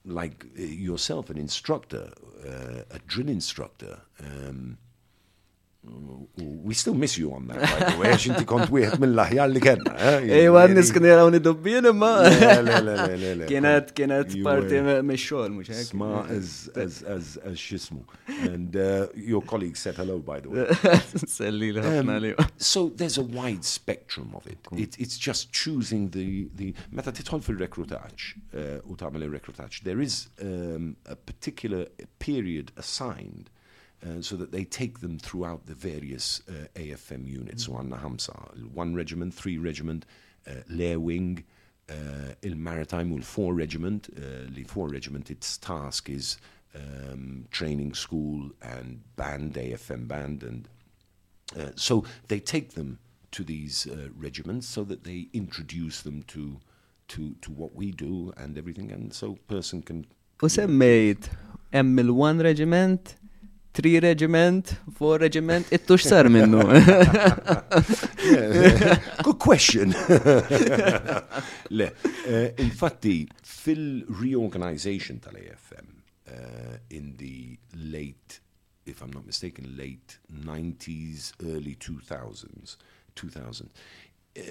like 0.05 0.45
uh, 0.57 0.61
yourself, 0.61 1.29
an 1.29 1.37
instructor, 1.37 2.11
uh, 2.45 2.83
a 2.89 2.99
drill 3.07 3.29
instructor. 3.29 3.99
Um, 4.19 4.77
we 6.37 6.73
still 6.73 6.93
miss 6.93 7.17
you 7.17 7.33
on 7.33 7.47
that, 7.47 7.61
by 7.61 7.91
the 7.91 7.99
way, 7.99 8.09
għax 8.11 8.25
inti 8.29 8.45
kont 8.49 8.71
wieħed 8.73 8.99
mill-aħjar 9.01 9.49
li 9.51 9.61
kena. 9.63 9.93
Ej, 10.37 10.49
għan 10.51 10.75
niskan 10.77 11.07
jaraw 11.07 11.31
nidobbien 11.33 11.89
imma. 11.91 12.11
Kienet, 13.51 13.93
kienet 13.97 14.35
parti 14.45 14.81
xol, 15.23 15.55
mux 15.55 15.71
hekk. 15.71 15.87
Sma 15.89 16.11
as, 16.33 17.37
xismu. 17.57 18.03
And 18.49 18.75
uh, 18.75 19.07
your 19.15 19.41
colleague 19.41 19.77
said 19.77 19.95
hello, 19.95 20.19
by 20.19 20.39
the 20.41 20.49
way. 20.51 20.67
Selli 21.37 21.71
li 21.73 21.83
ħafna 21.83 22.19
li. 22.21 22.33
So 22.57 22.89
there's 22.89 23.17
a 23.17 23.25
wide 23.25 23.65
spectrum 23.65 24.35
of 24.35 24.47
it. 24.47 24.59
it 24.75 24.99
it's 24.99 25.17
just 25.17 25.51
choosing 25.53 26.09
the, 26.11 26.49
the 26.55 26.73
meta 26.91 27.15
titħol 27.15 27.43
fil-rekrutaċ 27.47 28.29
uh, 28.53 28.79
u 28.85 28.99
tagħmel 28.99 29.29
il-rekrutaċ, 29.29 29.83
there 29.87 30.03
is 30.03 30.27
um, 30.41 30.95
a 31.05 31.15
particular 31.15 31.87
period 32.19 32.71
assigned 32.77 33.49
uh, 34.05 34.21
so 34.21 34.35
that 34.35 34.51
they 34.51 34.63
take 34.63 34.99
them 34.99 35.17
throughout 35.17 35.65
the 35.65 35.73
various 35.73 36.41
uh, 36.49 36.67
AFM 36.75 37.25
units. 37.25 37.65
So 37.65 37.73
għanna 37.73 38.01
ħamsa, 38.01 38.73
one 38.73 38.95
regiment, 38.95 39.33
three 39.33 39.57
regiment, 39.57 40.05
uh, 40.47 40.61
l'air 40.69 40.99
wing, 40.99 41.43
uh, 41.89 42.33
il-maritime 42.43 43.11
u 43.11 43.17
l-four 43.17 43.53
regiment. 43.53 44.09
Uh, 44.15 44.45
the 44.49 44.63
four 44.63 44.89
regiment, 44.89 45.31
its 45.31 45.57
task 45.57 46.09
is 46.09 46.37
um, 46.75 47.45
training 47.51 47.93
school 47.93 48.51
and 48.61 49.01
band, 49.15 49.53
AFM 49.53 50.07
band, 50.07 50.43
and 50.43 50.67
uh, 51.57 51.71
so 51.75 52.03
they 52.27 52.39
take 52.39 52.73
them 52.73 52.99
to 53.31 53.43
these 53.43 53.87
uh, 53.87 54.09
regiments 54.17 54.67
so 54.67 54.83
that 54.83 55.03
they 55.03 55.27
introduce 55.33 56.01
them 56.01 56.23
to 56.23 56.59
to 57.07 57.35
to 57.41 57.51
what 57.51 57.73
we 57.73 57.91
do 57.91 58.33
and 58.37 58.57
everything, 58.57 58.91
and 58.91 59.13
so 59.13 59.37
person 59.47 59.81
can. 59.81 60.05
U 60.41 60.49
semmejt, 60.49 61.29
hemm 61.73 61.99
il-one 61.99 62.39
regiment, 62.43 63.15
three 63.77 63.99
regiment, 63.99 64.81
four 64.91 65.19
regiment, 65.19 65.69
ittux 65.69 66.01
sar 66.01 66.27
minnu. 66.29 66.63
Good 69.21 69.37
question. 69.37 69.91
Le, 71.69 71.93
uh, 72.27 72.53
infatti, 72.57 73.27
fil-reorganization 73.43 75.19
tal-AFM 75.19 75.85
uh, 76.27 76.77
in 76.89 77.13
the 77.17 77.59
late, 77.75 78.39
if 78.87 79.03
I'm 79.03 79.11
not 79.11 79.27
mistaken, 79.27 79.75
late 79.77 80.17
90s, 80.33 81.33
early 81.45 81.75
2000s, 81.75 82.77
2000, 83.13 83.69
uh, 83.69 84.41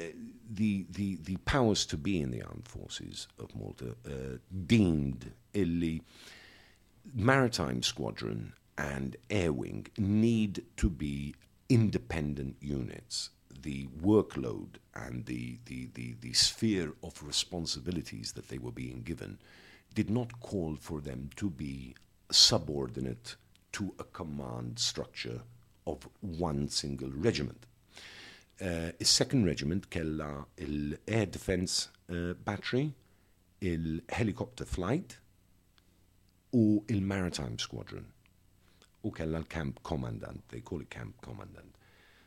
the, 0.49 0.87
the, 0.89 1.19
the 1.21 1.37
powers 1.39 1.85
to 1.87 1.97
be 1.97 2.21
in 2.21 2.31
the 2.31 2.43
armed 2.43 2.69
forces 2.69 3.27
of 3.41 3.53
Malta 3.57 3.97
uh, 4.07 4.39
deemed 4.67 5.33
illy 5.53 6.03
maritime 7.13 7.83
squadron 7.83 8.53
and 8.79 9.17
air 9.31 9.53
wing 9.53 9.87
need 9.99 10.65
to 10.77 10.91
be 10.91 11.35
independent 11.69 12.57
units. 12.61 13.31
The 13.63 13.87
workload 14.03 14.77
and 14.95 15.25
the, 15.27 15.59
the, 15.65 15.89
the, 15.95 16.15
the 16.21 16.33
sphere 16.33 16.93
of 17.03 17.23
responsibilities 17.23 18.33
that 18.33 18.49
they 18.49 18.59
were 18.59 18.71
being 18.71 19.03
given 19.03 19.39
did 19.95 20.11
not 20.11 20.41
call 20.41 20.77
for 20.77 21.01
them 21.01 21.31
to 21.37 21.51
be 21.51 21.95
subordinate 22.31 23.37
to 23.73 23.95
a 23.99 24.05
command 24.05 24.79
structure 24.79 25.41
of 25.87 26.09
one 26.21 26.69
single 26.69 27.11
regiment. 27.11 27.67
Uh, 28.61 28.91
il-second 29.01 29.45
regiment 29.45 29.91
kella 29.91 30.47
il-air 30.59 31.27
defense 31.27 31.89
uh, 32.11 32.33
battery, 32.45 32.93
il-helicopter 33.61 34.65
flight 34.65 35.19
u 36.53 36.83
il-maritime 36.89 37.59
squadron 37.59 38.07
u 39.07 39.11
kella 39.13 39.39
l-camp 39.39 39.83
commandant, 39.83 40.43
they 40.49 40.61
call 40.61 40.81
it 40.81 40.91
camp 40.91 41.15
commandant. 41.23 41.73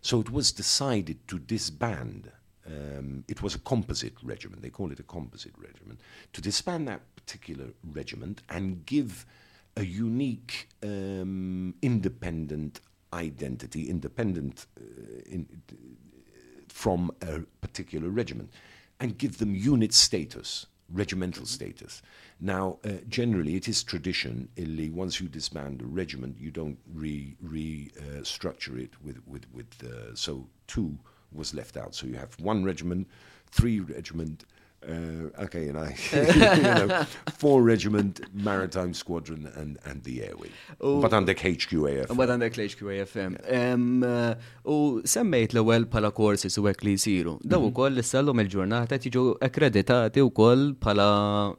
So 0.01 0.19
it 0.21 0.29
was 0.29 0.51
decided 0.51 1.17
to 1.27 1.39
disband, 1.39 2.31
um, 2.65 3.23
it 3.27 3.41
was 3.41 3.55
a 3.55 3.59
composite 3.59 4.15
regiment, 4.23 4.61
they 4.61 4.69
call 4.69 4.91
it 4.91 4.99
a 4.99 5.03
composite 5.03 5.55
regiment, 5.57 5.99
to 6.33 6.41
disband 6.41 6.87
that 6.87 7.01
particular 7.15 7.67
regiment 7.83 8.41
and 8.49 8.85
give 8.85 9.25
a 9.75 9.83
unique, 9.83 10.69
um, 10.83 11.73
independent 11.81 12.79
identity, 13.13 13.89
independent 13.89 14.67
uh, 14.79 14.83
in, 15.25 15.47
from 16.67 17.11
a 17.21 17.39
particular 17.61 18.09
regiment, 18.09 18.49
and 18.99 19.17
give 19.17 19.37
them 19.37 19.53
unit 19.55 19.93
status, 19.93 20.67
regimental 20.91 21.45
status. 21.45 22.01
Now, 22.39 22.79
uh, 22.83 22.93
generally, 23.07 23.55
it 23.55 23.67
is 23.67 23.83
tradition. 23.83 24.49
Illy, 24.55 24.89
once 24.89 25.19
you 25.19 25.27
disband 25.27 25.81
a 25.81 25.85
regiment, 25.85 26.37
you 26.39 26.51
don't 26.51 26.77
re 26.93 27.35
re 27.41 27.91
uh, 27.99 28.23
it 28.77 28.91
with 29.03 29.19
with 29.27 29.45
with. 29.53 29.83
Uh, 29.83 30.15
so 30.15 30.47
two 30.67 30.97
was 31.31 31.53
left 31.53 31.77
out. 31.77 31.93
So 31.93 32.07
you 32.07 32.15
have 32.15 32.39
one 32.39 32.63
regiment, 32.63 33.07
three 33.51 33.79
regiment. 33.79 34.45
Uh 34.81 35.27
okay, 35.43 35.65
you 35.67 35.73
know. 35.73 37.05
Four 37.37 37.63
Regiment 37.63 38.21
Maritime 38.33 38.93
Squadron 38.93 39.51
and, 39.57 39.77
and 39.85 40.03
the 40.03 40.21
Airwing. 40.23 40.53
Bat 40.79 41.15
għandek 41.17 41.41
HQAF. 41.43 42.13
Bat 42.15 42.31
għandek 42.35 42.55
HQAF. 42.63 43.15
U 44.69 44.77
semmejt 45.03 45.55
l-ewel 45.55 45.87
pala 45.91 46.13
courses 46.15 46.55
su 46.55 46.63
għek 46.63 46.85
li 46.87 46.93
jisiru. 46.95 47.35
Daw 47.43 47.59
mhm. 47.59 47.67
u 47.67 47.75
koll 47.75 47.99
l-sallum 47.99 48.39
il-ġurnata 48.45 48.99
tiġu 49.03 49.25
akkreditati 49.49 50.23
u 50.23 50.31
koll 50.31 50.71
pala 50.79 51.09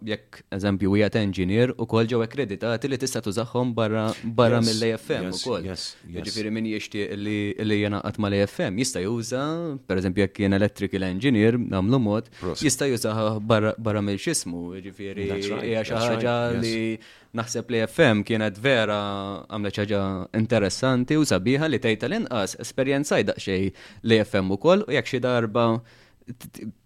jekk 0.07 0.41
eżempju 0.57 0.95
u 0.95 0.99
jgħat 1.03 1.21
engineer 1.21 1.75
u 1.77 1.89
koll 1.91 2.09
ġew 2.09 2.23
akkreditati 2.25 2.89
li 2.89 3.01
tista 3.05 3.21
tużaxhom 3.25 3.75
barra 3.77 4.09
mill-AFM 4.65 5.29
u 5.29 5.43
koll. 5.45 5.69
Ġifiri 5.69 6.55
min 6.57 6.73
jiexti 6.73 7.05
li 7.21 7.81
jena 7.83 8.01
għatma 8.01 8.33
l-AFM 8.33 8.81
jista 8.81 9.05
juża, 9.05 9.45
per 9.85 10.01
eżempju 10.01 10.25
jekk 10.25 10.45
jena 10.47 10.61
electrical 10.61 11.05
engineer, 11.11 11.61
namlu 11.61 12.01
mod, 12.01 12.33
jista 12.65 12.89
juża 12.89 13.10
barra. 13.41 13.75
Jiġifieri 14.77 15.29
That's 15.29 15.51
right, 15.51 15.65
hija 15.69 15.85
xi 15.85 15.95
that's 15.95 16.11
ħaġa 16.11 16.35
li 16.61 16.99
naħseb 17.37 17.71
li 17.71 17.83
FM 17.87 18.25
kienet 18.27 18.59
vera 18.63 19.01
għamlet 19.49 19.81
ħaġa 19.85 20.03
interessanti 20.41 21.19
u 21.21 21.25
sabiħa 21.29 21.71
li 21.71 21.79
tgħid 21.79 22.05
tal-inqas 22.05 22.57
esperjenzaj 22.65 23.27
daqsxejn 23.31 23.83
li 24.11 24.21
FM 24.25 24.57
ukoll 24.57 24.87
u 24.89 24.95
jekk 24.97 25.15
xi 25.15 25.23
darba 25.25 25.67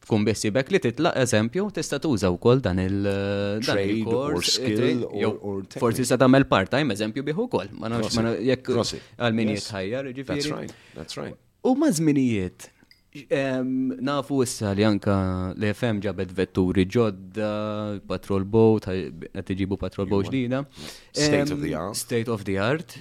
tkun 0.04 0.24
bissibek 0.24 0.70
li 0.72 0.80
titlaq 0.80 1.16
eżempju 1.20 1.66
tista' 1.76 1.98
tuża 2.00 2.30
wkoll 2.34 2.62
dan 2.64 2.78
il-kors, 2.80 4.58
or 4.58 5.62
technique. 5.64 5.80
forsi 5.80 6.04
sa 6.08 6.16
tagħmel 6.20 6.46
part-time 6.48 6.94
eżempju 6.96 7.24
bih 7.26 7.40
ukoll. 7.46 7.68
Ma 7.78 7.90
nafx 7.92 8.16
jekk 8.40 8.72
għal 9.18 9.36
min 9.36 9.54
jitħajjar 9.56 10.08
That's 10.08 10.18
ġifieri. 10.20 10.52
right. 10.52 10.76
That's 10.94 11.18
right. 11.20 11.36
U 11.64 11.72
ma' 11.80 11.88
żminijiet, 11.96 12.68
nafu 13.14 14.42
issa 14.42 14.72
li 14.74 14.82
anka 14.82 15.54
l-FM 15.54 16.00
ġabet 16.02 16.32
vetturi 16.34 16.84
ġodda, 16.90 18.00
patrol 18.08 18.44
boat, 18.44 18.88
qed 18.90 19.52
iġibu 19.54 19.78
patrol 19.78 20.08
boat 20.10 20.26
ġdida. 20.26 20.64
State 21.12 21.52
of 21.54 21.62
the 21.62 21.74
art. 21.74 21.96
State 21.96 22.28
of 22.28 22.44
the 22.44 22.58
art. 22.58 22.96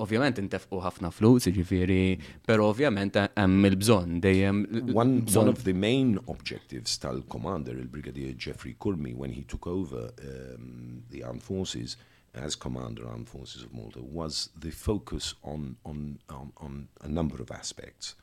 Ovvjament 0.00 0.40
intefqu 0.40 0.80
ħafna 0.80 1.12
flus, 1.12 1.50
ġifiri, 1.52 2.16
pero 2.46 2.70
ovvjament 2.70 3.18
hemm 3.36 4.20
dejjem. 4.24 4.64
One, 4.94 5.26
of 5.50 5.64
the 5.64 5.74
main 5.74 6.18
objectives 6.26 6.96
tal-commander, 6.98 7.76
il-Brigadier 7.76 8.32
Jeffrey 8.38 8.74
Kulmi, 8.78 9.14
when 9.14 9.32
he 9.32 9.42
took 9.42 9.66
over 9.66 10.10
um, 10.24 11.02
the 11.10 11.22
armed 11.22 11.42
forces 11.42 11.96
as 12.32 12.54
commander 12.54 13.06
armed 13.08 13.28
forces 13.28 13.64
of 13.64 13.74
Malta, 13.74 14.00
was 14.00 14.48
the 14.58 14.70
focus 14.70 15.34
on, 15.42 15.76
on, 15.84 16.20
on, 16.30 16.52
on 16.58 16.88
a 17.02 17.08
number 17.08 17.42
of 17.42 17.50
aspects. 17.50 18.14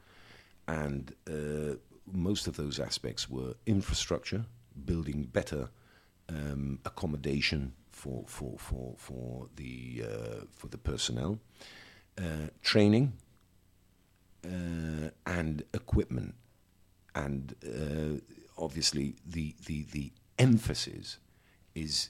And 0.68 1.14
uh, 1.30 1.76
most 2.12 2.48
of 2.48 2.58
those 2.58 2.80
aspects 2.80 3.30
were 3.30 3.56
infrastructure, 3.66 4.46
building 4.86 5.24
better 5.24 5.70
um, 6.30 6.80
accommodation 6.86 7.74
for 7.92 8.24
for 8.28 8.58
for 8.58 8.96
for 8.98 9.48
the 9.56 10.04
uh, 10.04 10.46
for 10.52 10.68
the 10.68 10.78
personnel, 10.78 11.40
uh, 12.18 12.50
training, 12.62 13.14
uh, 14.46 15.10
and 15.26 15.64
equipment, 15.74 16.36
and 17.16 17.56
uh, 17.66 18.20
obviously 18.58 19.16
the 19.26 19.56
the 19.66 19.84
the 19.92 20.12
emphasis 20.38 21.20
is 21.76 22.10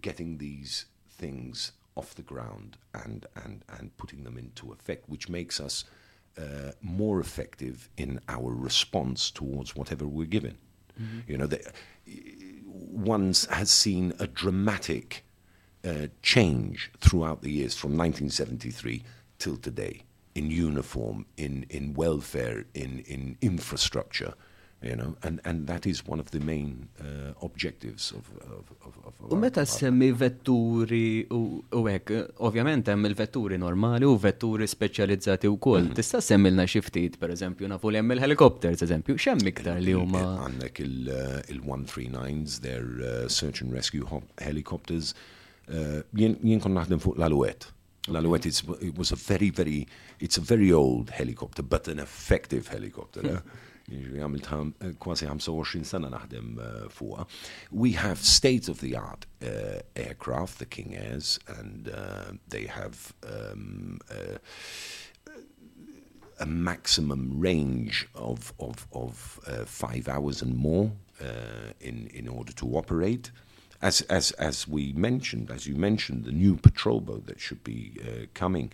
getting 0.00 0.38
these 0.38 0.86
things 1.08 1.72
off 1.96 2.14
the 2.14 2.22
ground 2.22 2.76
and 2.92 3.26
and 3.44 3.64
and 3.68 3.96
putting 3.96 4.24
them 4.24 4.38
into 4.38 4.72
effect, 4.72 5.08
which 5.08 5.28
makes 5.28 5.60
us 5.60 5.84
uh, 6.38 6.72
more 6.82 7.20
effective 7.20 7.88
in 7.96 8.20
our 8.28 8.52
response 8.52 9.30
towards 9.30 9.76
whatever 9.76 10.06
we're 10.06 10.26
given. 10.26 10.58
You 11.26 11.38
know, 11.38 11.46
the, 11.46 11.60
one 12.66 13.34
has 13.50 13.70
seen 13.70 14.12
a 14.18 14.26
dramatic 14.26 15.24
uh, 15.84 16.06
change 16.22 16.90
throughout 17.00 17.42
the 17.42 17.50
years 17.50 17.76
from 17.76 17.90
1973 17.90 19.02
till 19.38 19.56
today 19.56 20.02
in 20.34 20.50
uniform, 20.50 21.26
in, 21.36 21.66
in 21.70 21.94
welfare, 21.94 22.64
in, 22.74 23.00
in 23.00 23.36
infrastructure. 23.40 24.34
You 24.84 24.96
know, 24.96 25.14
and, 25.22 25.40
and 25.48 25.66
that 25.66 25.86
is 25.86 26.02
one 26.06 26.20
of 26.20 26.28
the 26.30 26.40
main 26.44 26.88
uh, 27.00 27.32
objectives 27.40 28.10
of, 28.12 28.26
of, 28.52 28.66
of, 28.84 28.98
of 29.08 29.32
U 29.32 29.38
meta 29.40 29.62
semmi 29.64 30.10
vetturi 30.12 31.24
u 31.30 31.80
hekk, 31.88 32.10
ovvjament 32.44 32.90
hemm 32.92 33.08
il-vetturi 33.08 33.56
normali 33.62 34.04
u 34.04 34.18
vetturi 34.20 34.68
speċjalizzati 34.68 35.48
wkoll. 35.54 35.88
Tista' 35.96 36.20
semmilna 36.20 36.66
xi 36.68 36.82
ftit, 36.84 37.16
pereżempju, 37.22 37.70
nafu 37.72 37.88
li 37.94 38.02
hemm 38.02 38.12
il-helikopters, 38.18 38.84
eżempju, 38.84 39.16
x'hemm 39.16 39.48
iktar 39.54 39.80
li 39.80 39.96
huma 39.96 40.20
Għandek 40.44 40.82
il- 40.84 41.08
uh, 41.08 41.40
il-139s, 41.56 42.60
their 42.60 42.84
uh, 43.00 43.26
search 43.28 43.62
and 43.64 43.72
rescue 43.72 44.04
helicopters. 44.36 45.14
Uh, 45.64 46.02
Jien 46.12 46.60
kon 46.60 46.76
naħdem 46.76 47.00
fuq 47.00 47.16
l-Alouette. 47.16 47.72
L-Alouette 48.12 48.52
is- 48.52 48.60
it 48.84 48.98
was 49.00 49.12
a 49.16 49.16
very, 49.16 49.48
very, 49.48 49.86
it's 50.20 50.36
a 50.36 50.44
very 50.44 50.70
old 50.72 51.08
helicopter, 51.08 51.62
but 51.64 51.88
an 51.88 51.98
effective 52.04 52.68
helicopter. 52.68 53.24
eh? 53.38 53.40
Jiġri 53.84 54.22
għamilt 54.24 54.46
eh, 54.48 54.92
kważi 55.00 55.26
25 55.28 55.84
sena 55.84 56.08
naħdem 56.12 56.56
uh. 56.58 57.26
We 57.70 57.92
have 57.92 58.18
state-of-the-art 58.24 59.26
uh, 59.42 59.80
aircraft, 59.94 60.58
the 60.58 60.64
King 60.66 60.96
Airs, 60.96 61.38
and 61.46 61.88
uh, 61.88 62.32
they 62.48 62.66
have 62.66 63.12
um, 63.28 64.00
uh, 64.10 64.38
a 66.40 66.46
maximum 66.46 67.38
range 67.38 68.08
of 68.14 68.52
of, 68.58 68.86
of 68.92 69.40
five 69.66 70.08
hours 70.08 70.42
and 70.42 70.56
more 70.56 70.90
in 71.80 72.08
in 72.08 72.26
order 72.26 72.52
to 72.52 72.66
operate. 72.76 73.30
As 73.80 74.00
as 74.02 74.32
as 74.32 74.66
we 74.66 74.92
mentioned, 74.94 75.50
as 75.50 75.66
you 75.66 75.76
mentioned, 75.76 76.24
the 76.24 76.32
new 76.32 76.56
patrol 76.56 77.00
boat 77.00 77.26
that 77.26 77.38
should 77.38 77.62
be 77.62 78.00
coming. 78.34 78.72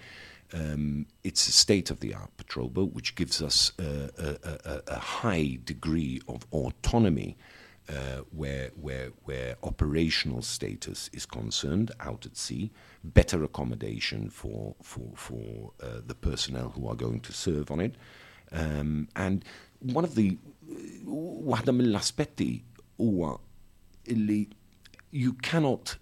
Um, 0.53 1.07
it's 1.23 1.47
a 1.49 1.53
state-of-the-art 1.53 2.37
patrol 2.37 2.69
boat, 2.69 2.93
which 2.93 3.15
gives 3.15 3.41
us 3.41 3.73
a, 3.79 4.11
a, 4.19 4.83
a- 4.89 4.99
high 4.99 5.59
degree 5.65 6.21
of 6.27 6.45
autonomy 6.51 7.37
uh, 7.89 8.23
where, 8.31 8.71
where, 8.81 9.11
where 9.25 9.57
operational 9.63 10.43
status 10.43 11.09
is 11.13 11.27
concerned 11.27 11.93
out 12.01 12.27
at 12.27 12.37
sea, 12.37 12.71
better 13.05 13.45
accommodation 13.45 14.29
for, 14.31 14.75
for, 14.83 15.13
for 15.15 15.73
uh, 15.83 16.01
the 16.05 16.15
personnel 16.15 16.71
who 16.71 16.89
are 16.89 16.97
going 16.97 17.21
to 17.21 17.33
serve 17.33 17.71
on 17.71 17.81
it. 17.81 17.95
Um, 18.53 19.09
and 19.15 19.45
one 19.81 20.05
of 20.05 20.15
the, 20.15 20.37
waħda 21.07 21.73
mill-aspetti 21.75 22.63
huwa 22.99 23.39
illi 24.05 24.49
you 25.11 25.33
cannot 25.33 25.97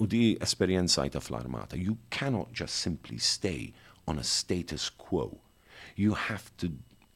u 0.00 0.06
di 0.06 0.36
esperjenzajta 0.40 1.20
fl-armata, 1.20 1.76
you 1.76 1.96
cannot 2.10 2.48
just 2.52 2.74
simply 2.74 3.18
stay 3.18 3.72
on 4.06 4.18
a 4.18 4.24
status 4.24 4.90
quo. 4.90 5.38
You 5.96 6.14
have 6.14 6.50
to 6.56 6.66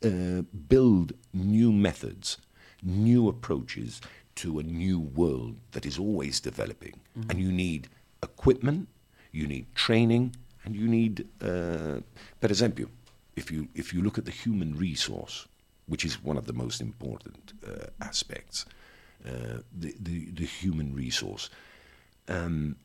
uh, 0.05 0.43
build 0.69 1.13
new 1.33 1.73
methods, 1.73 2.39
new 2.83 3.29
approaches 3.29 4.01
to 4.37 4.59
a 4.59 4.63
new 4.63 5.01
world 5.01 5.57
that 5.73 5.87
is 5.87 5.99
always 5.99 6.41
developing. 6.41 6.95
And 7.31 7.41
you 7.41 7.51
need 7.51 7.89
equipment, 8.23 8.89
you 9.33 9.47
need 9.47 9.67
training, 9.75 10.37
and 10.65 10.77
you 10.77 10.89
need, 10.89 11.27
uh, 11.41 12.01
per 12.41 12.49
esempio, 12.49 12.89
if 13.37 13.51
you, 13.51 13.69
if 13.75 13.95
you 13.95 14.03
look 14.03 14.19
at 14.19 14.25
the 14.25 14.31
human 14.31 14.77
resource, 14.77 15.47
which 15.87 16.05
is 16.05 16.23
one 16.23 16.37
of 16.37 16.47
the 16.47 16.53
most 16.53 16.81
important 16.81 17.53
uh, 17.67 17.87
aspects, 18.01 18.67
uh, 19.27 19.61
the, 19.79 19.95
the, 20.01 20.31
the 20.33 20.45
human 20.45 20.95
resource. 20.95 21.49
Um, 22.29 22.77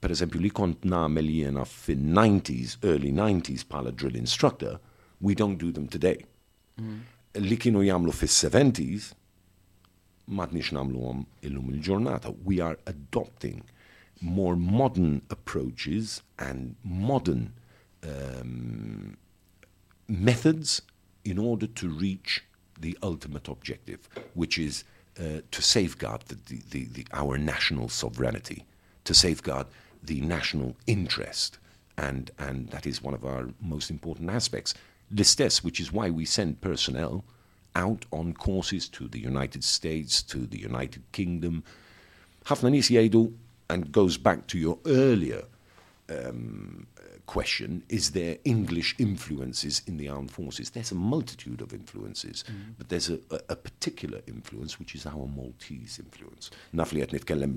per 0.00 0.14
eżempju, 0.14 0.40
li 0.40 0.50
kont 0.50 0.84
namel 0.88 1.28
jena 1.28 1.64
fin-90s, 1.68 2.78
early 2.82 3.12
90s 3.12 3.66
pala 3.68 3.92
drill 3.92 4.16
instructor, 4.16 4.78
we 5.20 5.34
don't 5.34 5.58
do 5.58 5.72
them 5.72 5.88
today. 5.88 6.24
Li 7.36 7.56
kienu 7.60 7.82
jamlu 7.84 8.12
fis-70s, 8.16 9.10
madnix 10.30 10.70
namlu 10.72 11.02
għom 11.04 11.24
illum 11.46 11.72
il-ġurnata. 11.74 12.32
We 12.44 12.60
are 12.64 12.78
adopting 12.86 13.62
more 14.20 14.56
modern 14.56 15.22
approaches 15.30 16.22
and 16.38 16.76
modern 16.84 17.52
um, 18.02 19.16
methods 20.08 20.82
in 21.24 21.38
order 21.38 21.66
to 21.66 21.88
reach 21.88 22.44
the 22.78 22.96
ultimate 23.02 23.48
objective, 23.48 24.08
which 24.34 24.58
is 24.58 24.84
uh, 25.18 25.40
to 25.50 25.62
safeguard 25.62 26.22
the, 26.28 26.36
the, 26.70 26.84
the, 26.86 27.06
our 27.12 27.38
national 27.38 27.88
sovereignty, 27.88 28.64
to 29.04 29.14
safeguard 29.14 29.66
the 30.02 30.20
national 30.20 30.76
interest. 30.86 31.58
And, 31.98 32.30
and 32.38 32.68
that 32.70 32.86
is 32.86 33.02
one 33.02 33.14
of 33.14 33.24
our 33.24 33.48
most 33.60 33.90
important 33.90 34.30
aspects. 34.30 34.74
L'istess, 35.10 35.64
which 35.64 35.80
is 35.80 35.92
why 35.92 36.10
we 36.10 36.24
send 36.24 36.60
personnel 36.60 37.24
out 37.74 38.04
on 38.12 38.32
courses 38.32 38.88
to 38.88 39.08
the 39.08 39.18
United 39.18 39.64
States, 39.64 40.22
to 40.22 40.46
the 40.46 40.58
United 40.58 41.02
Kingdom. 41.12 41.62
ħafna 42.46 42.70
nies 42.72 42.90
jgħidu, 42.90 43.32
and 43.68 43.92
goes 43.92 44.16
back 44.16 44.46
to 44.48 44.58
your 44.58 44.78
earlier 44.86 45.44
um, 46.08 46.86
question 47.26 47.82
is 47.88 48.10
there 48.12 48.38
English 48.44 48.94
influences 48.98 49.82
in 49.86 49.96
the 49.96 50.08
armed 50.08 50.30
forces? 50.30 50.70
There's 50.70 50.92
a 50.92 50.94
multitude 50.94 51.60
of 51.60 51.72
influences, 51.72 52.44
mm. 52.48 52.74
but 52.78 52.88
there's 52.88 53.10
a, 53.10 53.18
a, 53.30 53.40
a 53.50 53.56
particular 53.56 54.20
influence 54.26 54.78
which 54.78 54.94
is 54.94 55.06
our 55.06 55.26
Maltese 55.26 55.98
influence. 55.98 56.50
Naf 56.74 56.92
li 56.92 57.00
qed 57.00 57.12
nitkellem 57.16 57.54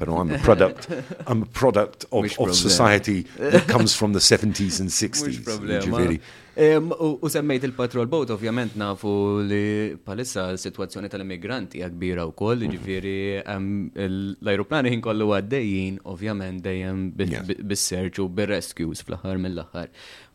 pero 0.00 0.16
I'm 0.16 0.32
a 0.34 0.38
product, 0.40 0.88
I'm 1.28 1.42
a 1.44 1.50
product 1.60 2.06
of, 2.10 2.24
of 2.40 2.54
society 2.56 3.22
that 3.36 3.66
comes 3.68 3.92
from 3.94 4.14
the 4.16 4.22
70s 4.24 4.80
and 4.80 4.88
60s. 4.88 5.26
Mux 5.28 5.42
problema. 5.44 5.84
Ġifieri, 5.86 6.20
Em, 6.60 6.88
U 7.22 7.28
semmejt 7.30 7.62
il-patrol 7.64 8.08
boat, 8.10 8.28
ovvjament 8.34 8.74
nafu 8.76 9.08
li 9.46 9.94
palissa 10.04 10.48
l-situazzjoni 10.50 11.08
tal-immigranti 11.08 11.78
hija 11.78 11.88
kbira 11.94 12.24
u 12.28 12.32
koll, 12.36 12.66
ġifiri 12.68 13.12
l-aeroplani 13.46 14.90
ħin 14.92 15.02
kollu 15.04 15.28
għaddejjin, 15.36 16.00
ovvjament 16.10 16.60
dejjem 16.64 17.04
bi- 17.16 17.28
Yeah. 17.30 17.46
bi- 17.46 17.60
bis-search 17.62 18.18
u 18.20 18.28
bir-rescues 18.28 19.04
fl-aħħar 19.06 19.38
mill-aħħar. 19.38 19.88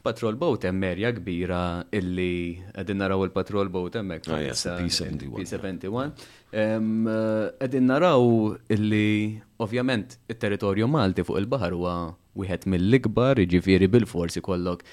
Patrol 0.06 0.36
boat 0.38 0.64
hemm 0.64 0.80
merja 0.80 1.12
kbira 1.18 1.62
illi 1.92 2.62
qegħdin 2.74 2.98
naraw 3.02 3.24
il-patrol 3.26 3.70
boat 3.74 3.96
hemmhekk. 4.00 4.30
Ah, 4.30 4.40
yes, 4.40 4.64
palissa, 4.64 5.06
P-71. 5.10 6.12
P-71. 6.56 6.76
Em, 6.76 7.08
eh, 7.08 7.50
Qegħdin 7.60 7.90
naraw 7.92 8.28
illi 8.72 9.42
ovvjament 9.60 10.18
it-territorju 10.32 10.88
Malti 10.88 11.26
fuq 11.28 11.42
il-baħar 11.42 11.76
huwa 11.76 11.96
wieħed 12.36 12.68
mill-ikbar, 12.72 13.44
ġifieri 13.52 13.88
bil-forsi 13.92 14.42
kollok 14.44 14.84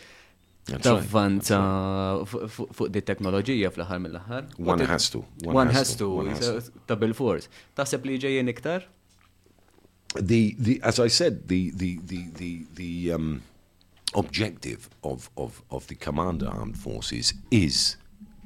tavvanza 0.83 1.59
fu- 2.27 2.47
fu- 2.47 2.69
fuq 2.71 2.91
di 2.95 3.03
teknoloġija 3.03 3.71
fl-aħħar 3.75 4.03
mill-aħħar. 4.05 4.51
One 4.63 4.87
has 4.87 5.09
to, 5.11 5.25
one 5.47 5.71
has 5.75 5.95
to, 5.97 6.05
to, 6.05 6.11
one 6.23 6.35
has 6.35 6.71
ta' 6.87 6.99
bil-fors. 6.99 7.49
Taħseb 7.79 8.07
li 8.07 8.19
ġejjin 8.23 8.51
iktar? 8.53 8.87
the, 10.21 10.55
the 10.59 10.81
as 10.83 10.99
I 11.01 11.09
said, 11.09 11.49
the 11.49 11.71
the 11.71 11.99
the 12.05 12.25
the, 12.37 12.67
the 12.75 13.13
um, 13.13 13.43
objective 14.15 14.89
of, 15.03 15.31
of, 15.37 15.63
of 15.71 15.87
the 15.87 15.95
Commander 15.95 16.49
Armed 16.49 16.77
Forces 16.77 17.33
is 17.51 17.97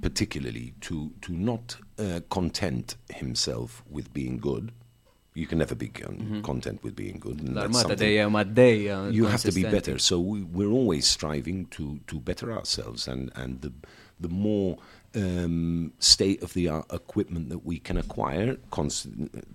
particularly 0.03 0.75
to 0.81 1.11
to 1.23 1.33
not 1.33 1.77
uh, 1.99 2.21
content 2.31 2.97
himself 3.15 3.83
with 3.91 4.13
being 4.13 4.39
good. 4.39 4.73
You 5.35 5.47
can 5.47 5.59
never 5.59 5.75
be 5.75 5.89
con- 5.89 6.41
content 6.43 6.83
with 6.83 6.97
being 6.97 7.19
good. 7.21 7.41
and 7.41 7.55
that's 7.57 7.67
L-armata 7.77 7.89
something- 7.89 8.09
dejjem 8.09 8.37
għaddejja. 8.41 9.13
you 9.13 9.27
have 9.27 9.43
to 9.43 9.53
be 9.53 9.63
better. 9.65 9.99
So 9.99 10.19
we, 10.19 10.43
we're 10.43 10.71
always 10.73 11.07
striving 11.07 11.67
to, 11.77 12.01
to 12.07 12.19
better 12.21 12.51
ourselves, 12.53 13.07
and, 13.09 13.31
and 13.35 13.61
the 13.61 13.73
the 14.19 14.29
more 14.31 14.79
um, 15.15 15.93
state 15.99 16.43
of 16.43 16.55
the 16.55 16.69
art 16.69 16.87
equipment 16.91 17.51
that 17.51 17.67
we 17.67 17.79
can 17.79 17.99
acquire, 17.99 18.57
cons- 18.71 19.07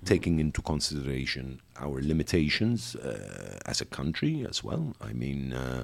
taking 0.05 0.39
into 0.39 0.61
consideration 0.61 1.61
our 1.79 1.99
limitations 1.99 2.95
uh, 2.95 3.57
as 3.65 3.81
a 3.81 3.85
country 3.85 4.45
as 4.47 4.63
well. 4.63 4.95
I 5.01 5.13
mean. 5.13 5.53
Uh, 5.53 5.83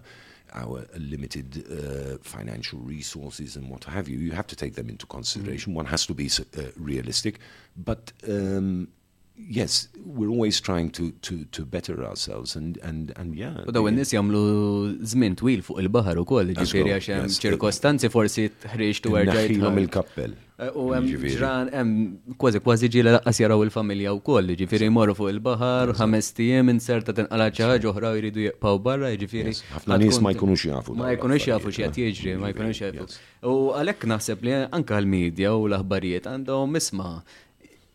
our 0.54 0.86
limited 0.98 1.66
uh, 1.70 2.18
financial 2.22 2.80
resources 2.80 3.56
and 3.56 3.70
what 3.70 3.84
have 3.86 4.08
you. 4.08 4.18
You 4.18 4.32
have 4.32 4.48
to 4.48 4.56
take 4.56 4.76
them 4.76 4.90
into 4.90 5.06
consideration. 5.06 5.74
One 5.74 5.86
has 5.86 6.06
to 6.08 6.14
be 6.14 6.28
uh, 6.28 6.62
realistic, 6.76 7.40
but 7.76 8.12
um, 8.28 8.90
yes, 9.38 9.88
we're 10.06 10.30
always 10.30 10.60
trying 10.60 10.90
to, 10.92 11.12
to, 11.22 11.46
to 11.46 11.66
better 11.66 12.04
ourselves 12.04 12.56
and 12.56 12.78
and 12.84 13.14
and 13.16 13.36
yeah. 13.36 13.64
U 13.68 13.72
daw 13.72 13.84
the- 13.84 13.92
n-nis 13.94 14.12
jamlu 14.16 14.42
zmin 15.14 15.38
twil 15.38 15.62
fuq 15.62 15.80
il-bahar 15.84 16.18
u 16.18 16.26
koll, 16.26 16.52
ġifiri 16.58 16.90
go, 16.90 16.98
għax 16.98 17.14
hemm 17.14 17.30
yes. 17.30 17.40
ċirkostanzi 17.46 18.12
forsi 18.14 18.50
tħriġ 18.66 19.02
tu 19.06 19.16
għerġajt. 19.16 19.54
Naħħilhom 19.54 19.82
il-kappell. 19.84 20.36
U 20.58 20.88
hemm 20.90 21.06
Jiġifieri. 21.06 21.36
ġran, 21.38 21.68
hemm 21.70 22.36
kważi 22.42 22.60
kważi 22.66 22.88
ġila 22.96 23.12
laqqas 23.20 23.42
jaraw 23.44 23.62
il-familja 23.62 24.16
u 24.18 24.22
koll, 24.26 24.56
ġifiri 24.58 24.88
morru 24.90 25.14
fuq 25.20 25.30
il-bahar, 25.30 25.94
ħames 26.00 26.32
tijiem 26.40 26.72
inserta 26.74 27.14
tinqala 27.14 27.52
xi 27.54 27.62
ħaġa 27.62 27.92
oħra 27.92 28.16
u 28.16 28.18
jridu 28.18 28.48
jibqgħu 28.48 28.82
barra, 28.88 29.12
ġifiri. 29.22 29.54
Yes, 29.54 29.62
ħafna 29.76 30.00
nies 30.02 30.18
ma 30.18 30.34
jkunux 30.34 30.66
jafu 30.66 30.98
Ma 30.98 31.12
dawn 31.12 31.20
jkunux 31.20 31.46
jafu 31.52 31.70
l-affarijiet, 31.70 31.94
xi 31.94 32.02
qed 32.02 32.02
eh? 32.02 32.10
jiġri, 32.10 32.38
ma 32.42 32.50
jkunux 32.56 32.82
jafu. 32.82 33.06
Yes. 33.06 33.20
U 33.46 33.54
għalhekk 33.78 34.10
naħseb 34.10 34.48
li 34.48 34.56
anke 34.66 34.98
l-medja 34.98 35.54
u 35.54 35.68
l-aħbarijiet 35.70 36.26
għandhom 36.26 36.82
isma' 36.82 37.14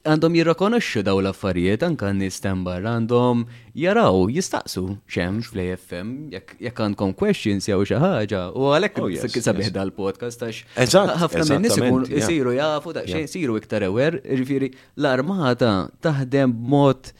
għandhom 0.03 0.34
jirrakonoxxu 0.34 1.05
daw 1.07 1.20
l-affarijiet 1.22 1.84
anke 1.86 2.09
n-nies 2.11 2.40
barra 2.66 2.96
għandhom 2.98 3.44
jaraw 3.78 4.24
jistaqsu 4.34 4.98
xem 5.07 5.38
fl-AFM 5.46 6.11
jekk 6.34 6.80
għandkom 6.82 7.14
questions 7.14 7.68
jew 7.70 7.84
xi 7.86 8.00
ħaġa 8.03 8.40
u 8.50 8.64
Oh, 8.66 8.72
għalhekk 8.74 8.98
yes, 9.14 9.38
sabiħ 9.46 9.70
dal-podcast 9.76 10.42
għax 10.42 10.96
ħafna 11.22 11.46
minn 11.53 11.66
nies 11.68 11.78
isiru 12.18 12.57
jafu 12.59 12.96
daqsxejn 12.98 13.28
isiru 13.30 13.57
iktar 13.62 13.86
ewer, 13.86 14.18
ġifieri 14.26 14.72
l-armata 14.98 15.72
taħdem 16.03 16.50
b'mod 16.59 17.12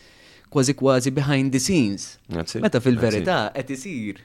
kważi 0.53 0.75
kważi 0.77 1.15
behind 1.15 1.55
the 1.55 1.63
scenes. 1.63 2.19
Meta 2.61 2.83
fil-verità 2.83 3.51
qed 3.55 3.71
isir 3.79 4.19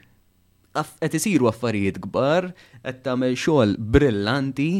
qed 0.98 1.14
isiru 1.14 1.46
affarijiet 1.50 2.02
kbar, 2.02 2.50
qed 2.82 3.04
tagħmel 3.06 3.38
xogħol 3.38 3.78
brillanti 3.78 4.72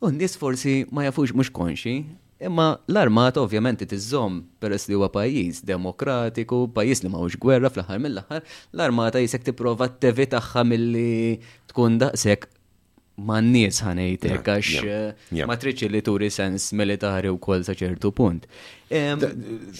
u 0.00 0.08
n-nies 0.08 0.40
forsi 0.40 0.86
ma 0.90 1.04
jafux 1.04 1.36
mhux 1.36 1.52
konxi. 1.52 2.00
Imma 2.36 2.74
l-armata 2.92 3.40
ovvjament 3.40 3.80
tiżżomm 3.80 4.42
peress 4.60 4.90
li 4.90 4.96
huwa 4.98 5.08
pajjiż 5.08 5.62
demokratiku, 5.64 6.66
pajjiż 6.76 7.06
li 7.06 7.12
mawx 7.14 7.38
gwerra 7.40 7.70
fl-aħħar 7.72 8.02
mill-aħħar, 8.04 8.42
l-armata 8.76 9.22
jisek 9.24 9.46
tipprova 9.46 9.88
t-tevi 9.94 10.28
tagħha 10.34 10.66
milli 10.68 11.40
tkun 11.72 11.96
daqshekk 12.02 12.52
ma' 13.16 13.40
n-nies 13.40 13.80
ħanejtek 13.80 14.48
għax 14.52 14.72
eh, 14.84 15.44
ma 15.48 15.56
tridx 15.56 15.88
li 15.88 16.02
turi 16.04 16.28
sens 16.32 16.68
militari 16.76 17.30
wkoll 17.32 17.64
sa 17.64 17.72
ċertu 17.72 18.12
punt. 18.12 18.44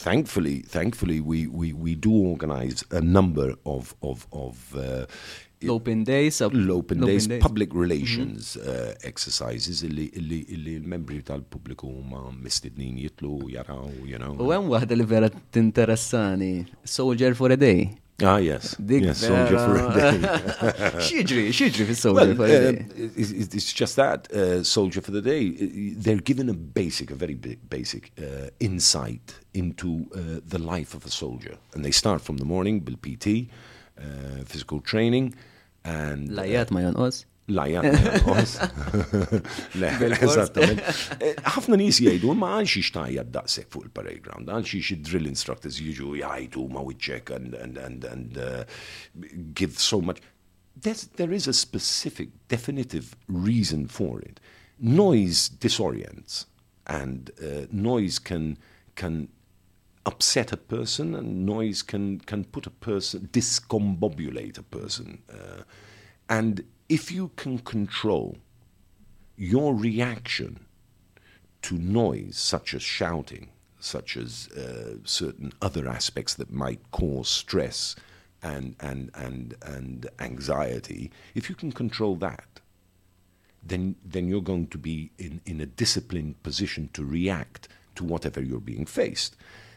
Thankfully, 0.00 0.62
thankfully, 0.62 1.20
we, 1.20 1.46
we, 1.46 1.74
we 1.74 1.94
do 1.94 2.14
organize 2.32 2.84
a 2.90 3.02
number 3.02 3.52
of 3.66 3.94
of 4.00 4.26
of 4.32 4.72
uh, 4.74 5.04
L-open 5.62 6.04
days, 6.04 6.42
l-open 6.42 7.00
days, 7.00 7.26
public 7.40 7.72
relations 7.72 8.57
uh, 8.57 8.92
exercises 9.02 9.82
illi 9.82 10.11
l-membri 10.52 11.22
tal-pubbliku 11.24 11.88
ma 12.04 12.26
mistednin 12.30 12.98
jitlu 13.00 13.48
jaraw, 13.54 13.88
you 14.04 14.18
know. 14.20 14.34
U 14.36 14.50
hemm 14.52 14.68
waħda 14.68 14.98
li 15.00 15.07
vera 15.09 15.30
tinteressani, 15.32 16.66
Soldier 16.84 17.32
for 17.34 17.52
a 17.52 17.57
Day. 17.57 17.86
Ah, 18.24 18.36
yes. 18.40 18.74
Dik 18.80 19.02
yes, 19.04 19.18
soldier 19.26 19.59
for 19.61 19.76
a 19.76 19.88
day. 19.92 20.20
Xieġri, 21.09 21.42
xieġri 21.52 21.84
fil-Soldier 21.90 22.28
Well, 22.28 22.36
for 22.36 22.46
a 22.48 22.57
uh, 22.57 22.72
Day. 22.72 23.11
it's, 23.16 23.32
it's- 23.32 23.72
just 23.72 23.96
that 23.96 24.28
uh, 24.32 24.62
soldier 24.62 25.02
for 25.02 25.11
the 25.12 25.20
day. 25.20 25.48
uh, 25.52 26.00
They're 26.00 26.20
given 26.24 26.48
a 26.48 26.54
basic, 26.54 27.11
a 27.11 27.14
very 27.14 27.34
basic 27.34 28.12
uh, 28.18 28.48
insight 28.61 29.34
into 29.52 30.07
uh, 30.14 30.40
the 30.46 30.59
life 30.59 30.94
of 30.94 31.04
a 31.04 31.11
soldier, 31.11 31.57
and 31.74 31.84
they 31.84 31.90
start 31.92 32.22
from 32.22 32.38
the 32.38 32.46
morning, 32.46 32.80
bil 32.80 32.96
PT, 32.96 33.26
uh, 33.48 33.76
physical 34.44 34.80
training, 34.80 35.34
and 35.84 36.30
uh, 36.30 36.42
Lajjat 36.42 36.70
ma 36.74 36.80
jonqos. 36.80 37.24
Lajja, 37.49 37.82
jonqos. 37.82 38.55
Le, 39.78 39.90
eżattament. 40.18 40.80
Eh, 41.20 41.36
ħafna 41.55 41.78
nies 41.78 42.01
jgħidu 42.03 42.34
ma 42.34 42.57
għalx 42.57 42.80
ixtajja 42.80 43.22
daqshekk 43.36 43.70
fuq 43.70 43.86
il-parade 43.86 44.22
ground, 44.24 44.51
għalx 44.51 44.74
ix 44.80 44.99
drill 45.07 45.30
instructors 45.30 45.78
jiġu 45.78 46.16
jgħidu 46.18 46.66
ma 46.74 46.82
wiċċek 46.88 47.34
and, 47.36 47.55
and, 47.55 47.78
and, 47.78 48.09
and 48.11 48.40
uh, 48.42 48.64
give 49.55 49.78
so 49.78 50.01
much. 50.01 50.18
There's, 50.74 51.07
there 51.16 51.32
is 51.32 51.47
a 51.47 51.55
specific, 51.55 52.34
definitive 52.49 53.14
reason 53.28 53.86
for 53.86 54.20
it. 54.20 54.40
Noise 54.78 55.49
disorients, 55.49 56.47
and 56.86 57.30
uh, 57.40 57.66
noise 57.70 58.18
can 58.18 58.59
can 58.97 59.28
upset 60.07 60.52
a 60.52 60.57
person, 60.57 61.14
and 61.14 61.44
noise 61.44 61.82
can 61.82 62.20
can 62.20 62.44
put 62.44 62.66
a 62.66 62.70
person 62.70 63.28
discombobulate 63.32 64.57
a 64.57 64.62
person. 64.62 65.22
Uh, 65.30 65.62
and 66.28 66.64
if 66.88 67.11
you 67.11 67.30
can 67.36 67.59
control 67.59 68.36
your 69.36 69.74
reaction 69.74 70.61
to 71.62 71.74
noise, 71.76 72.38
such 72.38 72.74
as 72.74 72.82
shouting, 72.82 73.48
such 73.80 74.16
as 74.16 74.48
uh, 74.52 74.96
certain 75.04 75.52
other 75.61 75.88
aspects 75.88 76.34
that 76.34 76.50
might 76.50 76.80
cause 76.90 77.28
stress 77.28 77.96
and, 78.42 78.76
and, 78.80 79.11
and, 79.14 79.54
and 79.62 80.09
anxiety, 80.18 81.11
if 81.34 81.48
you 81.48 81.54
can 81.54 81.72
control 81.72 82.16
that, 82.16 82.61
then, 83.62 83.96
then 84.04 84.28
you're 84.28 84.40
going 84.40 84.68
to 84.68 84.78
be 84.78 85.11
in, 85.18 85.40
in 85.44 85.61
a 85.61 85.66
disciplined 85.66 86.40
position 86.42 86.88
to 86.92 87.04
react 87.04 87.68
to 87.96 88.04
whatever 88.04 88.40
you're 88.40 88.61
being 88.61 88.86
faced. 88.86 89.36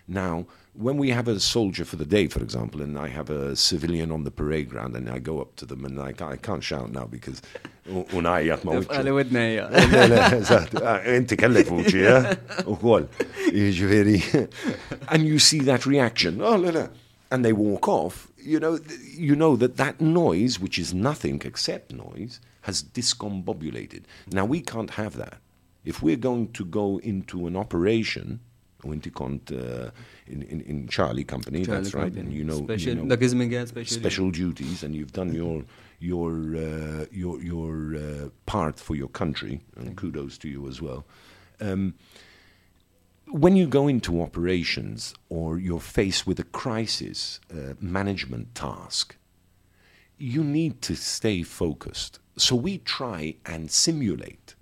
Now, 0.10 0.48
when 0.74 0.98
we 0.98 1.12
have 1.12 1.28
a 1.28 1.40
soldier 1.40 1.86
for 1.86 1.96
the 1.96 2.06
day, 2.06 2.28
for 2.28 2.42
example, 2.42 2.82
and 2.82 2.98
I 2.98 3.10
have 3.10 3.30
a 3.30 3.56
civilian 3.56 4.12
on 4.12 4.24
the 4.24 4.32
parade 4.32 4.70
ground, 4.70 4.96
and 4.96 5.08
I 5.08 5.20
go 5.20 5.40
up 5.40 5.56
to 5.58 5.68
them 5.68 5.86
and 5.86 6.02
I, 6.02 6.14
ca- 6.14 6.30
I 6.30 6.38
can't 6.38 6.64
shout 6.64 6.92
now 6.92 7.06
because 7.06 7.44
unajjat 7.88 8.64
ma 8.64 8.80
wiċċu. 8.80 8.96
Għali 8.96 9.14
widnejja. 9.18 9.68
Le, 9.92 10.08
le, 10.10 10.24
eżatt. 10.40 10.74
Inti 11.14 11.38
kellek 11.38 11.70
vuċi? 11.70 12.02
U 12.66 12.78
kol. 12.82 13.06
Jiġifieri. 13.54 14.50
And 15.10 15.28
you 15.28 15.38
see 15.38 15.60
that 15.70 15.86
reaction. 15.86 16.42
Oh, 16.42 16.56
le, 16.58 16.74
le. 16.74 16.90
And 17.30 17.46
they 17.46 17.54
walk 17.54 17.88
off. 17.88 18.28
You 18.42 18.60
know, 18.60 18.80
you 19.14 19.36
know 19.36 19.56
that 19.58 19.78
that 19.78 20.02
noise, 20.02 20.60
which 20.60 20.80
is 20.80 20.94
nothing 20.94 21.42
except 21.46 21.94
noise, 21.94 22.40
has 22.62 22.82
discombobulated. 22.82 24.06
Now, 24.32 24.46
we 24.46 24.62
can't 24.62 24.92
have 24.92 25.18
that. 25.18 25.38
If 25.86 26.02
we're 26.02 26.16
going 26.16 26.52
to 26.54 26.66
go 26.66 27.00
into 27.04 27.46
an 27.46 27.56
operation, 27.56 28.40
u 28.84 28.94
inti 28.94 29.12
kont 29.12 29.52
uh, 29.52 29.90
in, 30.28 30.42
in, 30.44 30.62
in 30.62 30.88
Charlie 30.88 31.24
Company, 31.26 31.64
that's 31.66 31.94
right, 31.94 32.16
and 32.16 32.32
you 32.32 32.44
know, 32.44 32.64
Special, 32.64 32.90
you 32.90 32.96
know 32.96 33.66
special. 33.66 33.98
special 33.98 34.32
duties 34.32 34.84
and 34.84 34.96
you've 34.96 35.12
done 35.12 35.34
your 35.34 35.64
your 36.00 36.32
uh, 36.56 37.06
your 37.12 37.42
your 37.42 37.96
uh, 37.96 38.30
part 38.46 38.80
for 38.80 38.96
your 38.96 39.10
country 39.10 39.62
and 39.76 39.98
kudos 39.98 40.38
to 40.38 40.48
you 40.48 40.68
as 40.68 40.82
well 40.82 41.04
um, 41.60 41.94
when 43.28 43.56
you 43.56 43.68
go 43.68 43.88
into 43.88 44.22
operations 44.22 45.14
or 45.28 45.60
you're 45.60 45.82
faced 45.82 46.26
with 46.26 46.40
a 46.40 46.44
crisis 46.44 47.42
uh, 47.52 47.74
management 47.82 48.56
task 48.56 49.18
you 50.18 50.44
need 50.44 50.82
to 50.82 50.96
stay 50.96 51.44
focused 51.44 52.20
so 52.38 52.56
we 52.56 52.78
try 52.78 53.36
and 53.46 53.70
simulate 53.70 54.56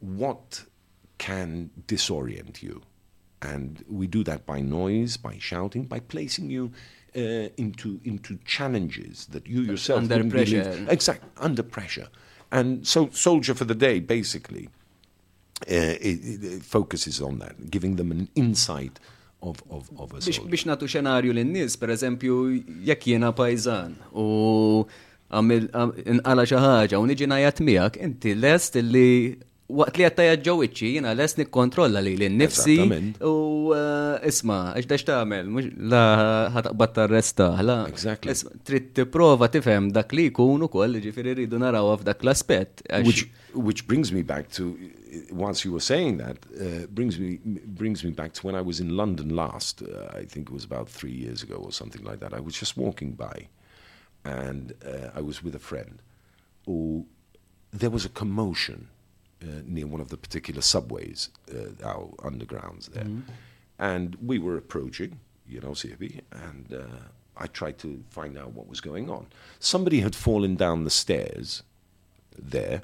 what 0.00 0.64
can 1.18 1.70
disorient 1.86 2.62
you. 2.62 2.82
And 3.42 3.84
we 3.88 4.06
do 4.06 4.24
that 4.24 4.46
by 4.46 4.60
noise, 4.60 5.16
by 5.16 5.36
shouting, 5.38 5.84
by 5.84 6.00
placing 6.00 6.50
you 6.50 6.72
uh, 7.16 7.48
into, 7.56 8.00
into 8.04 8.38
challenges 8.44 9.26
that 9.26 9.46
you 9.46 9.60
yourself 9.62 9.98
Under 9.98 10.16
wouldn't 10.16 10.32
believe- 10.32 10.62
pressure. 10.62 10.86
Exact, 10.90 11.22
under 11.38 11.62
pressure. 11.62 12.08
And 12.50 12.86
so, 12.86 13.10
Soldier 13.12 13.54
for 13.54 13.64
the 13.64 13.74
Day 13.74 14.00
basically 14.00 14.68
uh, 15.68 15.96
it, 16.00 16.44
it 16.44 16.62
focuses 16.62 17.20
on 17.20 17.38
that, 17.40 17.70
giving 17.70 17.96
them 17.96 18.10
an 18.10 18.28
insight 18.34 18.98
of, 19.42 19.62
of, 19.70 19.90
of 19.98 20.12
a 20.14 20.20
soldier. 20.20 20.42
biex 20.50 20.64
natu 20.66 20.86
xenarju 20.88 21.32
l-nis, 21.34 21.76
per 21.76 21.88
eżempju, 21.94 22.36
jekk 22.88 23.06
jena 23.12 23.32
pajzan 23.36 23.96
u 24.14 24.26
għamil 25.30 25.68
inqala 26.14 26.44
xi 26.46 26.60
ħaġa 26.62 27.00
u 27.02 27.06
niġi 27.10 27.26
ngħajat 27.28 27.60
miegħek, 27.68 27.98
inti 28.06 28.34
lest 28.38 28.78
li 28.80 29.36
waqt 29.66 29.98
li 29.98 30.04
għattajja 30.06 30.36
ġowiċi 30.46 30.92
jena 30.96 31.12
lest 31.18 31.40
nikkontrolla 31.40 31.98
li 32.04 32.12
l-nifsi 32.14 32.76
u 33.26 33.32
uh, 33.74 34.14
isma, 34.26 34.58
għax 34.76 34.88
dax 34.92 35.06
tagħmel, 35.08 35.50
mhux 35.50 35.72
la 35.90 36.02
ħataqbad 36.54 36.94
tarresta, 36.94 37.48
la. 37.66 37.80
Exactly. 37.90 38.34
Trid 38.66 38.92
tipprova 38.94 39.50
tifhem 39.50 39.90
dak 39.94 40.14
li 40.14 40.28
jkun 40.30 40.68
ukoll, 40.68 41.00
ġifieri 41.02 41.34
rridu 41.34 41.58
naraw 41.62 41.90
f'dak 41.98 42.22
l-aspett. 42.22 42.86
which 43.06 43.26
which 43.54 43.86
brings 43.88 44.12
me 44.12 44.22
back 44.22 44.50
to 44.50 44.76
once 45.32 45.64
you 45.64 45.72
were 45.72 45.80
saying 45.80 46.18
that 46.18 46.38
uh, 46.60 46.86
brings 46.86 47.18
me 47.18 47.40
brings 47.66 48.04
me 48.04 48.10
back 48.10 48.34
to 48.34 48.46
when 48.46 48.54
I 48.54 48.60
was 48.60 48.78
in 48.78 48.96
London 48.96 49.34
last. 49.34 49.82
Uh, 49.82 50.06
I 50.14 50.24
think 50.24 50.48
it 50.48 50.54
was 50.54 50.64
about 50.64 50.88
three 50.88 51.12
years 51.12 51.42
ago 51.42 51.56
or 51.56 51.72
something 51.72 52.04
like 52.04 52.20
that. 52.20 52.32
I 52.32 52.40
was 52.40 52.54
just 52.54 52.76
walking 52.76 53.12
by, 53.12 53.48
and 54.24 54.74
uh, 54.86 55.10
I 55.14 55.22
was 55.22 55.42
with 55.42 55.56
a 55.56 55.64
friend. 55.70 56.02
Who 56.66 57.06
there 57.72 57.90
was 57.90 58.04
a 58.04 58.08
commotion 58.08 58.88
uh, 59.42 59.62
near 59.64 59.86
one 59.86 60.00
of 60.00 60.08
the 60.08 60.16
particular 60.16 60.62
subways, 60.62 61.30
uh, 61.52 61.86
our 61.86 62.06
undergrounds 62.18 62.86
there, 62.86 63.06
and 63.78 64.16
we 64.24 64.38
were 64.38 64.56
approaching, 64.56 65.20
you 65.48 65.60
know, 65.60 65.70
CFB, 65.70 66.20
and 66.30 66.72
uh, 66.72 66.86
I 67.36 67.46
tried 67.46 67.78
to 67.78 68.02
find 68.10 68.38
out 68.38 68.52
what 68.52 68.68
was 68.68 68.80
going 68.80 69.10
on. 69.10 69.26
Somebody 69.58 70.00
had 70.00 70.14
fallen 70.14 70.56
down 70.56 70.84
the 70.84 70.90
stairs 70.90 71.62
there, 72.38 72.82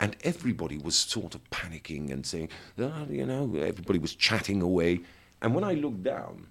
and 0.00 0.16
everybody 0.24 0.78
was 0.78 0.96
sort 0.96 1.34
of 1.34 1.48
panicking 1.50 2.10
and 2.10 2.26
saying, 2.26 2.48
oh, 2.78 3.06
you 3.08 3.26
know, 3.26 3.54
everybody 3.56 3.98
was 3.98 4.14
chatting 4.14 4.62
away. 4.62 5.00
And 5.40 5.54
when 5.54 5.64
I 5.64 5.74
looked 5.74 6.02
down, 6.02 6.48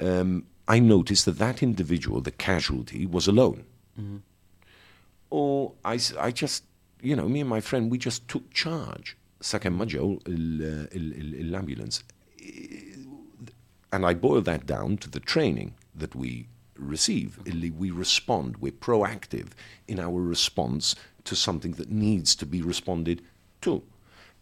um, 0.00 0.46
I 0.66 0.78
noticed 0.78 1.24
that 1.26 1.38
that 1.38 1.62
individual, 1.62 2.20
the 2.20 2.30
casualty, 2.30 3.06
was 3.06 3.28
alone. 3.28 3.64
Mm-hmm. 3.98 4.16
Or 5.30 5.72
I, 5.84 6.00
I 6.18 6.30
just, 6.30 6.64
you 7.00 7.16
know, 7.16 7.28
me 7.28 7.40
and 7.40 7.48
my 7.48 7.60
friend, 7.60 7.90
we 7.90 7.98
just 7.98 8.28
took 8.28 8.52
charge. 8.52 9.16
Sakemm 9.40 9.78
ġew 9.86 10.20
l-ambulance. 10.26 12.02
Uh, 12.40 12.98
and 13.92 14.04
I 14.04 14.14
boil 14.14 14.42
that 14.42 14.66
down 14.66 14.96
to 14.98 15.10
the 15.10 15.20
training 15.20 15.74
that 15.94 16.14
we 16.14 16.48
receive. 16.76 17.38
Mm-hmm. 17.44 17.78
We 17.78 17.90
respond, 17.90 18.56
we're 18.58 18.72
proactive 18.72 19.48
in 19.86 19.98
our 20.00 20.20
response 20.20 20.94
to 21.24 21.34
something 21.36 21.72
that 21.72 21.90
needs 21.90 22.34
to 22.36 22.46
be 22.46 22.62
responded 22.62 23.22
to. 23.62 23.82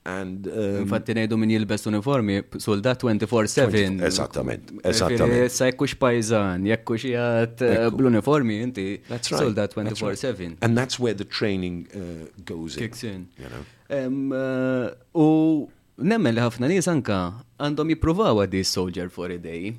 And, 0.07 0.47
um, 0.47 0.81
Infatti 0.85 1.15
nejdu 1.19 1.39
min 1.41 1.51
jilbes 1.51 1.87
uniformi, 1.91 2.39
soldat 2.63 3.03
24-7. 3.03 4.05
Esattament, 4.07 4.71
esattament. 4.87 5.51
Sa 5.51 5.67
jekkux 5.67 5.97
pajzan, 5.99 6.67
jekkux 6.71 7.09
jgħat 7.11 7.65
uh, 7.67 7.87
bl-uniformi, 7.95 8.61
inti 8.69 8.87
soldat 9.27 9.75
24-7. 9.75 10.61
And 10.63 10.79
that's 10.79 11.01
where 11.03 11.17
the 11.17 11.27
training 11.27 11.89
uh, 11.91 12.29
goes 12.47 12.77
Kicks 12.79 13.03
in. 13.03 13.27
You 13.41 13.51
know? 13.51 13.65
Um, 13.91 14.31
uh, 14.31 14.95
u 15.19 15.67
nemmen 15.97 16.37
li 16.37 16.45
ħafna 16.45 16.71
nies 16.71 16.87
anka 16.93 17.21
għandhom 17.59 17.95
jippruvaw 17.97 18.45
għaddi 18.45 18.63
soldier 18.69 19.11
for 19.11 19.35
a 19.35 19.39
day. 19.43 19.75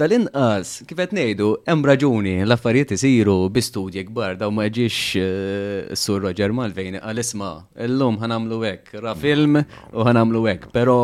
Tal-inqas, 0.00 0.86
kifet 0.88 1.10
nejdu, 1.12 1.50
hemm 1.68 1.82
raġuni 1.84 2.38
l-affarijiet 2.46 2.94
isiru 2.96 3.50
bi 3.52 3.60
studji 3.60 4.06
kbar 4.08 4.38
daw 4.40 4.48
ma 4.48 4.64
ġiex 4.72 5.00
eh, 5.20 5.90
sur 6.00 6.24
Roger 6.24 6.54
Malvejn 6.56 6.96
għal 6.96 7.20
isma, 7.20 7.50
illum 7.86 8.16
ħanamlu 8.22 8.62
hekk, 8.64 8.94
ra 9.04 9.12
film 9.12 9.60
u 9.60 10.06
ħanamlu 10.08 10.42
hekk, 10.48 10.72
pero 10.72 10.96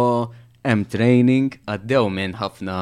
hemm 0.65 0.87
training 0.89 1.61
għaddew 1.69 2.09
minn 2.17 2.39
ħafna 2.41 2.79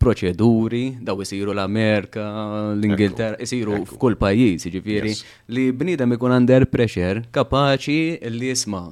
proċeduri, 0.00 1.04
daw 1.04 1.20
isiru 1.20 1.52
l-Amerika, 1.52 2.24
l-Ingilterra, 2.72 3.36
isiru 3.44 3.84
f'kull 3.92 4.16
pajjiż, 4.24 4.70
ġifieri 4.72 5.12
li 5.52 5.68
bniedem 5.76 6.16
ikun 6.16 6.32
under 6.40 6.64
pressure, 6.64 7.26
kapaċi 7.28 8.24
li 8.32 8.54
jisma' 8.54 8.86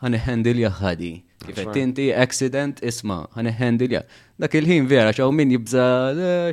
ħani 0.00 0.24
jaħħadi. 0.64 1.14
Kifet 1.38 1.76
inti 1.78 2.08
accident 2.10 2.80
isma, 2.82 3.20
ħani 3.36 3.52
ħandilja. 3.60 4.00
Dak 4.42 4.56
il-ħin 4.58 4.88
vera 4.90 5.12
xaw 5.14 5.30
min 5.34 5.52
jibza 5.54 5.84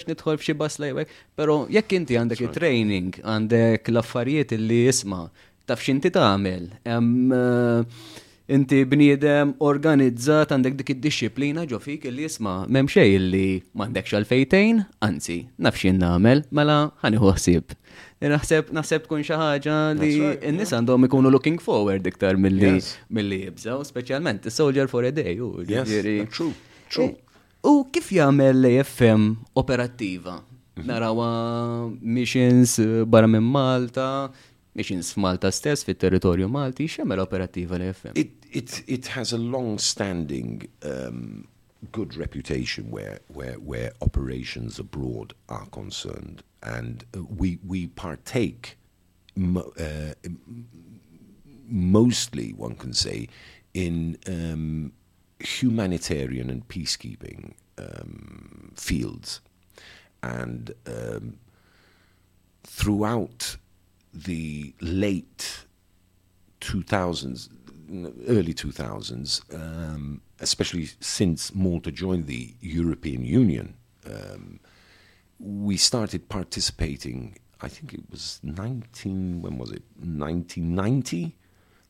nidħol 0.05 0.37
f'xi 0.37 0.53
bas 0.57 0.77
lejwek, 0.81 1.09
pero 1.37 1.63
jekk 1.73 1.97
inti 1.97 2.19
għandek 2.19 2.43
il-training, 2.45 3.17
għandek 3.23 3.89
l-affarijiet 3.89 4.53
li 4.61 4.83
isma, 4.91 5.23
taf 5.65 5.81
xinti 5.81 6.13
tagħmel. 6.13 6.69
Inti 8.45 8.83
bniedem 8.85 9.55
organizzat 9.65 10.51
għandek 10.53 10.75
dik 10.77 10.91
id-disciplina 10.93 11.63
ġo 11.65 11.79
fik 11.81 12.03
li 12.11 12.27
jisma 12.27 12.59
m'hemm 12.69 12.89
xejn 12.93 13.23
li 13.33 13.47
m'għandekx 13.73 14.13
għal-fejtejn, 14.19 14.83
anzi, 15.07 15.39
naf 15.57 15.79
x'in 15.79 15.97
nagħmel, 16.03 16.43
mela 16.53 16.77
ħaniħu 17.01 17.31
ħsieb. 17.39 17.73
Naħseb 18.25 18.69
naħseb 18.73 19.07
tkun 19.07 19.25
xi 19.25 19.39
ħaġa 19.41 19.79
li 19.97 20.13
n-nies 20.51 20.75
għandhom 20.77 21.09
ikunu 21.09 21.33
looking 21.33 21.57
forward 21.61 22.05
iktar 22.05 22.37
milli 22.37 23.41
jibżaw, 23.47 23.81
speċjalment 23.89 24.45
is-Soldier 24.45 24.87
for 24.93 25.09
a 25.09 25.11
Day. 25.11 25.35
True, 26.29 26.53
true. 26.93 27.13
U 27.65 27.87
kif 27.89 28.13
jagħmel 28.13 28.61
l-AFM 28.61 29.31
operattiva? 29.57 30.43
Mhm. 30.75 30.85
Narawa 30.85 31.29
missions 32.01 32.77
barra 33.09 33.25
minn 33.31 33.45
Malta, 33.47 34.29
f'Malta 34.75 35.51
stess, 35.51 35.83
fit-territorju 35.83 36.49
Malti, 36.51 36.87
x'jagħmel 36.87 37.21
operattiva 37.23 37.77
l-AFM? 37.79 38.15
It, 38.15 38.45
it, 38.51 38.83
it 38.87 39.07
has 39.15 39.31
a 39.31 39.37
long-standing 39.37 40.67
um, 40.83 41.47
good 41.91 42.15
reputation 42.15 42.91
where, 42.91 43.19
where, 43.27 43.55
where 43.55 43.93
operations 44.01 44.79
abroad 44.79 45.33
are 45.47 45.65
concerned. 45.67 46.43
and 46.65 47.05
uh, 47.15 47.23
we 47.23 47.59
we 47.65 47.87
partake 47.87 48.77
mo- 49.35 49.71
uh, 49.79 50.13
mostly, 51.67 52.51
one 52.53 52.75
can 52.75 52.93
say, 52.93 53.29
in 53.73 54.17
um, 54.27 54.91
humanitarian 55.39 56.49
and 56.49 56.67
peacekeeping 56.67 57.53
um, 57.77 58.71
fields, 58.75 59.41
and 60.23 60.73
um, 60.87 61.37
throughout 62.63 63.57
the 64.15 64.73
late 64.79 65.65
2000s, 66.61 67.49
early 68.27 68.53
2000s, 68.53 69.53
um, 69.53 70.21
especially 70.39 70.89
since 70.99 71.53
Malta 71.53 71.91
joined 71.91 72.27
the 72.27 72.55
European 72.61 73.25
Union. 73.25 73.75
Um, 74.05 74.59
we 75.39 75.77
started 75.77 76.29
participating. 76.29 77.37
I 77.61 77.67
think 77.67 77.93
it 77.93 78.09
was 78.09 78.39
19. 78.43 79.41
When 79.41 79.57
was 79.57 79.71
it? 79.71 79.83
1990. 79.97 81.35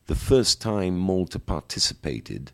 The 0.06 0.14
first 0.14 0.60
time 0.60 0.96
Malta 0.98 1.38
participated 1.38 2.52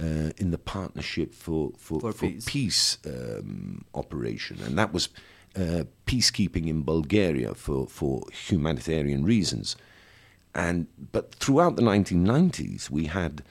uh, 0.00 0.30
in 0.36 0.50
the 0.50 0.58
partnership 0.58 1.34
for 1.34 1.72
for, 1.78 2.00
for, 2.00 2.12
for 2.12 2.26
peace, 2.26 2.44
peace 2.46 2.98
um, 3.06 3.84
operation, 3.94 4.60
and 4.64 4.76
that 4.78 4.92
was 4.92 5.08
uh, 5.56 5.84
peacekeeping 6.06 6.66
in 6.68 6.82
Bulgaria 6.82 7.54
for 7.54 7.86
for 7.86 8.22
humanitarian 8.48 9.24
reasons. 9.24 9.76
And 10.54 10.86
but 11.12 11.34
throughout 11.34 11.76
the 11.76 11.82
1990s, 11.82 12.90
we 12.90 13.06
had 13.06 13.42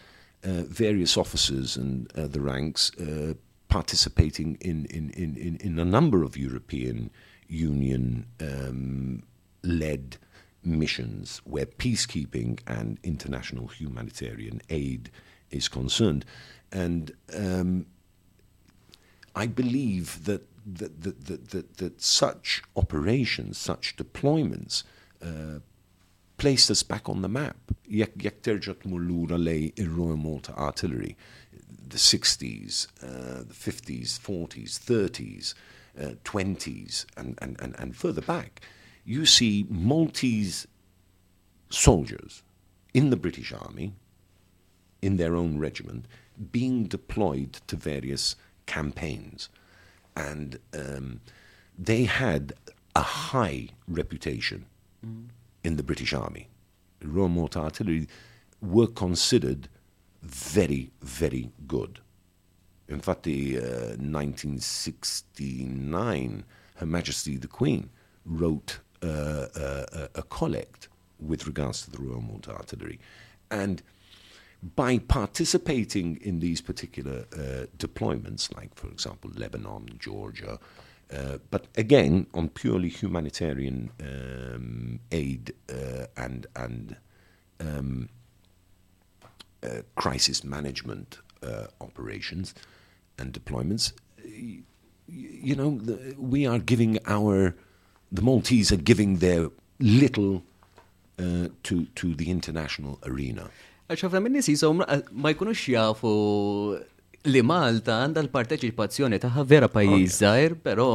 uh, 0.43 0.64
various 0.64 1.18
officers 1.18 1.78
and 1.78 2.12
uh, 2.18 2.28
the 2.28 2.41
ranks 2.41 2.91
uh, 2.99 3.34
participating 3.68 4.56
in, 4.62 4.86
in, 4.86 5.10
in, 5.12 5.58
in, 5.58 5.80
a 5.80 5.86
number 5.86 6.22
of 6.22 6.38
European 6.38 7.10
Union 7.47 8.28
um, 8.39 9.24
led 9.64 10.18
missions 10.64 11.41
where 11.45 11.66
peacekeeping 11.66 12.60
and 12.68 12.99
international 13.04 13.68
humanitarian 13.68 14.62
aid 14.70 15.10
is 15.49 15.68
concerned. 15.68 16.24
And 16.72 17.14
um, 17.36 17.86
I 19.36 19.47
believe 19.47 20.26
that, 20.26 20.41
that, 20.66 21.01
that, 21.01 21.26
that, 21.26 21.49
that, 21.49 21.78
that 21.78 22.01
such 22.01 22.64
operations, 22.76 23.57
such 23.57 23.95
deployments, 23.95 24.84
uh, 25.22 25.59
placed 26.38 26.70
us 26.70 26.84
back 26.84 27.07
on 27.07 27.22
the 27.22 27.30
map. 27.30 27.57
Malta 30.16 30.53
Artillery, 30.53 31.18
the 31.88 31.97
60s, 31.97 32.87
uh, 33.01 33.43
the 33.43 33.54
50s, 33.54 34.20
40s, 34.20 34.79
30s, 34.79 35.54
uh, 36.00 36.16
20s, 36.24 37.05
and, 37.16 37.37
and, 37.42 37.59
and, 37.62 37.75
and 37.78 37.96
further 37.96 38.21
back, 38.21 38.62
you 39.05 39.25
see 39.25 39.66
Maltese 39.70 40.67
soldiers 41.70 42.43
in 42.93 43.09
the 43.09 43.17
British 43.17 43.51
Army, 43.51 43.93
in 45.01 45.17
their 45.17 45.36
own 45.36 45.59
regiment, 45.59 46.05
being 46.51 46.86
deployed 46.86 47.54
to 47.67 47.75
various 47.75 48.36
campaigns. 48.66 49.50
And 50.15 50.59
um, 50.73 51.21
they 51.77 52.03
had 52.03 52.53
a 52.95 53.01
high 53.01 53.69
reputation 53.87 54.65
mm. 55.05 55.25
in 55.63 55.75
the 55.77 55.83
British 55.83 56.13
Army. 56.13 56.47
Royal 57.01 57.29
Malta 57.29 57.59
Artillery 57.59 58.07
were 58.61 58.87
considered 58.87 59.69
very, 60.21 60.91
very 61.01 61.51
good. 61.67 61.99
In 62.87 62.95
Infatti, 62.95 63.57
uh, 63.57 63.95
1969, 63.97 66.43
Her 66.75 66.85
Majesty 66.85 67.37
the 67.37 67.47
Queen 67.47 67.89
wrote 68.25 68.79
uh, 69.01 69.47
uh, 69.55 70.07
a 70.15 70.23
collect 70.23 70.89
with 71.19 71.47
regards 71.47 71.83
to 71.83 71.91
the 71.91 71.97
Royal 71.97 72.21
Malta 72.21 72.51
Artillery. 72.51 72.99
And 73.51 73.81
by 74.75 74.97
participating 74.97 76.17
in 76.21 76.39
these 76.39 76.61
particular 76.61 77.25
uh, 77.33 77.65
deployments, 77.77 78.55
like, 78.55 78.73
for 78.75 78.87
example, 78.87 79.29
Lebanon, 79.35 79.89
Georgia, 79.99 80.59
uh, 81.11 81.37
but 81.51 81.67
again, 81.75 82.27
on 82.33 82.49
purely 82.49 82.89
humanitarian 82.89 83.91
um, 84.01 84.99
aid 85.11 85.53
uh, 85.69 86.05
and, 86.17 86.47
and 86.55 86.95
um, 87.59 88.09
uh, 89.61 89.81
crisis 89.95 90.43
management 90.43 91.19
uh, 91.43 91.67
operations 91.81 92.55
and 93.17 93.33
deployments, 93.33 93.91
you, 95.07 95.55
know, 95.55 95.77
the, 95.77 96.15
we 96.17 96.47
are 96.47 96.59
giving 96.59 96.97
our, 97.05 97.53
the 98.11 98.21
Maltese 98.21 98.71
are 98.71 98.77
giving 98.77 99.17
their 99.17 99.49
little 99.79 100.43
uh, 101.19 101.49
to, 101.63 101.85
to 101.95 102.15
the 102.15 102.31
international 102.31 102.97
arena. 103.03 103.49
Għaxħafna 103.92 104.20
minn 104.24 104.38
nis 104.39 104.47
jisom 104.47 104.82
ma 104.86 105.32
jkunux 105.34 105.68
jafu 105.74 106.12
li 107.24 107.39
Malta 107.47 108.01
għandha 108.04 108.20
l-parteċipazzjoni 108.26 109.20
taħħa 109.24 109.43
vera 109.47 109.68
pajjiż 109.72 110.16
żgħir, 110.20 110.55
però 110.64 110.88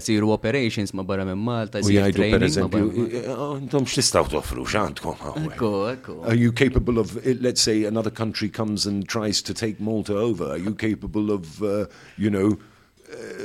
jsiru 0.00 0.30
operations 0.32 0.94
ma 0.96 1.04
barra 1.04 1.26
minn 1.28 1.40
Malta, 1.44 1.82
U 1.84 1.90
jgħidu 1.92 2.30
per 2.32 2.44
eżempju, 2.46 2.88
barra- 2.92 3.34
"Oh, 3.36 3.58
intom 3.60 3.84
x'tistgħu 3.84 4.30
toffru 4.32 4.64
x'għandkom 4.64 5.18
hawnhekk?" 5.24 5.52
Ekku, 5.52 5.72
ekku. 5.92 6.16
Are 6.24 6.36
you 6.36 6.52
capable 6.52 6.98
of, 6.98 7.16
eh, 7.24 7.34
let's 7.40 7.60
say, 7.60 7.84
another 7.84 8.10
country 8.10 8.48
comes 8.48 8.86
and 8.86 9.06
tries 9.06 9.42
to 9.42 9.52
take 9.52 9.78
Malta 9.78 10.14
over? 10.16 10.50
Are 10.52 10.58
you 10.58 10.74
capable 10.74 11.30
of, 11.30 11.62
uh, 11.62 11.84
you 12.16 12.30
know, 12.30 12.56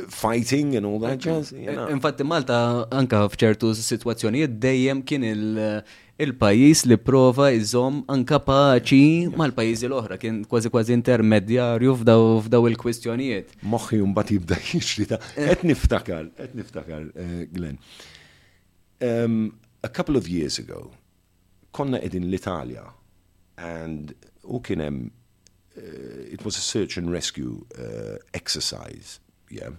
fighting 0.09 0.75
and 0.75 0.85
all 0.85 0.99
that 0.99 1.19
jazz? 1.19 1.51
Infatti 1.51 2.23
Malta 2.23 2.87
anka 2.91 3.27
f'ċertu 3.31 3.73
situazzjonijiet 3.75 4.59
dejjem 4.59 5.03
kien 5.05 5.23
il- 5.23 5.83
il-pajis 6.21 6.83
li 6.85 6.97
prova 7.01 7.49
jżom 7.53 8.03
anka 8.13 8.37
paċi 8.45 9.31
mal-pajizi 9.37 9.87
l-oħra, 9.89 10.19
kien 10.21 10.43
kważi 10.49 10.71
kważi 10.73 10.93
intermedjarju 10.97 11.95
f'daw 12.01 12.67
il-kwistjonijiet. 12.69 13.55
Moħħi 13.65 14.01
mbagħad 14.11 14.33
jibda 14.35 14.59
jixri 14.69 15.07
ta' 15.09 15.19
qed 15.33 15.65
niftakar, 15.65 16.29
qed 16.37 16.53
niftakar, 16.59 17.07
uh, 17.17 17.39
Glenn. 17.53 17.79
Um, 19.01 19.57
a 19.83 19.89
couple 19.89 20.15
of 20.17 20.29
years 20.29 20.59
ago, 20.59 20.91
konna 21.73 21.99
qegħdin 22.03 22.29
l-Italja 22.29 22.85
and 23.57 24.13
u 24.43 24.59
kien 24.61 24.81
hemm 24.81 25.09
uh, 25.77 25.81
it 26.29 26.45
was 26.45 26.57
a 26.57 26.61
search 26.61 26.97
and 26.97 27.11
rescue 27.11 27.65
uh, 27.79 28.17
exercise, 28.33 29.19
yeah. 29.49 29.73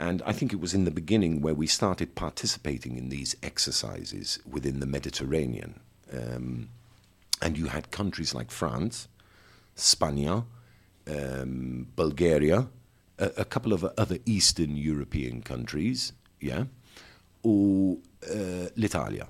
And 0.00 0.22
I 0.24 0.32
think 0.32 0.54
it 0.54 0.60
was 0.60 0.72
in 0.72 0.84
the 0.84 0.90
beginning 0.90 1.42
where 1.42 1.54
we 1.54 1.66
started 1.66 2.14
participating 2.14 2.96
in 2.96 3.10
these 3.10 3.36
exercises 3.42 4.38
within 4.50 4.80
the 4.80 4.86
Mediterranean. 4.86 5.78
Um, 6.10 6.70
and 7.42 7.58
you 7.58 7.66
had 7.66 7.90
countries 7.90 8.34
like 8.34 8.50
France, 8.50 9.08
Spania, 9.76 10.46
um, 11.06 11.86
Bulgaria, 11.96 12.68
a, 13.18 13.30
a 13.36 13.44
couple 13.44 13.74
of 13.74 13.84
other 13.98 14.16
Eastern 14.24 14.74
European 14.74 15.42
countries, 15.42 16.14
yeah, 16.40 16.64
or 17.42 17.98
uh, 18.26 18.68
l-Italja. 18.80 19.26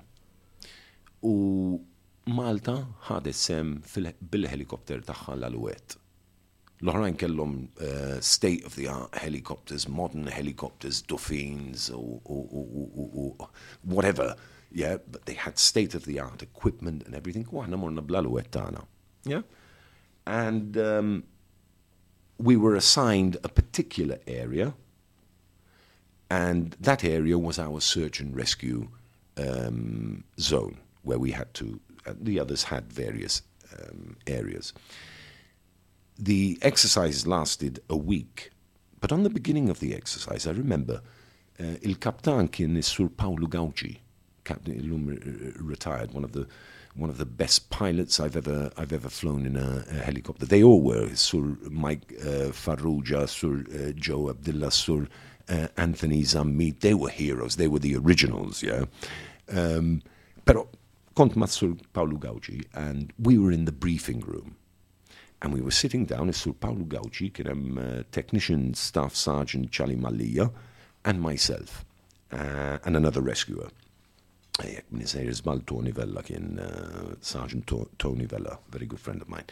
U 1.21 1.81
Malta 2.27 2.87
sem 3.33 3.81
fil- 3.81 4.13
bil-helikopter 4.21 5.01
tagħha 5.01 5.35
l-Alouette. 5.35 5.97
L-oħrajn 6.83 7.67
uh, 7.79 8.19
state 8.21 8.65
of 8.65 8.75
the 8.75 8.87
art 8.87 9.13
helicopters, 9.15 9.87
modern 9.87 10.25
helicopters, 10.27 11.01
Dauphins, 11.03 11.89
or, 11.89 12.19
or, 12.25 12.47
or, 12.51 13.33
or, 13.37 13.49
whatever. 13.83 14.35
Yeah, 14.71 14.97
but 15.11 15.25
they 15.25 15.33
had 15.33 15.59
state 15.59 15.93
of 15.93 16.05
the 16.05 16.19
art 16.19 16.41
equipment 16.41 17.03
and 17.05 17.13
everything. 17.13 17.45
Yeah, 19.25 19.41
and 20.25 20.77
um, 20.77 21.23
we 22.39 22.55
were 22.55 22.75
assigned 22.75 23.37
a 23.43 23.49
particular 23.49 24.17
area, 24.25 24.73
and 26.29 26.75
that 26.79 27.03
area 27.03 27.37
was 27.37 27.59
our 27.59 27.79
search 27.79 28.19
and 28.19 28.35
rescue 28.35 28.89
um, 29.37 30.23
zone 30.39 30.79
where 31.03 31.19
we 31.19 31.31
had 31.31 31.53
to. 31.55 31.79
Uh, 32.07 32.13
the 32.19 32.39
others 32.39 32.63
had 32.63 32.91
various 32.91 33.43
um, 33.77 34.15
areas. 34.25 34.73
The 36.23 36.59
exercise 36.61 37.25
lasted 37.25 37.79
a 37.89 37.97
week, 37.97 38.51
but 38.99 39.11
on 39.11 39.23
the 39.23 39.29
beginning 39.31 39.69
of 39.69 39.79
the 39.79 39.95
exercise, 39.95 40.45
I 40.45 40.51
remember 40.51 41.01
uh, 41.59 41.77
il 41.81 41.95
kaptan 41.95 42.51
kien 42.51 42.77
is-sur 42.77 43.09
Paolo 43.09 43.47
Gauci, 43.47 43.97
captain 44.43 44.75
illum 44.75 45.09
uh, 45.09 45.63
retired, 45.63 46.13
one 46.13 46.23
of 46.23 46.33
the 46.33 46.47
one 46.93 47.09
of 47.09 47.17
the 47.17 47.25
best 47.25 47.71
pilots 47.71 48.19
I've 48.19 48.35
ever 48.37 48.69
I've 48.77 48.93
ever 48.93 49.09
flown 49.09 49.47
in 49.47 49.55
a, 49.55 49.83
a 49.89 49.95
helicopter. 49.95 50.45
They 50.45 50.61
all 50.61 50.83
were 50.83 51.15
Sur 51.15 51.57
Mike 51.71 52.13
uh, 52.21 52.51
Farrugia, 52.51 53.27
Sur 53.27 53.65
uh, 53.73 53.91
Joe 53.93 54.29
Abdullah, 54.29 54.69
Sur 54.71 55.07
uh, 55.49 55.67
Anthony 55.75 56.21
Zammit. 56.21 56.81
They 56.81 56.93
were 56.93 57.09
heroes. 57.09 57.55
They 57.55 57.67
were 57.67 57.79
the 57.79 57.95
originals. 57.95 58.61
Yeah. 58.61 58.85
Um, 59.49 60.03
pero 60.45 60.67
kont 61.15 61.35
ma' 61.35 61.47
Sur 61.47 61.77
Paolo 61.93 62.17
Gauci, 62.17 62.63
and 62.75 63.11
we 63.17 63.39
were 63.39 63.51
in 63.51 63.65
the 63.65 63.71
briefing 63.71 64.19
room. 64.19 64.57
And 65.43 65.53
we 65.53 65.61
were 65.61 65.71
sitting 65.71 66.05
down, 66.05 66.29
is 66.29 66.37
Sur 66.37 66.53
Paolo 66.53 66.85
Gauci, 66.85 67.31
kien 67.33 67.47
hemm 67.47 67.77
uh, 67.77 68.03
technician 68.11 68.75
staff 68.75 69.15
sergeant 69.15 69.71
Charlie 69.71 69.95
Mallia, 69.95 70.51
and 71.03 71.19
myself, 71.19 71.83
uh, 72.31 72.77
and 72.85 72.95
another 72.95 73.21
rescuer. 73.21 73.69
Jek, 74.59 75.65
Tony 75.65 75.91
Vella 75.91 76.21
kien 76.21 76.59
Sergeant 77.21 77.65
To- 77.65 77.89
Tony 77.97 78.25
Vella, 78.25 78.59
very 78.69 78.85
good 78.85 78.99
friend 78.99 79.19
of 79.21 79.29
mine. 79.29 79.45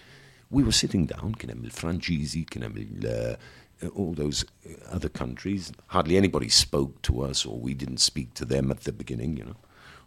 We 0.52 0.64
were 0.64 0.72
sitting 0.72 1.08
down, 1.08 1.34
kien 1.34 1.50
hemm 1.50 1.64
il-Franċiżi, 1.64 2.46
kien 2.50 2.64
il- 2.64 3.08
uh, 3.08 3.36
all 3.96 4.14
those 4.14 4.46
uh, 4.68 4.74
other 4.92 5.10
countries. 5.10 5.72
Hardly 5.88 6.18
anybody 6.18 6.50
spoke 6.50 7.02
to 7.04 7.22
us, 7.22 7.48
or 7.48 7.58
we 7.58 7.74
didn't 7.74 8.00
speak 8.00 8.36
to 8.36 8.46
them 8.46 8.70
at 8.70 8.82
the 8.82 8.92
beginning, 8.92 9.38
you 9.38 9.46
know. 9.46 9.58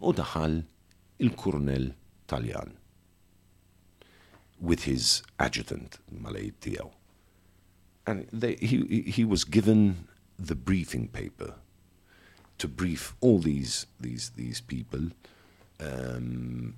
U 0.01 0.13
daħal 0.13 0.63
il-Kurnel 1.19 1.93
Taljan 2.29 2.77
with 4.63 4.85
his 4.85 5.23
adjutant, 5.39 5.99
Malay 6.11 6.53
tiegħu. 6.63 6.91
And 8.07 8.27
they, 8.33 8.55
he, 8.57 9.03
he- 9.07 9.25
was 9.25 9.45
given 9.45 10.07
the 10.39 10.55
briefing 10.55 11.09
paper 11.09 11.55
to 12.59 12.69
brief 12.69 13.15
all 13.21 13.39
these 13.39 13.87
these 14.01 14.31
these 14.37 14.61
people 14.61 15.11
um, 15.81 16.75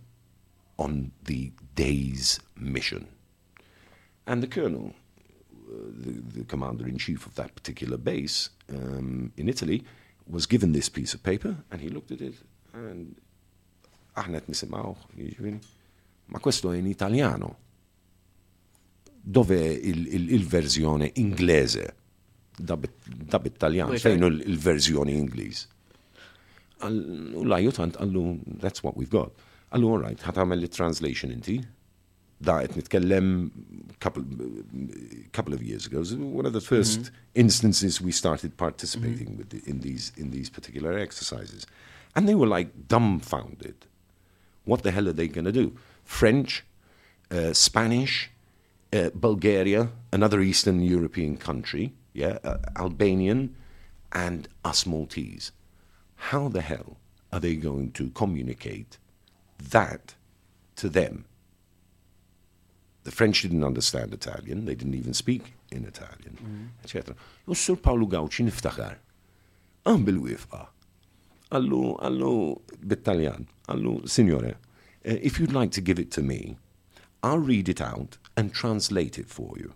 on 0.78 1.12
the 1.24 1.52
day's 1.74 2.40
mission. 2.56 3.06
And 4.26 4.42
the 4.42 4.46
colonel, 4.46 4.94
uh, 5.68 5.92
the, 6.04 6.12
the 6.38 6.44
commander 6.44 6.86
in 6.86 6.98
chief 6.98 7.26
of 7.26 7.34
that 7.36 7.54
particular 7.54 7.96
base 7.98 8.50
um, 8.70 9.32
in 9.36 9.48
Italy, 9.48 9.84
was 10.26 10.46
given 10.46 10.72
this 10.72 10.88
piece 10.88 11.12
of 11.14 11.22
paper, 11.22 11.56
and 11.70 11.80
he 11.82 11.88
looked 11.90 12.10
at 12.12 12.20
it, 12.20 12.34
and 12.72 13.16
aħna 14.16 14.40
qed 14.40 14.48
nisimgħu, 14.52 14.94
jiġifieri, 15.18 15.58
ma 16.28 16.38
questo 16.38 16.72
è 16.72 16.78
in 16.78 16.86
italiano. 16.86 17.56
Dove 19.26 19.56
il- 19.56 20.06
il- 20.14 20.30
il-verżjoni 20.36 21.10
inglese 21.14 21.94
da 22.58 22.76
bit- 22.76 23.08
da 23.28 23.38
bit-Taljan, 23.38 23.88
fejn 23.98 24.22
il-verżjoni 24.46 25.12
Ingliż. 25.16 25.66
U 26.84 27.44
l-ajutant 27.44 27.96
għallu, 27.96 28.24
that's 28.60 28.82
what 28.84 28.96
we've 28.96 29.10
got. 29.10 29.32
Għallu, 29.72 29.88
all 29.94 30.02
right, 30.02 30.20
ħatamel 30.20 30.68
translation 30.70 31.30
inti. 31.32 31.64
Da 32.40 32.58
qed 32.60 32.76
nitkellem 32.76 33.50
couple, 34.00 34.22
couple 35.32 35.54
of 35.54 35.62
years 35.62 35.86
ago. 35.86 36.02
One 36.18 36.44
of 36.46 36.52
the 36.52 36.60
1st 36.60 37.10
instances 37.34 38.00
we 38.00 38.12
started 38.12 38.56
participating 38.56 39.36
with 39.38 39.48
the, 39.50 39.62
in 39.70 39.80
these 39.80 40.12
in 40.16 40.30
these 40.30 40.50
particular 40.50 40.98
exercises, 40.98 41.64
and 42.14 42.28
they 42.28 42.34
were 42.34 42.46
like 42.58 42.70
dumbfounded. 42.88 43.86
What 44.66 44.82
the 44.82 44.90
hell 44.90 45.08
are 45.08 45.12
they 45.14 45.28
going 45.28 45.44
to 45.46 45.52
do? 45.52 45.72
French, 46.04 46.64
uh, 47.30 47.52
Spanish, 47.54 48.30
uh, 48.94 49.10
Bulgaria, 49.14 49.90
another 50.12 50.40
Eastern 50.40 50.80
European 50.80 51.36
country, 51.36 51.92
yeah, 52.12 52.38
uh, 52.44 52.58
Albanian, 52.76 53.54
and 54.12 54.48
us 54.64 54.86
Maltese. 54.86 55.50
How 56.30 56.48
the 56.48 56.60
hell 56.60 56.96
are 57.32 57.40
they 57.40 57.56
going 57.56 57.90
to 57.92 58.10
communicate 58.10 58.98
that 59.70 60.14
to 60.76 60.88
them? 60.88 61.24
The 63.02 63.10
French 63.10 63.42
didn't 63.42 63.64
understand 63.64 64.14
Italian, 64.14 64.64
they 64.64 64.74
didn't 64.74 64.94
even 64.94 65.12
speak 65.12 65.52
in 65.70 65.84
Italian, 65.84 66.38
etc. 66.82 67.14
U 67.46 67.52
s-sur 67.52 67.76
Paolo 67.76 68.06
Gauci 68.06 68.44
niftakar. 68.46 68.96
Għan 69.84 70.04
bil-wifqa. 70.06 70.68
Għallu, 71.52 71.82
għallu, 72.00 72.36
bit-Taljan, 72.88 73.44
għallu, 73.68 74.08
signore, 74.08 74.54
uh, 74.54 75.18
if 75.20 75.38
you'd 75.38 75.52
like 75.52 75.72
to 75.72 75.82
give 75.82 75.98
it 75.98 76.10
to 76.12 76.22
me, 76.22 76.56
I'll 77.22 77.38
read 77.38 77.68
it 77.68 77.80
out 77.80 78.16
and 78.36 78.52
translate 78.52 79.18
it 79.18 79.28
for 79.28 79.52
you. 79.56 79.72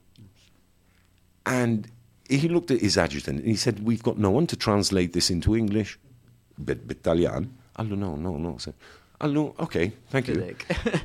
And 1.46 1.90
he 2.28 2.48
looked 2.48 2.70
at 2.70 2.80
his 2.80 2.98
adjutant 2.98 3.38
and 3.40 3.48
he 3.48 3.56
said, 3.56 3.84
We've 3.84 4.02
got 4.02 4.18
no 4.18 4.30
one 4.30 4.46
to 4.48 4.56
translate 4.56 5.12
this 5.12 5.30
into 5.30 5.56
English. 5.56 5.98
Bit 6.62 6.86
bit-Taljan. 6.86 7.48
Għallu, 7.78 7.96
no, 7.96 8.16
no, 8.16 8.36
no. 8.36 8.56
Said, 8.58 8.74
Għallu, 9.18 9.44
okay, 9.64 9.92
thank 10.10 10.28
you. 10.28 10.36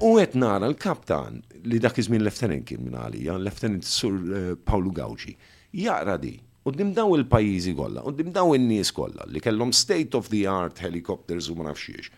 U 0.01 0.15
għet 0.21 0.35
nara 0.37 0.67
l-kaptan 0.69 1.39
li 1.65 1.79
dak 1.81 1.97
iżmin 1.97 2.21
lieutenant 2.25 2.65
kien 2.67 2.83
minn 2.83 2.97
għalija, 2.99 3.37
lieutenant 3.41 3.85
sur 3.87 4.17
uh, 4.17 4.51
Paolo 4.65 4.91
Gauci, 4.93 5.33
jaqra 5.81 6.19
di. 6.21 6.35
U 6.63 6.71
daw 6.71 7.15
il-pajizi 7.17 7.73
kolla, 7.75 8.03
u 8.05 8.13
daw 8.13 8.53
il-nies 8.55 8.93
kolla 8.95 9.25
li 9.27 9.41
kellhom 9.43 9.73
state 9.75 10.15
of 10.15 10.29
the 10.31 10.45
art 10.47 10.79
helicopters 10.79 11.49
u 11.49 11.57
ma 11.57 11.65
nafxiex. 11.67 12.11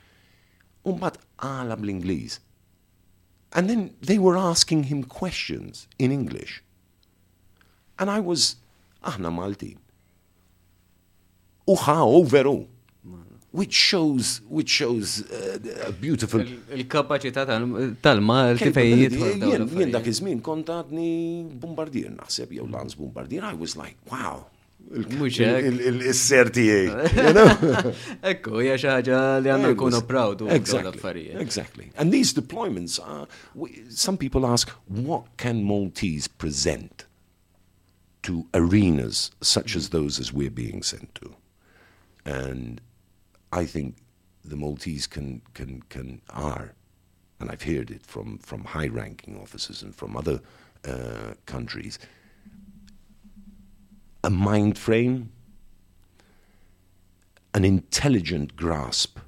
U 0.86 0.98
mbagħad 0.98 1.22
għala 1.48 1.80
bl-Ingliż. 1.80 2.40
And 3.56 3.69
then 3.69 3.95
they 4.02 4.19
were 4.19 4.38
asking 4.38 4.86
him 4.91 5.03
questions 5.03 5.88
in 5.98 6.11
English. 6.11 6.61
And 7.98 8.11
I 8.11 8.19
was, 8.19 8.57
aħna 9.02 9.32
Maltin. 9.32 9.77
Uħa, 11.65 11.99
veru. 12.30 12.57
which 13.56 13.73
shows 13.73 14.41
which 14.49 14.69
shows 14.69 15.23
uh, 15.32 15.88
a 15.88 15.91
beautiful 15.91 16.44
Il-kapacità 16.76 17.45
tal-Malti 17.48 18.72
fejn 18.76 19.03
jidħol. 19.06 19.64
Jien 19.72 19.94
dak 19.94 20.10
iż-żmien 20.11 20.41
kont 20.44 20.68
għadni 20.73 21.11
bombardier 21.61 22.11
naħseb 22.18 22.52
jew 22.57 22.68
lans 22.68 22.98
bombardier. 22.99 23.48
I 23.48 23.56
was 23.56 23.77
like, 23.80 23.95
wow. 24.11 24.44
Il-ser 24.94 26.52
tiegħi. 26.53 26.86
Ekku, 28.32 28.60
hija 28.62 28.76
xi 28.78 28.90
ħaġa 28.91 29.22
li 29.41 29.49
għandna 29.52 29.72
nkunu 29.74 30.02
proud 30.07 30.44
u 30.45 30.49
l-affarijiet. 30.52 31.40
Exactly. 31.41 31.90
And 31.98 32.14
these 32.14 32.34
deployments 32.34 32.99
are, 33.02 33.28
some 33.90 34.18
people 34.18 34.45
ask, 34.45 34.70
what 34.88 35.26
can 35.38 35.64
Maltese 35.64 36.28
present 36.28 37.06
to 38.24 38.45
arenas 38.53 39.32
such 39.41 39.76
as 39.76 39.90
those 39.90 40.20
as 40.20 40.32
we're 40.32 40.52
being 40.52 40.84
sent 40.84 41.14
to? 41.16 41.36
And 42.26 42.80
I 43.52 43.66
think 43.66 43.98
the 44.44 44.56
Maltese 44.56 45.07
can, 45.07 45.41
can, 45.53 45.82
can 45.90 46.22
are, 46.30 46.74
and 47.40 47.49
I've 47.49 47.64
heard 47.64 47.90
it 47.90 48.06
from, 48.06 48.38
from 48.38 48.64
high 48.64 48.88
ranking 48.88 49.38
officers 49.41 49.82
and 49.82 49.95
from 49.95 50.16
other 50.16 50.41
uh, 50.88 51.34
countries, 51.45 51.98
a 54.26 54.30
mind 54.30 54.78
frame, 54.78 55.30
an 57.54 57.64
intelligent 57.64 58.56
grasp 58.56 59.20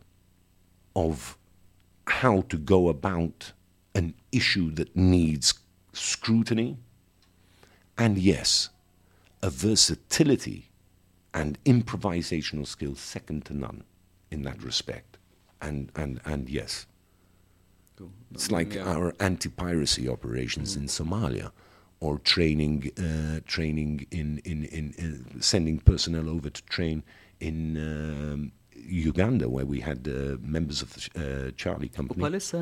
of 0.95 1.38
how 2.07 2.41
to 2.41 2.57
go 2.57 2.90
about 2.90 3.52
an 3.94 4.14
issue 4.32 4.72
that 4.72 4.95
needs 4.95 5.53
scrutiny, 5.94 6.78
and 7.98 8.18
yes, 8.18 8.69
a 9.44 9.49
versatility 9.52 10.69
and 11.34 11.64
improvisational 11.65 12.65
skills 12.65 12.99
second 12.99 13.45
to 13.45 13.53
none 13.53 13.84
in 14.32 14.41
that 14.41 14.61
respect. 14.64 15.18
And, 15.61 15.91
and, 15.95 16.19
and 16.26 16.49
yes, 16.49 16.88
it's 18.34 18.52
like 18.52 18.74
Yeah. 18.74 18.86
our 18.94 19.14
anti-piracy 19.19 20.10
operations 20.10 20.76
in 20.76 20.86
Somalia, 20.88 21.52
or 21.99 22.19
training, 22.19 22.91
uh, 22.99 23.40
training 23.45 24.06
in, 24.11 24.40
in, 24.45 24.65
in, 24.65 24.94
in 24.98 25.41
sending 25.41 25.80
personnel 25.80 26.30
over 26.30 26.49
to 26.49 26.64
train 26.65 27.03
in 27.40 27.78
um, 27.78 28.52
Uganda, 28.90 29.49
where 29.49 29.65
we 29.65 29.80
had 29.82 30.07
uh, 30.07 30.38
members 30.41 30.82
of 30.82 30.94
the 30.94 31.02
uh, 31.48 31.52
Charlie 31.57 31.90
Company. 31.90 32.24
Palissa 32.24 32.57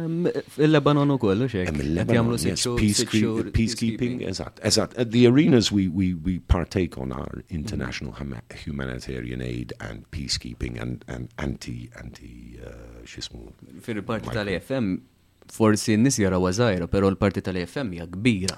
il-Lebanon 0.57 1.09
u 1.09 1.17
kollu 1.17 1.47
xek. 1.47 1.67
In 1.67 1.95
Lebanon, 1.95 2.37
sitt 2.37 2.49
yes, 2.49 2.65
xhur- 2.65 2.77
peace 2.77 2.97
sitt 2.97 3.09
cre- 3.09 3.49
peacekeeping, 3.51 4.27
exact, 4.27 4.59
exact. 4.63 4.95
At 4.97 5.11
the 5.11 5.27
arenas 5.27 5.71
we, 5.71 5.87
we, 5.87 6.13
we 6.13 6.39
partake 6.39 6.97
on 6.97 7.11
our 7.11 7.43
international 7.49 8.13
huma- 8.13 8.41
humanitarian 8.53 9.41
aid 9.41 9.73
and 9.79 10.09
peacekeeping 10.11 10.81
and, 10.81 11.03
and 11.07 11.29
anti 11.37 11.89
anti 11.97 12.59
uh, 12.65 12.69
xismu. 13.03 13.51
Fil-parti 13.81 14.25
Michael. 14.27 14.45
tal-AFM 14.45 15.01
forsi 15.53 15.95
n-nis 15.97 16.17
jara 16.19 16.39
ważajra, 16.41 16.87
pero 16.91 17.09
l-parti 17.11 17.43
tal-EFM 17.45 17.93
hija 17.93 18.07
kbira 18.11 18.57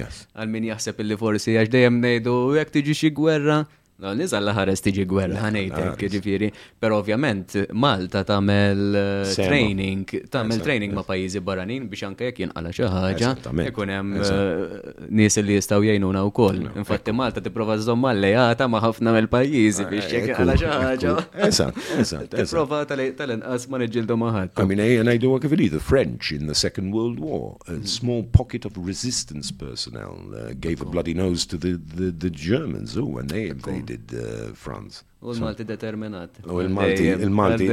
yes. 0.00 0.24
Għal 0.34 0.50
min 0.52 0.66
jaħseb 0.70 1.02
illi 1.04 1.18
forsi 1.20 1.56
għax 1.56 1.72
dejjem 1.72 2.00
ngħidu 2.02 2.36
jekk 2.58 2.74
tiġi 2.76 2.98
xi 2.98 3.12
gwerra, 3.16 3.62
No, 4.02 4.12
nizal 4.18 4.42
laħares 4.48 4.82
tiġi 4.82 5.04
gwerra, 5.06 5.38
ħanejtek, 5.44 6.00
ġifiri. 6.16 6.48
Pero 6.82 6.98
ovvjament, 6.98 7.54
Malta 7.78 8.24
tamel 8.26 8.96
Sema. 9.30 9.46
training, 9.46 10.14
tamel 10.32 10.62
training 10.64 10.94
ma' 10.96 11.04
pajizi 11.06 11.42
barranin 11.44 11.86
biex 11.90 12.08
anke 12.08 12.30
jekk 12.30 12.42
jinqala 12.42 12.72
xi 12.74 12.88
ħaġa, 12.90 13.30
ikun 13.68 13.92
hemm 13.94 14.18
uh, 14.18 15.06
nies 15.06 15.38
li 15.38 15.58
jistgħu 15.58 15.86
jgħinuna 15.86 16.24
wkoll. 16.32 16.64
Infatti 16.82 17.14
Malta 17.14 17.44
tipprova 17.44 17.78
żomm 17.78 18.08
allejata 18.10 18.66
ma' 18.66 18.82
ħafna 18.82 19.14
mill-pajjiżi 19.18 19.86
biex 19.92 20.10
jekk 20.16 20.32
jinqala 20.32 20.58
xi 20.58 20.72
ħaġa. 20.72 21.14
Eżatt, 21.46 21.80
eżatt. 22.02 22.34
Tipprova 22.34 22.82
tal- 22.90 23.04
tal-inqas 23.18 23.68
ma 23.70 23.82
niġġieldu 23.84 24.18
ma' 24.18 24.34
ħadd. 24.38 24.58
I 24.58 24.66
mean, 24.66 24.82
eh, 24.82 24.98
and 24.98 25.08
I 25.08 25.16
do 25.16 25.30
work 25.30 25.46
the 25.46 25.80
French 25.80 26.32
in 26.32 26.46
the 26.46 26.54
Second 26.54 26.92
World 26.92 27.20
War. 27.20 27.56
A 27.68 27.86
small 27.86 28.24
pocket 28.24 28.64
of 28.64 28.72
resistance 28.76 29.52
personnel 29.52 30.18
uh, 30.34 30.54
gave 30.58 30.80
a 30.80 30.84
bloody 30.84 31.14
nose 31.14 31.46
to 31.46 31.56
the, 31.56 31.80
the, 31.94 32.10
the 32.10 32.30
Germans 32.30 32.96
oh, 32.96 33.04
when 33.04 33.28
they 33.28 33.48
invaded 33.48 33.91
uh, 34.12 34.52
France. 34.54 35.04
U 35.22 35.30
l-Malti 35.32 35.64
determinat. 35.64 36.40
Oh, 36.46 36.60
il 36.60 36.68
Malti, 36.68 37.04
Għaddejjem, 37.06 37.20
il 37.22 37.30
Malti. 37.30 37.68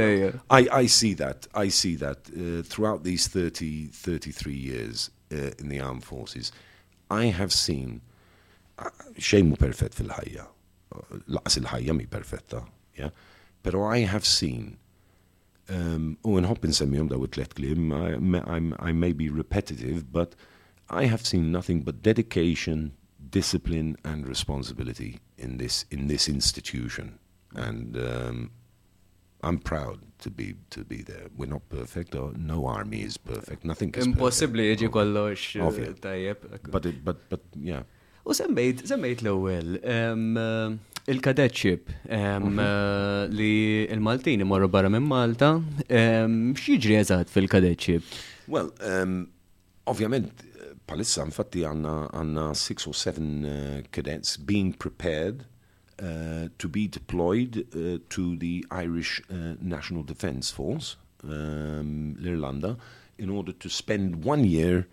I, 0.50 0.68
I 0.84 0.86
see 0.86 1.14
that. 1.14 1.48
I 1.54 1.68
see 1.68 1.96
that 1.96 2.30
uh, 2.30 2.62
throughout 2.62 3.02
these 3.02 3.26
30, 3.28 3.88
33 3.92 4.54
years 4.54 5.10
uh, 5.32 5.50
in 5.58 5.68
the 5.68 5.80
armed 5.80 6.04
forces. 6.04 6.52
I 7.10 7.26
have 7.26 7.52
seen 7.52 8.00
uh, 8.78 8.90
xejn 9.18 9.48
mu 9.50 9.56
perfett 9.56 9.94
fil-ħajja. 9.98 10.46
Uh, 10.94 11.18
Laqas 11.28 11.58
il-ħajja 11.58 11.96
mi 11.96 12.06
perfetta. 12.06 12.62
Yeah? 12.96 13.10
Pero 13.62 13.82
I 13.84 14.06
have 14.06 14.24
seen 14.24 14.76
um, 15.68 16.16
u 16.22 16.38
nħobb 16.40 16.70
nsemmihom 16.70 17.10
daw 17.10 17.24
it-tlet 17.26 17.58
I'm- 17.58 18.74
I 18.78 18.92
may 18.92 19.12
be 19.12 19.28
repetitive, 19.28 20.12
but 20.12 20.34
I 20.88 21.04
have 21.06 21.24
seen 21.26 21.50
nothing 21.52 21.82
but 21.82 22.02
dedication, 22.02 22.92
discipline, 23.30 23.96
and 24.04 24.26
responsibility 24.26 25.20
in 25.40 25.58
this 25.58 25.84
in 25.90 26.06
this 26.08 26.28
institution, 26.28 27.18
and 27.54 27.96
um, 27.96 28.50
I'm 29.42 29.58
proud 29.58 29.98
to 30.24 30.30
be 30.30 30.54
to 30.70 30.84
be 30.84 31.02
there. 31.02 31.28
We're 31.36 31.52
not 31.52 31.68
perfect, 31.68 32.14
or 32.14 32.32
no 32.36 32.66
army 32.66 33.02
is 33.02 33.16
perfect. 33.16 33.64
Nothing 33.64 33.94
is 33.96 34.06
Impossibli 34.06 34.68
perfect. 34.68 34.82
jiġi 34.82 34.92
kollox 34.98 35.46
uh, 35.56 35.94
tajjeb. 36.04 36.44
But 36.70 36.86
it, 36.92 37.04
but 37.04 37.24
but 37.30 37.40
yeah. 37.72 37.82
U 38.28 38.34
semmejt, 38.36 38.84
semmejt 38.86 39.22
l-ewwel 39.24 39.78
eh, 39.80 40.12
li 43.32 43.52
il-Maltini 43.88 44.44
morru 44.44 44.68
barra 44.68 44.90
minn 44.92 45.06
Malta, 45.08 45.54
em, 45.88 46.36
x'jiġri 46.54 46.98
eżatt 47.00 47.32
fil-cadetship? 47.32 48.04
Well, 48.46 48.70
um, 48.84 49.16
ovvjament, 49.90 50.44
palissa 50.90 51.22
infatti 51.22 51.62
għanna, 51.62 51.94
għanna 52.18 52.50
six 52.58 52.88
or 52.90 52.96
seven 52.98 53.44
uh, 53.46 53.82
cadets 53.94 54.36
being 54.36 54.72
prepared 54.74 55.44
uh, 56.02 56.48
to 56.58 56.68
be 56.68 56.88
deployed 56.88 57.60
uh, 57.62 57.98
to 58.08 58.36
the 58.36 58.64
Irish 58.70 59.20
uh, 59.30 59.54
National 59.60 60.02
Defence 60.02 60.50
Force, 60.50 60.96
um, 61.22 62.16
l'Irlanda, 62.18 62.76
in 63.18 63.30
order 63.30 63.52
to 63.52 63.68
spend 63.68 64.24
one 64.24 64.44
year, 64.44 64.88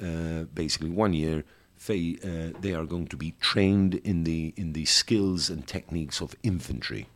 uh, 0.00 0.44
basically 0.54 0.90
one 0.90 1.12
year, 1.12 1.42
they, 1.86 2.18
uh, 2.22 2.56
they 2.60 2.74
are 2.74 2.84
going 2.84 3.08
to 3.08 3.16
be 3.16 3.34
trained 3.40 3.96
in 4.04 4.22
the, 4.22 4.54
in 4.56 4.74
the 4.74 4.84
skills 4.84 5.50
and 5.50 5.66
techniques 5.66 6.20
of 6.20 6.36
infantry. 6.44 7.08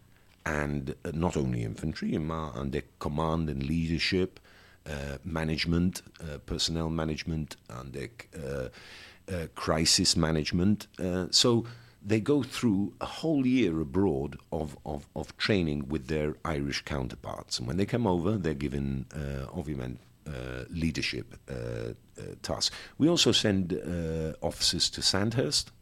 And 0.45 0.95
not 1.13 1.37
only 1.37 1.63
infantry, 1.63 2.13
għandek 2.13 2.99
command 2.99 3.51
and 3.51 3.63
leadership, 3.63 4.41
management, 5.25 6.03
uh, 6.21 6.39
personnel 6.47 6.91
management, 6.91 7.57
għandek 7.69 8.27
uh, 8.37 8.69
uh, 9.29 9.47
crisis 9.55 10.17
management. 10.17 10.87
Uh, 10.99 11.27
so 11.31 11.67
they 12.07 12.21
go 12.21 12.43
through 12.43 12.93
a 13.01 13.07
whole 13.07 13.45
year 13.47 13.81
abroad 13.81 14.37
of, 14.53 14.79
of, 14.87 15.09
of 15.17 15.37
training 15.37 15.89
with 15.89 16.07
their 16.07 16.37
Irish 16.45 16.83
counterparts. 16.83 17.59
And 17.59 17.67
when 17.67 17.79
they 17.79 17.87
come 17.87 18.07
over, 18.07 18.37
they're 18.37 18.55
given, 18.55 19.07
uh, 19.13 19.47
obviously, 19.53 19.99
uh, 20.27 20.65
leadership 20.71 21.35
uh, 21.49 21.55
uh, 21.55 22.35
tasks. 22.43 22.75
We 22.99 23.09
also 23.09 23.33
send 23.33 23.73
uh, 23.73 24.35
officers 24.41 24.91
to 24.91 25.03
Sandhurst. 25.03 25.73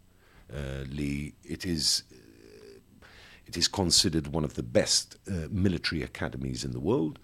Uh, 0.52 0.84
Lee, 0.90 1.34
it 1.44 1.64
is 1.64 2.04
it 3.46 3.56
is 3.56 3.68
considered 3.68 4.28
one 4.28 4.44
of 4.44 4.54
the 4.54 4.62
best 4.62 5.16
uh, 5.28 5.48
military 5.50 6.02
academies 6.02 6.64
in 6.64 6.72
the 6.72 6.80
world. 6.80 7.18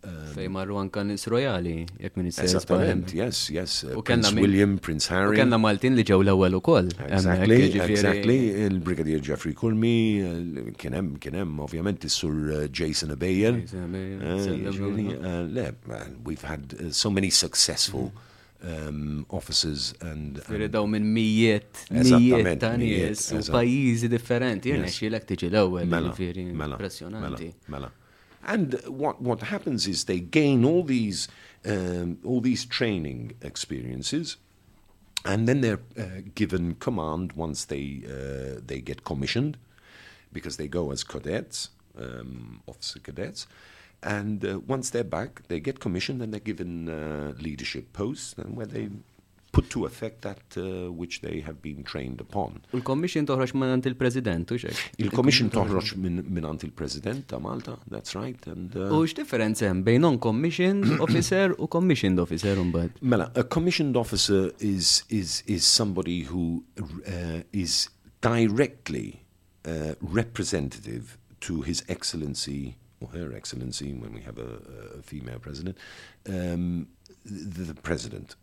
Um, 0.00 0.12
Fej 0.32 0.46
marru 0.48 0.78
anka 0.80 1.02
nis 1.04 1.26
rojali, 1.28 1.82
jek 2.00 2.14
minn. 2.16 2.30
Esattament, 2.32 3.10
yes, 3.12 3.50
yes. 3.52 3.82
Uh, 3.84 3.98
Prince 4.00 4.30
William, 4.32 4.78
Prince 4.80 5.10
Harry. 5.12 5.34
U 5.36 5.40
kenna 5.42 5.58
Maltin 5.60 5.92
li 5.98 6.04
ġew 6.08 6.22
l-ewel 6.24 6.56
u 6.56 6.60
koll. 6.64 6.88
Exactly, 7.04 7.58
jiġifieri- 7.66 7.98
exactly. 7.98 8.38
Il-Brigadier 8.64 9.20
Jeffrey 9.20 9.52
Kulmi, 9.52 9.92
uh, 10.24 10.72
kienem, 10.80 11.12
kienem, 11.20 11.52
ovvjament, 11.66 12.08
sur 12.08 12.32
uh, 12.32 12.64
Jason 12.72 13.12
Abayan. 13.12 13.60
Le, 15.52 15.68
we've 16.24 16.48
had 16.48 16.94
so 16.94 17.10
many 17.10 17.28
successful 17.28 18.10
um, 18.64 19.26
officers 19.28 19.92
and. 20.00 20.38
Um, 20.38 20.44
Firi 20.48 20.72
daw 20.72 20.86
minn 20.88 21.12
mijiet, 21.12 21.84
mijiet 21.92 22.56
ta' 22.64 22.72
u 22.80 23.44
pajizi 23.52 24.08
differenti. 24.08 24.72
Jirna 24.72 24.88
xilek 24.88 25.28
tiġi 25.28 25.52
l-ewel, 25.52 25.84
mela, 25.84 26.08
jiġifieri 26.08 26.48
mela, 26.48 26.58
mela, 26.64 26.76
impressjonanti. 26.80 27.52
Mela, 27.68 27.78
mela. 27.84 27.96
And 28.42 28.80
what 28.86 29.20
what 29.20 29.40
happens 29.42 29.86
is 29.86 30.04
they 30.04 30.20
gain 30.20 30.64
all 30.64 30.82
these 30.82 31.28
um, 31.64 32.18
all 32.24 32.40
these 32.40 32.64
training 32.64 33.32
experiences, 33.42 34.36
and 35.24 35.46
then 35.46 35.60
they're 35.60 35.80
uh, 35.98 36.22
given 36.34 36.74
command 36.74 37.32
once 37.32 37.66
they 37.66 38.02
uh, 38.06 38.60
they 38.66 38.80
get 38.80 39.04
commissioned, 39.04 39.58
because 40.32 40.56
they 40.56 40.68
go 40.68 40.90
as 40.90 41.04
cadets, 41.04 41.70
um, 41.98 42.62
officer 42.66 43.00
cadets. 43.00 43.46
And 44.02 44.42
uh, 44.44 44.60
once 44.66 44.88
they're 44.88 45.04
back, 45.04 45.46
they 45.48 45.60
get 45.60 45.78
commissioned 45.78 46.22
and 46.22 46.32
they're 46.32 46.40
given 46.40 46.88
uh, 46.88 47.34
leadership 47.38 47.92
posts, 47.92 48.34
and 48.38 48.56
where 48.56 48.66
they 48.66 48.88
put 49.52 49.68
to 49.70 49.84
effect 49.84 50.22
that 50.22 50.42
uh, 50.56 50.92
which 50.92 51.20
they 51.20 51.40
have 51.40 51.60
been 51.62 51.82
trained 51.82 52.20
upon. 52.20 52.60
U 52.72 52.78
l-commission 52.78 53.26
toħroġ 53.28 53.54
minn 53.58 53.82
il-President, 53.90 54.52
u 54.54 54.58
xek? 54.62 54.82
Il-commission 55.02 55.50
toħroġ 55.52 55.94
minn 56.00 56.22
min 56.26 56.46
għand 56.46 56.66
il-President 56.68 57.26
ta' 57.32 57.40
Malta, 57.42 57.76
that's 57.90 58.14
right. 58.18 58.46
And, 58.50 58.76
uh, 58.78 58.90
U 58.94 59.02
x'differenza 59.08 59.68
hemm 59.68 59.82
bejn 59.86 60.04
non-commissioned 60.06 60.98
officer 61.06 61.54
u 61.58 61.70
commissioned 61.70 62.22
officer 62.22 62.60
mbagħad? 62.70 63.00
Mela, 63.02 63.30
a 63.34 63.44
commissioned 63.44 63.98
officer 63.98 64.50
is 64.58 65.00
is 65.08 65.42
is 65.46 65.66
somebody 65.66 66.22
who 66.30 66.62
uh, 66.80 67.42
is 67.52 67.88
directly 68.20 69.24
uh, 69.64 69.94
representative 70.00 71.16
to 71.40 71.62
His 71.62 71.82
Excellency 71.88 72.76
or 73.00 73.08
Her 73.08 73.32
Excellency 73.34 73.94
when 73.94 74.12
we 74.12 74.20
have 74.20 74.38
a, 74.38 74.60
a 74.98 75.02
female 75.02 75.38
president, 75.38 75.78
um, 76.28 76.88
the, 77.24 77.64
the 77.72 77.74
president. 77.74 78.36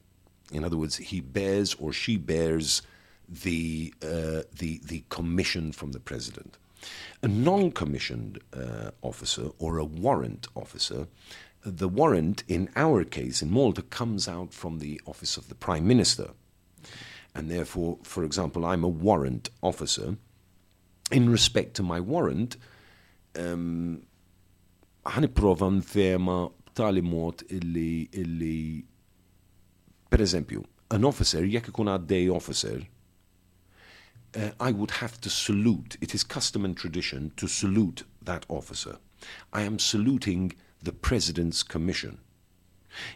In 0.52 0.64
other 0.64 0.78
words, 0.78 0.98
he 0.98 1.22
bears 1.22 1.76
or 1.76 1.92
she 1.92 2.18
bears 2.18 2.82
the 3.28 3.94
uh, 4.02 4.44
the 4.58 4.80
the 4.86 5.04
commission 5.10 5.72
from 5.72 5.92
the 5.92 6.00
president. 6.00 6.58
A 7.22 7.28
non-commissioned 7.28 8.40
uh, 8.54 8.92
officer 9.02 9.50
or 9.58 9.78
a 9.78 9.86
warrant 9.86 10.48
officer, 10.56 11.08
the 11.66 11.90
warrant 11.90 12.44
in 12.48 12.70
our 12.76 13.04
case 13.04 13.42
in 13.42 13.50
Malta 13.52 13.82
comes 13.82 14.28
out 14.28 14.54
from 14.54 14.80
the 14.80 15.02
office 15.06 15.38
of 15.38 15.50
the 15.50 15.56
prime 15.56 15.88
minister, 15.88 16.30
and 17.34 17.50
therefore, 17.50 17.98
for 18.04 18.24
example, 18.24 18.66
I'm 18.66 18.84
a 18.84 18.88
warrant 18.88 19.50
officer. 19.62 20.18
In 21.12 21.30
respect 21.30 21.74
to 21.76 21.84
my 21.84 22.00
warrant, 22.00 22.58
um, 23.38 24.04
ħaniprofa 25.06 25.70
nfema 25.80 26.52
b'tali 26.68 27.02
mod 27.02 27.44
illi 27.50 28.10
illi 28.12 28.84
per 30.10 30.22
eżempju, 30.22 30.64
an 30.90 31.06
officer, 31.06 31.44
jekk 31.44 31.72
ikun 31.72 31.92
għaddej 31.92 32.30
officer, 32.32 32.86
uh, 34.36 34.52
I 34.60 34.72
would 34.72 34.92
have 35.02 35.20
to 35.22 35.30
salute. 35.30 35.98
It 36.02 36.14
is 36.16 36.24
custom 36.24 36.66
and 36.66 36.78
tradition 36.78 37.32
to 37.38 37.48
salute 37.48 38.04
that 38.22 38.46
officer. 38.50 38.98
I 39.52 39.64
am 39.64 39.80
saluting 39.80 40.54
the 40.82 40.92
President's 40.92 41.64
Commission. 41.64 42.20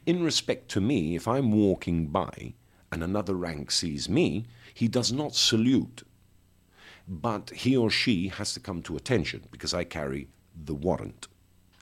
In 0.05 0.23
respect 0.23 0.69
to 0.69 0.81
me, 0.81 1.15
if 1.15 1.27
I'm 1.27 1.51
walking 1.51 2.07
by 2.07 2.53
and 2.91 3.03
another 3.03 3.35
rank 3.35 3.71
sees 3.71 4.09
me, 4.09 4.45
he 4.73 4.87
does 4.87 5.11
not 5.11 5.35
salute. 5.35 6.03
But 7.07 7.49
he 7.51 7.75
or 7.75 7.89
she 7.89 8.27
has 8.27 8.53
to 8.53 8.59
come 8.59 8.81
to 8.83 8.95
attention 8.95 9.47
because 9.51 9.73
I 9.73 9.83
carry 9.83 10.27
the 10.55 10.75
warrant. 10.75 11.27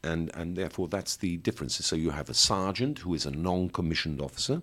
And, 0.04 0.32
and 0.34 0.56
therefore, 0.56 0.88
that's 0.88 1.18
the 1.18 1.38
difference. 1.38 1.76
So 1.86 1.96
you 1.96 2.12
have 2.12 2.30
a 2.30 2.34
sergeant 2.34 3.00
who 3.00 3.14
is 3.14 3.26
a 3.26 3.32
non 3.32 3.70
commissioned 3.70 4.22
officer, 4.22 4.62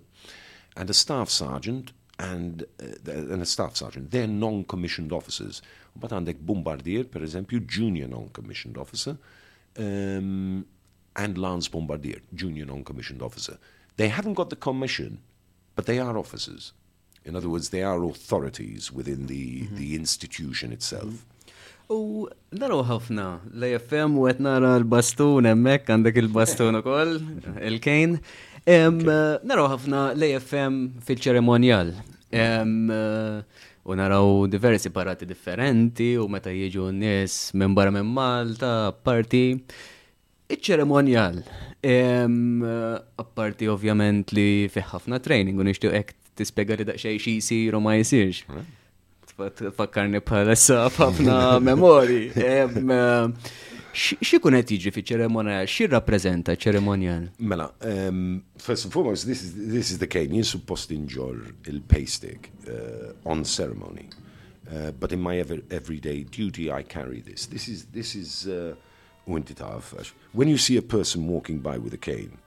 and 0.77 0.91
a 0.91 0.95
staff 0.95 1.31
sergeant 1.31 1.93
and, 2.19 2.65
uh, 2.81 3.13
and 3.13 3.43
a 3.43 3.47
staff 3.47 3.77
sergeant. 3.77 4.11
They're 4.11 4.27
non-commissioned 4.27 5.13
officers. 5.13 5.63
But 5.97 6.13
għandek 6.13 6.41
bombardier, 6.45 7.05
per 7.05 7.25
eżempju, 7.25 7.65
junior 7.69 8.09
non-commissioned 8.09 8.77
officer, 8.77 9.17
um, 9.79 10.67
and 11.17 11.39
lance 11.39 11.69
bombardier, 11.69 12.21
junior 12.35 12.67
non-commissioned 12.67 13.23
officer. 13.23 13.59
They 13.97 14.09
haven't 14.09 14.35
got 14.35 14.51
the 14.51 14.57
commission, 14.57 15.21
but 15.75 15.87
they 15.87 15.99
are 15.99 16.19
officers. 16.19 16.73
In 17.25 17.35
other 17.35 17.49
words, 17.49 17.71
they 17.71 17.83
are 17.83 18.05
authorities 18.05 18.93
within 18.93 19.27
the, 19.27 19.63
mm 19.63 19.69
-hmm. 19.69 19.77
the 19.77 19.95
institution 19.95 20.73
itself. 20.73 21.25
U 21.89 22.27
naraw 22.51 22.83
ħafna, 22.83 23.27
l-AFM 23.55 24.17
u 24.19 24.25
għet 24.27 24.41
nara 24.43 24.73
l-bastun 24.81 25.47
emmek, 25.47 25.87
għandek 25.87 26.17
il-bastun 26.19 26.79
u 26.79 26.83
koll, 26.83 27.21
il-kejn. 27.69 28.19
Naraw 28.67 29.69
ħafna 29.71 30.11
l-AFM 30.17 30.79
fil-ċeremonjal. 31.07 31.93
U 33.87 33.95
naraw 33.95 34.47
diversi 34.51 34.91
parati 34.91 35.29
differenti 35.31 36.17
u 36.19 36.27
meta 36.27 36.51
jiġu 36.51 36.89
n-nies 36.91 37.37
minn 37.55 37.77
barra 37.79 37.93
minn 37.95 38.11
Malta, 38.11 38.91
parti. 39.07 39.55
Iċ-ċeremonjal, 40.51 41.39
apparti 43.23 43.71
ovvjament 43.71 44.35
li 44.35 44.67
fi 44.71 44.83
ħafna 44.91 45.23
training 45.23 45.59
u 45.59 45.67
nixtieq 45.67 45.95
hekk 45.95 46.15
tispjega 46.39 46.77
li 46.81 46.87
daqsxejn 46.91 47.23
xi 47.23 47.37
jsir 47.39 47.79
u 47.79 47.81
ma 47.83 47.95
jsirx. 47.99 48.43
Fakkarni 49.79 50.19
bħalissa 50.25 50.89
ħafna 50.97 51.39
memori. 51.69 52.33
X'ikun 53.97 54.59
qed 54.59 54.75
jiġi 54.75 54.93
fi-ċeremonjal? 54.93 55.69
Xi 55.73 55.87
rappreżenta 55.89 56.53
ċeremonjal? 56.61 57.31
Mela, 57.39 57.71
um, 57.89 58.43
first 58.61 58.85
and 58.85 58.93
foremost, 58.93 59.25
this 59.27 59.43
is, 59.43 59.55
this 59.57 59.91
is 59.91 59.99
the 60.03 60.09
kejn, 60.11 60.35
jien 60.37 60.45
suppost 60.45 60.93
inġor 60.93 61.47
il-pastig 61.71 62.51
uh, 62.69 63.15
on 63.25 63.45
ceremony. 63.45 64.11
Uh, 64.69 64.91
but 64.91 65.13
in 65.13 65.23
my 65.23 65.39
ever, 65.39 65.63
everyday 65.71 66.25
duty, 66.25 66.71
I 66.71 66.83
carry 66.83 67.21
this. 67.21 67.47
This 67.47 67.69
is, 67.69 67.87
this 67.87 68.15
is, 68.15 68.47
uh, 68.47 68.75
when 69.25 70.49
you 70.49 70.59
see 70.59 70.77
a 70.77 70.83
person 70.83 71.27
walking 71.27 71.59
by 71.59 71.79
with 71.79 71.95
a 71.95 71.99
cane, 71.99 72.39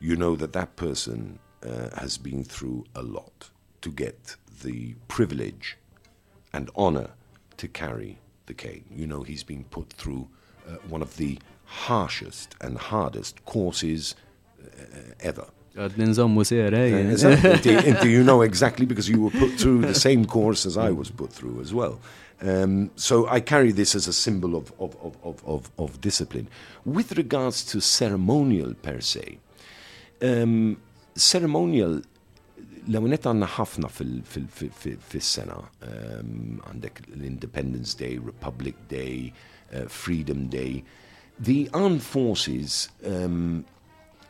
you 0.00 0.16
know 0.16 0.34
that 0.36 0.52
that 0.52 0.76
person 0.76 1.38
uh, 1.62 1.90
has 1.98 2.18
been 2.18 2.42
through 2.44 2.84
a 2.94 3.02
lot 3.02 3.50
to 3.82 3.90
get 3.90 4.36
the 4.62 4.94
privilege 5.06 5.76
and 6.52 6.70
honor 6.74 7.10
to 7.58 7.68
carry 7.68 8.18
the 8.46 8.54
cane. 8.54 8.84
You 8.90 9.06
know 9.06 9.22
he's 9.22 9.44
been 9.44 9.64
put 9.64 9.92
through 9.92 10.28
uh, 10.68 10.76
one 10.88 11.02
of 11.02 11.16
the 11.16 11.38
harshest 11.64 12.54
and 12.60 12.78
hardest 12.78 13.44
courses 13.44 14.14
uh, 14.62 14.68
ever. 15.20 15.46
Exactly. 17.14 18.12
you 18.12 18.22
know 18.22 18.42
exactly 18.42 18.86
because 18.86 19.08
you 19.08 19.20
were 19.20 19.30
put 19.30 19.52
through 19.58 19.80
the 19.80 19.94
same 19.94 20.24
course 20.24 20.66
as 20.66 20.76
I 20.76 20.90
was 20.90 21.10
put 21.10 21.32
through 21.32 21.60
as 21.60 21.74
well. 21.74 22.00
Um, 22.40 22.90
so 22.96 23.26
I 23.28 23.40
carry 23.40 23.72
this 23.72 23.94
as 23.94 24.06
a 24.06 24.12
symbol 24.12 24.54
of, 24.54 24.72
of, 24.78 24.96
of, 25.02 25.42
of, 25.44 25.70
of 25.78 26.00
discipline. 26.00 26.48
With 26.84 27.16
regards 27.16 27.64
to 27.66 27.80
ceremonial 27.80 28.74
per 28.74 29.00
se, 29.00 29.38
um, 30.22 30.76
ceremonial 31.16 32.02
l-għunet 32.84 33.24
għanna 33.24 33.48
ħafna 33.56 33.88
fil-sena, 33.88 35.56
um, 35.88 36.60
għandek 36.68 37.00
l-Independence 37.16 37.94
Day, 37.96 38.18
Republic 38.18 38.76
Day, 38.88 39.32
uh, 39.32 39.53
Freedom 39.88 40.48
Day. 40.48 40.84
The 41.38 41.68
armed 41.74 42.02
forces 42.02 42.88
um, 43.04 43.64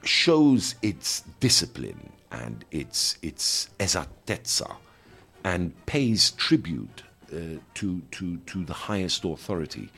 shows 0.03 0.75
its 0.83 1.23
discipline 1.41 2.11
and 2.31 2.65
its 2.71 3.17
its 3.23 3.69
esattezza 3.79 4.77
and 5.45 5.73
pays 5.87 6.31
tribute 6.33 7.03
uh, 7.33 7.59
to 7.75 8.03
to 8.11 8.39
to 8.39 8.65
the 8.65 8.73
highest 8.73 9.25
authority 9.25 9.91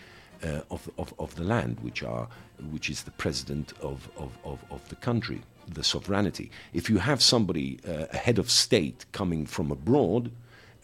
uh, 0.44 0.60
of, 0.70 0.90
of 0.98 1.14
of 1.18 1.34
the 1.36 1.44
land, 1.44 1.78
which 1.80 2.02
are 2.02 2.28
which 2.70 2.90
is 2.90 3.02
the 3.02 3.10
president 3.12 3.72
of 3.80 4.08
of 4.16 4.36
of, 4.44 4.58
of 4.70 4.88
the 4.88 4.96
country, 4.96 5.42
the 5.68 5.84
sovereignty. 5.84 6.50
If 6.72 6.90
you 6.90 6.98
have 6.98 7.22
somebody, 7.22 7.78
uh, 7.86 8.06
a 8.12 8.16
head 8.16 8.38
of 8.38 8.50
state, 8.50 9.06
coming 9.12 9.46
from 9.46 9.70
abroad 9.70 10.30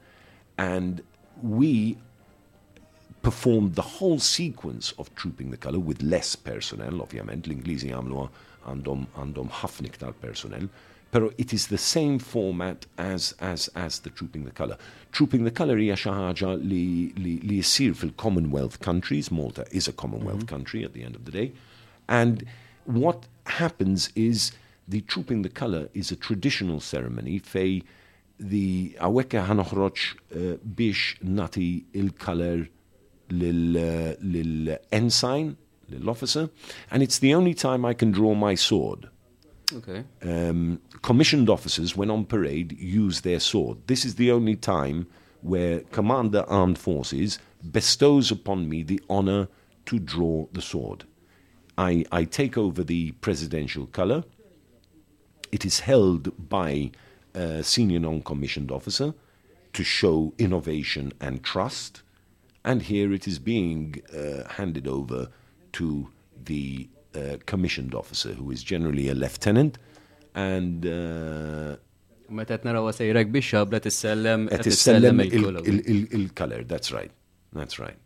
And 0.57 1.01
we 1.41 1.97
performed 3.25 3.73
the 3.73 3.81
whole 3.97 4.19
sequence 4.19 4.93
of 4.99 5.13
Trooping 5.15 5.49
the 5.49 5.57
Color 5.57 5.79
with 5.79 6.03
less 6.03 6.35
personnel, 6.35 7.01
ovvjament, 7.01 7.47
l-Ingliżi 7.49 7.89
għamlu 7.89 8.27
għandhom 8.69 9.07
għandhom 9.17 9.49
ħafna 9.61 9.89
iktar 9.89 10.13
personnel, 10.21 10.69
Pero 11.15 11.31
it 11.37 11.53
is 11.53 11.67
the 11.67 11.77
same 11.77 12.19
format 12.19 12.85
as, 12.97 13.33
as, 13.39 13.69
as 13.69 13.99
the 13.99 14.09
Trooping 14.09 14.43
the 14.43 14.51
Colour. 14.51 14.77
Trooping 15.13 15.45
the 15.45 15.51
Colour 15.51 15.77
hija 15.79 15.95
xi 15.95 16.11
ħaġa 16.11 16.49
li, 16.59 17.13
li, 17.15 17.37
li 17.39 17.59
jissir 17.61 17.95
fil-Commonwealth 17.95 18.81
countries, 18.81 19.31
Malta 19.31 19.65
is 19.71 19.87
a 19.87 19.93
Commonwealth 19.93 20.45
country 20.45 20.83
at 20.83 20.91
the 20.91 21.05
end 21.05 21.15
of 21.15 21.23
the 21.23 21.31
day, 21.31 21.53
and 22.09 22.43
what 22.83 23.29
happens 23.61 24.09
is 24.13 24.51
the 24.87 25.01
Trooping 25.01 25.41
the 25.43 25.53
Colour 25.61 25.87
is 25.93 26.11
a 26.11 26.17
traditional 26.17 26.81
ceremony. 26.81 27.39
Fej 27.39 27.81
the 28.37 28.97
għawekka 28.99 29.47
ħanoħroċ 29.47 30.11
uh, 30.11 30.57
biex 30.59 31.15
nati 31.23 31.85
il-color 31.95 32.67
lil-ensign, 33.29 34.17
lil-officer, 35.89 36.49
and 36.91 37.03
it's 37.03 37.19
the 37.19 37.33
only 37.33 37.53
time 37.53 37.85
I 37.85 37.93
can 37.93 38.11
draw 38.11 38.33
my 38.33 38.55
sword. 38.55 39.09
Okay. 39.73 40.03
Um, 40.21 40.79
commissioned 41.01 41.49
officers, 41.49 41.95
when 41.95 42.11
on 42.11 42.25
parade, 42.25 42.77
use 42.79 43.21
their 43.21 43.39
sword. 43.39 43.77
This 43.87 44.05
is 44.05 44.15
the 44.15 44.31
only 44.31 44.55
time 44.55 45.07
where 45.41 45.79
Commander 45.91 46.43
Armed 46.47 46.77
Forces 46.77 47.39
bestows 47.63 48.31
upon 48.31 48.69
me 48.69 48.83
the 48.83 49.01
honor 49.09 49.47
to 49.87 49.99
draw 49.99 50.47
the 50.53 50.61
sword. 50.61 51.05
I, 51.77 52.05
I 52.11 52.23
take 52.23 52.57
over 52.57 52.83
the 52.83 53.11
presidential 53.11 53.85
color. 53.87 54.23
It 55.51 55.65
is 55.65 55.81
held 55.81 56.49
by 56.49 56.91
a 57.33 57.63
senior 57.63 57.99
non 57.99 58.21
commissioned 58.21 58.71
officer 58.71 59.13
to 59.73 59.83
show 59.83 60.33
innovation 60.37 61.11
and 61.19 61.43
trust. 61.43 62.01
And 62.69 62.81
here 62.81 63.13
it 63.13 63.27
is 63.27 63.37
being 63.37 64.01
uh, 64.11 64.49
handed 64.57 64.87
over 64.87 65.29
to 65.73 66.09
the 66.45 66.89
uh, 67.15 67.37
commissioned 67.45 67.93
officer, 67.93 68.31
who 68.33 68.49
is 68.51 68.63
generally 68.63 69.07
a 69.07 69.13
lieutenant. 69.13 69.77
And 70.33 70.85
uh, 70.85 71.75
Meta 72.37 72.57
naraw 72.67 72.89
sejrek 72.99 73.31
biex 73.31 73.45
xabla 73.53 73.79
tissellem 73.85 74.49
qed 74.49 74.63
tissellem 74.67 75.17
il-color, 76.17 76.63
that's 76.63 76.91
right. 76.91 77.11
That's 77.53 77.77
right. 77.79 77.97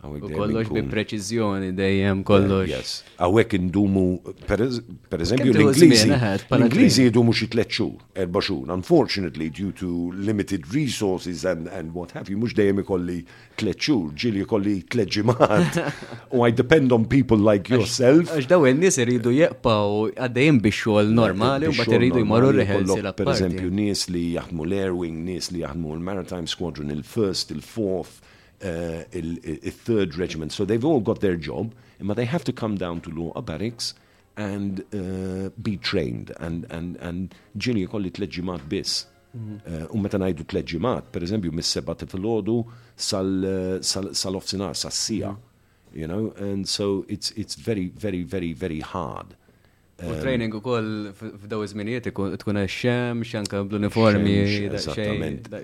U 0.00 0.16
kollox 0.32 0.70
bi 0.72 0.80
preċiżjoni 0.88 1.74
dejjem 1.76 2.22
kollox. 2.24 2.68
Yes. 2.70 2.92
Għawek 3.20 3.52
indumu, 3.58 4.04
per 4.48 4.62
eżempju, 4.64 5.52
l-Ingliżi, 5.52 6.08
eħed, 6.16 6.46
bħala 6.48 6.64
l-Ingliżi 6.64 7.04
jidumu 7.10 7.34
xi 7.36 7.50
tliet 7.52 7.68
xhur, 7.68 7.98
erba' 8.24 8.40
xhur. 8.40 8.72
Unfortunately, 8.72 9.50
due 9.52 9.74
to 9.76 9.90
limited 10.16 10.64
resources 10.72 11.44
and, 11.44 11.68
and 11.68 11.92
what 11.92 12.14
have 12.16 12.32
you, 12.32 12.40
mhux 12.40 12.56
dejjem 12.56 12.80
ikolli 12.80 13.18
tliet 13.60 13.76
xhur, 13.84 14.08
ġieli 14.16 14.46
ikolli 14.46 14.78
tliet 14.88 15.12
ġimgħat. 15.18 15.78
U 16.38 16.46
I 16.48 16.50
depend 16.56 16.96
on 16.96 17.04
people 17.04 17.36
like 17.36 17.68
yourself. 17.68 18.32
Għax 18.32 18.48
daw 18.48 18.64
in-nies 18.72 18.96
iridu 19.04 19.36
jeqpaw 19.36 20.14
għaddejjem 20.16 20.64
biex 20.64 20.80
xogħol 20.86 21.12
normali 21.20 21.68
u 21.68 21.76
mbagħad 21.76 21.98
iridu 22.00 22.24
jmorru 22.24 22.56
reħelsi 22.56 22.98
Per 23.20 23.34
eżempju, 23.36 23.68
nies 23.68 24.08
li 24.08 24.30
jaħdmu 24.38 24.64
l-Airwing, 24.64 25.22
nies 25.28 25.52
li 25.52 25.60
jaħdmu 25.60 25.92
l-Maritime 25.98 26.48
Squadron, 26.48 26.96
il-First, 26.96 27.52
il-Fourth, 27.52 28.30
uh, 28.62 29.04
il-Third 29.12 30.16
Regiment. 30.16 30.52
So 30.52 30.64
they've 30.64 30.84
all 30.84 31.00
got 31.00 31.20
their 31.20 31.36
job, 31.36 31.74
but 32.00 32.16
they 32.16 32.26
have 32.26 32.44
to 32.44 32.52
come 32.52 32.76
down 32.76 33.00
to 33.02 33.10
Luqa 33.10 33.44
Barracks 33.44 33.94
and 34.36 34.84
uh, 34.94 35.50
be 35.60 35.76
trained. 35.76 36.32
And, 36.40 36.66
and, 36.70 36.96
and 36.96 37.34
ġili 37.56 37.86
kolli 37.88 38.10
tleġimat 38.10 38.68
biss. 38.68 39.06
Uh, 39.30 39.86
U 39.94 39.98
meta 40.02 40.18
ngħidu 40.18 40.44
tleġimat, 40.50 41.12
per 41.14 41.22
eżempju, 41.22 41.52
mis-seba 41.54 41.94
ta' 41.94 42.08
filgħodu 42.10 42.64
sal-ofsinar, 42.98 44.74
sal-sija. 44.74 45.36
You 45.92 46.06
know, 46.06 46.32
and 46.38 46.68
so 46.68 47.04
it's, 47.08 47.32
it's 47.32 47.54
very, 47.56 47.88
very, 47.88 48.22
very, 48.22 48.52
very 48.52 48.80
hard. 48.80 49.34
U 50.08 50.14
training 50.20 50.54
u 50.54 50.60
koll 50.64 51.10
f'daw 51.12 51.64
iż-żminijiet 51.66 52.08
tkun 52.10 52.60
għax-xem, 52.62 53.24
xanka 53.28 53.64
bl-uniformi, 53.68 54.36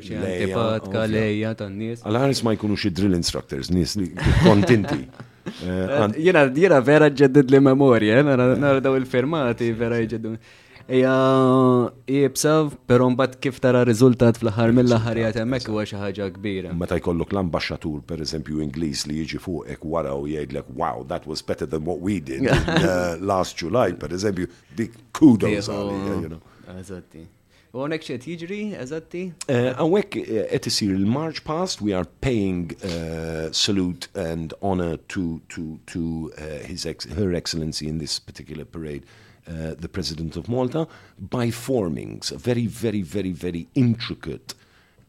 tipatka, 0.02 1.06
lejja 1.08 1.54
tan-nies. 1.60 2.02
Għal-ħares 2.04 2.42
ma 2.44 2.52
jkunux 2.56 2.90
drill 2.96 3.16
instructors, 3.16 3.72
nies 3.72 3.96
li 4.00 4.12
kontinti. 4.44 5.06
Eh, 5.46 5.68
eh, 5.70 6.16
jena 6.58 6.80
vera 6.82 7.06
ġeddid 7.06 7.52
li 7.54 7.60
memorja, 7.62 8.16
nara 8.26 8.80
daw 8.82 8.96
il-fermati 8.98 9.68
vera 9.78 10.00
ġeddid. 10.02 10.40
Ija, 10.86 11.90
jibsa, 12.06 12.52
pero 12.86 13.08
mbagħad 13.10 13.40
kif 13.42 13.56
tara 13.62 13.80
riżultat 13.88 14.38
fl-aħħar 14.38 14.74
mill-aħħar 14.76 15.18
jgħat 15.18 15.38
hemmhekk 15.42 15.72
huwa 15.72 15.82
xi 15.82 15.98
ħaġa 15.98 16.28
kbira. 16.36 16.74
Meta 16.78 16.98
jkollok 17.00 17.34
l-ambasċatur, 17.34 18.04
per 18.06 18.22
eżempju, 18.22 18.60
Ingliż 18.62 19.06
li 19.10 19.18
jiġi 19.24 19.40
fuqek 19.42 19.82
wara 19.90 20.14
u 20.14 20.28
jgħidlek, 20.30 20.70
wow, 20.78 21.02
that 21.10 21.26
was 21.26 21.42
better 21.42 21.66
than 21.66 21.82
what 21.88 21.98
we 21.98 22.20
did 22.20 22.46
uh, 22.50 23.16
last 23.18 23.58
July, 23.58 23.96
per 23.98 24.14
eżempju, 24.14 24.46
dik 24.78 24.94
kudos 25.10 25.66
għalija, 25.66 26.20
you 26.22 26.30
know. 26.36 26.44
Eżatti. 26.76 27.26
U 27.74 27.82
għonek 27.82 28.06
xiet 28.06 28.30
jiġri, 28.30 28.62
eżatti? 28.78 29.26
Uh, 29.50 29.74
Għawek, 29.74 30.22
et 30.54 30.70
isir 30.70 30.94
il-March 30.94 31.42
past, 31.44 31.82
we 31.82 31.92
are 31.98 32.06
paying 32.22 32.70
uh, 32.86 33.50
salute 33.50 34.06
and 34.14 34.54
honor 34.62 34.96
to, 35.10 35.42
to, 35.50 35.80
to 35.90 36.32
uh, 36.38 36.62
his 36.64 36.86
ex 36.86 37.10
Her 37.18 37.34
Excellency 37.34 37.90
in 37.90 37.98
this 37.98 38.20
particular 38.20 38.64
parade, 38.64 39.02
uh, 39.48 39.74
the 39.78 39.89
President 39.89 40.36
of 40.36 40.48
Malta, 40.48 40.86
by 41.18 41.51
formings, 41.51 42.32
a 42.32 42.39
very, 42.39 42.66
very, 42.66 43.02
very, 43.02 43.32
very 43.32 43.68
intricate 43.74 44.55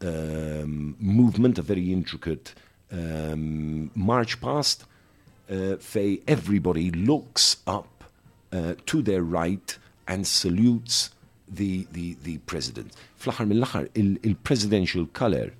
um, 0.00 0.96
movement, 1.00 1.58
a 1.58 1.62
very 1.62 1.92
intricate 1.92 2.54
um, 2.92 3.90
march 3.94 4.40
past, 4.40 4.84
uh, 5.50 5.76
fej 5.78 6.20
everybody 6.26 6.90
looks 6.90 7.56
up 7.66 8.04
uh, 8.52 8.74
to 8.86 9.02
their 9.02 9.22
right 9.22 9.76
and 10.06 10.26
salutes 10.26 11.10
the, 11.48 11.86
the, 11.92 12.16
the 12.22 12.38
president. 12.46 12.92
Fl-aħħar 13.18 13.46
mill-aħħar, 13.48 13.88
il- 13.94 14.18
il-presidential 14.22 15.06
color 15.12 15.50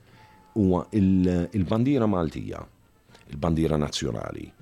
huwa 0.54 0.86
il- 0.92 1.48
il-bandira 1.52 2.06
Maltija, 2.06 2.64
il-bandira 3.30 3.76
nazzjonali. 3.76 4.52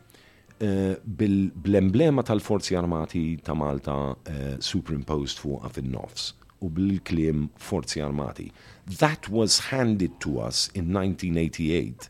Uh, 0.58 0.94
bil- 1.04 1.50
bl-emblema 1.54 2.22
tal-Forzi 2.22 2.74
Armati 2.76 3.36
ta' 3.42 3.52
Malta 3.54 3.92
uh, 3.92 4.56
superimposed 4.58 5.36
fuqa 5.38 5.68
fin-nofs 5.70 6.32
u 6.62 6.70
bil-klim 6.70 7.50
Forzi 7.58 8.00
Armati. 8.00 8.50
That 8.86 9.28
was 9.28 9.58
handed 9.70 10.18
to 10.20 10.38
us 10.40 10.70
in 10.74 10.92
1988 10.92 12.08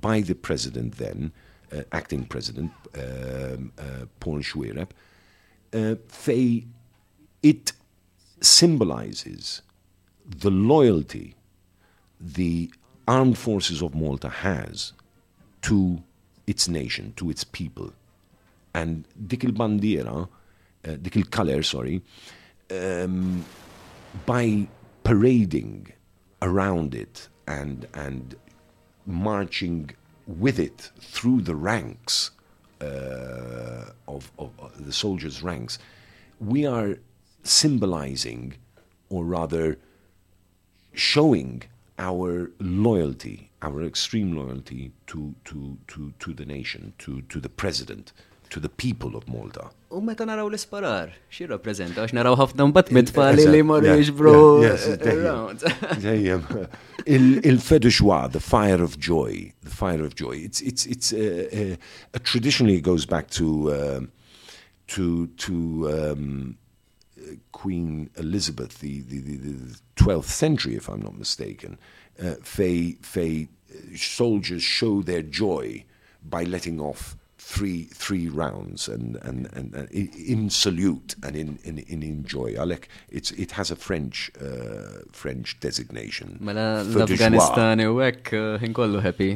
by 0.00 0.20
the 0.20 0.34
president 0.34 0.96
then, 0.98 1.32
uh, 1.72 1.82
acting 1.92 2.24
president, 2.24 2.70
um, 2.94 3.72
uh, 3.78 4.06
Paul 4.20 4.40
Xuereb, 4.40 4.90
uh, 5.72 5.96
fej 6.08 6.66
it 7.42 7.72
symbolizes 8.40 9.62
the 10.24 10.50
loyalty 10.50 11.34
the 12.20 12.70
armed 13.06 13.38
forces 13.38 13.82
of 13.82 13.94
Malta 13.94 14.28
has 14.28 14.92
to 15.62 16.02
its 16.48 16.68
nation, 16.68 17.12
to 17.16 17.30
its 17.30 17.44
people. 17.44 17.92
And 18.74 19.04
dik 19.26 19.44
il-bandiera, 19.44 20.28
uh, 20.86 20.96
dik 21.02 21.16
il-color, 21.16 21.62
sorry, 21.62 22.02
um, 22.70 23.44
by 24.26 24.66
parading 25.04 25.92
around 26.42 26.94
it 26.94 27.28
and, 27.46 27.86
and 27.94 28.34
marching 29.06 29.90
with 30.26 30.58
it 30.58 30.90
through 31.00 31.40
the 31.42 31.54
ranks 31.54 32.30
uh, 32.80 33.90
of, 34.06 34.30
of, 34.38 34.50
of 34.58 34.84
the 34.84 34.92
soldiers' 34.92 35.42
ranks, 35.42 35.78
we 36.40 36.66
are 36.66 36.98
symbolizing, 37.42 38.54
or 39.08 39.24
rather 39.24 39.78
showing 40.92 41.62
our 41.98 42.50
loyalty, 42.60 43.50
our 43.62 43.82
extreme 43.84 44.32
loyalty 44.36 44.92
to, 45.08 45.34
to, 45.44 45.76
to, 45.88 46.12
to 46.20 46.32
the 46.34 46.44
nation, 46.46 46.92
to, 46.98 47.22
to 47.22 47.40
the 47.40 47.48
president, 47.48 48.12
to 48.50 48.60
the 48.60 48.68
people 48.68 49.16
of 49.16 49.26
Malta. 49.28 49.70
U 49.90 50.00
meta 50.04 50.24
naraw 50.28 50.46
l-isparar, 50.48 51.10
xi 51.32 51.46
rappreżenta 51.48 52.02
għax 52.04 52.12
naraw 52.16 52.36
ħafna 52.36 52.66
mbagħad 52.70 52.92
mitfali 52.96 53.44
li 53.48 53.62
morru 53.64 53.88
Yeah, 53.88 54.00
jiġbru 54.02 54.34
yeah, 54.62 54.72
yes, 54.72 54.86
dejjem. 56.04 56.44
around. 56.46 56.68
Il- 57.06 57.40
Il-feu 57.44 57.78
de 57.78 57.88
joie, 57.90 58.28
the 58.28 58.40
fire 58.40 58.82
of 58.82 58.98
joy, 58.98 59.52
the 59.64 59.70
fire 59.70 60.02
of 60.04 60.14
joy. 60.14 60.36
It's 60.44 60.60
it's 60.60 60.84
it's 60.86 61.12
uh, 61.12 61.48
uh, 61.52 61.76
uh, 62.14 62.18
traditionally 62.22 62.76
it 62.76 62.82
goes 62.82 63.06
back 63.06 63.28
to 63.40 63.72
um 63.72 64.08
to 64.88 65.26
to 65.44 65.54
um, 65.88 66.56
uh, 66.56 66.67
Queen 67.52 68.10
Elizabeth, 68.16 68.78
the, 68.80 69.02
the, 69.02 69.20
the, 69.20 69.36
the 69.36 69.80
12th 69.96 70.24
century, 70.24 70.76
if 70.76 70.88
I'm 70.88 71.02
not 71.02 71.18
mistaken. 71.18 71.78
Uh, 72.22 72.34
fey, 72.42 72.96
uh, 73.16 73.96
soldiers 73.96 74.62
show 74.62 75.02
their 75.02 75.22
joy 75.22 75.84
by 76.24 76.44
letting 76.44 76.80
off 76.80 77.16
three 77.48 77.88
three 78.04 78.28
rounds 78.28 78.88
and 78.88 79.16
and, 79.22 79.48
and, 79.56 79.74
and 79.74 79.88
in 80.34 80.50
salute 80.50 81.16
and 81.24 81.34
in 81.36 81.58
in, 81.64 81.78
in 81.78 82.02
enjoy. 82.02 82.54
Alec, 82.58 82.88
it's 83.08 83.30
it 83.32 83.52
has 83.52 83.70
a 83.70 83.76
French 83.76 84.30
uh, 84.40 85.00
French 85.12 85.58
designation. 85.60 86.36
Mela 86.40 86.84
Feu 86.84 87.06
de 87.06 87.06
joie. 87.06 87.06
l-Afganistan 87.06 87.80
u 87.86 87.96
hekk 88.04 88.32
inkollu 88.68 89.00
happy. 89.00 89.30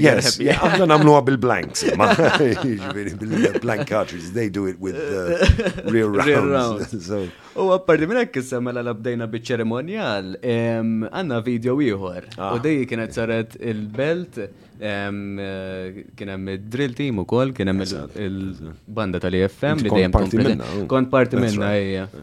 Yes, 0.00 0.38
għamna 0.38 0.86
namluha 0.94 1.24
bil-blanks. 1.28 1.84
jiġifieri 1.90 3.16
Bil-blank 3.20 3.86
cartridges, 3.88 4.32
they 4.32 4.48
do 4.48 4.66
it 4.66 4.78
with 4.80 4.96
uh, 4.96 5.90
real 5.90 6.10
Real 6.10 6.46
rounds. 6.46 6.94
so, 7.08 7.24
U 7.58 7.66
għapparti 7.74 8.06
minn 8.08 8.20
hekk 8.22 8.40
issa 8.44 8.60
mela 8.62 8.82
l-abdejna 8.84 9.26
biċ-ċeremonjal, 9.30 10.34
em, 10.46 10.92
għanna 11.10 11.40
video 11.46 11.76
ieħor. 11.82 12.28
Ah. 12.38 12.54
U 12.54 12.62
dej 12.62 12.84
kienet 12.90 13.16
saret 13.16 13.56
il-belt, 13.58 14.38
kien 14.80 16.30
hemm 16.32 16.48
id-drill 16.54 16.94
team 16.96 17.18
ukoll, 17.22 17.52
kien 17.56 17.68
hemm 17.68 17.82
il- 17.84 18.08
il-banda 18.26 19.20
tal-IFM 19.20 19.82
li 19.84 19.90
dejjem 19.92 20.10
parti 20.14 20.36
minna, 20.40 20.64
u? 20.78 20.86
Kont 20.88 21.10
parti 21.12 21.36
minna 21.36 21.68
right. 21.68 22.16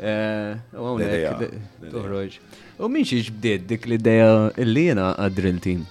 Eh, 0.00 0.56
l-idea. 0.72 1.38
toħroġ. 1.92 2.38
U 2.80 2.88
min 2.88 3.04
xiex 3.04 3.30
bdiet 3.36 3.66
dik 3.68 3.86
l-idea 3.86 4.50
li 4.56 4.86
jiena 4.88 5.14
għad-drill 5.16 5.60
team? 5.60 5.86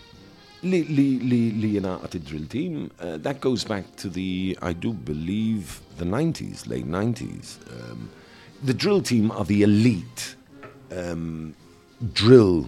Li, 0.62 0.82
li, 0.92 1.20
li, 1.24 1.40
li 1.56 1.70
jena 1.78 1.94
at 2.04 2.12
the 2.12 2.20
drill 2.20 2.46
team, 2.52 2.90
uh, 3.00 3.16
that 3.18 3.40
goes 3.40 3.64
back 3.64 3.86
to 3.96 4.10
the, 4.10 4.58
I 4.62 4.74
do 4.74 4.92
believe, 4.92 5.80
the 5.98 6.04
90s, 6.04 6.68
late 6.68 6.86
90s. 6.86 7.60
Um, 7.72 8.10
the 8.62 8.74
drill 8.74 9.02
team 9.02 9.32
are 9.32 9.46
the 9.46 9.64
elite 9.64 10.36
um, 10.92 11.54
drill 12.14 12.68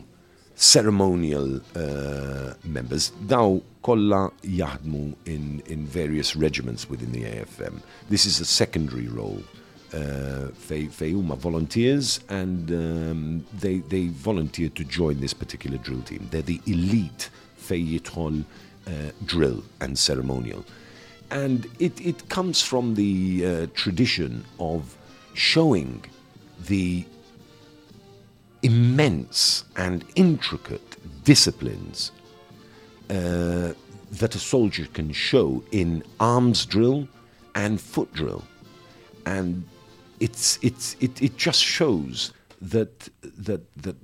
ceremonial 0.61 1.59
uh, 1.75 2.53
members. 2.63 3.09
Daw 3.27 3.59
kolla 3.81 4.29
jaħdmu 4.45 5.15
in, 5.25 5.61
in 5.65 5.87
various 5.87 6.35
regiments 6.35 6.87
within 6.87 7.11
the 7.11 7.23
AFM. 7.23 7.81
This 8.09 8.27
is 8.27 8.39
a 8.39 8.45
secondary 8.45 9.07
role. 9.07 9.41
Uh, 9.91 10.47
volunteers 11.35 12.21
and 12.29 12.71
um, 12.71 13.45
they, 13.59 13.79
they 13.89 14.07
volunteer 14.07 14.69
to 14.69 14.85
join 14.85 15.19
this 15.19 15.33
particular 15.33 15.77
drill 15.79 16.01
team. 16.03 16.27
They're 16.31 16.43
the 16.43 16.61
elite 16.65 17.29
fej 17.59 18.45
uh, 18.87 18.91
drill 19.25 19.63
and 19.81 19.97
ceremonial. 19.97 20.63
And 21.31 21.67
it, 21.79 21.99
it 21.99 22.29
comes 22.29 22.61
from 22.61 22.95
the 22.95 23.45
uh, 23.45 23.67
tradition 23.73 24.45
of 24.59 24.95
showing 25.33 26.05
the 26.67 27.05
immense 28.63 29.65
and 29.75 30.05
intricate 30.15 30.97
disciplines 31.23 32.11
uh, 33.09 33.73
that 34.11 34.35
a 34.35 34.39
soldier 34.39 34.87
can 34.93 35.11
show 35.11 35.63
in 35.71 36.03
arms 36.19 36.65
drill 36.65 37.07
and 37.55 37.79
foot 37.79 38.11
drill. 38.13 38.43
And 39.25 39.63
it's, 40.19 40.59
it's, 40.61 40.95
it, 40.99 41.21
it 41.21 41.37
just 41.37 41.63
shows 41.63 42.33
that, 42.61 43.09
that, 43.21 43.61
that 43.77 43.95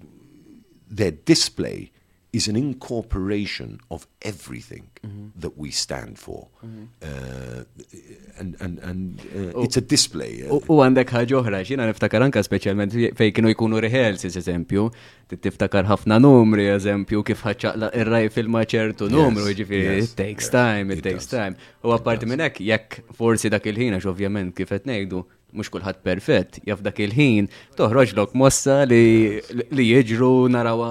their 0.90 1.12
display 1.12 1.92
is 2.38 2.48
an 2.48 2.56
incorporation 2.56 3.80
of 3.90 4.08
everything 4.22 4.88
that 5.42 5.58
we 5.58 5.72
stand 5.72 6.18
for. 6.20 6.48
Uh, 7.02 7.64
and 8.40 8.56
and, 8.60 8.80
and 8.80 9.22
uh, 9.36 9.64
it's 9.64 9.78
a 9.78 9.82
display. 9.82 10.44
U 10.48 10.80
għandek 10.84 11.14
ħaġa 11.16 11.38
oħra, 11.42 11.62
xina 11.68 11.88
niftakar 11.90 12.26
anka 12.26 12.44
speċjalment 12.46 12.96
fej 13.18 13.34
kienu 13.36 13.54
jkunu 13.54 13.82
rehearses, 13.84 14.38
eżempju, 14.42 14.88
tiftakar 15.36 15.88
ħafna 15.90 16.20
numri, 16.24 16.68
eżempju, 16.76 17.24
kif 17.28 17.44
ħaċċaqla 17.48 17.92
ir-raj 18.02 18.30
filma 18.36 18.64
ċertu 18.68 19.10
numru, 19.14 19.48
ġifiri, 19.58 20.04
it 20.04 20.16
takes 20.20 20.52
time, 20.54 20.94
it 20.94 21.04
takes 21.06 21.30
time. 21.32 21.58
U 21.84 21.96
għapparti 21.96 22.30
minn 22.30 22.46
hekk, 22.46 22.62
jekk 22.68 23.02
forsi 23.18 23.52
dak 23.54 23.66
il-ħin, 23.72 23.98
għax 23.98 24.12
ovvjament 24.14 24.56
kif 24.58 24.76
qed 24.76 24.88
mux 25.56 25.69
kullħat 25.72 26.02
perfett, 26.03 26.57
jaf 26.68 26.82
dak 26.84 26.98
il-ħin, 26.99 27.45
toħroġ 27.78 28.14
lok 28.18 28.34
mossa 28.36 28.82
li, 28.84 29.40
li 29.72 29.86
jġru 29.88 30.49
narawa 30.52 30.90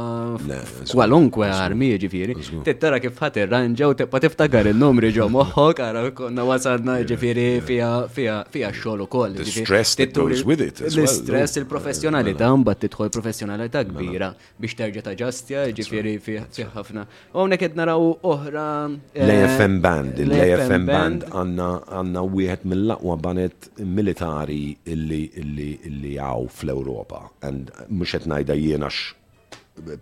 kwalunkwe 0.88 1.50
armi 1.52 1.90
ġifiri. 2.00 2.36
Tittara 2.64 2.96
kif 3.02 3.20
ħat 3.20 3.36
irranġa 3.42 3.90
u 3.92 3.96
tibqa 3.98 4.22
tiftakar 4.24 4.70
il-numri 4.72 5.12
ġo 5.12 5.28
moħħok, 5.34 5.82
għara 5.84 6.04
konna 6.16 6.46
wasadna 6.48 6.96
ġifiri 7.10 7.46
fija 7.66 8.72
xol 8.80 9.04
u 9.04 9.08
koll. 9.12 9.36
Stress 9.44 10.00
that 10.00 10.16
goes 10.16 10.40
with 10.48 10.64
it. 10.64 10.80
L-stress 10.88 11.60
il-professjonalità, 11.60 12.48
mbatt 12.56 12.86
titħol 12.86 13.12
professjonalità 13.12 13.84
kbira 13.90 14.32
biex 14.56 14.80
terġa 14.80 15.04
ta' 15.04 15.16
ġastja 15.20 15.66
ġifiri 15.76 16.16
fija 16.24 16.46
ħafna. 16.72 17.04
Għonek 17.36 17.68
id 17.68 17.76
naraw 17.76 18.08
oħra. 18.24 18.66
Eh, 19.12 19.20
L-AFM 19.20 19.78
band, 19.84 20.24
l-AFM 20.24 20.88
band 20.88 21.28
għanna 21.28 22.24
wieħed 22.24 22.64
mill-laqwa 22.72 23.20
banet 23.20 23.70
militari 23.84 24.45
illi 24.52 25.22
illi 25.34 26.16
għaw 26.16 26.48
fl-Europa. 26.48 27.30
And 27.42 27.70
mux 27.88 28.14
ngħidha 28.14 28.54
jiena 28.58 28.90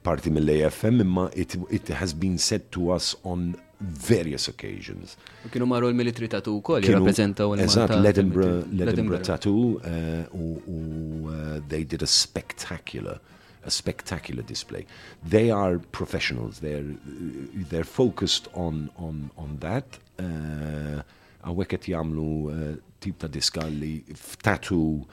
parti 0.03 0.31
mill-AFM 0.31 1.01
imma 1.03 1.29
it, 1.35 1.57
it 1.71 1.89
has 1.89 2.13
been 2.15 2.39
said 2.39 2.71
to 2.73 2.91
us 2.93 3.15
on 3.25 3.57
various 3.81 4.47
occasions. 4.49 5.17
Kienu 5.51 5.67
marru 5.67 5.89
l-military 5.91 6.29
tattoo 6.31 6.61
wkoll 6.61 6.81
Kienu- 6.85 6.95
jirrappreżentaw 6.95 7.55
Eżatt, 7.59 7.91
il-Malta. 7.91 8.69
l-Edinburgh, 8.71 9.23
Tattoo, 9.23 9.81
uh, 9.83 10.25
u, 10.33 10.63
u 10.67 11.29
uh, 11.29 11.59
they 11.69 11.85
did 11.85 12.03
a 12.03 12.07
spectacular, 12.07 13.19
a 13.67 13.71
spectacular 13.71 14.43
display. 14.43 14.87
They 15.29 15.51
are 15.51 15.79
professionals. 15.91 16.61
They're 16.61 16.87
uh, 16.87 17.67
they're 17.71 17.85
focused 17.85 18.49
on 18.55 18.91
on 18.97 19.31
on 19.37 19.59
that. 19.61 19.99
Uh, 20.19 21.03
Għawek 21.45 21.75
qed 21.75 21.91
jagħmlu 21.93 22.29
uh, 22.49 22.77
tip 23.05 23.19
ta' 23.23 23.31
diska 23.37 23.65
li 23.81 23.95
f'tattoo 24.15 25.05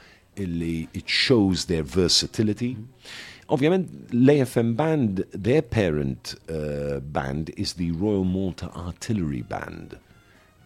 illi 0.43 0.88
it 0.99 1.07
shows 1.23 1.65
their 1.72 1.84
versatility. 1.84 2.72
Ovvjament, 3.51 3.89
l-AFM 4.13 4.69
band, 4.77 5.26
their 5.47 5.61
parent 5.61 6.35
uh, 6.49 6.99
band 7.18 7.51
is 7.57 7.73
the 7.73 7.91
Royal 7.91 8.23
Malta 8.23 8.69
Artillery 8.88 9.41
Band 9.41 9.97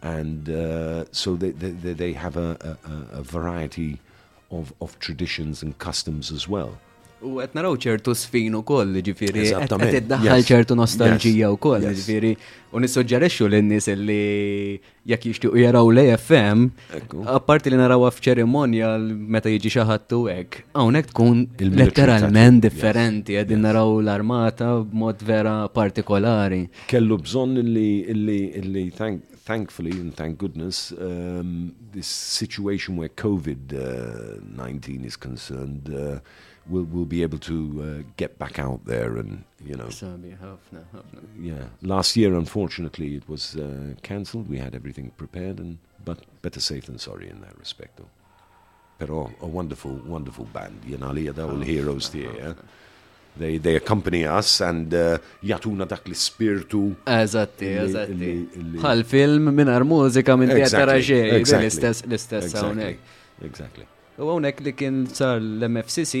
and 0.02 0.48
uh, 0.48 1.04
so 1.10 1.34
they, 1.34 1.50
they, 1.50 1.92
they 1.94 2.12
have 2.12 2.36
a, 2.36 2.50
a, 2.70 2.90
a- 2.92 3.06
a 3.20 3.22
variety 3.22 3.98
of, 4.52 4.72
of 4.80 4.96
traditions 5.00 5.62
and 5.64 5.76
customs 5.78 6.30
as 6.30 6.46
well. 6.46 6.78
U 7.24 7.38
għet 7.40 7.54
naraw 7.56 7.76
ċertu 7.80 8.12
sfin 8.12 8.58
u 8.58 8.60
koll, 8.66 8.98
ġifiri, 9.00 9.46
għet 9.56 9.72
id-daħħal 10.02 10.42
ċertu 10.44 10.76
nostalġija 10.76 11.48
u 11.48 11.56
koll, 11.56 11.86
ġifiri, 11.96 12.34
u 12.76 12.82
nissuġġerixxu 12.84 13.48
l-nis 13.48 13.88
li 13.96 14.18
jek 15.08 15.24
jishtiq 15.30 15.54
u 15.54 15.62
jaraw 15.62 15.88
l-AFM, 15.94 16.66
apparti 17.32 17.72
li 17.72 17.80
naraw 17.80 18.04
f'ċerimonja 18.10 18.92
meta 19.00 19.48
jiġi 19.48 19.72
xaħattu 19.78 20.20
ek, 20.34 20.60
għawnek 20.76 21.08
tkun 21.14 21.46
letteralment 21.78 22.66
differenti, 22.66 23.38
għedin 23.40 23.64
naraw 23.64 23.96
l-armata 24.02 24.74
b'mod 24.84 25.24
vera 25.24 25.56
partikolari. 25.72 26.66
Kellu 26.92 27.16
bżon 27.24 27.56
li, 27.64 28.90
thankfully 29.46 29.92
and 29.92 30.14
thank 30.16 30.38
goodness, 30.38 30.92
um, 30.98 31.74
this 31.92 32.08
situation 32.08 32.96
where 32.96 33.08
COVID-19 33.08 35.02
uh, 35.02 35.06
is 35.06 35.16
concerned, 35.16 35.88
uh, 35.94 36.18
we'll, 36.68 36.84
we'll 36.84 37.04
be 37.04 37.22
able 37.22 37.38
to 37.38 37.54
uh, 37.82 38.02
get 38.16 38.38
back 38.38 38.58
out 38.58 38.80
there 38.86 39.16
and, 39.16 39.44
you 39.64 39.74
know, 39.76 39.88
Sabi 39.90 40.34
ħafna, 40.42 40.82
ħafna. 40.94 41.20
yeah. 41.40 41.66
Last 41.82 42.16
year, 42.16 42.34
unfortunately, 42.34 43.14
it 43.16 43.28
was 43.28 43.56
uh, 43.56 43.94
cancelled. 44.02 44.48
We 44.48 44.58
had 44.58 44.74
everything 44.74 45.10
prepared, 45.16 45.58
and 45.60 45.78
but 46.04 46.18
better 46.42 46.60
safe 46.60 46.86
than 46.86 46.98
sorry 46.98 47.28
in 47.30 47.40
that 47.40 47.58
respect, 47.58 47.96
though. 47.98 48.10
Pero 48.98 49.30
a 49.42 49.46
wonderful, 49.46 50.00
wonderful 50.06 50.46
band. 50.52 50.80
They're 50.88 51.44
all 51.44 51.60
heroes 51.60 52.10
there. 52.10 52.54
They 53.38 53.58
they 53.58 53.76
accompany 53.76 54.24
us 54.24 54.62
and 54.62 54.94
uh, 54.94 55.18
jatuna 55.44 55.84
dak 55.86 56.06
l-spirtu. 56.08 56.96
Eżatti, 57.04 57.66
eżatti. 57.82 58.14
illi- 58.14 58.48
illi- 58.56 58.78
Bħal 58.80 59.04
film 59.04 59.50
minar 59.52 59.84
mużika 59.84 60.36
minn 60.40 60.48
teatra 60.48 60.94
exactly. 60.96 61.58
l-istess 61.66 62.00
l-istess 62.06 62.54
hawnhekk. 62.56 62.98
Exactly. 63.44 63.84
U 64.16 64.30
hawnhekk 64.30 64.62
li 64.64 64.72
kien 64.72 65.02
sar 65.12 65.42
l-MFCC 65.42 66.20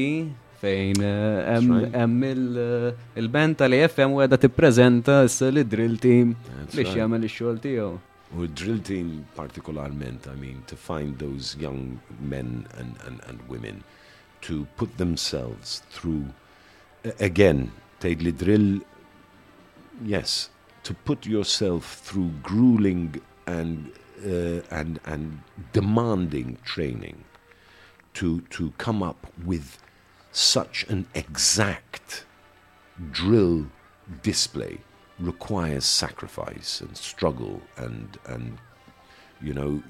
fejn 0.60 0.98
eh, 1.00 1.46
hemm 1.96 2.24
eh, 2.28 2.90
il-band 3.22 3.56
tal-EFM 3.62 4.12
u 4.12 4.20
għedha 4.20 4.38
tippreżenta 4.42 5.22
issa 5.24 5.48
li 5.48 5.62
drill 5.64 5.96
team 6.02 6.34
biex 6.74 6.92
jagħmel 6.98 7.24
ix-xogħol 7.28 7.60
tiegħu. 7.64 7.94
Or 8.36 8.50
drill 8.60 8.82
team 8.84 9.24
particularment, 9.36 10.26
I 10.28 10.34
mean, 10.36 10.60
to 10.66 10.76
find 10.76 11.16
those 11.18 11.56
young 11.56 12.00
men 12.20 12.66
and, 12.76 12.98
and, 13.06 13.22
and 13.28 13.40
women 13.48 13.80
to 14.42 14.66
put 14.76 14.98
themselves 14.98 15.80
through, 15.88 16.26
again, 17.18 17.70
take 18.00 18.18
the 18.18 18.32
drill, 18.32 18.80
yes, 20.04 20.50
to 20.82 20.92
put 20.92 21.24
yourself 21.24 22.02
through 22.04 22.28
grueling 22.42 23.22
and, 23.46 23.90
uh, 24.20 24.60
and, 24.70 25.00
and 25.06 25.40
demanding 25.72 26.58
training 26.64 27.24
to, 28.18 28.40
to 28.56 28.72
come 28.78 29.02
up 29.02 29.26
with 29.44 29.78
such 30.32 30.84
an 30.88 31.06
exact 31.14 32.24
drill 33.12 33.66
display 34.22 34.78
requires 35.18 35.84
sacrifice 35.84 36.80
and 36.80 36.96
struggle 36.96 37.60
and 37.76 38.18
and 38.26 38.58
You 39.42 39.52
know, 39.52 39.82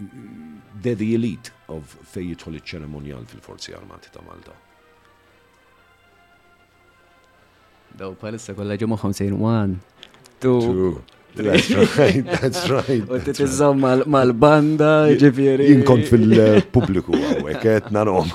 they're 0.83 0.97
the 0.97 1.15
elite 1.15 1.53
of 1.69 1.93
fej 2.13 2.33
jidħol 2.33 2.57
iċ-ċeremonjal 2.59 3.27
fil-Forzi 3.31 3.77
Armati 3.79 4.11
ta' 4.11 4.25
Malta. 4.27 4.55
Daw 7.97 8.17
palissa 8.19 8.57
kolla 8.59 8.75
ġo 8.77 8.89
moħħom 8.91 9.15
sejn 9.15 9.39
one, 9.39 9.79
two, 10.43 10.59
True. 10.67 11.05
That's 11.37 11.71
right, 11.99 12.25
that's 12.41 12.63
right. 12.73 13.03
u 13.05 13.19
titizzom 13.21 13.83
mal-banda, 14.09 14.93
ġifiri. 15.21 15.67
Inkont 15.75 16.07
fil-publiku 16.09 17.13
għawek, 17.19 17.67
et 17.77 17.91
narom. 17.93 18.31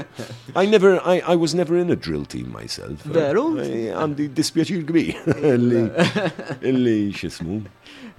I 0.60 0.66
never, 0.66 0.96
I, 1.06 1.20
I 1.22 1.36
was 1.38 1.54
never 1.54 1.78
in 1.78 1.90
a 1.90 1.96
drill 1.96 2.24
team 2.26 2.50
myself. 2.52 3.04
Veru? 3.06 3.44
I- 3.62 3.92
Għandi 3.94 4.26
dispjaċir 4.34 4.82
kbir. 4.88 5.14
Illi, 5.54 5.84
illi 6.72 6.98
xismu. 7.14 7.60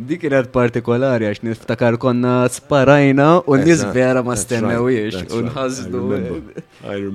Dik 0.02 0.22
kienet 0.24 0.48
partikolari 0.54 1.28
għax 1.30 1.44
niftakar 1.46 1.98
konna 2.02 2.48
sparajna 2.50 3.28
u 3.46 3.58
nis 3.62 3.84
vera 3.94 4.24
ma 4.26 4.34
stennewiex 4.40 5.28
u 5.36 5.42
nħazdu. 5.46 6.02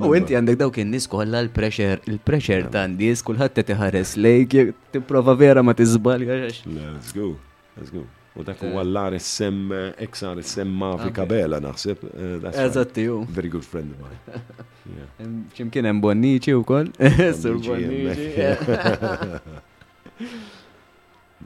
U 0.07 0.12
inti 0.15 0.37
għandek 0.39 0.61
dawk 0.61 0.78
in-nies 0.85 1.09
kollha 1.11 1.41
l-pressure, 1.47 1.99
il-pressure 2.07 2.69
ta' 2.70 2.85
nies 2.93 3.24
kulħadd 3.27 3.57
qed 3.59 3.73
iħares 3.74 4.15
lejk 4.23 4.51
tipprova 4.95 5.35
vera 5.41 5.65
ma 5.66 5.74
tiżbaljax. 5.74 6.62
Let's 6.69 7.11
go, 7.16 7.33
let's 7.78 7.91
go. 7.91 8.05
U 8.37 8.45
dak 8.45 8.61
huwa 8.61 8.83
l-RSM, 8.85 9.73
ex-RSM 10.07 10.69
Mavi 10.78 11.09
Kabela 11.16 11.57
naħseb. 11.65 12.03
eh, 12.05 12.35
that's 12.43 12.53
right. 12.53 12.66
Eżatt 12.69 12.99
ju. 13.01 13.23
Very 13.33 13.49
good 13.49 13.65
friend 13.65 13.97
of 13.97 14.05
mine. 14.07 14.20
Yeah. 14.87 15.09
Ximkien 15.57 15.83
hemm 15.89 15.99
Bonnici 16.01 16.53
wkoll. 16.55 16.93
Sur 17.41 17.57
Bonnici. 17.59 18.28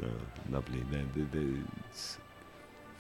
No, 0.01 0.07
lovely. 0.53 0.83
They- 0.91 1.07
they- 1.15 1.29
they- 1.33 1.63
it's 1.91 2.19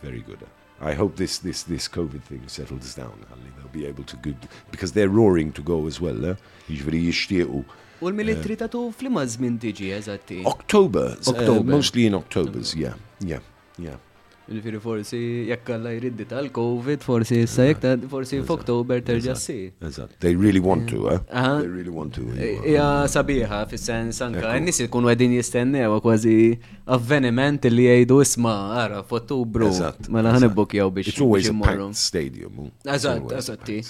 very 0.02 0.20
good. 0.22 0.38
I 0.80 0.94
hope 0.94 1.16
this, 1.16 1.38
this, 1.38 1.62
this 1.64 1.88
COVID 1.88 2.22
thing 2.22 2.40
settles 2.46 2.94
down. 2.94 3.12
They'll 3.58 3.68
be 3.72 3.84
able 3.86 4.04
to 4.04 4.16
good 4.16 4.36
because 4.70 4.92
they're 4.92 5.10
roaring 5.12 5.52
to 5.52 5.62
go 5.62 5.86
as 5.86 6.00
well. 6.00 6.36
Jiġifieri 6.68 7.00
jixtiequ. 7.08 7.64
U 8.00 8.08
l-militri 8.08 8.56
ta' 8.56 8.66
tu 8.68 8.90
flima 8.96 9.26
żmien 9.26 9.58
tiġi 9.60 9.90
eżatti. 9.92 10.38
Eh, 10.40 10.46
October, 10.46 11.18
uh, 11.20 11.28
October. 11.28 11.74
mostly 11.74 12.06
in 12.06 12.14
Octobers. 12.14 12.74
Yeah, 12.74 12.94
yeah, 13.20 13.40
yeah. 13.78 13.96
Ġifieri 14.50 14.80
forsi 14.82 15.18
jekk 15.46 15.68
alla 15.76 15.92
jriddi 15.94 16.24
tal-Covid, 16.26 17.04
forsi 17.06 17.36
issa 17.44 17.68
jekk 17.68 17.84
forsi 18.10 18.40
f'Oktober 18.42 18.98
terġa'. 19.06 19.36
Eżatt. 19.86 20.16
They 20.24 20.34
really 20.34 20.58
want 20.58 20.88
to, 20.90 21.04
eh? 21.12 21.20
Aha. 21.30 21.60
They 21.60 21.68
really 21.70 21.92
want 21.94 22.14
to. 22.18 22.24
Ija 22.66 22.88
sabiħa 23.12 23.60
fis-sens 23.70 24.18
anka, 24.26 24.56
n-nis 24.58 24.80
ikunu 24.88 25.12
għedin 25.12 25.36
jistennew 25.38 26.00
kważi 26.02 26.34
avveniment 26.96 27.68
li 27.70 27.86
jgħidu 27.86 28.18
isma 28.24 28.54
għara 28.80 29.04
f'Ottubru. 29.06 29.68
Eżatt, 29.70 30.08
Mela 30.10 30.32
eżatt. 30.34 30.42
ħanibbukjaw 30.42 30.90
biex 30.98 31.12
It's 31.14 31.20
always 31.22 31.48
a 31.48 31.54
packed 31.54 31.94
stadium. 32.02 32.70
Eżatt, 32.84 33.30
stadium. 33.46 33.84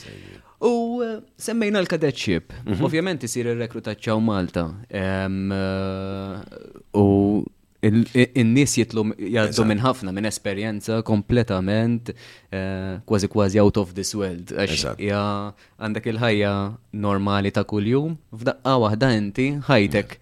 U 0.61 1.01
eh, 1.01 1.15
semmejna 1.41 1.81
l-kadetship. 1.81 2.53
Mhm. 2.67 2.85
Ovvjament 2.85 3.23
isir 3.25 3.49
il-rekrutaċċaw 3.55 4.21
Malta. 4.21 4.67
Eh, 4.93 5.25
U 7.01 7.07
in-nies 7.83 8.75
jitlu 8.77 9.07
jgħaddu 9.17 9.65
minn 9.69 9.81
ħafna 9.81 10.13
minn 10.13 10.29
esperjenza 10.29 11.01
kompletament 11.07 12.13
eh, 12.13 13.01
kważi 13.09 13.31
kważi 13.33 13.63
out 13.63 13.81
of 13.81 13.95
this 13.97 14.13
world. 14.15 14.53
Ja 15.01 15.23
għandek 15.81 16.11
il-ħajja 16.13 16.53
normali 17.01 17.53
ta' 17.57 17.65
kuljum, 17.65 18.19
f'daqqa 18.37 18.77
waħda 18.85 19.13
inti 19.17 19.49
ħajtek 19.69 20.19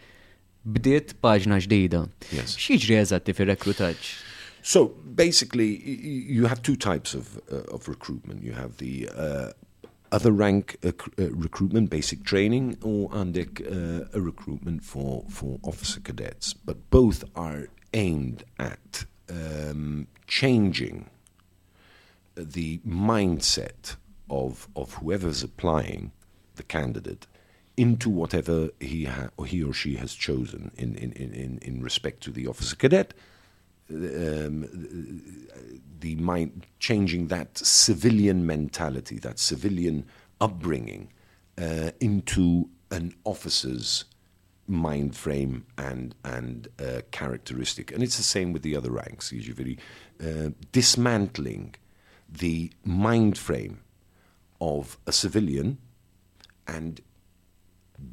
bdiet 0.68 1.16
paġna 1.24 1.58
ġdida. 1.64 2.06
X'jiġri 2.30 3.00
eżatti 3.02 3.34
fir-rekrutaġġ? 3.34 4.16
So 4.62 4.92
basically, 5.04 5.80
you 6.28 6.46
have 6.46 6.62
two 6.62 6.76
types 6.76 7.14
of 7.14 7.38
uh, 7.50 7.74
of 7.74 7.88
recruitment. 7.88 8.42
You 8.42 8.52
have 8.52 8.76
the 8.76 9.08
uh, 9.08 9.50
other 10.12 10.32
rank 10.32 10.76
uh, 10.84 10.92
uh, 11.18 11.30
recruitment, 11.30 11.90
basic 11.90 12.24
training, 12.24 12.78
or 12.82 13.08
andek 13.10 13.60
uh, 13.60 14.06
a 14.12 14.20
recruitment 14.20 14.84
for 14.84 15.24
for 15.28 15.58
officer 15.62 16.00
cadets. 16.00 16.54
But 16.54 16.90
both 16.90 17.24
are 17.34 17.68
aimed 17.94 18.44
at 18.58 19.04
um, 19.30 20.06
changing 20.26 21.06
the 22.36 22.78
mindset 22.86 23.96
of 24.30 24.68
of 24.74 24.94
whoever's 24.94 25.42
applying 25.42 26.12
the 26.56 26.62
candidate 26.62 27.26
into 27.76 28.10
whatever 28.10 28.70
he 28.80 29.04
ha- 29.04 29.30
or 29.36 29.46
he 29.46 29.62
or 29.62 29.72
she 29.72 29.94
has 29.94 30.12
chosen 30.12 30.72
in, 30.76 30.96
in, 30.96 31.12
in, 31.12 31.58
in 31.62 31.80
respect 31.80 32.20
to 32.24 32.32
the 32.32 32.46
officer 32.46 32.74
cadet 32.74 33.14
um, 33.90 34.66
the 36.00 36.14
mind 36.16 36.66
changing 36.78 37.28
that 37.28 37.58
civilian 37.58 38.46
mentality, 38.46 39.18
that 39.18 39.38
civilian 39.38 40.06
upbringing, 40.40 41.10
uh, 41.60 41.90
into 42.00 42.68
an 42.90 43.14
officer's 43.24 44.04
mind 44.66 45.16
frame 45.16 45.66
and 45.76 46.14
and 46.24 46.68
uh, 46.78 47.00
characteristic. 47.10 47.90
And 47.92 48.02
it's 48.02 48.16
the 48.16 48.22
same 48.22 48.52
with 48.52 48.62
the 48.62 48.76
other 48.76 48.90
ranks. 48.90 49.32
Usually, 49.32 49.78
uh, 50.22 50.50
dismantling 50.72 51.74
the 52.28 52.70
mind 52.84 53.38
frame 53.38 53.80
of 54.60 54.98
a 55.06 55.12
civilian 55.12 55.78
and 56.66 57.00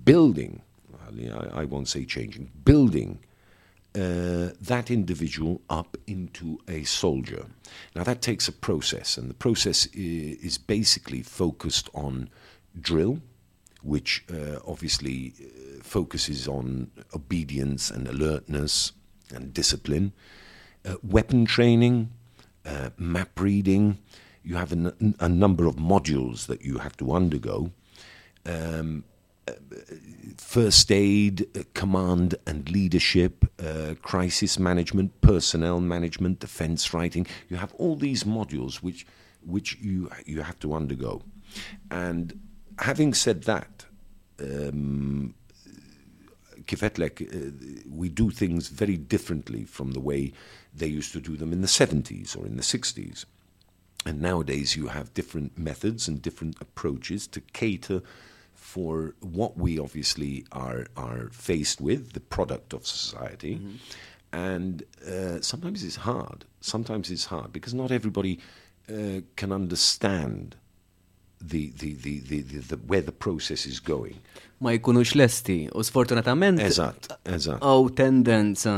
building. 0.04 0.62
I, 1.08 1.62
I 1.62 1.66
won't 1.66 1.88
say 1.88 2.06
changing. 2.06 2.52
Building 2.64 3.20
uh, 3.96 4.52
that 4.62 4.92
individual 4.92 5.62
up 5.70 5.98
into 6.06 6.60
a 6.68 6.84
soldier. 6.84 7.46
Now, 7.96 8.04
that 8.04 8.22
takes 8.22 8.48
a 8.48 8.52
process, 8.52 9.18
and 9.18 9.30
the 9.30 9.34
process 9.34 9.88
is 9.94 10.58
basically 10.58 11.22
focused 11.22 11.90
on 11.94 12.30
drill, 12.80 13.22
which 13.84 14.26
uh, 14.30 14.60
obviously 14.68 15.34
uh, 15.40 15.84
focuses 15.84 16.48
on 16.48 16.92
obedience 17.14 17.90
and 17.90 18.08
alertness 18.08 18.92
and 19.34 19.54
discipline, 19.54 20.12
uh, 20.86 20.96
weapon 21.02 21.46
training, 21.46 22.10
uh, 22.66 22.90
map 22.98 23.40
reading. 23.40 23.98
You 24.44 24.56
have 24.56 24.72
a, 24.72 24.76
n- 24.76 25.16
a 25.20 25.30
number 25.30 25.68
of 25.68 25.76
modules 25.76 26.48
that 26.48 26.62
you 26.64 26.80
have 26.80 26.98
to 26.98 27.14
undergo 27.14 27.72
first 30.38 30.92
aid, 30.92 31.48
uh, 31.58 31.64
command 31.74 32.36
and 32.46 32.70
leadership, 32.70 33.46
uh, 33.64 33.96
crisis 34.02 34.60
management, 34.60 35.22
personnel 35.22 35.80
management, 35.80 36.40
defense 36.40 36.94
writing. 36.94 37.28
You 37.50 37.58
have 37.58 37.74
all 37.76 37.96
these 37.96 38.24
modules 38.24 38.78
which 38.78 39.06
which 39.46 39.78
you 39.80 40.10
you 40.26 40.42
have 40.42 40.60
to 40.60 40.74
undergo. 40.74 41.22
And 41.92 42.40
having 42.80 43.14
said 43.14 43.44
that, 43.44 43.86
um, 44.40 45.36
uh, 46.72 46.90
we 47.90 48.10
do 48.10 48.32
things 48.32 48.68
very 48.70 48.98
differently 48.98 49.64
from 49.64 49.92
the 49.92 50.00
way 50.00 50.34
they 50.74 50.88
used 50.88 51.14
to 51.14 51.22
do 51.22 51.38
them 51.38 51.54
in 51.54 51.62
the 51.62 51.68
70s 51.68 52.38
or 52.38 52.46
in 52.46 52.58
the 52.58 52.64
60s. 52.64 53.26
And 54.06 54.22
nowadays 54.22 54.76
you 54.76 54.88
have 54.88 55.14
different 55.14 55.58
methods 55.58 56.08
and 56.08 56.22
different 56.22 56.58
approaches 56.60 57.28
to 57.28 57.42
cater 57.42 58.02
for 58.66 59.14
what 59.22 59.56
we 59.58 59.78
obviously 59.78 60.44
are 60.52 60.88
are 60.98 61.30
faced 61.32 61.80
with, 61.80 62.14
the 62.14 62.20
product 62.20 62.74
of 62.74 62.82
society. 62.86 63.56
And 64.34 64.84
uh, 65.08 65.40
sometimes 65.42 65.84
it's 65.84 65.98
hard. 65.98 66.46
Sometimes 66.62 67.12
it's 67.12 67.26
hard 67.26 67.54
because 67.54 67.74
not 67.76 67.92
everybody 67.92 68.40
uh, 68.90 69.22
can 69.36 69.52
understand 69.52 70.56
the, 71.42 71.72
the, 71.78 71.94
the, 71.94 72.20
the, 72.20 72.42
the, 72.42 72.60
the 72.60 72.78
where 72.88 73.02
the 73.02 73.12
process 73.12 73.66
is 73.66 73.80
going. 73.80 74.16
Ma 74.58 74.72
jkunux 74.72 75.12
lesti. 75.20 75.56
U 75.76 75.84
sfortunatament. 75.84 76.62
Eżatt, 76.64 77.10
eżatt. 77.28 77.60
Għaw 77.60 77.90
tendenza 77.98 78.72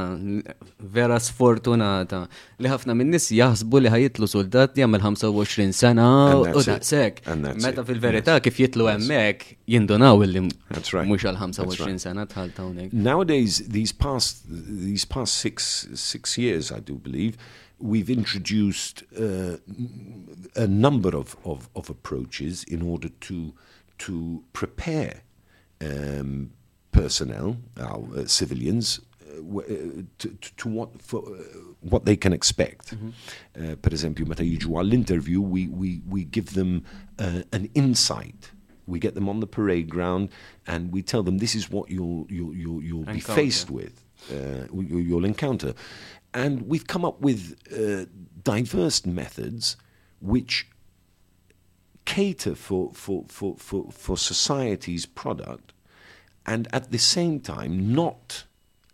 vera 0.95 1.19
sfortunata 1.21 2.23
li 2.57 2.71
ħafna 2.71 2.95
minn 2.97 3.13
nis 3.13 3.29
jaħsbu 3.29 3.83
li 3.83 3.91
ħajitlu 3.93 4.29
soldat 4.31 4.79
jagħmel 4.81 5.03
25 5.05 5.77
sena 5.77 6.07
u 6.33 6.63
daqshekk. 6.65 7.21
Meta 7.61 7.83
it. 7.83 7.83
fil-verità 7.91 8.39
kif 8.41 8.57
jitlu 8.63 8.89
hemmhekk 8.89 9.53
jindunaw 9.69 10.25
illi 10.25 10.47
mhux 10.47 11.29
għal 11.29 11.37
That's 11.37 11.61
25 11.61 11.85
right. 11.85 12.01
sena 12.01 12.25
tħal 12.25 12.55
hawnhekk. 12.57 12.97
Nowadays, 12.97 13.61
these 13.69 13.93
past 13.93 14.47
these 14.49 15.05
past 15.05 15.37
six 15.37 15.85
six 15.93 16.39
years, 16.41 16.73
I 16.73 16.81
do 16.81 16.97
believe, 16.97 17.37
we've 17.79 18.09
introduced 18.09 19.03
uh, 19.19 19.57
a 20.55 20.67
number 20.67 21.15
of, 21.15 21.35
of, 21.45 21.69
of 21.75 21.89
approaches 21.89 22.63
in 22.63 22.81
order 22.81 23.09
to 23.21 23.53
to 23.99 24.43
prepare 24.53 25.21
um, 25.81 26.51
personnel, 26.91 27.57
our 27.79 28.03
uh, 28.15 28.25
civilians, 28.27 28.99
uh, 29.21 29.35
w- 29.37 29.61
uh, 29.61 30.01
to, 30.19 30.29
to, 30.57 30.69
what 30.69 31.01
for, 31.01 31.19
uh, 31.27 31.41
what 31.81 32.05
they 32.05 32.15
can 32.15 32.31
expect. 32.33 32.93
Uh, 33.55 33.75
per 33.81 33.89
esempio, 33.91 34.25
meta 34.27 34.43
jiġu 34.43 34.69
għall-interview, 34.77 35.39
we, 35.41 35.67
we, 35.67 36.01
we 36.07 36.23
give 36.25 36.53
them 36.53 36.83
uh, 37.19 37.41
an 37.51 37.69
insight. 37.73 38.51
We 38.85 38.99
get 38.99 39.15
them 39.15 39.27
on 39.27 39.39
the 39.39 39.47
parade 39.47 39.89
ground 39.89 40.29
and 40.67 40.91
we 40.91 41.01
tell 41.01 41.23
them 41.23 41.39
this 41.39 41.55
is 41.55 41.69
what 41.69 41.89
you'll, 41.89 42.25
you'll, 42.29 42.55
you'll, 42.55 42.83
you'll 42.83 43.03
be 43.03 43.19
faced 43.35 43.69
with, 43.69 44.03
uh, 44.31 44.67
you- 44.73 44.99
you'll 44.99 45.25
encounter. 45.25 45.73
And 46.33 46.67
we've 46.67 46.87
come 46.87 47.05
up 47.05 47.21
with 47.21 47.55
uh, 47.71 48.05
diverse 48.43 49.05
methods 49.05 49.77
which 50.19 50.67
cater 52.05 52.55
for, 52.55 52.91
for, 52.93 53.25
for, 53.27 53.55
for, 53.57 53.91
for 53.91 54.17
society's 54.17 55.05
product 55.05 55.73
and 56.45 56.67
at 56.71 56.91
the 56.91 56.97
same 56.97 57.39
time 57.39 57.93
not 57.93 58.45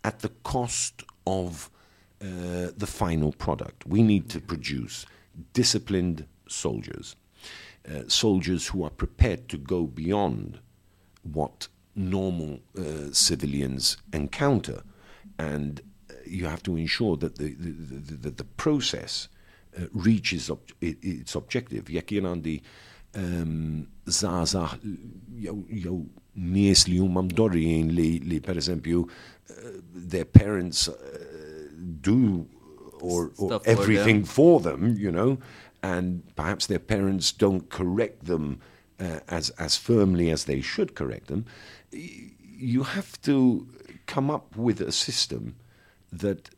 at 0.02 0.20
the 0.20 0.30
cost 0.42 1.02
of 1.26 1.70
uh, 2.20 2.70
the 2.76 2.86
final 2.86 3.32
product. 3.32 3.86
We 3.86 4.02
need 4.02 4.28
to 4.30 4.40
produce 4.40 5.06
disciplined 5.52 6.26
soldiers, 6.48 7.16
uh, 7.88 8.02
soldiers 8.08 8.68
who 8.68 8.84
are 8.84 8.90
prepared 8.90 9.48
to 9.50 9.56
go 9.56 9.84
beyond 9.84 10.58
what 11.22 11.68
normal 11.94 12.60
uh, 12.78 13.12
civilians 13.12 13.96
encounter. 14.12 14.82
And 15.38 15.80
you 16.26 16.46
have 16.46 16.62
to 16.62 16.76
ensure 16.76 17.16
that 17.16 17.36
the, 17.36 17.54
the, 17.54 17.70
the, 17.70 18.16
the, 18.16 18.30
the 18.30 18.44
process 18.44 19.28
uh, 19.76 19.86
reaches 19.92 20.50
ob- 20.50 20.72
its 20.80 21.34
objective. 21.34 21.90
Jekk 21.90 22.14
jien 22.14 22.28
għandi 22.30 22.58
um, 23.18 23.86
zazah 24.06 24.76
jew 24.82 26.04
nies 26.34 26.86
li 26.88 26.98
huma 26.98 27.22
mdorrijin 27.26 27.92
li, 27.94 28.18
li 28.26 28.40
per 28.42 28.58
eżempju 28.58 29.04
uh, 29.04 29.72
their 29.94 30.24
parents 30.24 30.88
uh, 30.88 30.94
do 31.78 32.46
or, 33.00 33.32
or 33.36 33.50
Stuff 33.50 33.64
for 33.64 33.70
everything 33.70 34.24
for 34.24 34.60
them, 34.60 34.96
you 34.96 35.10
know, 35.10 35.38
and 35.82 36.22
perhaps 36.36 36.66
their 36.66 36.78
parents 36.78 37.32
don't 37.32 37.68
correct 37.68 38.24
them 38.24 38.60
uh, 38.98 39.20
as 39.28 39.50
as 39.58 39.76
firmly 39.76 40.30
as 40.30 40.44
they 40.44 40.60
should 40.60 40.94
correct 40.94 41.26
them. 41.26 41.44
You 41.92 42.84
have 42.84 43.20
to 43.22 43.68
come 44.06 44.30
up 44.30 44.56
with 44.56 44.80
a 44.80 44.92
system 44.92 45.56
that 46.20 46.50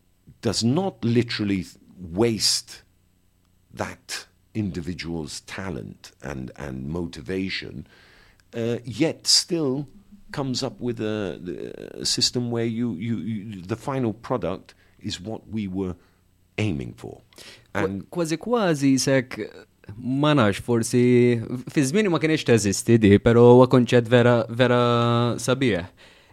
does 0.43 0.63
not 0.63 1.05
literally 1.05 1.67
waste 1.99 2.83
that 3.73 4.27
individual's 4.55 5.41
talent 5.41 6.13
and, 6.23 6.51
and 6.57 6.89
motivation, 6.89 7.87
uh, 8.55 8.79
yet 8.85 9.27
still 9.27 9.87
comes 10.33 10.63
up 10.63 10.81
with 10.81 11.01
a, 11.01 11.93
a 12.01 12.05
system 12.05 12.51
where 12.51 12.65
you, 12.65 12.95
you, 12.95 13.17
you, 13.19 13.63
the 13.63 13.77
final 13.77 14.13
product 14.13 14.75
is 15.01 15.21
what 15.21 15.49
we 15.49 15.69
were 15.69 15.95
aiming 16.59 16.95
for. 16.97 17.21
And 17.75 18.11
Kważi 18.11 18.39
kważi 18.39 18.99
sek 18.99 19.37
ma 19.99 20.35
nafx 20.35 20.61
forsi 20.61 21.41
fi 21.71 21.85
żmieni 21.85 22.09
ma 22.09 22.19
kienx 22.19 22.45
teżisti 22.45 22.99
di, 22.99 23.19
pero 23.19 23.53
huwa 23.55 23.69
konċett 23.69 24.09
vera 24.09 24.45
vera 24.49 24.81
sabiħ. 25.39 25.85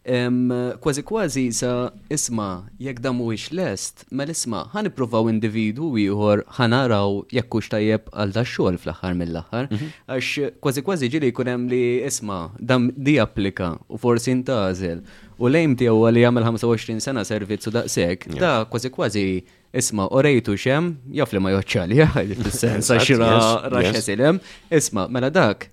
Em, 0.06 0.52
Kważi 0.82 1.04
kważi 1.04 1.54
sa 1.54 1.92
isma 2.10 2.68
jekk 2.80 3.00
da 3.00 3.14
mhuwiex 3.14 3.52
lest, 3.56 4.04
mela 4.12 4.36
isma 4.36 4.66
ħan 4.74 4.90
ippruvaw 4.90 5.30
individu 5.32 5.94
ieħor 5.96 6.44
ħanaraw 6.58 7.22
jekk 7.32 7.56
hux 7.56 7.72
tajjeb 7.72 8.10
għal 8.12 8.34
da 8.36 8.44
xogħol 8.44 8.82
fl-aħħar 8.82 9.16
mill-aħħar. 9.22 9.70
Għax 10.12 10.60
kważi 10.60 10.84
kważi 10.84 11.12
ġili 11.14 11.32
jkun 11.32 11.52
hemm 11.54 11.72
li 11.72 11.84
isma 12.04 12.50
dam 12.60 12.90
di 12.98 13.16
applika 13.24 13.78
u 13.88 14.02
forsi 14.02 14.36
intażel 14.36 15.06
u 15.40 15.48
lejm 15.48 15.78
tiegħu 15.80 16.12
li 16.12 16.26
jagħmel 16.26 16.50
25 16.52 17.00
sena 17.00 17.24
servizzu 17.24 17.72
daqshekk, 17.72 18.36
da 18.44 18.66
kważi 18.68 18.92
kważi 18.92 19.28
isma 19.74 20.10
orejtu 20.12 20.58
xem, 20.60 20.98
jaf 21.16 21.32
li 21.32 21.40
ma 21.42 21.56
joċċali, 21.56 22.04
fil-sens, 22.44 22.92
għax 22.92 23.14
Eżatt, 23.16 23.24
ra 23.24 23.40
yes, 23.40 23.72
raxħa 23.74 24.02
yes. 24.02 24.10
silem, 24.12 24.42
isma, 24.70 25.08
mela 25.08 25.32
dak, 25.34 25.70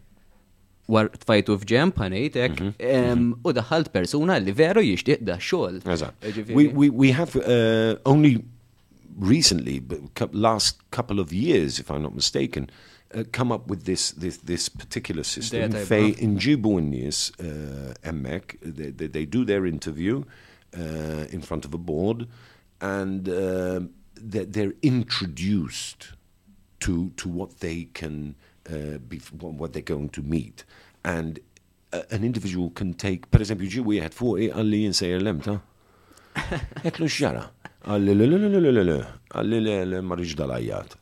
war 0.90 1.10
tfajtu 1.14 1.56
fġemp 1.62 2.00
ħanejtek, 2.02 2.62
u 3.46 3.54
daħalt 3.56 3.92
persuna 3.94 4.38
li 4.42 4.54
veru 4.56 4.84
jishtiq 4.84 5.24
da 5.26 5.38
xol. 5.40 5.80
We, 6.50 7.12
have 7.16 7.36
uh, 7.36 7.96
only 8.04 8.40
recently, 9.18 9.78
but 9.80 10.34
last 10.34 10.78
couple 10.90 11.20
of 11.20 11.32
years, 11.32 11.78
if 11.78 11.90
I'm 11.90 12.02
not 12.02 12.14
mistaken, 12.14 12.70
uh, 13.14 13.24
come 13.32 13.52
up 13.52 13.66
with 13.68 13.84
this 13.84 14.12
this, 14.12 14.38
this 14.38 14.68
particular 14.68 15.24
system. 15.24 15.72
Fej 15.72 16.14
ibra. 16.14 16.20
inġibu 16.26 16.76
n-nies 16.80 17.32
uh, 17.40 17.94
they, 18.62 18.90
they, 18.90 19.06
they 19.06 19.24
do 19.24 19.44
their 19.44 19.66
interview 19.66 20.22
uh, 20.76 21.26
in 21.30 21.40
front 21.40 21.64
of 21.64 21.74
a 21.74 21.78
board, 21.78 22.28
and 22.80 23.28
uh, 23.28 23.80
they're, 24.14 24.44
they're 24.44 24.74
introduced 24.82 26.12
to 26.80 27.10
to 27.16 27.28
what 27.28 27.60
they 27.60 27.88
can 27.94 28.34
uh, 28.70 28.98
be 28.98 29.18
what 29.40 29.72
they're 29.72 29.82
going 29.82 30.08
to 30.10 30.22
meet 30.22 30.64
and 31.04 31.40
uh, 31.92 32.02
an 32.10 32.24
individual 32.24 32.70
can 32.70 32.94
take 32.94 33.30
per 33.30 33.42
eżempju 33.44 33.74
ġi 33.76 33.86
wieħed 33.86 34.16
fuq 34.16 34.50
għalli 34.50 34.84
jinsejjer 34.86 35.24
lemta 35.24 35.60
Etlu 36.88 37.08
xġara 37.10 37.48
għalli 37.88 38.14
le 38.14 38.26
għalli 39.34 39.60
le 39.64 39.76
le 39.88 40.00
marriġ 40.04 40.34
dal-ajjat. 40.36 40.96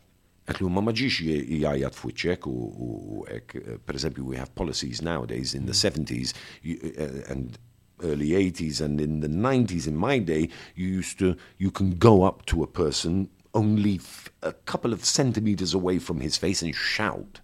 Ma 0.65 0.81
maġiġ 0.81 1.17
jgħajjat 1.29 1.97
fuċek 1.99 2.47
u 2.49 2.53
u 2.87 3.25
ek 3.29 3.57
uh, 3.59 3.75
per 3.85 3.99
eżempju 3.99 4.25
we 4.25 4.39
have 4.39 4.55
policies 4.55 5.03
nowadays 5.03 5.55
in 5.55 5.67
the 5.67 5.77
70s 5.77 6.33
uh, 6.65 7.33
and 7.33 7.59
early 8.03 8.31
80s 8.31 8.81
and 8.81 9.01
in 9.01 9.21
the 9.21 9.29
90s 9.29 9.87
in 9.87 9.97
my 9.97 10.19
day 10.19 10.49
you 10.75 10.87
used 10.87 11.19
to 11.19 11.35
you 11.59 11.71
can 11.71 11.99
go 11.99 12.23
up 12.23 12.47
to 12.47 12.63
a 12.63 12.67
person 12.67 13.29
only 13.55 14.01
a 14.43 14.53
couple 14.53 14.93
of 14.93 15.05
centimeters 15.05 15.75
away 15.75 15.99
from 15.99 16.21
his 16.21 16.37
face 16.37 16.63
and 16.63 16.75
shout 16.75 17.41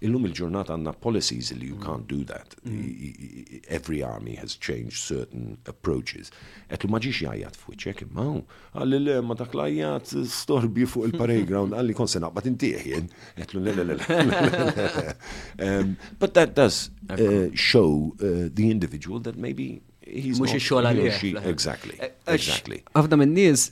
Illum 0.00 0.24
il-ġurnata 0.24 0.72
għanna 0.76 0.94
policies 1.04 1.50
li 1.52 1.66
you 1.68 1.76
can't 1.82 2.06
do 2.08 2.22
that. 2.24 2.54
Every 3.68 4.02
army 4.02 4.36
has 4.40 4.54
changed 4.56 4.96
certain 4.96 5.58
approaches. 5.68 6.30
Etlu 6.72 6.88
maġiġ 6.94 7.20
jajjat 7.26 7.58
fuq 7.60 7.76
ċek 7.84 8.02
imma 8.06 8.26
għalli 8.72 9.00
le 9.04 9.18
ma 9.26 9.36
dak 9.36 9.52
lajjat 9.58 10.14
storbi 10.32 10.86
fuq 10.88 11.10
il-parade 11.10 11.44
ground 11.50 11.76
għalli 11.76 11.96
kon 11.98 12.08
sena 12.08 12.30
bat 12.32 12.48
intieħjen. 12.48 13.10
Etlu 13.44 13.60
le. 13.66 13.72
Um, 15.60 15.96
But 16.18 16.34
that 16.34 16.54
does 16.54 16.90
uh, 17.10 17.50
show 17.54 18.14
uh, 18.20 18.48
the 18.54 18.70
individual 18.70 19.20
that 19.20 19.36
maybe 19.36 19.82
he's 20.00 20.40
Mux 20.40 20.52
not- 20.70 20.96
he 20.96 21.08
or 21.08 21.12
she- 21.12 21.36
Exactly. 21.36 21.98
Exactly. 22.26 22.82
Ħafna 22.94 23.18
minn 23.20 23.34
nies 23.36 23.70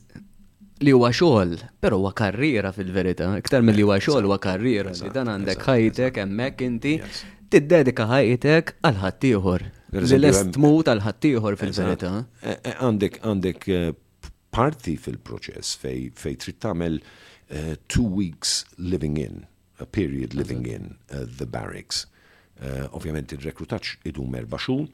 li 0.85 0.93
huwa 0.95 1.11
xogħol, 1.15 1.57
però 1.83 1.99
huwa 2.01 2.13
karriera 2.17 2.73
fil-verità. 2.75 3.31
Iktar 3.41 3.65
mill-li 3.67 3.87
huwa 3.87 3.99
xogħol 4.03 4.29
huwa 4.29 4.39
karriera. 4.43 4.93
Li 4.95 5.13
dan 5.15 5.31
għandek 5.33 5.65
ħajtek 5.67 6.21
hemmhekk 6.23 6.67
inti 6.67 6.95
tiddedika 7.53 8.09
ħajtek 8.11 8.75
għal 8.85 9.01
ħaddieħor. 9.05 9.65
Li 10.05 10.21
lest 10.21 10.53
tmut 10.57 10.91
għal 10.91 11.05
ħaddieħor 11.07 11.57
fil-verità. 11.61 12.13
Eh, 12.43 12.59
eh, 12.59 12.77
Għandek 12.77 13.23
għandek 13.25 13.69
eh, 13.73 13.89
parti 14.55 14.97
fil-proċess 15.01 15.79
fej 15.81 16.11
fej 16.19 16.37
trid 16.45 16.61
tagħmel 16.65 17.01
eh, 17.01 17.75
two 17.89 18.05
weeks 18.05 18.63
living 18.77 19.17
in, 19.21 19.47
a 19.81 19.87
period 19.87 20.35
living 20.35 20.67
in 20.67 20.97
uh, 21.11 21.25
the 21.39 21.47
barracks. 21.47 22.07
Eh, 22.59 22.87
Ovvjament 22.91 23.31
il-rekrutaċ 23.37 24.01
idum 24.11 24.35
erba' 24.35 24.59
xhur, 24.59 24.89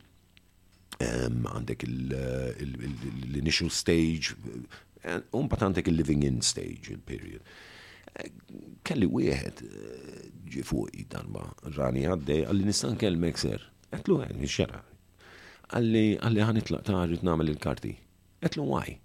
għandek 1.00 1.86
l-initial 1.88 3.70
stage, 3.72 4.36
Eh, 5.04 5.20
un 5.30 5.48
patantek 5.48 5.86
il-living 5.86 6.22
in 6.22 6.40
stage, 6.40 6.92
il-period. 6.94 7.42
Eh, 8.14 8.30
kelli 8.86 9.08
wieħed 9.10 9.62
eh, 9.66 10.26
ġi 10.48 10.64
fuq 10.64 11.04
dan 11.12 11.34
rani 11.76 12.06
għaddej, 12.08 12.46
għalli 12.48 12.68
nistan 12.68 12.96
kell 13.00 13.20
mekser. 13.20 13.66
Għetlu 13.92 14.20
għen, 14.24 14.44
xera. 14.48 14.80
Għalli 15.74 16.06
għalli 16.20 16.44
għanitlaq 16.46 16.86
ta' 16.88 17.02
rrit 17.04 17.24
namel 17.26 17.52
il-karti. 17.52 17.92
Għetlu 18.40 18.64
why? 18.70 18.96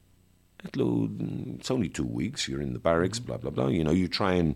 Għetlu, 0.63 0.87
mm, 1.09 1.57
it's 1.59 1.71
only 1.71 1.89
two 1.89 2.07
weeks, 2.07 2.47
you're 2.47 2.63
in 2.63 2.71
the 2.73 2.79
barracks, 2.79 3.19
blah, 3.19 3.37
blah, 3.37 3.51
blah. 3.51 3.67
You 3.67 3.83
know, 3.83 3.95
you 3.95 4.07
try 4.07 4.33
and 4.33 4.55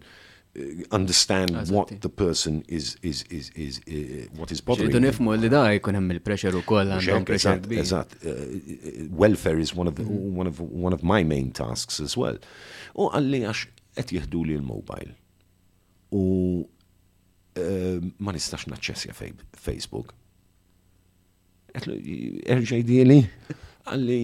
uh, 0.55 0.95
understand 0.95 1.69
what 1.69 1.89
the 2.01 2.09
person 2.09 2.63
is, 2.67 2.97
is, 3.01 3.23
is, 3.29 3.49
is, 3.55 3.79
uh, 3.87 4.27
what 4.37 4.51
is 4.51 4.61
bothering 4.61 4.91
Ġidu 4.91 5.01
nifmu 5.07 5.35
li 5.41 5.49
da 5.49 5.63
jkun 5.73 5.97
hemm 5.97 6.13
il-pressure 6.17 6.53
ukoll 6.59 6.93
għandhom 6.93 7.25
pressure 7.29 7.55
Eżatt, 7.57 7.65
kbir. 7.65 7.81
eżatt. 7.81 8.15
Uh, 8.21 9.07
welfare 9.23 9.59
is 9.59 9.73
one 9.75 9.87
of, 9.89 9.95
the, 9.95 10.03
one, 10.03 10.47
of, 10.47 10.59
one 10.59 10.93
of 10.93 11.03
my 11.03 11.23
main 11.23 11.51
tasks 11.51 11.99
as 11.99 12.17
well. 12.19 12.37
U 12.93 13.09
għalli 13.09 13.43
għax 13.49 13.65
qed 13.97 14.15
jieħdu 14.17 14.45
li 14.49 14.57
l-mobile. 14.59 15.15
U 16.13 16.23
uh, 16.61 17.99
ma 18.19 18.33
nistax 18.35 18.67
naċċessja 18.69 19.17
Facebook. 19.57 20.13
Għetlu, 21.73 21.97
erġaj 22.53 22.83
dieli, 22.85 23.23
għalli 23.89 24.21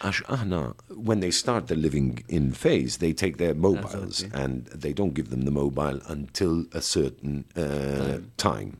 għax 0.00 0.22
aħna, 0.28 0.60
when 0.96 1.20
they 1.20 1.30
start 1.30 1.66
the 1.68 1.76
living 1.76 2.24
in 2.28 2.52
phase, 2.52 2.98
they 2.98 3.12
take 3.12 3.36
their 3.36 3.54
mobiles 3.54 4.22
Eżatt, 4.24 4.34
and 4.34 4.66
they 4.74 4.92
don't 4.92 5.14
give 5.14 5.28
them 5.30 5.42
the 5.44 5.50
mobile 5.50 6.00
until 6.08 6.64
a 6.72 6.80
certain 6.80 7.44
uh, 7.56 8.18
time. 8.36 8.78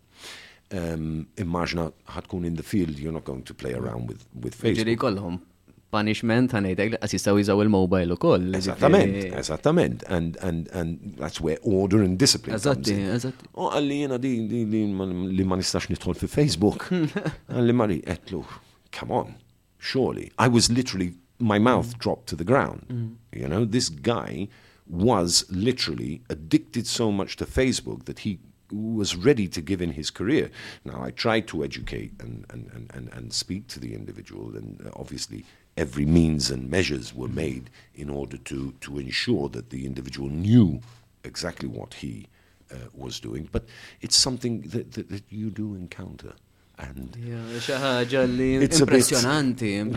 Um, 0.72 1.26
immaġna 1.36 1.90
ħatkun 2.16 2.46
in 2.46 2.56
the 2.56 2.62
field, 2.62 2.98
you're 2.98 3.12
not 3.12 3.24
going 3.24 3.42
to 3.44 3.52
play 3.54 3.74
around 3.74 4.08
with, 4.08 4.24
with 4.40 4.56
Ġiri 4.56 4.76
Facebook. 4.96 4.98
kollhom 5.04 5.40
punishment 5.92 6.54
ħanejtek 6.56 6.94
li 6.94 6.98
qas 7.02 7.12
jistgħu 7.12 7.42
jiżaw 7.42 7.60
il-mobile 7.66 8.14
ukoll. 8.16 8.46
Esattament, 8.56 9.10
ġifieri- 9.12 9.38
esattament. 9.42 10.04
And, 10.08 10.38
and, 10.40 10.70
and 10.72 11.18
that's 11.18 11.42
where 11.44 11.58
order 11.62 12.00
and 12.02 12.16
discipline 12.18 12.56
Eżatti, 12.56 12.94
eżatti. 13.18 13.50
U 13.60 13.68
għalli 13.68 13.98
jena 14.06 14.16
di, 14.22 14.30
di, 14.48 14.62
di 14.72 14.80
ma- 14.88 15.04
li 15.12 15.44
ma 15.44 15.58
nistax 15.60 15.90
nidħol 15.92 16.16
fi 16.22 16.30
Facebook. 16.32 16.88
Għalli 17.52 17.76
Mari, 17.76 18.00
etlu, 18.08 18.40
come 18.96 19.12
on, 19.20 19.34
surely. 19.82 20.30
I 20.38 20.48
was 20.48 20.70
literally 20.70 21.14
my 21.38 21.58
mouth 21.58 21.98
dropped 21.98 22.28
to 22.28 22.36
the 22.36 22.44
ground. 22.44 22.86
You 23.32 23.48
know, 23.48 23.64
this 23.64 23.88
guy 23.88 24.48
was 24.86 25.44
literally 25.50 26.22
addicted 26.28 26.86
so 26.86 27.10
much 27.10 27.36
to 27.36 27.46
Facebook 27.46 28.04
that 28.04 28.20
he 28.20 28.38
was 28.70 29.16
ready 29.16 29.48
to 29.48 29.60
give 29.60 29.82
in 29.82 29.92
his 29.92 30.10
career. 30.10 30.50
Now, 30.84 31.02
I 31.02 31.10
tried 31.10 31.48
to 31.48 31.64
educate 31.64 32.12
and, 32.20 32.46
and, 32.50 32.70
and, 32.72 32.90
and, 32.94 33.12
and 33.12 33.32
speak 33.32 33.66
to 33.68 33.80
the 33.80 33.92
individual, 33.94 34.56
and 34.56 34.80
uh, 34.86 34.90
obviously, 34.96 35.44
every 35.76 36.06
means 36.06 36.50
and 36.50 36.70
measures 36.70 37.14
were 37.14 37.28
made 37.28 37.68
in 37.94 38.08
order 38.08 38.38
to, 38.38 38.72
to 38.80 38.98
ensure 38.98 39.48
that 39.50 39.70
the 39.70 39.84
individual 39.84 40.28
knew 40.30 40.80
exactly 41.24 41.68
what 41.68 41.94
he 41.94 42.26
uh, 42.70 42.76
was 42.94 43.20
doing. 43.20 43.48
But 43.50 43.64
it's 44.00 44.16
something 44.16 44.62
that, 44.62 44.92
that, 44.92 45.10
that 45.10 45.24
you 45.28 45.50
do 45.50 45.74
encounter. 45.74 46.32
Xi 47.62 47.76
ħaġa 47.82 48.22
li 48.28 48.50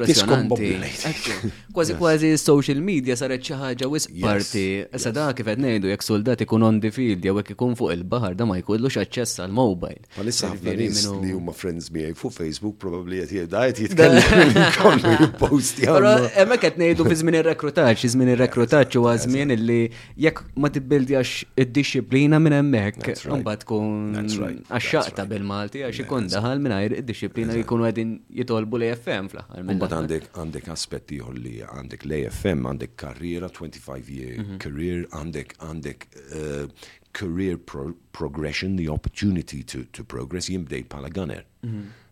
discombobulated. 0.06 1.06
Ekku, 1.12 1.52
Kważi 1.76 1.94
kważi 2.00 2.38
social 2.40 2.80
media 2.80 3.16
saret 3.20 3.44
xi 3.44 3.56
ħaġa 3.60 3.90
wis 3.92 4.06
parti. 4.22 4.66
Issa 4.96 5.12
da 5.16 5.26
kif 5.36 5.48
qed 5.50 5.60
ngħidu 5.60 5.90
jekk 5.92 6.06
soldat 6.06 6.44
ikun 6.46 6.64
on 6.64 6.80
the 6.84 6.92
field 6.96 7.26
jew 7.26 7.36
hekk 7.40 7.56
ikun 7.56 7.76
fuq 7.80 7.92
il-baħar 7.96 8.38
da 8.40 8.48
ma 8.48 8.56
jkollux 8.62 8.96
aċċess 9.02 9.42
għal 9.44 9.56
mobile. 9.56 10.00
Palissa 10.16 10.52
ħafna 10.54 10.76
nies 10.80 11.04
li 11.10 11.34
huma 11.36 11.56
friends 11.56 11.92
miegħi 11.96 12.16
fuq 12.20 12.36
Facebook 12.38 12.78
probably 12.80 13.20
qed 13.24 13.44
jgħid 13.44 13.82
jitkellem 13.86 14.24
li 14.54 14.66
jkollu 14.70 15.16
jipposti 15.24 15.90
hemmhekk 15.90 16.64
qed 16.68 16.80
ngħidu 16.80 17.10
fi 17.10 17.20
żmien 17.22 17.40
ir-rekrutaġġ, 17.42 18.06
żmien 18.16 18.34
ir-rekrutaġġ 18.36 19.00
huwa 19.02 19.18
żmien 19.26 19.52
illi 19.58 19.82
jekk 20.28 20.46
ma 20.56 20.72
tibbildjax 20.72 21.44
id-disciplina 21.60 22.40
minn 22.40 22.56
hemmhekk, 22.60 23.12
imbagħad 23.26 23.66
tkun 23.66 24.22
għaxxaqta 24.70 25.28
bil-Malti 25.30 25.84
għax 25.88 26.06
ikun 26.06 26.32
daħal 26.32 26.64
mingħajr 26.76 26.98
id-disciplina 27.00 27.56
jkunu 27.62 27.88
qegħdin 27.88 28.12
jitolbu 28.40 28.82
li 28.82 28.92
FM 28.94 29.32
fl-aħħar. 29.32 29.64
Mbagħad 29.70 29.96
għandek 30.00 30.28
għandek 30.42 30.70
aspetti 30.76 31.20
li 31.40 31.56
għandek 31.64 32.06
l-AFM, 32.08 32.68
għandek 32.72 32.96
karriera 33.00 33.50
25 33.50 34.12
year 34.12 34.60
career, 34.62 35.06
għandek 35.16 35.56
għandek 35.64 36.08
uh, 36.26 36.86
career 37.16 37.58
pro 37.58 37.94
progression, 38.12 38.76
the 38.76 38.90
opportunity 38.90 39.64
to, 39.64 39.86
to 39.96 40.04
progress. 40.04 40.50
Jien 40.52 40.66
bdejt 40.68 40.92
bħala 40.92 41.12
gunner. 41.16 41.46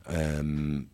Um, 0.07 0.87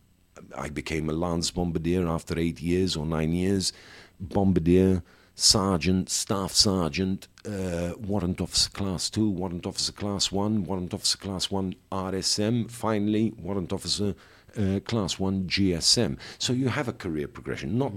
I 0.56 0.68
became 0.68 1.08
a 1.10 1.12
lance 1.12 1.50
bombardier 1.50 2.08
after 2.08 2.38
eight 2.38 2.60
years 2.60 2.96
or 2.96 3.06
nine 3.06 3.32
years. 3.32 3.72
Bombardier, 4.20 5.02
sergeant, 5.40 6.10
staff 6.10 6.52
sergeant, 6.52 7.26
uh, 7.46 7.92
warrant 7.98 8.40
officer 8.40 8.68
class 8.70 9.08
two, 9.08 9.30
warrant 9.30 9.66
officer 9.66 9.92
class 9.92 10.30
one, 10.30 10.64
warrant 10.64 10.92
officer 10.92 11.16
class 11.16 11.50
one 11.50 11.74
RSM, 11.90 12.70
finally 12.70 13.32
warrant 13.38 13.72
officer 13.72 14.14
uh, 14.58 14.80
class 14.84 15.18
one 15.18 15.44
GSM. 15.44 16.18
So 16.38 16.52
you 16.52 16.68
have 16.68 16.88
a 16.88 16.92
career 16.92 17.26
progression. 17.26 17.78
Not, 17.78 17.92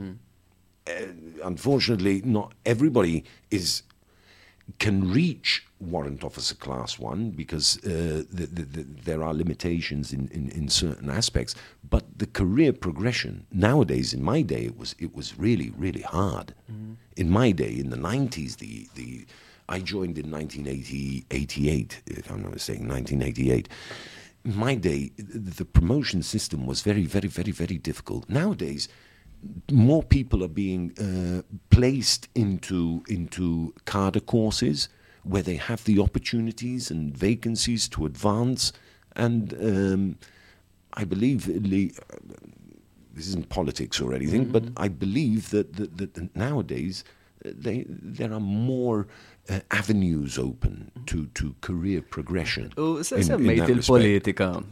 uh, 0.88 0.92
unfortunately, 1.44 2.22
not 2.24 2.54
everybody 2.66 3.26
is 3.52 3.84
can 4.80 5.12
reach 5.12 5.66
warrant 5.80 6.24
officer 6.24 6.56
class 6.56 6.98
one 6.98 7.32
because 7.32 7.78
uh, 7.84 8.24
the, 8.32 8.48
the, 8.52 8.62
the, 8.64 8.84
there 9.04 9.24
are 9.24 9.34
limitations 9.34 10.14
in, 10.14 10.30
in, 10.30 10.50
in 10.52 10.70
certain 10.70 11.10
aspects. 11.10 11.56
But 11.90 12.04
the 12.18 12.28
career 12.28 12.72
progression 12.72 13.46
nowadays, 13.52 14.14
in 14.14 14.24
my 14.24 14.42
day, 14.42 14.66
it 14.66 14.78
was 14.78 14.96
it 15.00 15.14
was 15.14 15.38
really 15.38 15.72
really 15.78 16.02
hard. 16.02 16.54
In 17.16 17.30
my 17.30 17.52
day, 17.52 17.78
in 17.78 17.90
the 17.90 17.98
nineties, 17.98 18.56
the 18.58 18.88
the 18.96 19.26
I 19.70 19.80
joined 19.80 20.18
in 20.18 20.30
1988, 20.30 22.02
if 22.08 22.30
I'm 22.30 22.44
not 22.44 22.52
mistaken, 22.52 22.88
1988. 22.88 23.70
In 24.46 24.58
my 24.58 24.76
day, 24.76 25.12
the 25.18 25.64
promotion 25.64 26.22
system 26.22 26.66
was 26.66 26.82
very, 26.82 27.06
very, 27.06 27.30
very, 27.30 27.52
very 27.52 27.78
difficult. 27.78 28.28
Nowadays, 28.28 28.90
more 29.72 30.04
people 30.04 30.44
are 30.44 30.54
being 30.54 30.92
uh, 31.00 31.42
placed 31.70 32.28
into 32.36 33.04
into 33.08 33.74
cadre 33.86 34.22
courses 34.22 34.90
where 35.24 35.44
they 35.44 35.56
have 35.56 35.84
the 35.86 36.00
opportunities 36.00 36.92
and 36.92 37.18
vacancies 37.18 37.88
to 37.90 38.06
advance. 38.06 38.74
And 39.16 39.54
um, 39.54 40.18
I 41.02 41.06
believe 41.06 41.46
the, 41.46 41.94
this 43.16 43.28
isn't 43.28 43.48
politics 43.50 44.02
or 44.02 44.14
anything, 44.14 44.46
but 44.52 44.64
I 44.76 44.90
believe 44.90 45.50
that, 45.52 45.74
that, 45.76 45.98
that 45.98 46.36
nowadays 46.36 47.04
uh, 47.46 47.52
they, 47.56 47.86
there 47.88 48.34
are 48.34 48.40
more 48.40 49.08
uh, 49.50 49.60
avenues 49.72 50.38
open 50.38 50.92
to, 51.06 51.28
to 51.36 51.56
career 51.62 52.02
progression. 52.02 52.72
U 52.78 53.04
se 53.04 53.16
in- 53.16 53.22
in 53.22 53.28
semmejt 53.28 53.58
that 53.58 53.76
respect. 53.76 54.04
il-politika. 54.04 54.64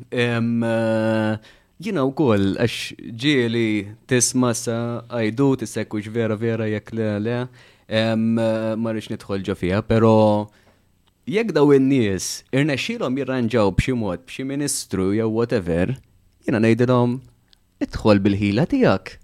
Jina 1.81 2.03
u 2.05 2.11
koll, 2.13 2.55
għax 2.61 2.95
ġieli 3.17 3.67
tisma 4.09 4.51
sa 4.57 4.75
għajdu 5.09 5.47
tissekkux 5.61 6.11
vera 6.13 6.35
vera 6.37 6.67
jek 6.69 6.91
le 6.93 7.07
le, 7.25 7.37
marriċ 7.89 9.09
eh, 9.11 9.17
ma 9.17 9.55
fija, 9.57 9.81
pero 9.81 10.13
jekk 11.25 11.55
daw 11.57 11.73
in-nies 11.73 12.43
irnexxilhom 12.53 13.17
jirranġaw 13.17 13.73
b'xi 13.73 13.95
mod, 13.97 14.25
b'xi 14.27 14.45
ministru 14.45 15.11
jew 15.17 15.29
whatever, 15.29 15.95
jina 16.45 16.61
ngħidilhom 16.61 17.17
idħol 17.81 18.21
bil-ħila 18.21 18.67
tiegħek. 18.69 19.17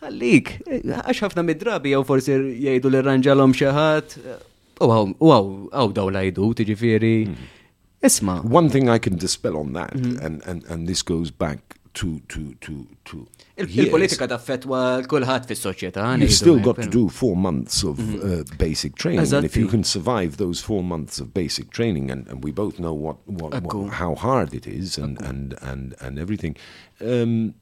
Għallik, 0.00 0.54
għax 0.86 1.24
ħafna 1.26 1.44
mid-drabi 1.44 1.96
jew 1.96 2.04
forsi 2.06 2.36
jgħidu 2.38 2.94
li 2.94 3.02
rranġalhom 3.02 3.56
xi 3.58 3.74
ħadd, 3.74 4.18
u 4.80 5.32
għaw, 5.34 5.90
daw 5.92 6.08
lajdu, 6.14 6.54
tiġifieri. 6.56 7.16
Mm-hmm. 7.26 7.59
Isma, 8.02 8.42
One 8.44 8.68
thing 8.70 8.88
I 8.88 8.98
can 8.98 9.16
dispel 9.16 9.56
on 9.58 9.72
that, 9.74 9.92
Mm-hmm. 9.92 10.24
and, 10.24 10.42
and, 10.46 10.64
and 10.64 10.88
this 10.88 11.02
goes 11.02 11.30
back 11.30 11.58
to 11.92 12.20
to 12.28 12.54
to 12.60 12.86
to 13.04 13.26
il- 13.58 13.66
years. 13.68 13.86
il-politika 13.88 14.28
taffetwa 14.28 15.02
kulħadd 15.10 15.44
fis-soċjetà. 15.50 16.04
You've 16.22 16.32
still 16.32 16.60
got 16.60 16.76
to 16.80 16.88
do 16.88 17.08
four 17.08 17.36
months 17.36 17.82
of 17.84 17.98
uh, 17.98 18.44
basic 18.58 18.94
training, 18.94 19.32
and 19.34 19.44
if 19.44 19.56
you 19.56 19.66
can 19.66 19.82
survive 19.84 20.36
those 20.36 20.60
four 20.62 20.82
months 20.84 21.18
of 21.20 21.34
basic 21.34 21.70
training, 21.70 22.10
and, 22.10 22.28
and 22.28 22.44
we 22.44 22.52
both 22.52 22.78
know 22.78 22.94
what, 22.94 23.16
what, 23.26 23.60
what 23.62 23.92
how 23.94 24.14
hard 24.14 24.54
it 24.54 24.66
is, 24.68 24.96
and 24.98 25.20
and 25.20 25.54
and 25.60 25.94
and 26.00 26.18
everything, 26.18 26.56
um, 27.00 27.54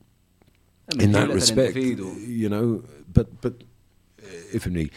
in 1.00 1.12
that 1.12 1.30
respect, 1.30 1.74
you 1.74 2.48
know, 2.50 2.84
but 3.12 3.40
but 3.40 3.54
uh, 4.22 4.54
if 4.54 4.66
only. 4.66 4.90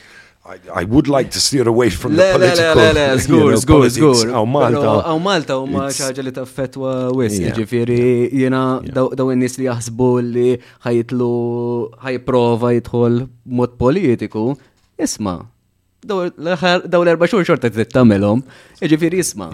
I, 0.44 0.58
I 0.82 0.84
would 0.86 1.08
like 1.08 1.30
to 1.32 1.40
steer 1.40 1.68
away 1.68 1.90
from 1.92 2.16
Le, 2.16 2.18
the 2.18 2.34
political, 2.34 2.76
le, 2.76 2.94
le, 2.94 3.04
le, 3.14 3.58
zgur, 3.62 3.86
zgur. 3.94 4.34
Aw 4.34 4.46
Malta. 4.46 4.94
Aw 5.12 5.20
Malta 5.22 5.54
xi 5.94 6.02
ħaġa 6.08 6.24
li 6.26 6.32
taffetwa 6.34 6.94
wis, 7.14 7.38
Yeah. 7.38 7.54
ġifieri 7.60 8.00
jiena 8.34 8.62
daw 8.90 9.30
in-nies 9.36 9.60
li 9.62 9.68
jaħsbu 9.70 10.10
li 10.34 10.48
ħajtlu 10.88 11.30
ħajprova 12.06 12.74
jidħol 12.80 13.20
mod 13.46 13.78
politiku, 13.78 14.48
isma' 14.98 15.38
daw 16.02 16.26
l-erba' 16.26 17.30
xhur 17.30 17.46
xorta 17.46 17.70
trid 17.70 17.94
tagħmelhom, 17.94 18.42
jiġifieri 18.82 19.22
isma' 19.22 19.52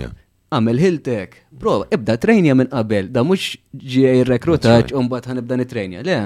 Yeah. 0.50 0.56
għamel 0.58 0.78
hiltek, 0.80 1.34
prova, 1.60 1.86
ibda 1.92 2.16
trenja 2.24 2.54
minn 2.56 2.70
qabel, 2.72 3.10
da 3.12 3.20
mux 3.28 3.58
ġie 3.76 4.24
rekrutaċ 4.24 4.94
un 4.96 5.10
bat 5.12 5.26
ħanibda 5.28 5.58
nitrenja, 5.60 6.04
le, 6.08 6.20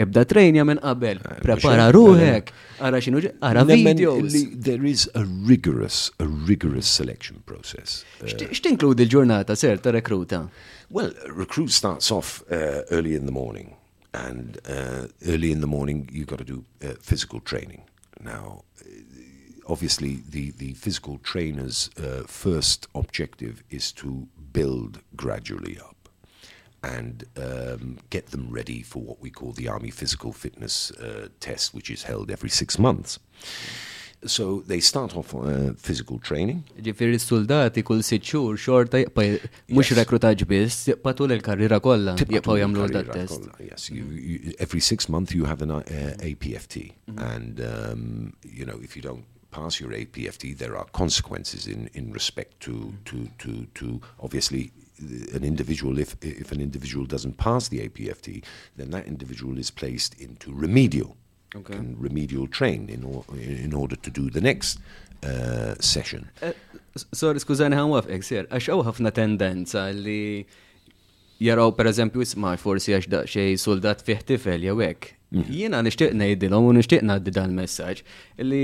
ibda 0.00 0.24
trenja 0.24 0.64
minn 0.64 0.80
qabel, 0.80 1.18
prepara 1.44 1.90
mux- 1.90 1.96
ruħek, 1.98 2.52
ara 2.80 2.96
xinu 3.04 3.20
ġi- 3.20 3.34
ara 3.44 3.64
Nemmen 3.68 3.92
videos. 3.98 4.32
There 4.64 4.86
is 4.88 5.10
a 5.14 5.24
rigorous, 5.44 6.10
a 6.18 6.24
rigorous 6.26 6.86
selection 6.88 7.42
process. 7.44 8.02
X'ti- 8.24 8.48
X'tinkludi 8.48 9.04
l-ġurnata 9.04 9.54
ser 9.56 9.76
ta' 9.78 9.92
rekruta? 9.92 10.48
Well, 10.90 11.12
recruit 11.34 11.70
starts 11.70 12.10
off 12.10 12.42
uh, 12.50 12.80
early 12.90 13.14
in 13.14 13.26
the 13.26 13.32
morning, 13.32 13.74
and 14.14 14.56
uh, 14.66 15.06
early 15.28 15.52
in 15.52 15.60
the 15.60 15.66
morning 15.66 16.08
you've 16.10 16.28
got 16.28 16.38
to 16.38 16.44
do 16.44 16.64
uh, 16.82 16.94
physical 17.02 17.40
training. 17.40 17.82
Now, 18.24 18.62
obviously, 19.66 20.22
the, 20.28 20.50
the 20.52 20.74
physical 20.74 21.18
trainer's 21.18 21.90
uh, 21.98 22.22
first 22.26 22.86
objective 22.94 23.62
is 23.70 23.92
to 23.92 24.28
build 24.52 25.00
gradually 25.16 25.78
up 25.78 26.08
and 26.82 27.24
um, 27.36 27.98
get 28.10 28.26
them 28.28 28.48
ready 28.50 28.82
for 28.82 29.00
what 29.02 29.20
we 29.20 29.30
call 29.30 29.52
the 29.52 29.68
Army 29.68 29.90
Physical 29.90 30.32
Fitness 30.32 30.90
uh, 30.92 31.28
Test, 31.40 31.74
which 31.74 31.90
is 31.90 32.04
held 32.04 32.30
every 32.30 32.50
six 32.50 32.78
months. 32.78 33.18
So 34.24 34.60
they 34.66 34.80
start 34.80 35.14
off 35.14 35.34
uh, 35.34 35.74
physical 35.76 36.18
training. 36.18 36.64
Ġifiri 36.82 37.18
s-soldati 37.20 37.82
kull 37.86 38.00
sitt 38.02 38.24
xhur 38.24 38.56
xorta 38.58 39.02
jaqpa 39.02 39.26
mux 39.68 39.90
Yes. 39.90 39.98
rekrutaġ 40.00 40.46
biss, 40.48 40.86
jaqpa 40.88 41.12
tul 41.14 41.34
il-karriera 41.36 41.78
kollha, 41.84 42.16
tul 42.16 42.58
jagħmlu 42.62 42.88
dat 42.94 43.12
test. 43.12 43.46
Yes, 43.60 43.90
you, 43.90 44.04
you, 44.16 44.54
every 44.58 44.80
six 44.80 45.08
months 45.08 45.34
you 45.36 45.44
have 45.44 45.60
an 45.62 45.70
uh, 45.70 45.82
APFT, 46.24 46.92
and 47.18 47.60
um, 47.60 48.32
you 48.42 48.64
know 48.64 48.80
if 48.82 48.96
you 48.96 49.02
don't 49.02 49.24
pass 49.56 49.80
your 49.80 49.92
APFT, 50.02 50.56
there 50.62 50.76
are 50.76 50.86
consequences 51.02 51.66
in, 51.74 51.88
in 51.94 52.12
respect 52.12 52.52
to, 52.66 52.74
to, 53.08 53.16
to, 53.42 53.50
to 53.78 54.00
obviously 54.26 54.64
uh, 55.02 55.36
an 55.36 55.44
individual. 55.52 55.98
If 55.98 56.10
if 56.22 56.48
an 56.56 56.60
individual 56.68 57.04
doesn't 57.14 57.36
pass 57.46 57.68
the 57.72 57.80
APFT, 57.86 58.28
then 58.78 58.88
that 58.94 59.04
individual 59.06 59.54
is 59.64 59.70
placed 59.80 60.12
into 60.26 60.52
remedial. 60.64 61.16
Okay. 61.60 61.76
And 61.80 61.88
remedial 62.08 62.46
train 62.58 62.80
in, 62.94 63.02
or, 63.04 63.24
in 63.38 63.72
order 63.82 63.96
to 63.96 64.10
do 64.10 64.24
the 64.36 64.42
next 64.50 64.78
uh, 65.22 65.74
session. 65.80 66.22
S- 66.96 67.06
Sorry, 67.20 67.40
skużani 67.40 67.76
ħan 67.78 67.92
wafqek, 67.92 68.24
sir, 68.24 68.48
għax 68.50 68.70
hawn 68.72 68.84
ħafna 68.88 69.12
tendenza 69.16 69.86
li 69.96 70.44
jaraw 71.46 71.72
per 71.76 71.88
eżempju 71.92 72.24
isma' 72.26 72.56
forsi 72.60 72.96
għax 72.96 73.08
daqxej 73.14 73.56
soldat 73.62 74.04
fih 74.04 74.20
tifel 74.28 74.64
jew 74.68 74.76
hekk, 74.84 75.16
Jiena 75.34 75.80
nixtieq 75.82 76.12
ngħidilhom 76.14 76.68
u 76.68 76.74
nixtieq 76.76 77.02
ngħaddi 77.02 77.32
dan 77.34 77.50
il-messaġġ 77.50 78.02
li 78.46 78.60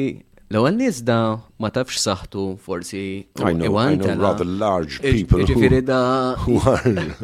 l-ewwel 0.53 0.75
nies 0.77 0.99
da 1.09 1.17
ma 1.63 1.71
tafx 1.73 2.03
saħtu 2.05 2.43
forsi 2.61 3.03
I 3.41 3.53
know, 3.57 3.79
I 3.81 3.97
know 3.97 4.17
rather 4.21 4.45
large 4.47 5.01
people 5.01 5.43
Ġifieri 5.49 5.81
da 5.89 6.01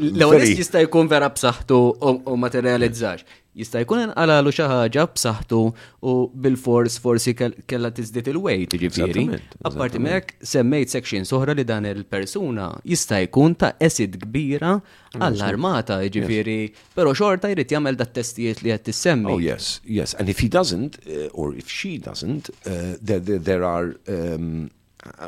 l-ewwel 0.00 0.40
nies 0.44 0.56
jista' 0.62 0.82
jkun 0.86 1.10
vera 1.12 1.28
b'saħħtu 1.34 1.78
u- 2.08 2.20
u 2.32 2.36
materializzax. 2.40 3.24
Jista' 3.58 3.80
jkun 3.82 4.02
inqalalu 4.04 4.50
xi 4.54 4.66
ħaġa 4.70 5.04
b'saħħtu 5.14 5.58
u 6.06 6.12
bil-fors 6.44 6.98
forsi 7.02 7.32
kell- 7.34 7.56
kellha 7.66 7.90
tiżdied 7.90 8.28
il-weight 8.30 8.76
ġifieri. 8.78 9.24
Apparti 9.66 9.98
mek 9.98 10.34
semmejt 10.46 10.92
section 10.94 11.24
soħra 11.26 11.56
li 11.56 11.64
dan 11.64 11.88
il-persuna 11.88 12.68
jista' 12.86 13.18
jkun 13.26 13.56
ta' 13.58 13.72
esid 13.80 14.18
kbira 14.22 14.76
għall-armata 15.16 15.98
ġifieri, 16.06 16.58
però 16.94 17.14
xorta 17.16 17.50
jrid 17.50 17.72
jagħmel 17.74 17.96
dat 17.98 18.12
testijiet 18.14 18.62
li 18.62 18.70
qed 18.70 18.84
tissemmi. 18.92 19.32
Oh 19.32 19.38
yes, 19.42 19.80
yes. 19.84 20.14
And 20.14 20.28
if 20.28 20.38
he 20.38 20.48
doesn't, 20.48 21.00
uh, 21.08 21.28
or 21.32 21.54
if 21.54 21.68
she 21.68 21.98
doesn't, 21.98 22.50
uh, 22.66 22.94
there, 23.02 23.18
there, 23.18 23.38
there 23.38 23.64
are. 23.64 23.96
Um, 24.06 24.68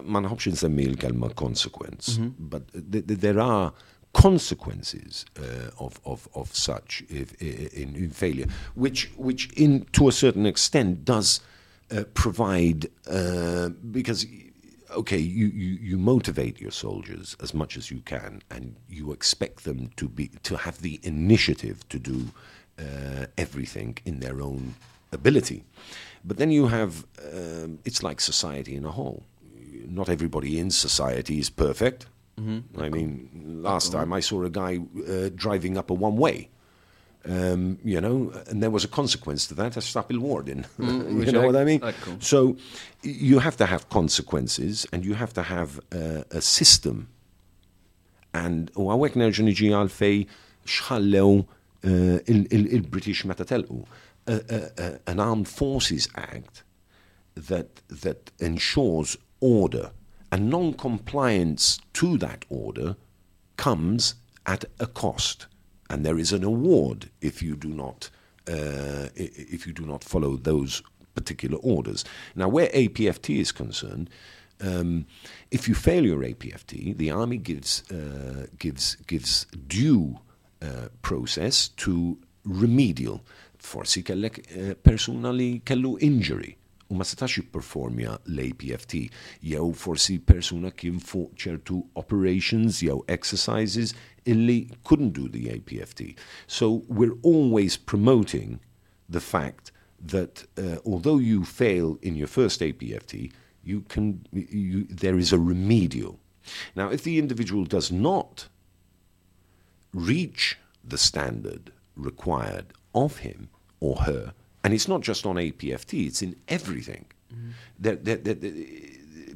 ma 0.05 0.21
nħobx 0.21 0.51
nsemmi 0.53 0.85
l-kelma 0.93 1.31
consequence, 1.35 2.19
but 2.39 2.67
th- 2.75 3.07
th- 3.07 3.19
there 3.21 3.39
are 3.41 3.73
consequences 4.13 5.25
uh, 5.39 5.71
of, 5.79 6.01
of, 6.05 6.29
of 6.35 6.55
such 6.55 7.05
if, 7.09 7.33
in, 7.41 7.95
in 7.95 8.11
failure, 8.11 8.47
which, 8.75 9.11
which 9.17 9.53
in, 9.53 9.85
to 9.93 10.09
a 10.09 10.13
certain 10.13 10.47
extent 10.47 11.05
does 11.05 11.41
uh, 11.91 12.05
provide, 12.15 12.89
uh, 13.11 13.69
because 13.91 14.27
okay, 14.93 15.19
you, 15.19 15.47
you, 15.47 15.79
you 15.81 15.99
motivate 15.99 16.61
your 16.61 16.71
soldiers 16.71 17.37
as 17.41 17.55
much 17.55 17.77
as 17.77 17.91
you 17.91 18.01
can, 18.01 18.43
and 18.51 18.77
you 18.89 19.13
expect 19.13 19.65
them 19.65 19.91
to 19.97 20.09
be 20.09 20.29
to 20.43 20.57
have 20.57 20.83
the 20.83 20.99
initiative 21.03 21.89
to 21.89 21.99
do 21.99 22.27
uh, 22.79 23.27
everything 23.39 23.97
in 24.05 24.21
their 24.21 24.41
own 24.41 24.75
ability. 25.13 25.65
But 26.25 26.37
then 26.37 26.51
you 26.51 26.67
have 26.67 27.05
um, 27.33 27.79
it's 27.85 28.03
like 28.03 28.21
society 28.21 28.75
in 28.77 28.85
a 28.85 28.91
whole. 28.91 29.23
Not 29.89 30.09
everybody 30.09 30.59
in 30.59 30.71
society 30.71 31.39
is 31.39 31.51
perfect. 31.51 32.07
I 32.79 32.89
mean, 32.89 33.29
last 33.63 33.93
time 33.93 34.13
I 34.13 34.21
saw 34.21 34.43
a 34.45 34.51
guy 34.51 34.79
uh, 34.79 35.29
driving 35.35 35.77
up 35.77 35.91
a 35.91 35.95
one 35.95 36.17
way. 36.17 36.49
Um, 37.27 37.79
you 37.85 38.01
know, 38.01 38.33
and 38.49 38.63
there 38.63 38.71
was 38.71 38.83
a 38.83 38.89
consequence 38.89 39.47
to 39.49 39.55
that. 39.61 39.77
I 39.77 39.81
stopped 39.81 40.17
Warden. 40.17 40.65
you 40.79 41.33
know 41.33 41.43
I- 41.43 41.47
what 41.47 41.57
I 41.57 41.65
mean? 41.65 41.81
So 42.21 42.57
you 43.03 43.41
have 43.41 43.57
to 43.59 43.67
have 43.67 43.91
consequences 43.91 44.87
and 44.93 45.05
you 45.05 45.15
have 45.15 45.33
to 45.35 45.43
have 45.43 45.81
uh, 45.93 46.23
a 46.31 46.41
system. 46.41 47.09
And 48.33 48.71
u 48.77 48.87
għawek 48.89 49.17
nerġu 49.21 49.45
niġi 49.49 49.69
għalfej 49.75 50.19
xħallew 50.67 51.33
uh, 51.85 52.19
il- 52.27 52.47
il- 52.51 52.71
il-British 52.79 53.25
meta 53.27 53.45
telqu. 53.45 53.85
A- 54.27 54.33
a- 54.57 54.71
a- 54.85 54.99
An 55.07 55.21
Armed 55.21 55.49
Forces 55.49 56.09
Act 56.15 56.63
that, 57.35 57.83
that 57.89 58.31
ensures 58.39 59.17
order 59.41 59.91
and 60.33 60.51
non-compliance 60.51 61.81
to 61.95 62.17
that 62.19 62.45
order 62.49 62.97
comes 63.57 64.15
at 64.47 64.65
a 64.79 64.87
cost, 64.87 65.47
and 65.89 66.05
there 66.05 66.19
is 66.19 66.33
an 66.33 66.45
award 66.45 67.11
if 67.21 67.43
you 67.43 67.57
do 67.57 67.69
not 67.69 68.11
uh, 68.49 69.09
if 69.15 69.67
you 69.67 69.73
do 69.73 69.85
not 69.85 70.03
follow 70.03 70.37
those 70.37 70.83
particular 71.15 71.59
orders. 71.59 72.05
Now, 72.35 72.49
where 72.49 72.69
APFT 72.69 73.39
is 73.39 73.53
concerned, 73.53 74.09
um, 74.61 75.07
if 75.51 75.69
you 75.69 75.75
fail 75.75 76.05
your 76.05 76.21
APFT, 76.21 76.97
the 76.97 77.11
army 77.11 77.37
gives 77.37 77.91
uh, 77.91 78.47
gives 78.59 78.97
gives 79.07 79.47
due 79.67 80.19
uh, 80.63 80.89
process 81.03 81.69
to 81.69 82.19
remedial. 82.45 83.23
Forsi 83.59 84.03
kellek 84.03 84.39
uh, 84.57 84.75
persuna 84.75 85.33
kellu 85.65 85.99
injury 86.01 86.57
u 86.91 86.95
ma 86.99 87.05
setax 87.05 87.39
jipperformja 87.39 88.19
l-APFT 88.27 89.09
jew 89.43 89.73
forsi 89.83 90.19
persuna 90.19 90.71
kien 90.71 91.01
fuq 91.01 91.37
ċertu 91.45 91.83
operations 92.03 92.83
jew 92.83 93.01
exercises 93.09 93.95
illi 94.27 94.69
couldn't 94.85 95.13
do 95.13 95.29
the 95.29 95.49
APFT. 95.55 96.17
So 96.47 96.83
we're 96.89 97.17
always 97.23 97.77
promoting 97.77 98.61
the 99.09 99.21
fact 99.21 99.73
that 100.01 100.45
uh, 100.57 100.77
although 100.85 101.19
you 101.19 101.45
fail 101.45 101.99
in 102.03 102.17
your 102.17 102.29
first 102.29 102.61
APFT, 102.61 103.33
you 103.63 103.83
can 103.83 104.25
you, 104.33 104.85
there 104.85 105.19
is 105.19 105.33
a 105.33 105.39
remedial. 105.39 106.19
Now, 106.75 106.91
if 106.91 107.03
the 107.03 107.19
individual 107.19 107.65
does 107.65 107.93
not 107.93 108.49
reach 109.93 110.59
the 110.83 110.99
standard 110.99 111.73
required 111.97 112.73
of 112.95 113.19
him 113.19 113.51
or 113.81 113.97
her, 113.97 114.33
and 114.63 114.75
it's 114.75 114.89
not 114.89 115.01
just 115.01 115.27
on 115.27 115.37
APFT, 115.37 116.07
it's 116.07 116.23
in 116.23 116.37
everything. 116.49 117.07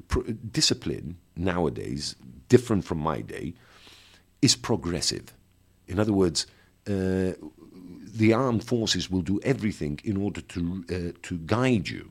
Pro- 0.09 0.23
discipline 0.23 1.17
nowadays, 1.37 2.17
different 2.49 2.85
from 2.85 2.99
my 2.99 3.21
day, 3.21 3.55
is 4.43 4.55
progressive. 4.55 5.33
In 5.89 5.99
other 5.99 6.13
words, 6.13 6.47
uh, 6.87 7.33
the 8.15 8.33
armed 8.33 8.65
forces 8.65 9.11
will 9.11 9.23
do 9.23 9.41
everything 9.43 9.99
in 10.05 10.17
order 10.17 10.41
to, 10.43 10.85
uh, 10.91 11.19
to 11.23 11.39
guide 11.39 11.89
you, 11.89 12.11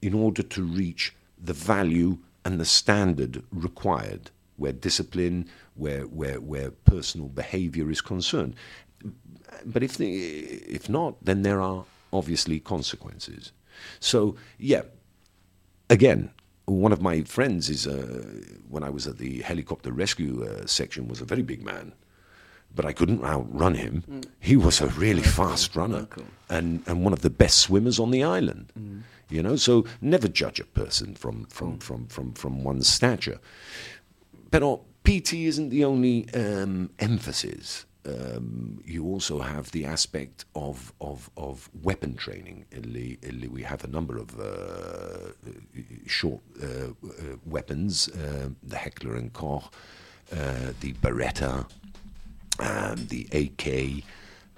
in 0.00 0.14
order 0.14 0.42
to 0.42 0.62
reach 0.62 1.14
the 1.38 1.52
value 1.52 2.18
and 2.44 2.60
the 2.60 2.64
standard 2.64 3.42
required 3.50 4.30
where 4.56 4.72
discipline, 4.72 5.48
where, 5.74 6.02
where, 6.02 6.40
where 6.40 6.70
personal 6.70 7.28
behavior 7.28 7.90
is 7.90 8.00
concerned. 8.00 8.54
But 9.64 9.82
if, 9.82 9.98
the, 9.98 10.14
if 10.14 10.88
not, 10.88 11.22
then 11.22 11.42
there 11.42 11.60
are 11.60 11.84
obviously 12.16 12.60
consequences. 12.60 13.52
So, 14.00 14.36
yeah, 14.58 14.82
again, 15.90 16.30
one 16.64 16.92
of 16.92 17.00
my 17.00 17.22
friends 17.22 17.70
is, 17.70 17.86
uh, 17.86 18.24
when 18.68 18.82
I 18.82 18.90
was 18.90 19.06
at 19.06 19.18
the 19.18 19.42
helicopter 19.42 19.92
rescue 19.92 20.44
uh, 20.44 20.66
section, 20.66 21.08
was 21.08 21.20
a 21.20 21.24
very 21.24 21.42
big 21.42 21.64
man. 21.64 21.92
But 22.74 22.84
I 22.84 22.92
couldn't 22.92 23.24
outrun 23.24 23.74
him. 23.74 24.22
He 24.38 24.56
was 24.56 24.80
a 24.80 24.88
really 24.88 25.22
fast 25.22 25.76
runner 25.76 26.06
cool. 26.06 26.24
and, 26.50 26.82
and 26.86 27.04
one 27.04 27.14
of 27.14 27.22
the 27.22 27.30
best 27.30 27.58
swimmers 27.60 27.98
on 27.98 28.10
the 28.10 28.22
island. 28.22 28.72
You 29.30 29.42
know, 29.42 29.56
so 29.56 29.86
never 30.00 30.28
judge 30.28 30.60
a 30.60 30.64
person 30.64 31.14
from, 31.14 31.46
from, 31.46 31.78
from, 31.78 32.06
from, 32.08 32.32
from 32.34 32.64
one's 32.64 32.86
stature. 32.86 33.40
But 34.50 34.62
PT 35.04 35.34
isn't 35.34 35.70
the 35.70 35.84
only 35.84 36.28
um, 36.34 36.90
emphasis. 36.98 37.85
Um, 38.06 38.80
you 38.84 39.04
also 39.04 39.40
have 39.40 39.70
the 39.72 39.84
aspect 39.84 40.44
of, 40.54 40.92
of, 41.00 41.30
of 41.36 41.68
weapon 41.82 42.14
training. 42.14 42.66
Illy, 42.70 43.18
illy 43.22 43.48
we 43.48 43.62
have 43.62 43.82
a 43.84 43.88
number 43.88 44.16
of 44.16 44.38
uh, 44.38 45.32
short 46.06 46.40
uh, 46.62 46.66
uh, 46.66 46.90
weapons, 47.44 48.08
uh, 48.08 48.50
the 48.62 48.76
Heckler 48.76 49.16
and 49.16 49.32
Koch, 49.32 49.72
uh, 50.32 50.72
the 50.80 50.92
Beretta, 50.94 51.66
um, 52.60 53.06
the 53.08 53.26
AK. 53.32 54.04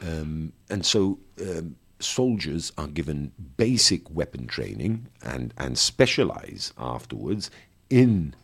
Um, 0.07 0.53
and 0.69 0.85
so 0.85 1.19
um, 1.41 1.77
soldiers 2.01 2.73
are 2.77 2.87
given 2.87 3.33
basic 3.57 4.11
weapon 4.11 4.47
training 4.47 5.09
and, 5.23 5.55
and 5.57 5.79
specialize 5.79 6.73
afterwards 6.79 7.51
in 7.89 8.35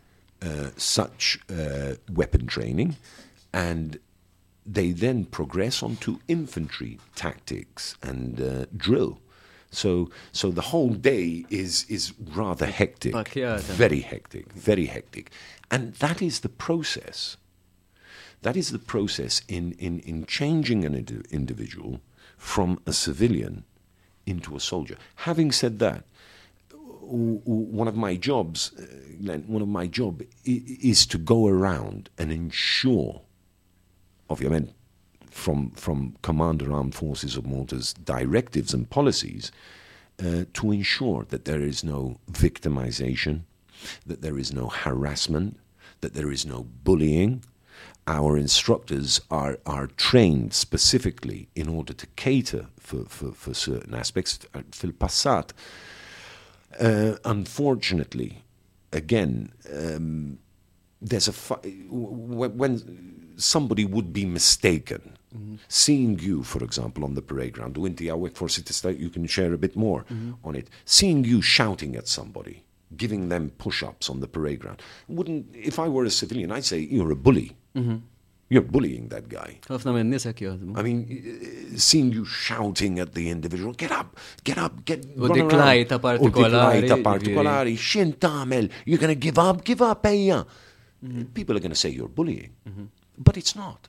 uh, 0.42 0.70
such 0.76 1.38
uh, 1.50 1.94
weapon 2.10 2.46
training. 2.46 2.96
And 3.52 3.98
they 4.66 4.92
then 4.92 5.24
progress 5.26 5.82
on 5.82 5.96
to 5.96 6.20
infantry 6.28 6.98
tactics 7.14 7.96
and 8.02 8.40
uh, 8.40 8.66
drill. 8.76 9.20
So, 9.70 10.10
so 10.32 10.50
the 10.50 10.60
whole 10.62 10.90
day 10.90 11.44
is, 11.50 11.84
is 11.88 12.14
rather 12.34 12.66
hectic, 12.66 13.14
very 13.74 14.00
hectic, 14.00 14.52
very 14.52 14.86
hectic. 14.86 15.30
And 15.70 15.94
that 15.94 16.22
is 16.22 16.40
the 16.40 16.48
process. 16.48 17.36
That 18.42 18.56
is 18.56 18.70
the 18.70 18.78
process 18.78 19.42
in, 19.48 19.72
in, 19.72 20.00
in 20.00 20.26
changing 20.26 20.84
an 20.84 20.94
indi- 20.94 21.22
individual 21.30 22.00
from 22.36 22.78
a 22.86 22.92
civilian 22.92 23.64
into 24.26 24.54
a 24.54 24.60
soldier. 24.60 24.96
Having 25.16 25.52
said 25.52 25.78
that, 25.80 26.04
one 27.06 27.88
of 27.88 27.96
my 27.96 28.16
jobs, 28.16 28.72
uh, 28.78 28.86
Glenn, 29.22 29.44
one 29.46 29.62
of 29.62 29.68
my 29.68 29.86
job 29.86 30.22
is 30.44 31.06
to 31.06 31.18
go 31.18 31.46
around 31.46 32.08
and 32.16 32.32
ensure, 32.32 33.22
ovviamente, 34.28 34.72
from, 35.30 35.70
from 35.70 36.16
Commander 36.22 36.72
Armed 36.72 36.94
Forces 36.94 37.36
of 37.36 37.44
Malta's 37.44 37.92
directives 37.92 38.72
and 38.72 38.88
policies, 38.88 39.50
uh, 40.24 40.44
to 40.52 40.70
ensure 40.70 41.24
that 41.24 41.44
there 41.44 41.60
is 41.60 41.82
no 41.82 42.18
victimization, 42.30 43.42
that 44.06 44.22
there 44.22 44.38
is 44.38 44.52
no 44.52 44.68
harassment, 44.68 45.58
that 46.00 46.14
there 46.14 46.30
is 46.30 46.46
no 46.46 46.66
bullying. 46.84 47.42
Our 48.06 48.36
instructors 48.36 49.20
are, 49.30 49.58
are 49.66 49.88
trained 49.88 50.54
specifically 50.54 51.48
in 51.54 51.68
order 51.68 51.92
to 51.94 52.06
cater 52.14 52.66
for, 52.78 53.04
for, 53.06 53.32
for 53.32 53.54
certain 53.54 53.94
aspects. 53.94 54.38
Fil 54.70 54.92
passat, 54.92 55.50
uh, 56.78 57.16
unfortunately, 57.24 58.44
again, 58.92 59.52
um, 59.72 60.38
there's 61.00 61.28
a 61.28 61.32
fi- 61.32 61.56
when 61.90 63.23
somebody 63.36 63.84
would 63.84 64.12
be 64.12 64.24
mistaken. 64.24 65.16
Seeing 65.66 66.18
you, 66.20 66.44
for 66.44 66.62
example, 66.62 67.04
on 67.04 67.14
the 67.14 67.22
parade 67.22 67.54
ground, 67.54 67.76
u 67.76 67.88
inti 67.88 68.06
għawek 68.06 68.36
forsi 68.38 68.62
tista' 68.62 68.92
you 68.96 69.10
can 69.10 69.26
share 69.26 69.52
a 69.52 69.58
bit 69.58 69.74
more 69.74 70.04
on 70.44 70.54
it. 70.54 70.68
Seeing 70.84 71.24
you 71.24 71.42
shouting 71.42 71.96
at 71.96 72.06
somebody, 72.06 72.62
giving 72.96 73.28
them 73.30 73.50
push-ups 73.58 74.08
on 74.08 74.20
the 74.20 74.28
parade 74.28 74.60
ground, 74.60 74.80
wouldn't, 75.08 75.46
if 75.52 75.80
I 75.80 75.88
were 75.88 76.04
a 76.04 76.10
civilian, 76.10 76.52
I'd 76.52 76.64
say, 76.64 76.78
you're 76.78 77.10
a 77.10 77.16
bully. 77.16 77.56
You're 78.48 78.62
bullying 78.62 79.08
that 79.08 79.28
guy. 79.28 79.58
ħafna 79.66 79.94
minn 79.96 80.10
nisek 80.12 80.38
jaħdmu. 80.44 80.74
I 80.78 80.82
mean, 80.86 80.98
uh, 81.10 81.78
seeing 81.80 82.12
you 82.12 82.24
shouting 82.28 83.00
at 83.00 83.14
the 83.14 83.30
individual, 83.30 83.72
get 83.72 83.90
up, 83.90 84.20
get 84.44 84.58
up, 84.58 84.84
get 84.84 85.02
U 85.16 85.26
run 85.26 85.32
dik 85.32 85.46
around." 85.48 85.64
lajta 85.64 85.96
U 85.96 85.98
dik 85.98 86.04
partikolari, 86.04 86.82
lajta 86.84 86.94
ġifieri. 86.94 87.02
partikolari, 87.08 87.74
xin 87.74 88.12
tamel, 88.20 88.68
you're 88.84 89.00
gonna 89.00 89.16
give 89.16 89.38
up, 89.38 89.64
give 89.64 89.82
up, 89.82 90.04
ejja. 90.04 90.44
Mm-hmm. 91.02 91.32
People 91.34 91.56
are 91.56 91.60
gonna 91.60 91.74
say 91.74 91.90
you're 91.90 92.06
bullying. 92.06 92.52
But 93.18 93.36
it's 93.36 93.54
not. 93.54 93.88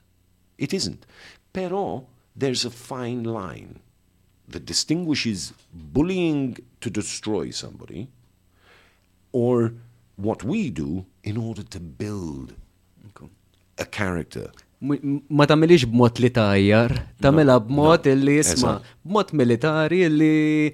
It 0.58 0.72
isn't. 0.72 1.06
Pero 1.52 2.06
there's 2.34 2.64
a 2.64 2.70
fine 2.70 3.24
line 3.24 3.80
that 4.48 4.64
distinguishes 4.64 5.52
bullying 5.72 6.58
to 6.80 6.90
destroy 6.90 7.50
somebody 7.50 8.08
or 9.32 9.72
what 10.16 10.44
we 10.44 10.70
do 10.70 11.04
in 11.24 11.36
order 11.36 11.62
to 11.62 11.80
build 11.80 12.54
a 13.78 13.84
character. 13.84 14.50
Ma 14.80 15.46
tamilix 15.48 15.84
b'mod 15.88 16.20
li 16.20 16.30
tajjar, 16.30 16.92
tamela 17.20 17.56
b'mod 17.60 18.06
illi 18.12 18.38
eżatt. 18.42 18.84
b'mod 19.04 19.32
militari 19.32 20.02
illi 20.08 20.72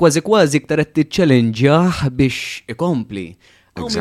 kważi 0.00 0.22
kważi 0.24 0.60
iktar 0.60 0.80
qed 0.82 0.92
tiċċelenġjaħ 0.98 2.02
biex 2.16 2.64
ikompli. 2.72 3.26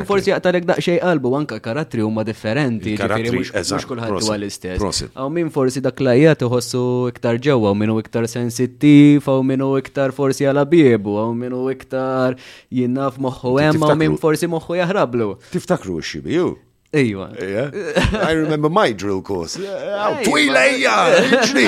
Forsi 0.09 0.31
għatarek 0.33 0.65
daqxej 0.65 0.97
qalbu, 0.99 1.31
anka 1.37 1.59
karattri 1.63 2.01
huma 2.03 2.23
differenti, 2.27 2.95
ġifiri 2.97 3.31
mux 3.37 3.85
kullħat 3.87 4.15
huwa 4.15 4.37
l-istess. 4.37 5.03
Aw 5.13 5.29
min 5.29 5.51
forsi 5.53 5.81
dak 5.85 5.99
lajjat 6.03 6.41
uħossu 6.47 6.83
iktar 7.13 7.37
ġewwa, 7.37 7.75
minnu 7.77 7.99
iktar 8.01 8.27
sensittiv, 8.27 9.29
aw 9.29 9.43
minnu 9.45 9.69
iktar 9.79 10.11
forsi 10.15 10.49
għala 10.49 10.65
biebu, 10.69 11.19
aw 11.21 11.33
minnu 11.37 11.61
iktar 11.75 12.35
jinnaf 12.73 13.21
moħħu 13.21 13.53
hemm, 13.61 13.85
aw 13.85 13.95
min 13.95 14.17
forsi 14.17 14.49
moħħu 14.49 14.81
jaħrablu. 14.81 15.35
Tiftakru 15.53 16.01
x-xibiju? 16.01 16.55
Ejwa. 16.91 17.35
I 17.37 18.31
remember 18.31 18.69
my 18.69 18.91
drill 18.93 19.21
course. 19.21 19.59
Twilejja, 20.25 20.95
iġri. 21.21 21.67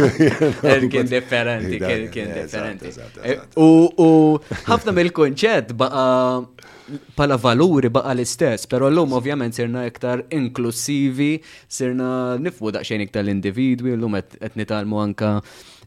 kien 0.92 1.08
differenti, 1.08 1.80
kien 2.12 2.34
differenti. 2.34 2.92
Eh. 3.24 3.38
U 3.56 4.36
ħafna 4.68 4.92
mill-konċett 4.92 5.72
baqa 5.72 6.04
pala 7.16 7.38
valuri 7.40 7.88
baqa 7.92 8.12
l-istess, 8.12 8.68
pero 8.68 8.90
l-lum 8.92 9.16
ovvjament 9.16 9.56
sirna 9.56 9.86
iktar 9.88 10.26
inklusivi, 10.36 11.38
sirna 11.68 12.36
nifmu 12.36 12.72
daqxejn 12.76 13.06
iktar 13.08 13.24
l-individwi, 13.24 13.96
l-lum 13.96 14.20
qed 14.20 14.60
nitalmu 14.60 15.00
anka 15.00 15.38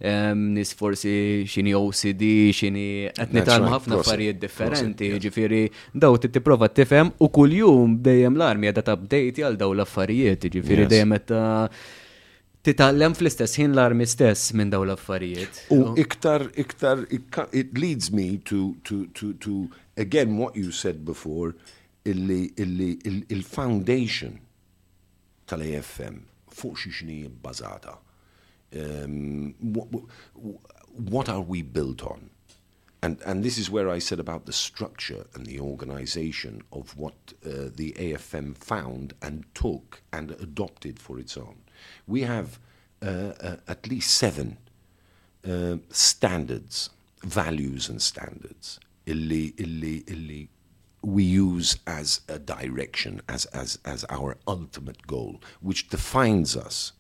nis 0.01 0.73
forsi 0.73 1.43
xini 1.45 1.73
OCD, 1.77 2.23
xini 2.57 2.85
nitalmu 3.31 3.67
right, 3.67 3.75
ħafna 3.75 3.99
affarijiet 4.01 4.39
differenti, 4.41 5.09
ġifiri 5.21 5.63
daw 5.93 6.17
tipprova 6.17 6.69
tifhem 6.73 7.11
u 7.21 7.29
kuljum 7.29 7.99
dejjem 8.01 8.37
l-armi 8.39 8.71
għedha 8.71 8.95
update 8.97 9.43
għal 9.45 9.59
daw 9.61 9.75
l-affarijiet, 9.75 10.47
ġifiri 10.55 10.87
dejjem 10.89 11.17
qed 11.19 11.35
titallem 12.65 13.13
fl-istess 13.17 13.57
ħin 13.57 13.73
l-armi 13.75 14.05
stess 14.09 14.51
minn 14.57 14.69
daw 14.73 14.83
l-affarijiet. 14.85 15.63
U 15.73 15.93
iktar, 16.01 16.47
iktar, 16.61 17.05
it 17.51 17.77
leads 17.77 18.11
me 18.13 18.37
to, 18.45 18.75
to, 18.83 19.05
to, 19.17 19.33
to 19.41 19.67
again, 19.97 20.37
what 20.37 20.55
you 20.55 20.71
said 20.71 21.03
before, 21.05 21.55
illi, 22.05 22.51
illi, 22.57 22.97
il- 23.05 23.25
il-foundation 23.29 24.39
tal-AFM 25.49 26.21
fuq 26.53 26.77
xi 26.77 26.89
xini 26.97 27.19
bbażata. 27.29 27.97
Um, 28.75 29.55
what, 29.59 29.87
what 30.95 31.29
are 31.29 31.41
we 31.41 31.61
built 31.61 32.03
on? 32.03 32.29
And, 33.03 33.19
and 33.25 33.43
this 33.43 33.57
is 33.57 33.69
where 33.69 33.89
I 33.89 33.97
said 33.97 34.19
about 34.19 34.45
the 34.45 34.53
structure 34.53 35.25
and 35.33 35.45
the 35.45 35.59
organization 35.59 36.61
of 36.71 36.95
what 36.95 37.15
uh, 37.43 37.69
the 37.75 37.93
AFM 37.93 38.55
found 38.55 39.15
and 39.21 39.43
took 39.55 40.01
and 40.13 40.31
adopted 40.31 40.99
for 40.99 41.17
its 41.17 41.35
own. 41.35 41.57
We 42.05 42.21
have 42.21 42.59
uh, 43.01 43.33
uh, 43.41 43.55
at 43.67 43.87
least 43.87 44.13
seven 44.13 44.57
uh, 45.47 45.77
standards, 45.89 46.91
values 47.23 47.89
and 47.89 47.99
standards, 47.99 48.79
we 51.03 51.23
use 51.23 51.77
as 51.87 52.21
a 52.27 52.37
direction, 52.37 53.21
as, 53.27 53.45
as, 53.45 53.79
as 53.83 54.05
our 54.09 54.37
ultimate 54.47 55.07
goal, 55.07 55.41
which 55.59 55.89
defines 55.89 56.55
us 56.55 56.93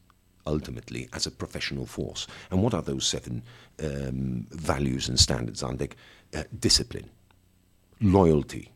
ultimately 0.45 1.07
as 1.13 1.25
a 1.25 1.31
professional 1.31 1.85
force. 1.85 2.27
And 2.49 2.61
what 2.61 2.73
are 2.73 2.81
those 2.81 3.07
seven 3.07 3.43
um, 3.83 4.47
values 4.51 5.09
and 5.09 5.19
standards? 5.19 5.63
Andek, 5.63 5.93
uh, 6.35 6.43
discipline, 6.59 7.09
loyalty, 8.01 8.71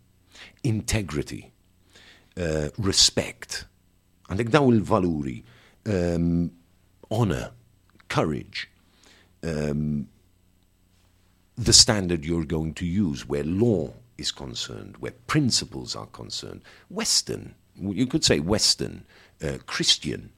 integrity, 0.64 1.52
uh, 2.38 2.70
respect. 2.78 3.66
Għandek 4.30 4.50
daw 4.50 4.72
il-valuri, 4.72 5.44
um, 5.86 6.52
honor, 7.12 7.52
courage, 8.10 8.70
um, 9.44 10.08
the 11.58 11.74
standard 11.74 12.26
you're 12.26 12.44
going 12.44 12.74
to 12.74 12.86
use 12.86 13.28
where 13.28 13.44
law 13.44 13.94
is 14.18 14.32
concerned, 14.32 14.98
where 14.98 15.14
principles 15.28 15.96
are 15.96 16.08
concerned. 16.08 16.62
Western, 16.90 17.56
you 17.80 18.08
could 18.08 18.24
say 18.24 18.40
Western, 18.40 19.06
uh, 19.44 19.58
Christian 19.66 20.32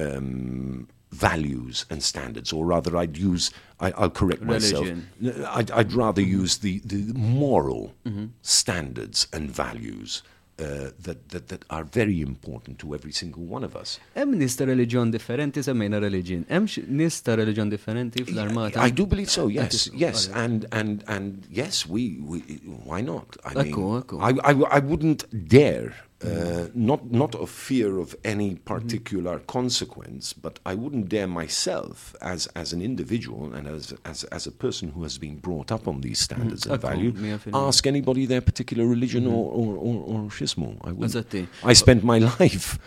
um, 0.00 0.88
values 1.10 1.86
and 1.90 2.00
standards, 2.02 2.52
or 2.52 2.62
rather, 2.74 2.92
I'd 2.96 3.16
use, 3.16 3.50
I, 3.80 3.88
I'll 4.00 4.10
correct 4.20 4.42
myself. 4.42 4.84
Religion. 4.86 5.08
N- 5.22 5.46
I'd, 5.58 5.70
I'd 5.78 5.92
rather 5.92 6.22
use 6.22 6.58
the, 6.58 6.80
the 6.84 7.12
moral 7.14 7.94
standards 8.42 9.26
and 9.32 9.50
values 9.50 10.22
uh, 10.60 10.90
that, 11.06 11.30
that, 11.30 11.48
that 11.48 11.64
are 11.70 11.84
very 11.84 12.20
important 12.20 12.78
to 12.78 12.94
every 12.94 13.12
single 13.12 13.44
one 13.44 13.64
of 13.64 13.74
us. 13.74 13.98
Hemm 14.14 14.34
nies 14.36 14.56
ta' 14.60 14.66
reliġjon 14.68 15.10
differenti 15.14 15.62
semmejna 15.64 16.00
reliġjon. 16.04 16.42
Hemm 16.52 16.66
nies 17.00 17.16
ta' 17.24 17.36
reliġjon 17.40 17.72
differenti 17.72 18.26
fl-armata. 18.28 18.78
I 18.84 18.90
do 18.90 19.06
believe 19.06 19.30
so. 19.30 19.48
Yes, 19.48 19.88
yes, 19.94 20.28
and 20.34 20.66
and 20.70 21.02
and 21.08 21.46
yes, 21.50 21.86
we, 21.86 22.20
we 22.20 22.40
why 22.84 23.00
not? 23.00 23.38
I 23.44 23.54
mean. 23.64 23.74
I, 24.20 24.30
I 24.44 24.52
I 24.78 24.80
wouldn't 24.80 25.24
dare. 25.48 25.94
Uh, 26.22 26.66
not 26.74 27.10
not 27.10 27.34
of 27.34 27.48
fear 27.48 27.98
of 27.98 28.14
any 28.24 28.54
particular 28.54 29.38
consequence, 29.38 30.34
but 30.34 30.58
I 30.66 30.74
wouldn't 30.74 31.08
dare 31.08 31.26
myself 31.26 32.14
as 32.20 32.46
as 32.54 32.74
an 32.74 32.82
individual 32.82 33.54
and 33.54 33.66
as 33.66 33.94
as 34.04 34.24
as 34.24 34.46
a 34.46 34.52
person 34.52 34.90
who 34.90 35.02
has 35.02 35.16
been 35.16 35.36
brought 35.36 35.72
up 35.72 35.88
on 35.88 36.02
these 36.02 36.18
standards 36.18 36.66
and 36.66 36.74
Ecco, 36.78 36.88
value, 36.88 37.38
ask 37.54 37.86
anybody 37.86 38.26
their 38.26 38.42
particular 38.42 38.84
religion 38.86 39.26
or 39.26 39.50
or 39.50 39.76
or, 39.76 40.04
or 40.04 40.20
schismo. 40.28 40.76
I 40.84 40.92
wouldn't. 40.92 41.48
I 41.64 41.72
spent 41.72 42.04
my 42.04 42.18
life 42.40 42.78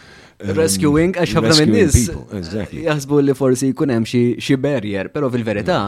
Rescuing, 0.51 1.15
għax 1.15 1.35
ħafna 1.37 1.55
minn. 1.59 1.77
Exactly. 2.37 2.83
jaħsbu 2.87 3.19
li 3.23 3.35
forsi 3.37 3.69
jkun 3.71 3.93
hemm 3.93 4.07
xi 4.07 4.57
barrier, 4.59 5.09
però 5.13 5.29
fil-verità 5.31 5.79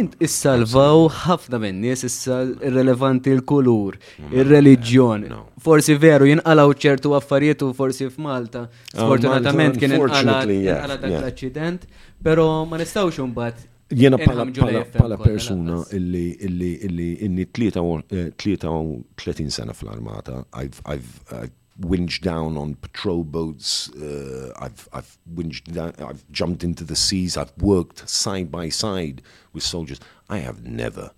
int 0.00 0.16
issalvaw 0.22 1.06
ħafna 1.26 1.60
minn 1.60 1.82
nies 1.84 2.04
issa 2.08 2.42
irrelevanti 2.48 3.34
l-kulur, 3.36 3.98
ir-reliġjon. 4.30 5.26
no. 5.30 5.46
Forsi 5.60 5.98
veru 6.00 6.30
jinqalaw 6.30 6.72
ċertu 6.72 7.12
affarijiet 7.18 7.66
u 7.66 7.72
forsi 7.76 8.08
f'Malta. 8.08 8.64
Oh, 8.94 9.02
Sfortunatament 9.04 9.76
kien 9.80 9.92
inqala 9.98 10.40
dak 10.46 10.54
yeah. 10.56 11.20
l-accident, 11.20 11.84
però 12.24 12.64
ma 12.64 12.80
nistgħux 12.80 13.20
imbagħad 13.26 13.68
Jena 13.90 14.18
pala, 14.22 15.16
persuna 15.18 15.84
illi, 15.90 16.36
illi, 16.46 16.78
illi, 16.86 17.24
inni 17.26 17.50
33 17.50 19.48
sena 19.50 19.72
fl-armata, 19.72 20.46
I've, 20.54 20.78
I've, 20.86 21.08
I've 21.32 21.59
winged 21.80 22.20
down 22.20 22.56
on 22.56 22.74
patrol 22.76 23.24
boats, 23.24 23.90
uh, 23.94 24.52
I've, 24.58 24.88
I've 24.92 25.18
winged 25.26 25.64
down, 25.72 25.94
I've 25.98 26.30
jumped 26.30 26.62
into 26.62 26.84
the 26.84 26.96
seas, 26.96 27.36
I've 27.36 27.56
worked 27.58 28.08
side 28.08 28.50
by 28.50 28.68
side 28.68 29.22
with 29.52 29.62
soldiers. 29.62 30.00
I 30.28 30.38
have 30.38 30.64
never, 30.64 31.10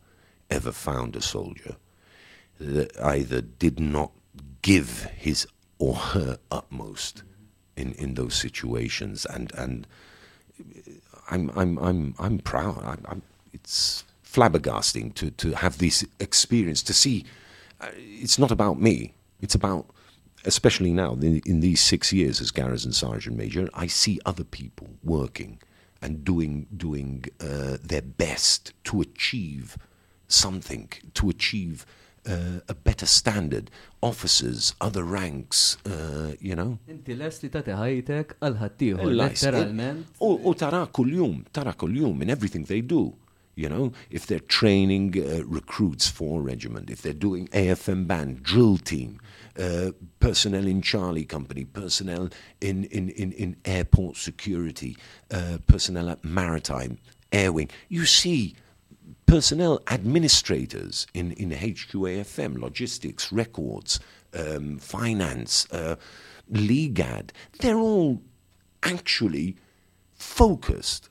ever 0.51 0.73
found 0.73 1.17
a 1.17 1.21
soldier 1.21 1.77
that 2.59 2.99
either 3.01 3.41
did 3.41 3.81
not 3.81 4.13
give 4.63 5.05
his 5.17 5.47
or 5.79 5.95
her 5.95 6.39
utmost 6.51 7.23
in, 7.77 7.93
in 7.95 8.15
those 8.15 8.35
situations 8.35 9.27
and, 9.27 9.53
and 9.57 9.87
I'm 11.31 11.51
I'm 11.57 11.79
I'm 11.79 12.15
I'm 12.19 12.39
proud. 12.39 12.83
I'm, 12.85 13.05
I'm, 13.09 13.23
it's 13.53 14.05
flabbergasting 14.25 15.15
to 15.15 15.31
to 15.31 15.53
have 15.53 15.79
this 15.79 16.05
experience 16.21 16.83
to 16.85 16.93
see. 16.93 17.25
Uh, 17.81 17.89
it's 17.95 18.39
not 18.39 18.51
about 18.51 18.81
me. 18.81 19.15
It's 19.41 19.55
about, 19.57 19.87
especially 20.45 20.93
now 20.93 21.13
in, 21.15 21.41
in 21.47 21.61
these 21.61 21.81
six 21.81 22.13
years 22.13 22.41
as 22.41 22.51
garrison 22.51 22.93
sergeant 22.93 23.37
major, 23.37 23.69
I 23.75 23.87
see 23.87 24.21
other 24.25 24.45
people 24.45 24.89
working 25.03 25.61
and 26.01 26.25
doing 26.25 26.67
doing 26.77 27.25
uh, 27.41 27.77
their 27.83 28.03
best 28.03 28.73
to 28.85 29.01
achieve 29.01 29.77
something, 30.27 30.89
to 31.15 31.31
achieve 31.31 31.87
uh, 32.27 32.61
a 32.69 32.75
better 32.75 33.07
standard, 33.07 33.71
officers, 34.01 34.75
other 34.81 35.05
ranks, 35.05 35.77
uh, 35.87 36.35
you 36.41 36.55
know. 36.55 36.79
Inti 36.89 37.17
les 37.19 37.41
li 37.43 37.51
tagħti 37.51 37.79
ħajtek 37.79 38.37
għal 38.41 38.59
ħaddieħor 38.61 39.17
letteralment. 39.19 40.15
U 40.23 40.37
u 40.49 40.55
tara 40.59 40.85
kuljum, 40.87 41.43
tara 41.53 41.75
kuljum 41.75 42.23
in 42.23 42.31
everything 42.31 42.65
they 42.65 42.81
do. 42.81 43.13
You 43.55 43.69
know, 43.69 43.93
if 44.11 44.27
they're 44.27 44.41
training 44.41 45.13
uh, 45.19 45.45
recruits 45.45 46.09
for 46.09 46.41
regiment, 46.41 46.89
if 46.89 47.03
they're 47.03 47.13
doing 47.13 47.49
AFM 47.49 48.07
band, 48.07 48.43
drill 48.43 48.79
team, 48.79 49.21
uh, 49.59 49.93
personnel 50.21 50.67
in 50.67 50.83
Charlie 50.83 51.25
Company, 51.25 51.65
personnel 51.65 52.29
in, 52.61 52.85
in, 52.85 53.11
in, 53.11 53.33
in 53.33 53.57
airport 53.65 54.17
security, 54.17 54.97
uh, 55.31 55.59
personnel 55.67 56.09
at 56.09 56.25
maritime, 56.25 56.99
air 57.33 57.53
wing, 57.53 57.71
you 57.89 58.05
see 58.05 58.55
personnel 59.27 59.81
administrators 59.91 61.07
in, 61.15 61.33
in 61.33 61.51
HQAFM, 61.51 62.61
logistics, 62.61 63.33
records, 63.33 64.01
um, 64.35 64.79
finance, 64.79 65.71
uh, 65.73 65.97
LEGAD, 66.51 67.33
they're 67.61 67.79
all 67.79 68.23
actually 68.83 69.57
focused. 70.15 71.09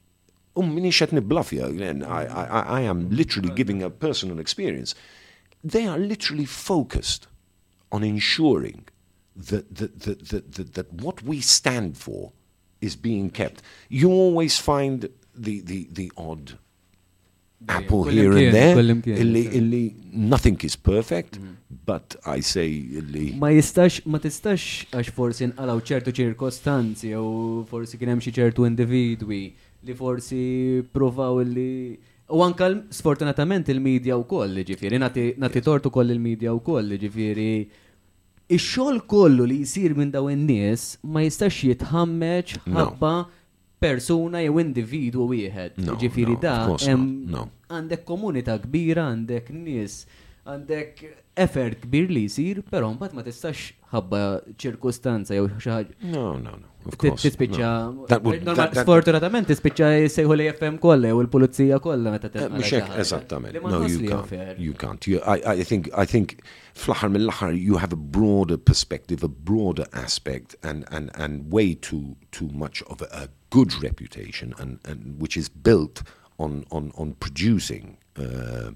Um, 0.56 0.76
qed 0.76 1.10
nibblafja, 1.10 1.70
again, 1.70 2.04
I, 2.04 2.26
I, 2.26 2.62
I 2.62 2.82
am 2.82 3.10
literally 3.10 3.50
giving 3.50 3.82
a 3.82 3.90
personal 3.90 4.40
experience. 4.40 4.94
They 5.64 5.88
are 5.88 5.98
literally 5.98 6.46
focused 6.46 7.28
on 7.92 8.04
ensuring 8.04 8.86
that, 9.36 9.76
that, 9.76 10.00
that, 10.02 10.30
that, 10.30 10.52
that, 10.54 10.74
that 10.74 10.94
what 10.94 11.22
we 11.24 11.42
stand 11.42 11.98
for 11.98 12.32
is 12.82 12.96
being 12.96 13.30
kept. 13.30 13.62
You 13.90 14.10
always 14.10 14.58
find 14.58 15.10
the, 15.36 15.62
the, 15.62 15.88
the 15.92 16.12
odd 16.18 16.58
apple 17.70 18.06
here 18.06 18.32
and 18.32 18.54
there, 18.54 18.76
illi, 18.76 19.48
illi 19.54 19.96
nothing 20.12 20.60
is 20.64 20.76
perfect, 20.76 21.38
but 21.86 22.16
I 22.26 22.40
say 22.40 22.68
illi 22.70 23.38
Ma 23.38 23.52
jistax, 23.54 24.06
ma 24.06 24.18
tistax 24.18 24.88
għax 24.92 25.12
forsi 25.14 25.50
nqalaw 25.52 25.82
ċertu 25.86 26.14
ċirkostanzi 26.18 27.14
u 27.20 27.62
forsi 27.70 28.00
kien 28.02 28.16
hemm 28.16 28.24
xi 28.24 28.34
ċertu 28.40 28.66
individwi 28.66 29.44
li 29.86 29.98
forsi 29.98 30.42
provaw 30.94 31.42
li 31.46 32.00
U 32.32 32.42
anka 32.46 32.70
sfortunatament 32.96 33.68
il-medja 33.74 34.16
u 34.16 34.24
koll, 34.30 34.62
ġifiri, 34.68 35.00
nati, 35.02 35.62
tortu 35.64 35.92
koll 35.92 36.14
il-medja 36.14 36.54
u 36.56 36.62
koll, 36.64 36.96
ġifiri, 37.02 37.52
ix-xogħol 38.52 39.02
kollu 39.12 39.46
li 39.48 39.62
jisir 39.62 39.96
minn 39.98 40.12
daw 40.14 40.30
in-nies 40.32 40.98
ma 41.04 41.24
jistax 41.26 41.62
jitħammeġ 41.70 42.56
ħabba 42.72 43.14
persuna 43.82 44.44
jew 44.46 44.60
individwu 44.62 45.28
wieħed. 45.32 45.80
Ġifiri 46.00 46.38
da, 46.44 46.56
għandek 46.78 48.04
komunità 48.08 48.58
kbira, 48.64 49.10
għandek 49.12 49.52
nies, 49.56 50.04
għandek 50.46 51.06
effort 51.42 51.84
kbir 51.86 52.12
li 52.12 52.26
jisir, 52.28 52.62
però 52.68 52.92
mbagħad 52.94 53.18
ma 53.18 53.26
tistax 53.26 53.72
ħabba 53.92 54.20
ċirkustanza 54.56 55.36
jew 55.38 55.48
xi 55.58 55.72
ħaġa. 55.72 55.98
no, 56.12 56.28
no, 56.38 56.58
no. 56.58 56.68
Of 56.86 56.98
course, 56.98 57.22
Tispiċċa. 57.22 57.70
would, 58.24 58.44
Normal- 58.44 58.74
Sfortunatament 58.74 59.46
tispiċċa 59.52 60.08
jsejħu 60.08 60.38
li 60.38 60.48
FM 60.50 60.80
kollha 60.82 61.12
u 61.14 61.22
l-pulizija 61.22 61.78
kollha 61.80 62.14
meta 62.16 62.30
Uh, 62.32 62.48
Mhux 62.50 62.72
hekk 62.74 62.96
eżattament. 63.04 63.54
No, 63.62 63.86
you 63.86 64.08
can't. 64.08 64.58
You 64.58 64.74
can't. 64.74 65.06
You, 65.06 65.20
I, 65.20 65.60
I 65.60 65.64
think, 65.64 65.90
I 65.94 66.06
think, 66.06 66.42
fl-aħħar 66.74 67.12
mill-aħħar, 67.12 67.54
you 67.54 67.78
have 67.78 67.94
a 67.94 68.00
broader 68.00 68.58
perspective, 68.58 69.22
a 69.24 69.28
broader 69.28 69.86
aspect, 69.94 70.56
and, 70.64 70.86
and, 70.90 71.12
and 71.14 71.52
way 71.52 71.76
too, 71.76 72.16
too 72.32 72.50
much 72.54 72.82
of 72.90 73.02
a, 73.02 73.10
a 73.12 73.28
good 73.52 73.76
reputation, 73.84 74.56
and, 74.58 74.80
and 74.86 75.22
which 75.22 75.38
is 75.38 75.50
built 75.50 76.02
on, 76.40 76.66
on, 76.72 76.92
on 76.98 77.14
producing 77.20 77.98
uh, 78.18 78.72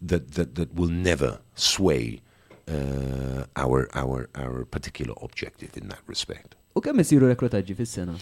that, 0.00 0.32
that, 0.32 0.54
that 0.54 0.74
will 0.74 0.88
never 0.88 1.40
sway 1.54 2.22
uh, 2.68 3.44
our, 3.56 3.88
our, 3.94 4.28
our 4.34 4.64
particular 4.64 5.14
objective 5.22 5.76
in 5.76 5.88
that 5.88 6.00
respect. 6.06 6.54
U 6.74 6.80
kemm 6.80 7.02
isiru 7.02 7.28
rekrutaġġi 7.28 7.74
fis-sena? 7.76 8.16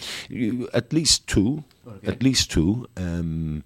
At 0.73 0.91
least 0.93 1.27
two. 1.27 1.63
Okay. 1.87 2.07
At 2.11 2.23
least 2.23 2.51
two. 2.51 2.87
Um, 2.97 3.63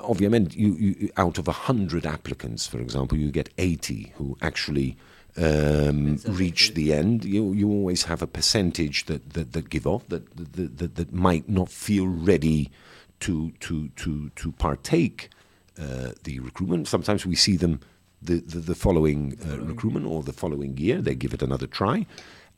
obviously, 0.00 0.48
you, 0.60 0.74
you, 0.74 1.10
out 1.16 1.38
of 1.38 1.46
100 1.46 2.06
applicants, 2.06 2.66
for 2.66 2.80
example, 2.80 3.18
you 3.18 3.30
get 3.30 3.50
80 3.58 4.12
who 4.16 4.36
actually 4.42 4.96
um, 5.36 6.18
reach 6.26 6.74
the 6.74 6.92
end. 6.92 7.24
You, 7.24 7.52
you 7.52 7.70
always 7.70 8.04
have 8.04 8.22
a 8.22 8.26
percentage 8.26 9.04
that, 9.06 9.34
that, 9.34 9.52
that 9.52 9.70
give 9.70 9.86
off, 9.86 10.08
that, 10.08 10.34
that, 10.36 10.78
that, 10.78 10.94
that 10.96 11.12
might 11.12 11.48
not 11.48 11.68
feel 11.68 12.08
ready 12.08 12.70
to, 13.20 13.52
to, 13.60 13.88
to, 13.88 14.30
to 14.30 14.52
partake 14.52 15.30
uh, 15.78 16.12
the 16.24 16.40
recruitment. 16.40 16.88
Sometimes 16.88 17.24
we 17.24 17.36
see 17.36 17.56
them 17.56 17.80
the, 18.22 18.40
the, 18.40 18.58
the 18.58 18.74
following 18.74 19.38
uh, 19.46 19.58
recruitment 19.58 20.06
or 20.06 20.22
the 20.22 20.32
following 20.32 20.76
year, 20.76 21.00
they 21.00 21.14
give 21.14 21.34
it 21.34 21.42
another 21.42 21.66
try. 21.66 22.06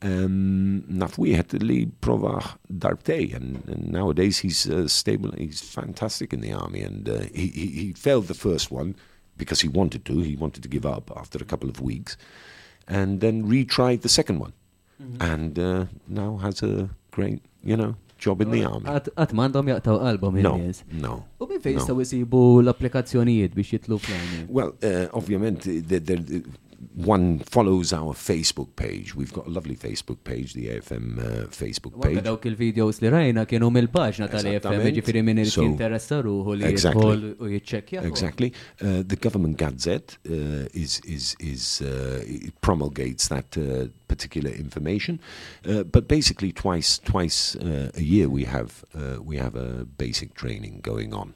Um, 0.01 0.85
naf 0.87 1.17
wieħed 1.19 1.61
li 1.61 1.91
provaħ 2.01 2.57
darbtej, 2.71 3.35
and, 3.35 3.67
and 3.67 3.91
nowadays 3.91 4.39
he's 4.39 4.65
uh, 4.69 4.87
stable, 4.87 5.33
he's 5.37 5.59
fantastic 5.61 6.31
in 6.31 6.39
the 6.39 6.53
army, 6.53 6.81
and 6.81 7.09
uh, 7.09 7.19
he, 7.33 7.47
he, 7.47 7.67
he 7.67 7.93
failed 7.93 8.27
the 8.27 8.33
first 8.33 8.71
one 8.71 8.95
because 9.35 9.59
he 9.59 9.67
wanted 9.67 10.05
to, 10.05 10.19
he 10.19 10.37
wanted 10.37 10.63
to 10.63 10.69
give 10.69 10.85
up 10.85 11.11
after 11.17 11.37
a 11.37 11.45
couple 11.45 11.69
of 11.69 11.81
weeks, 11.81 12.15
and 12.87 13.19
then 13.19 13.43
retried 13.45 14.01
the 14.01 14.09
second 14.09 14.39
one, 14.39 14.53
and 15.19 15.59
uh, 15.59 15.85
now 16.07 16.37
has 16.37 16.63
a 16.63 16.89
great, 17.11 17.41
you 17.61 17.75
know, 17.75 17.95
ġob 18.23 18.43
inni 18.45 18.63
għamil. 18.67 19.11
Għatmandom 19.15 19.71
jaqtaw 19.73 19.99
qalbom 20.03 20.39
il 20.41 20.49
No. 20.99 21.15
U 21.39 21.47
minn 21.49 21.61
fejn 21.63 21.79
jistaw 21.79 21.99
jisibu 22.01 22.41
l-applikazzjonijiet 22.63 23.55
biex 23.55 23.75
jitlu 23.77 23.99
plan? 24.03 24.27
Well, 24.49 24.75
uh, 24.83 25.07
ovvjament, 25.17 25.67
one 26.95 27.39
follows 27.39 27.91
our 27.93 28.13
Facebook 28.13 28.75
page. 28.75 29.13
We've 29.15 29.33
got 29.33 29.47
a 29.47 29.49
lovely 29.49 29.75
Facebook 29.75 30.23
page, 30.23 30.53
the 30.53 30.67
AFM 30.67 31.19
uh, 31.19 31.47
Facebook 31.47 32.01
page. 32.01 32.23
dawk 32.23 32.45
il-videos 32.47 33.01
li 33.03 33.11
rajna 33.11 33.45
kienu 33.49 33.69
mill-paġna 33.75 34.29
Esattament. 34.29 34.95
ġifiri 34.95 35.23
minn 35.25 35.41
il-interessa 35.43 36.21
ruħu 36.23 36.55
li 36.59 36.67
Exactly. 36.69 37.35
Exactly. 38.07 38.53
Uh, 38.81 39.03
the 39.03 39.15
government 39.15 39.57
gazette 39.57 40.17
uh, 40.29 40.67
is 40.73 40.99
is 41.05 41.35
is 41.39 41.81
uh, 41.81 42.23
promulgates 42.61 43.27
that 43.27 43.57
uh, 43.57 43.87
particular 44.07 44.51
information, 44.51 45.19
uh, 45.65 45.83
but 45.83 46.07
basically 46.07 46.51
twice 46.51 46.97
twice 46.99 47.55
a 47.59 48.01
year 48.01 48.29
we 48.29 48.45
have 48.45 48.83
we 49.23 49.37
have 49.37 49.55
a 49.55 49.85
basic 49.97 50.33
training 50.33 50.79
going 50.81 51.13
on. 51.13 51.33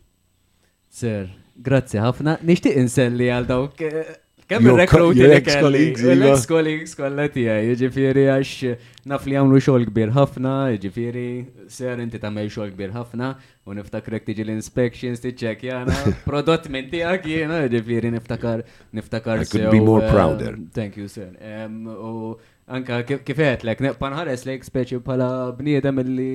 Sir, 0.90 1.30
grazzi 1.62 1.98
ħafna. 1.98 2.38
Nixtieq 2.46 2.78
inselli 2.78 3.28
għal 3.34 3.48
dawk 3.50 3.82
kemm 4.54 4.70
your 4.70 4.80
li 4.80 4.84
ex-colleagues, 4.86 6.02
kelli. 6.02 6.16
L-ex-colleagues 6.16 6.96
kollha 7.00 7.26
tiegħi, 7.34 7.74
jiġifieri 7.74 8.26
għax 8.34 8.74
naf 9.12 9.28
li 9.28 9.38
għamlu 9.40 9.60
xogħol 9.60 9.88
kbir 9.90 10.14
ħafna, 10.16 10.54
jiġifieri 10.76 11.26
ser 11.72 12.02
inti 12.04 12.22
tagħmel 12.22 12.50
xogħol 12.54 12.74
kbir 12.76 12.96
ħafna 12.96 13.34
u 13.68 13.78
niftakrek 13.78 14.26
tiġi 14.30 14.46
l-inspections 14.48 15.24
tiċċekkjana 15.24 16.00
prodott 16.28 16.70
minn 16.74 16.92
tiegħek 16.94 17.30
jiena, 17.34 17.62
jiġifieri 17.68 18.14
niftakar 18.16 18.66
niftakar 18.96 19.44
I 19.44 19.50
couldn't 19.50 19.70
sew, 19.70 19.76
be 19.76 19.84
more 19.84 20.04
eh, 20.06 20.12
prouder. 20.12 20.60
Thank 20.74 20.98
you, 21.02 21.10
sir. 21.12 21.32
U 21.94 22.38
anka 22.72 23.02
kif 23.04 23.40
għedlek, 23.40 23.84
ne- 23.84 23.96
panħares 24.00 24.46
lek 24.48 24.64
speċi 24.68 25.02
bħala 25.04 25.32
bniedem 25.58 26.00
illi 26.06 26.34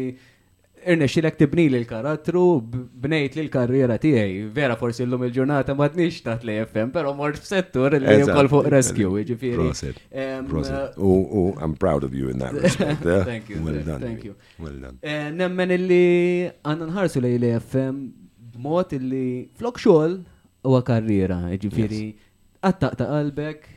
irnexxilek 0.93 1.37
tibni 1.39 1.67
li 1.71 1.79
l-karattru, 1.83 2.43
b- 2.63 2.83
bnejt 3.05 3.37
li 3.37 3.43
l-karriera 3.47 3.97
tiegħi. 4.03 4.47
Vera 4.57 4.77
forsi 4.81 5.05
l-lum 5.05 5.25
il-ġurnata 5.29 5.75
ma 5.79 5.89
tnix 5.93 6.23
taħt 6.27 6.47
li 6.49 6.57
FM, 6.65 6.91
pero 6.95 7.13
mort 7.19 7.37
f'settur 7.41 7.97
li 7.99 8.17
jkoll 8.25 8.49
fuq 8.53 8.69
rescue. 8.73 9.25
Proset. 9.55 10.01
Em, 10.11 10.47
Proset. 10.49 10.97
Oh, 10.97 11.23
oh, 11.41 11.55
I'm 11.61 11.75
proud 11.77 12.05
of 12.05 12.15
you 12.15 12.29
in 12.31 12.39
that 12.39 12.53
respect. 12.55 13.05
eh? 13.07 13.25
Thank 13.31 13.49
you, 13.51 13.63
Well 13.63 13.83
done. 13.85 14.01
Thank 14.01 14.25
you. 14.25 14.35
Well 14.59 14.79
done. 14.81 14.99
eh, 15.03 15.31
Nemmen 15.31 15.71
illi 15.77 16.49
għanna 16.65 16.89
nħarsu 16.93 17.23
lej 17.25 17.39
li 17.45 17.53
FM 17.61 18.01
b'mod 18.57 18.93
illi 18.99 19.27
flok 19.59 19.79
xogħol 19.79 20.19
huwa 20.67 20.83
karriera, 20.83 21.43
ġifiri. 21.63 22.05
Attaq 22.67 22.97
ta' 22.99 23.07
qalbek, 23.07 23.69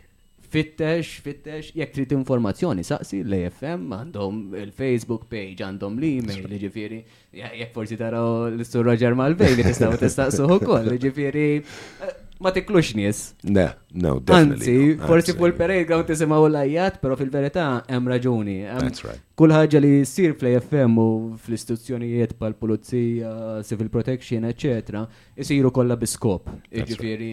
fittex, 0.51 1.19
fittex, 1.23 1.71
jekk 1.77 1.93
trid 1.95 2.15
informazzjoni, 2.15 2.83
saqsi 2.87 3.21
l-AFM 3.23 3.93
għandhom 3.97 4.41
il-Facebook 4.65 5.29
page, 5.31 5.61
għandhom 5.63 5.99
l-email, 6.01 6.49
ġifiri, 6.65 7.03
jekk 7.39 7.71
forsi 7.75 7.99
taraw 7.99 8.49
l-Sur 8.49 8.87
Roger 8.87 9.15
Malvej 9.17 9.55
li 9.57 9.67
tistaw 9.69 9.95
tistaqsuħu 10.01 10.59
koll, 10.65 10.91
ġifiri, 11.01 11.47
eh, 11.61 12.13
ma 12.41 12.51
tiklux 12.51 12.91
nies. 12.97 13.23
No, 13.43 13.69
no, 13.93 14.15
definitely. 14.19 14.75
Anzi, 14.75 15.07
forsi 15.07 15.35
fuq 15.37 15.51
il-parade 15.51 15.87
ground 15.87 16.09
tisimaw 16.09 16.47
l-ajjat, 16.49 16.99
pero 17.03 17.15
fil-verità 17.19 17.67
hemm 17.87 18.09
raġuni. 18.11 18.57
Hemm 18.67 18.87
That's 18.89 19.05
right. 19.05 19.21
Kull 19.39 19.53
ħaġa 19.55 19.81
li 19.81 19.93
ssir 20.05 20.33
fl-AFM 20.35 20.97
u 21.01 21.09
fl-istituzzjonijiet 21.41 22.35
pal 22.41 22.57
pulizija 22.59 23.61
civil 23.65 23.89
protection, 23.93 24.49
etc. 24.49 25.05
isiru 25.39 25.71
kollha 25.73 25.97
biskop. 26.01 26.49
Ġifieri 26.73 27.31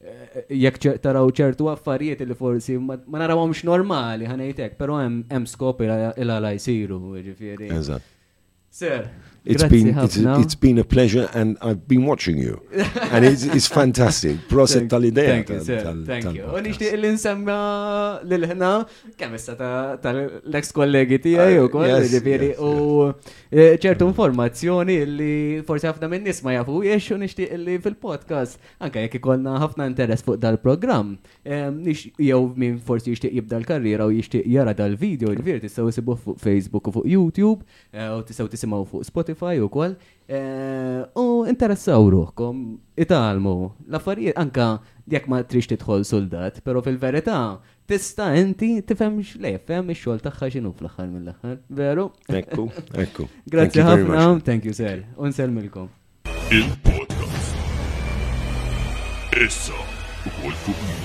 jekk 0.00 1.00
taraw 1.04 1.28
ċertu 1.36 1.68
affarijiet 1.72 2.22
li 2.24 2.36
forsi 2.36 2.78
ma 2.80 2.96
narawhomx 3.20 3.64
normali 3.68 4.28
ħanejtek, 4.30 4.78
però 4.80 5.00
hemm 5.02 5.26
hemm 5.28 5.48
skop 5.50 5.82
il-għala 5.84 6.54
jsiru, 6.56 7.00
ġifieri. 7.26 7.68
Eżatt. 7.76 8.16
Sir, 8.70 9.08
It's 9.44 9.64
been 9.64 9.96
it's, 9.98 10.16
it's 10.16 10.54
been 10.54 10.78
a 10.78 10.84
pleasure 10.84 11.28
and 11.32 11.56
I've 11.62 11.88
been 11.88 12.04
watching 12.04 12.36
you. 12.36 12.60
and 13.12 13.24
it's, 13.24 13.44
it's 13.44 13.66
fantastic. 13.66 14.36
Proset 14.48 14.88
tal-idea. 14.88 15.24
Thank 15.24 15.48
you, 15.48 15.60
sir. 15.64 15.80
Thank 16.04 16.24
you. 16.24 16.44
U 16.44 16.60
tal-podcast. 16.60 16.66
nixtieq 16.66 16.96
li 17.00 17.12
nsemma 17.14 17.56
lil-ħna 18.28 18.70
kemm 19.16 19.38
issa 19.38 19.56
tal-ex 20.04 20.74
kollegi 20.76 21.20
tiegħi 21.24 21.56
Uh, 21.60 21.66
ukoll, 21.66 21.88
yes, 21.88 22.10
ġifieri, 22.12 22.50
u 22.60 23.08
eh, 23.50 23.78
ċertu 23.80 24.06
informazzjoni 24.10 24.98
li 25.08 25.32
forsi 25.66 25.88
ħafna 25.88 26.10
minn 26.12 26.26
nies 26.28 26.42
ma 26.44 26.54
jafu 26.58 26.82
jiex 26.84 27.14
u 27.14 27.18
nixtieq 27.20 27.56
li 27.60 27.78
fil-podcast 27.82 28.60
anke 28.84 29.06
jekk 29.06 29.18
ikollna 29.20 29.56
ħafna 29.64 29.88
interess 29.90 30.26
fuq 30.26 30.38
dal-programm. 30.42 31.16
Jew 31.44 32.40
min 32.60 32.78
forsi 32.84 33.14
jixtieq 33.14 33.34
jibda 33.40 33.58
l-karriera 33.60 34.06
u 34.08 34.14
jixtieq 34.14 34.44
jara 34.52 34.76
dal-video, 34.76 35.32
ġifieri 35.38 35.64
tistgħu 35.64 35.88
isibuh 35.94 36.20
fuq 36.20 36.40
Facebook 36.44 36.92
u 36.92 36.96
fuq 36.98 37.10
YouTube, 37.10 37.66
eh, 37.96 38.08
u 38.12 38.20
tistgħu 38.26 38.50
tisimgħu 38.52 38.84
fuq 38.92 39.08
Spotify 39.08 39.29
ukoll. 39.34 39.96
Eh, 40.30 41.02
U 41.18 41.44
interessaw 41.50 42.04
ruħkom, 42.12 42.78
italmu, 42.96 43.72
l-affarijiet 43.88 44.38
anka 44.38 44.80
jekk 45.10 45.26
ma 45.26 45.42
trix 45.42 45.66
tidħol 45.66 46.04
soldat, 46.06 46.60
pero 46.62 46.80
fil-verità 46.82 47.58
tista' 47.90 48.28
inti 48.38 48.80
tifhem 48.86 49.18
x'le, 49.24 49.56
fhem 49.66 49.90
ix-xogħol 49.90 50.22
tagħha 50.22 50.50
x'inhu 50.52 50.72
fl-aħħar 50.78 51.08
mill-aħħar. 51.10 51.58
Veru? 51.68 52.10
Ekku, 52.28 52.68
ekku. 52.94 53.26
Grazzi 53.52 53.82
ħafna, 53.82 54.34
much. 54.36 54.44
thank 54.46 54.64
you 54.64 54.72
sir, 54.72 55.02
unselmilkom. 55.18 55.90
Il-podcast. 56.50 57.56
Issa, 59.46 59.82
ukoll 60.30 60.54
fuq. 60.62 60.99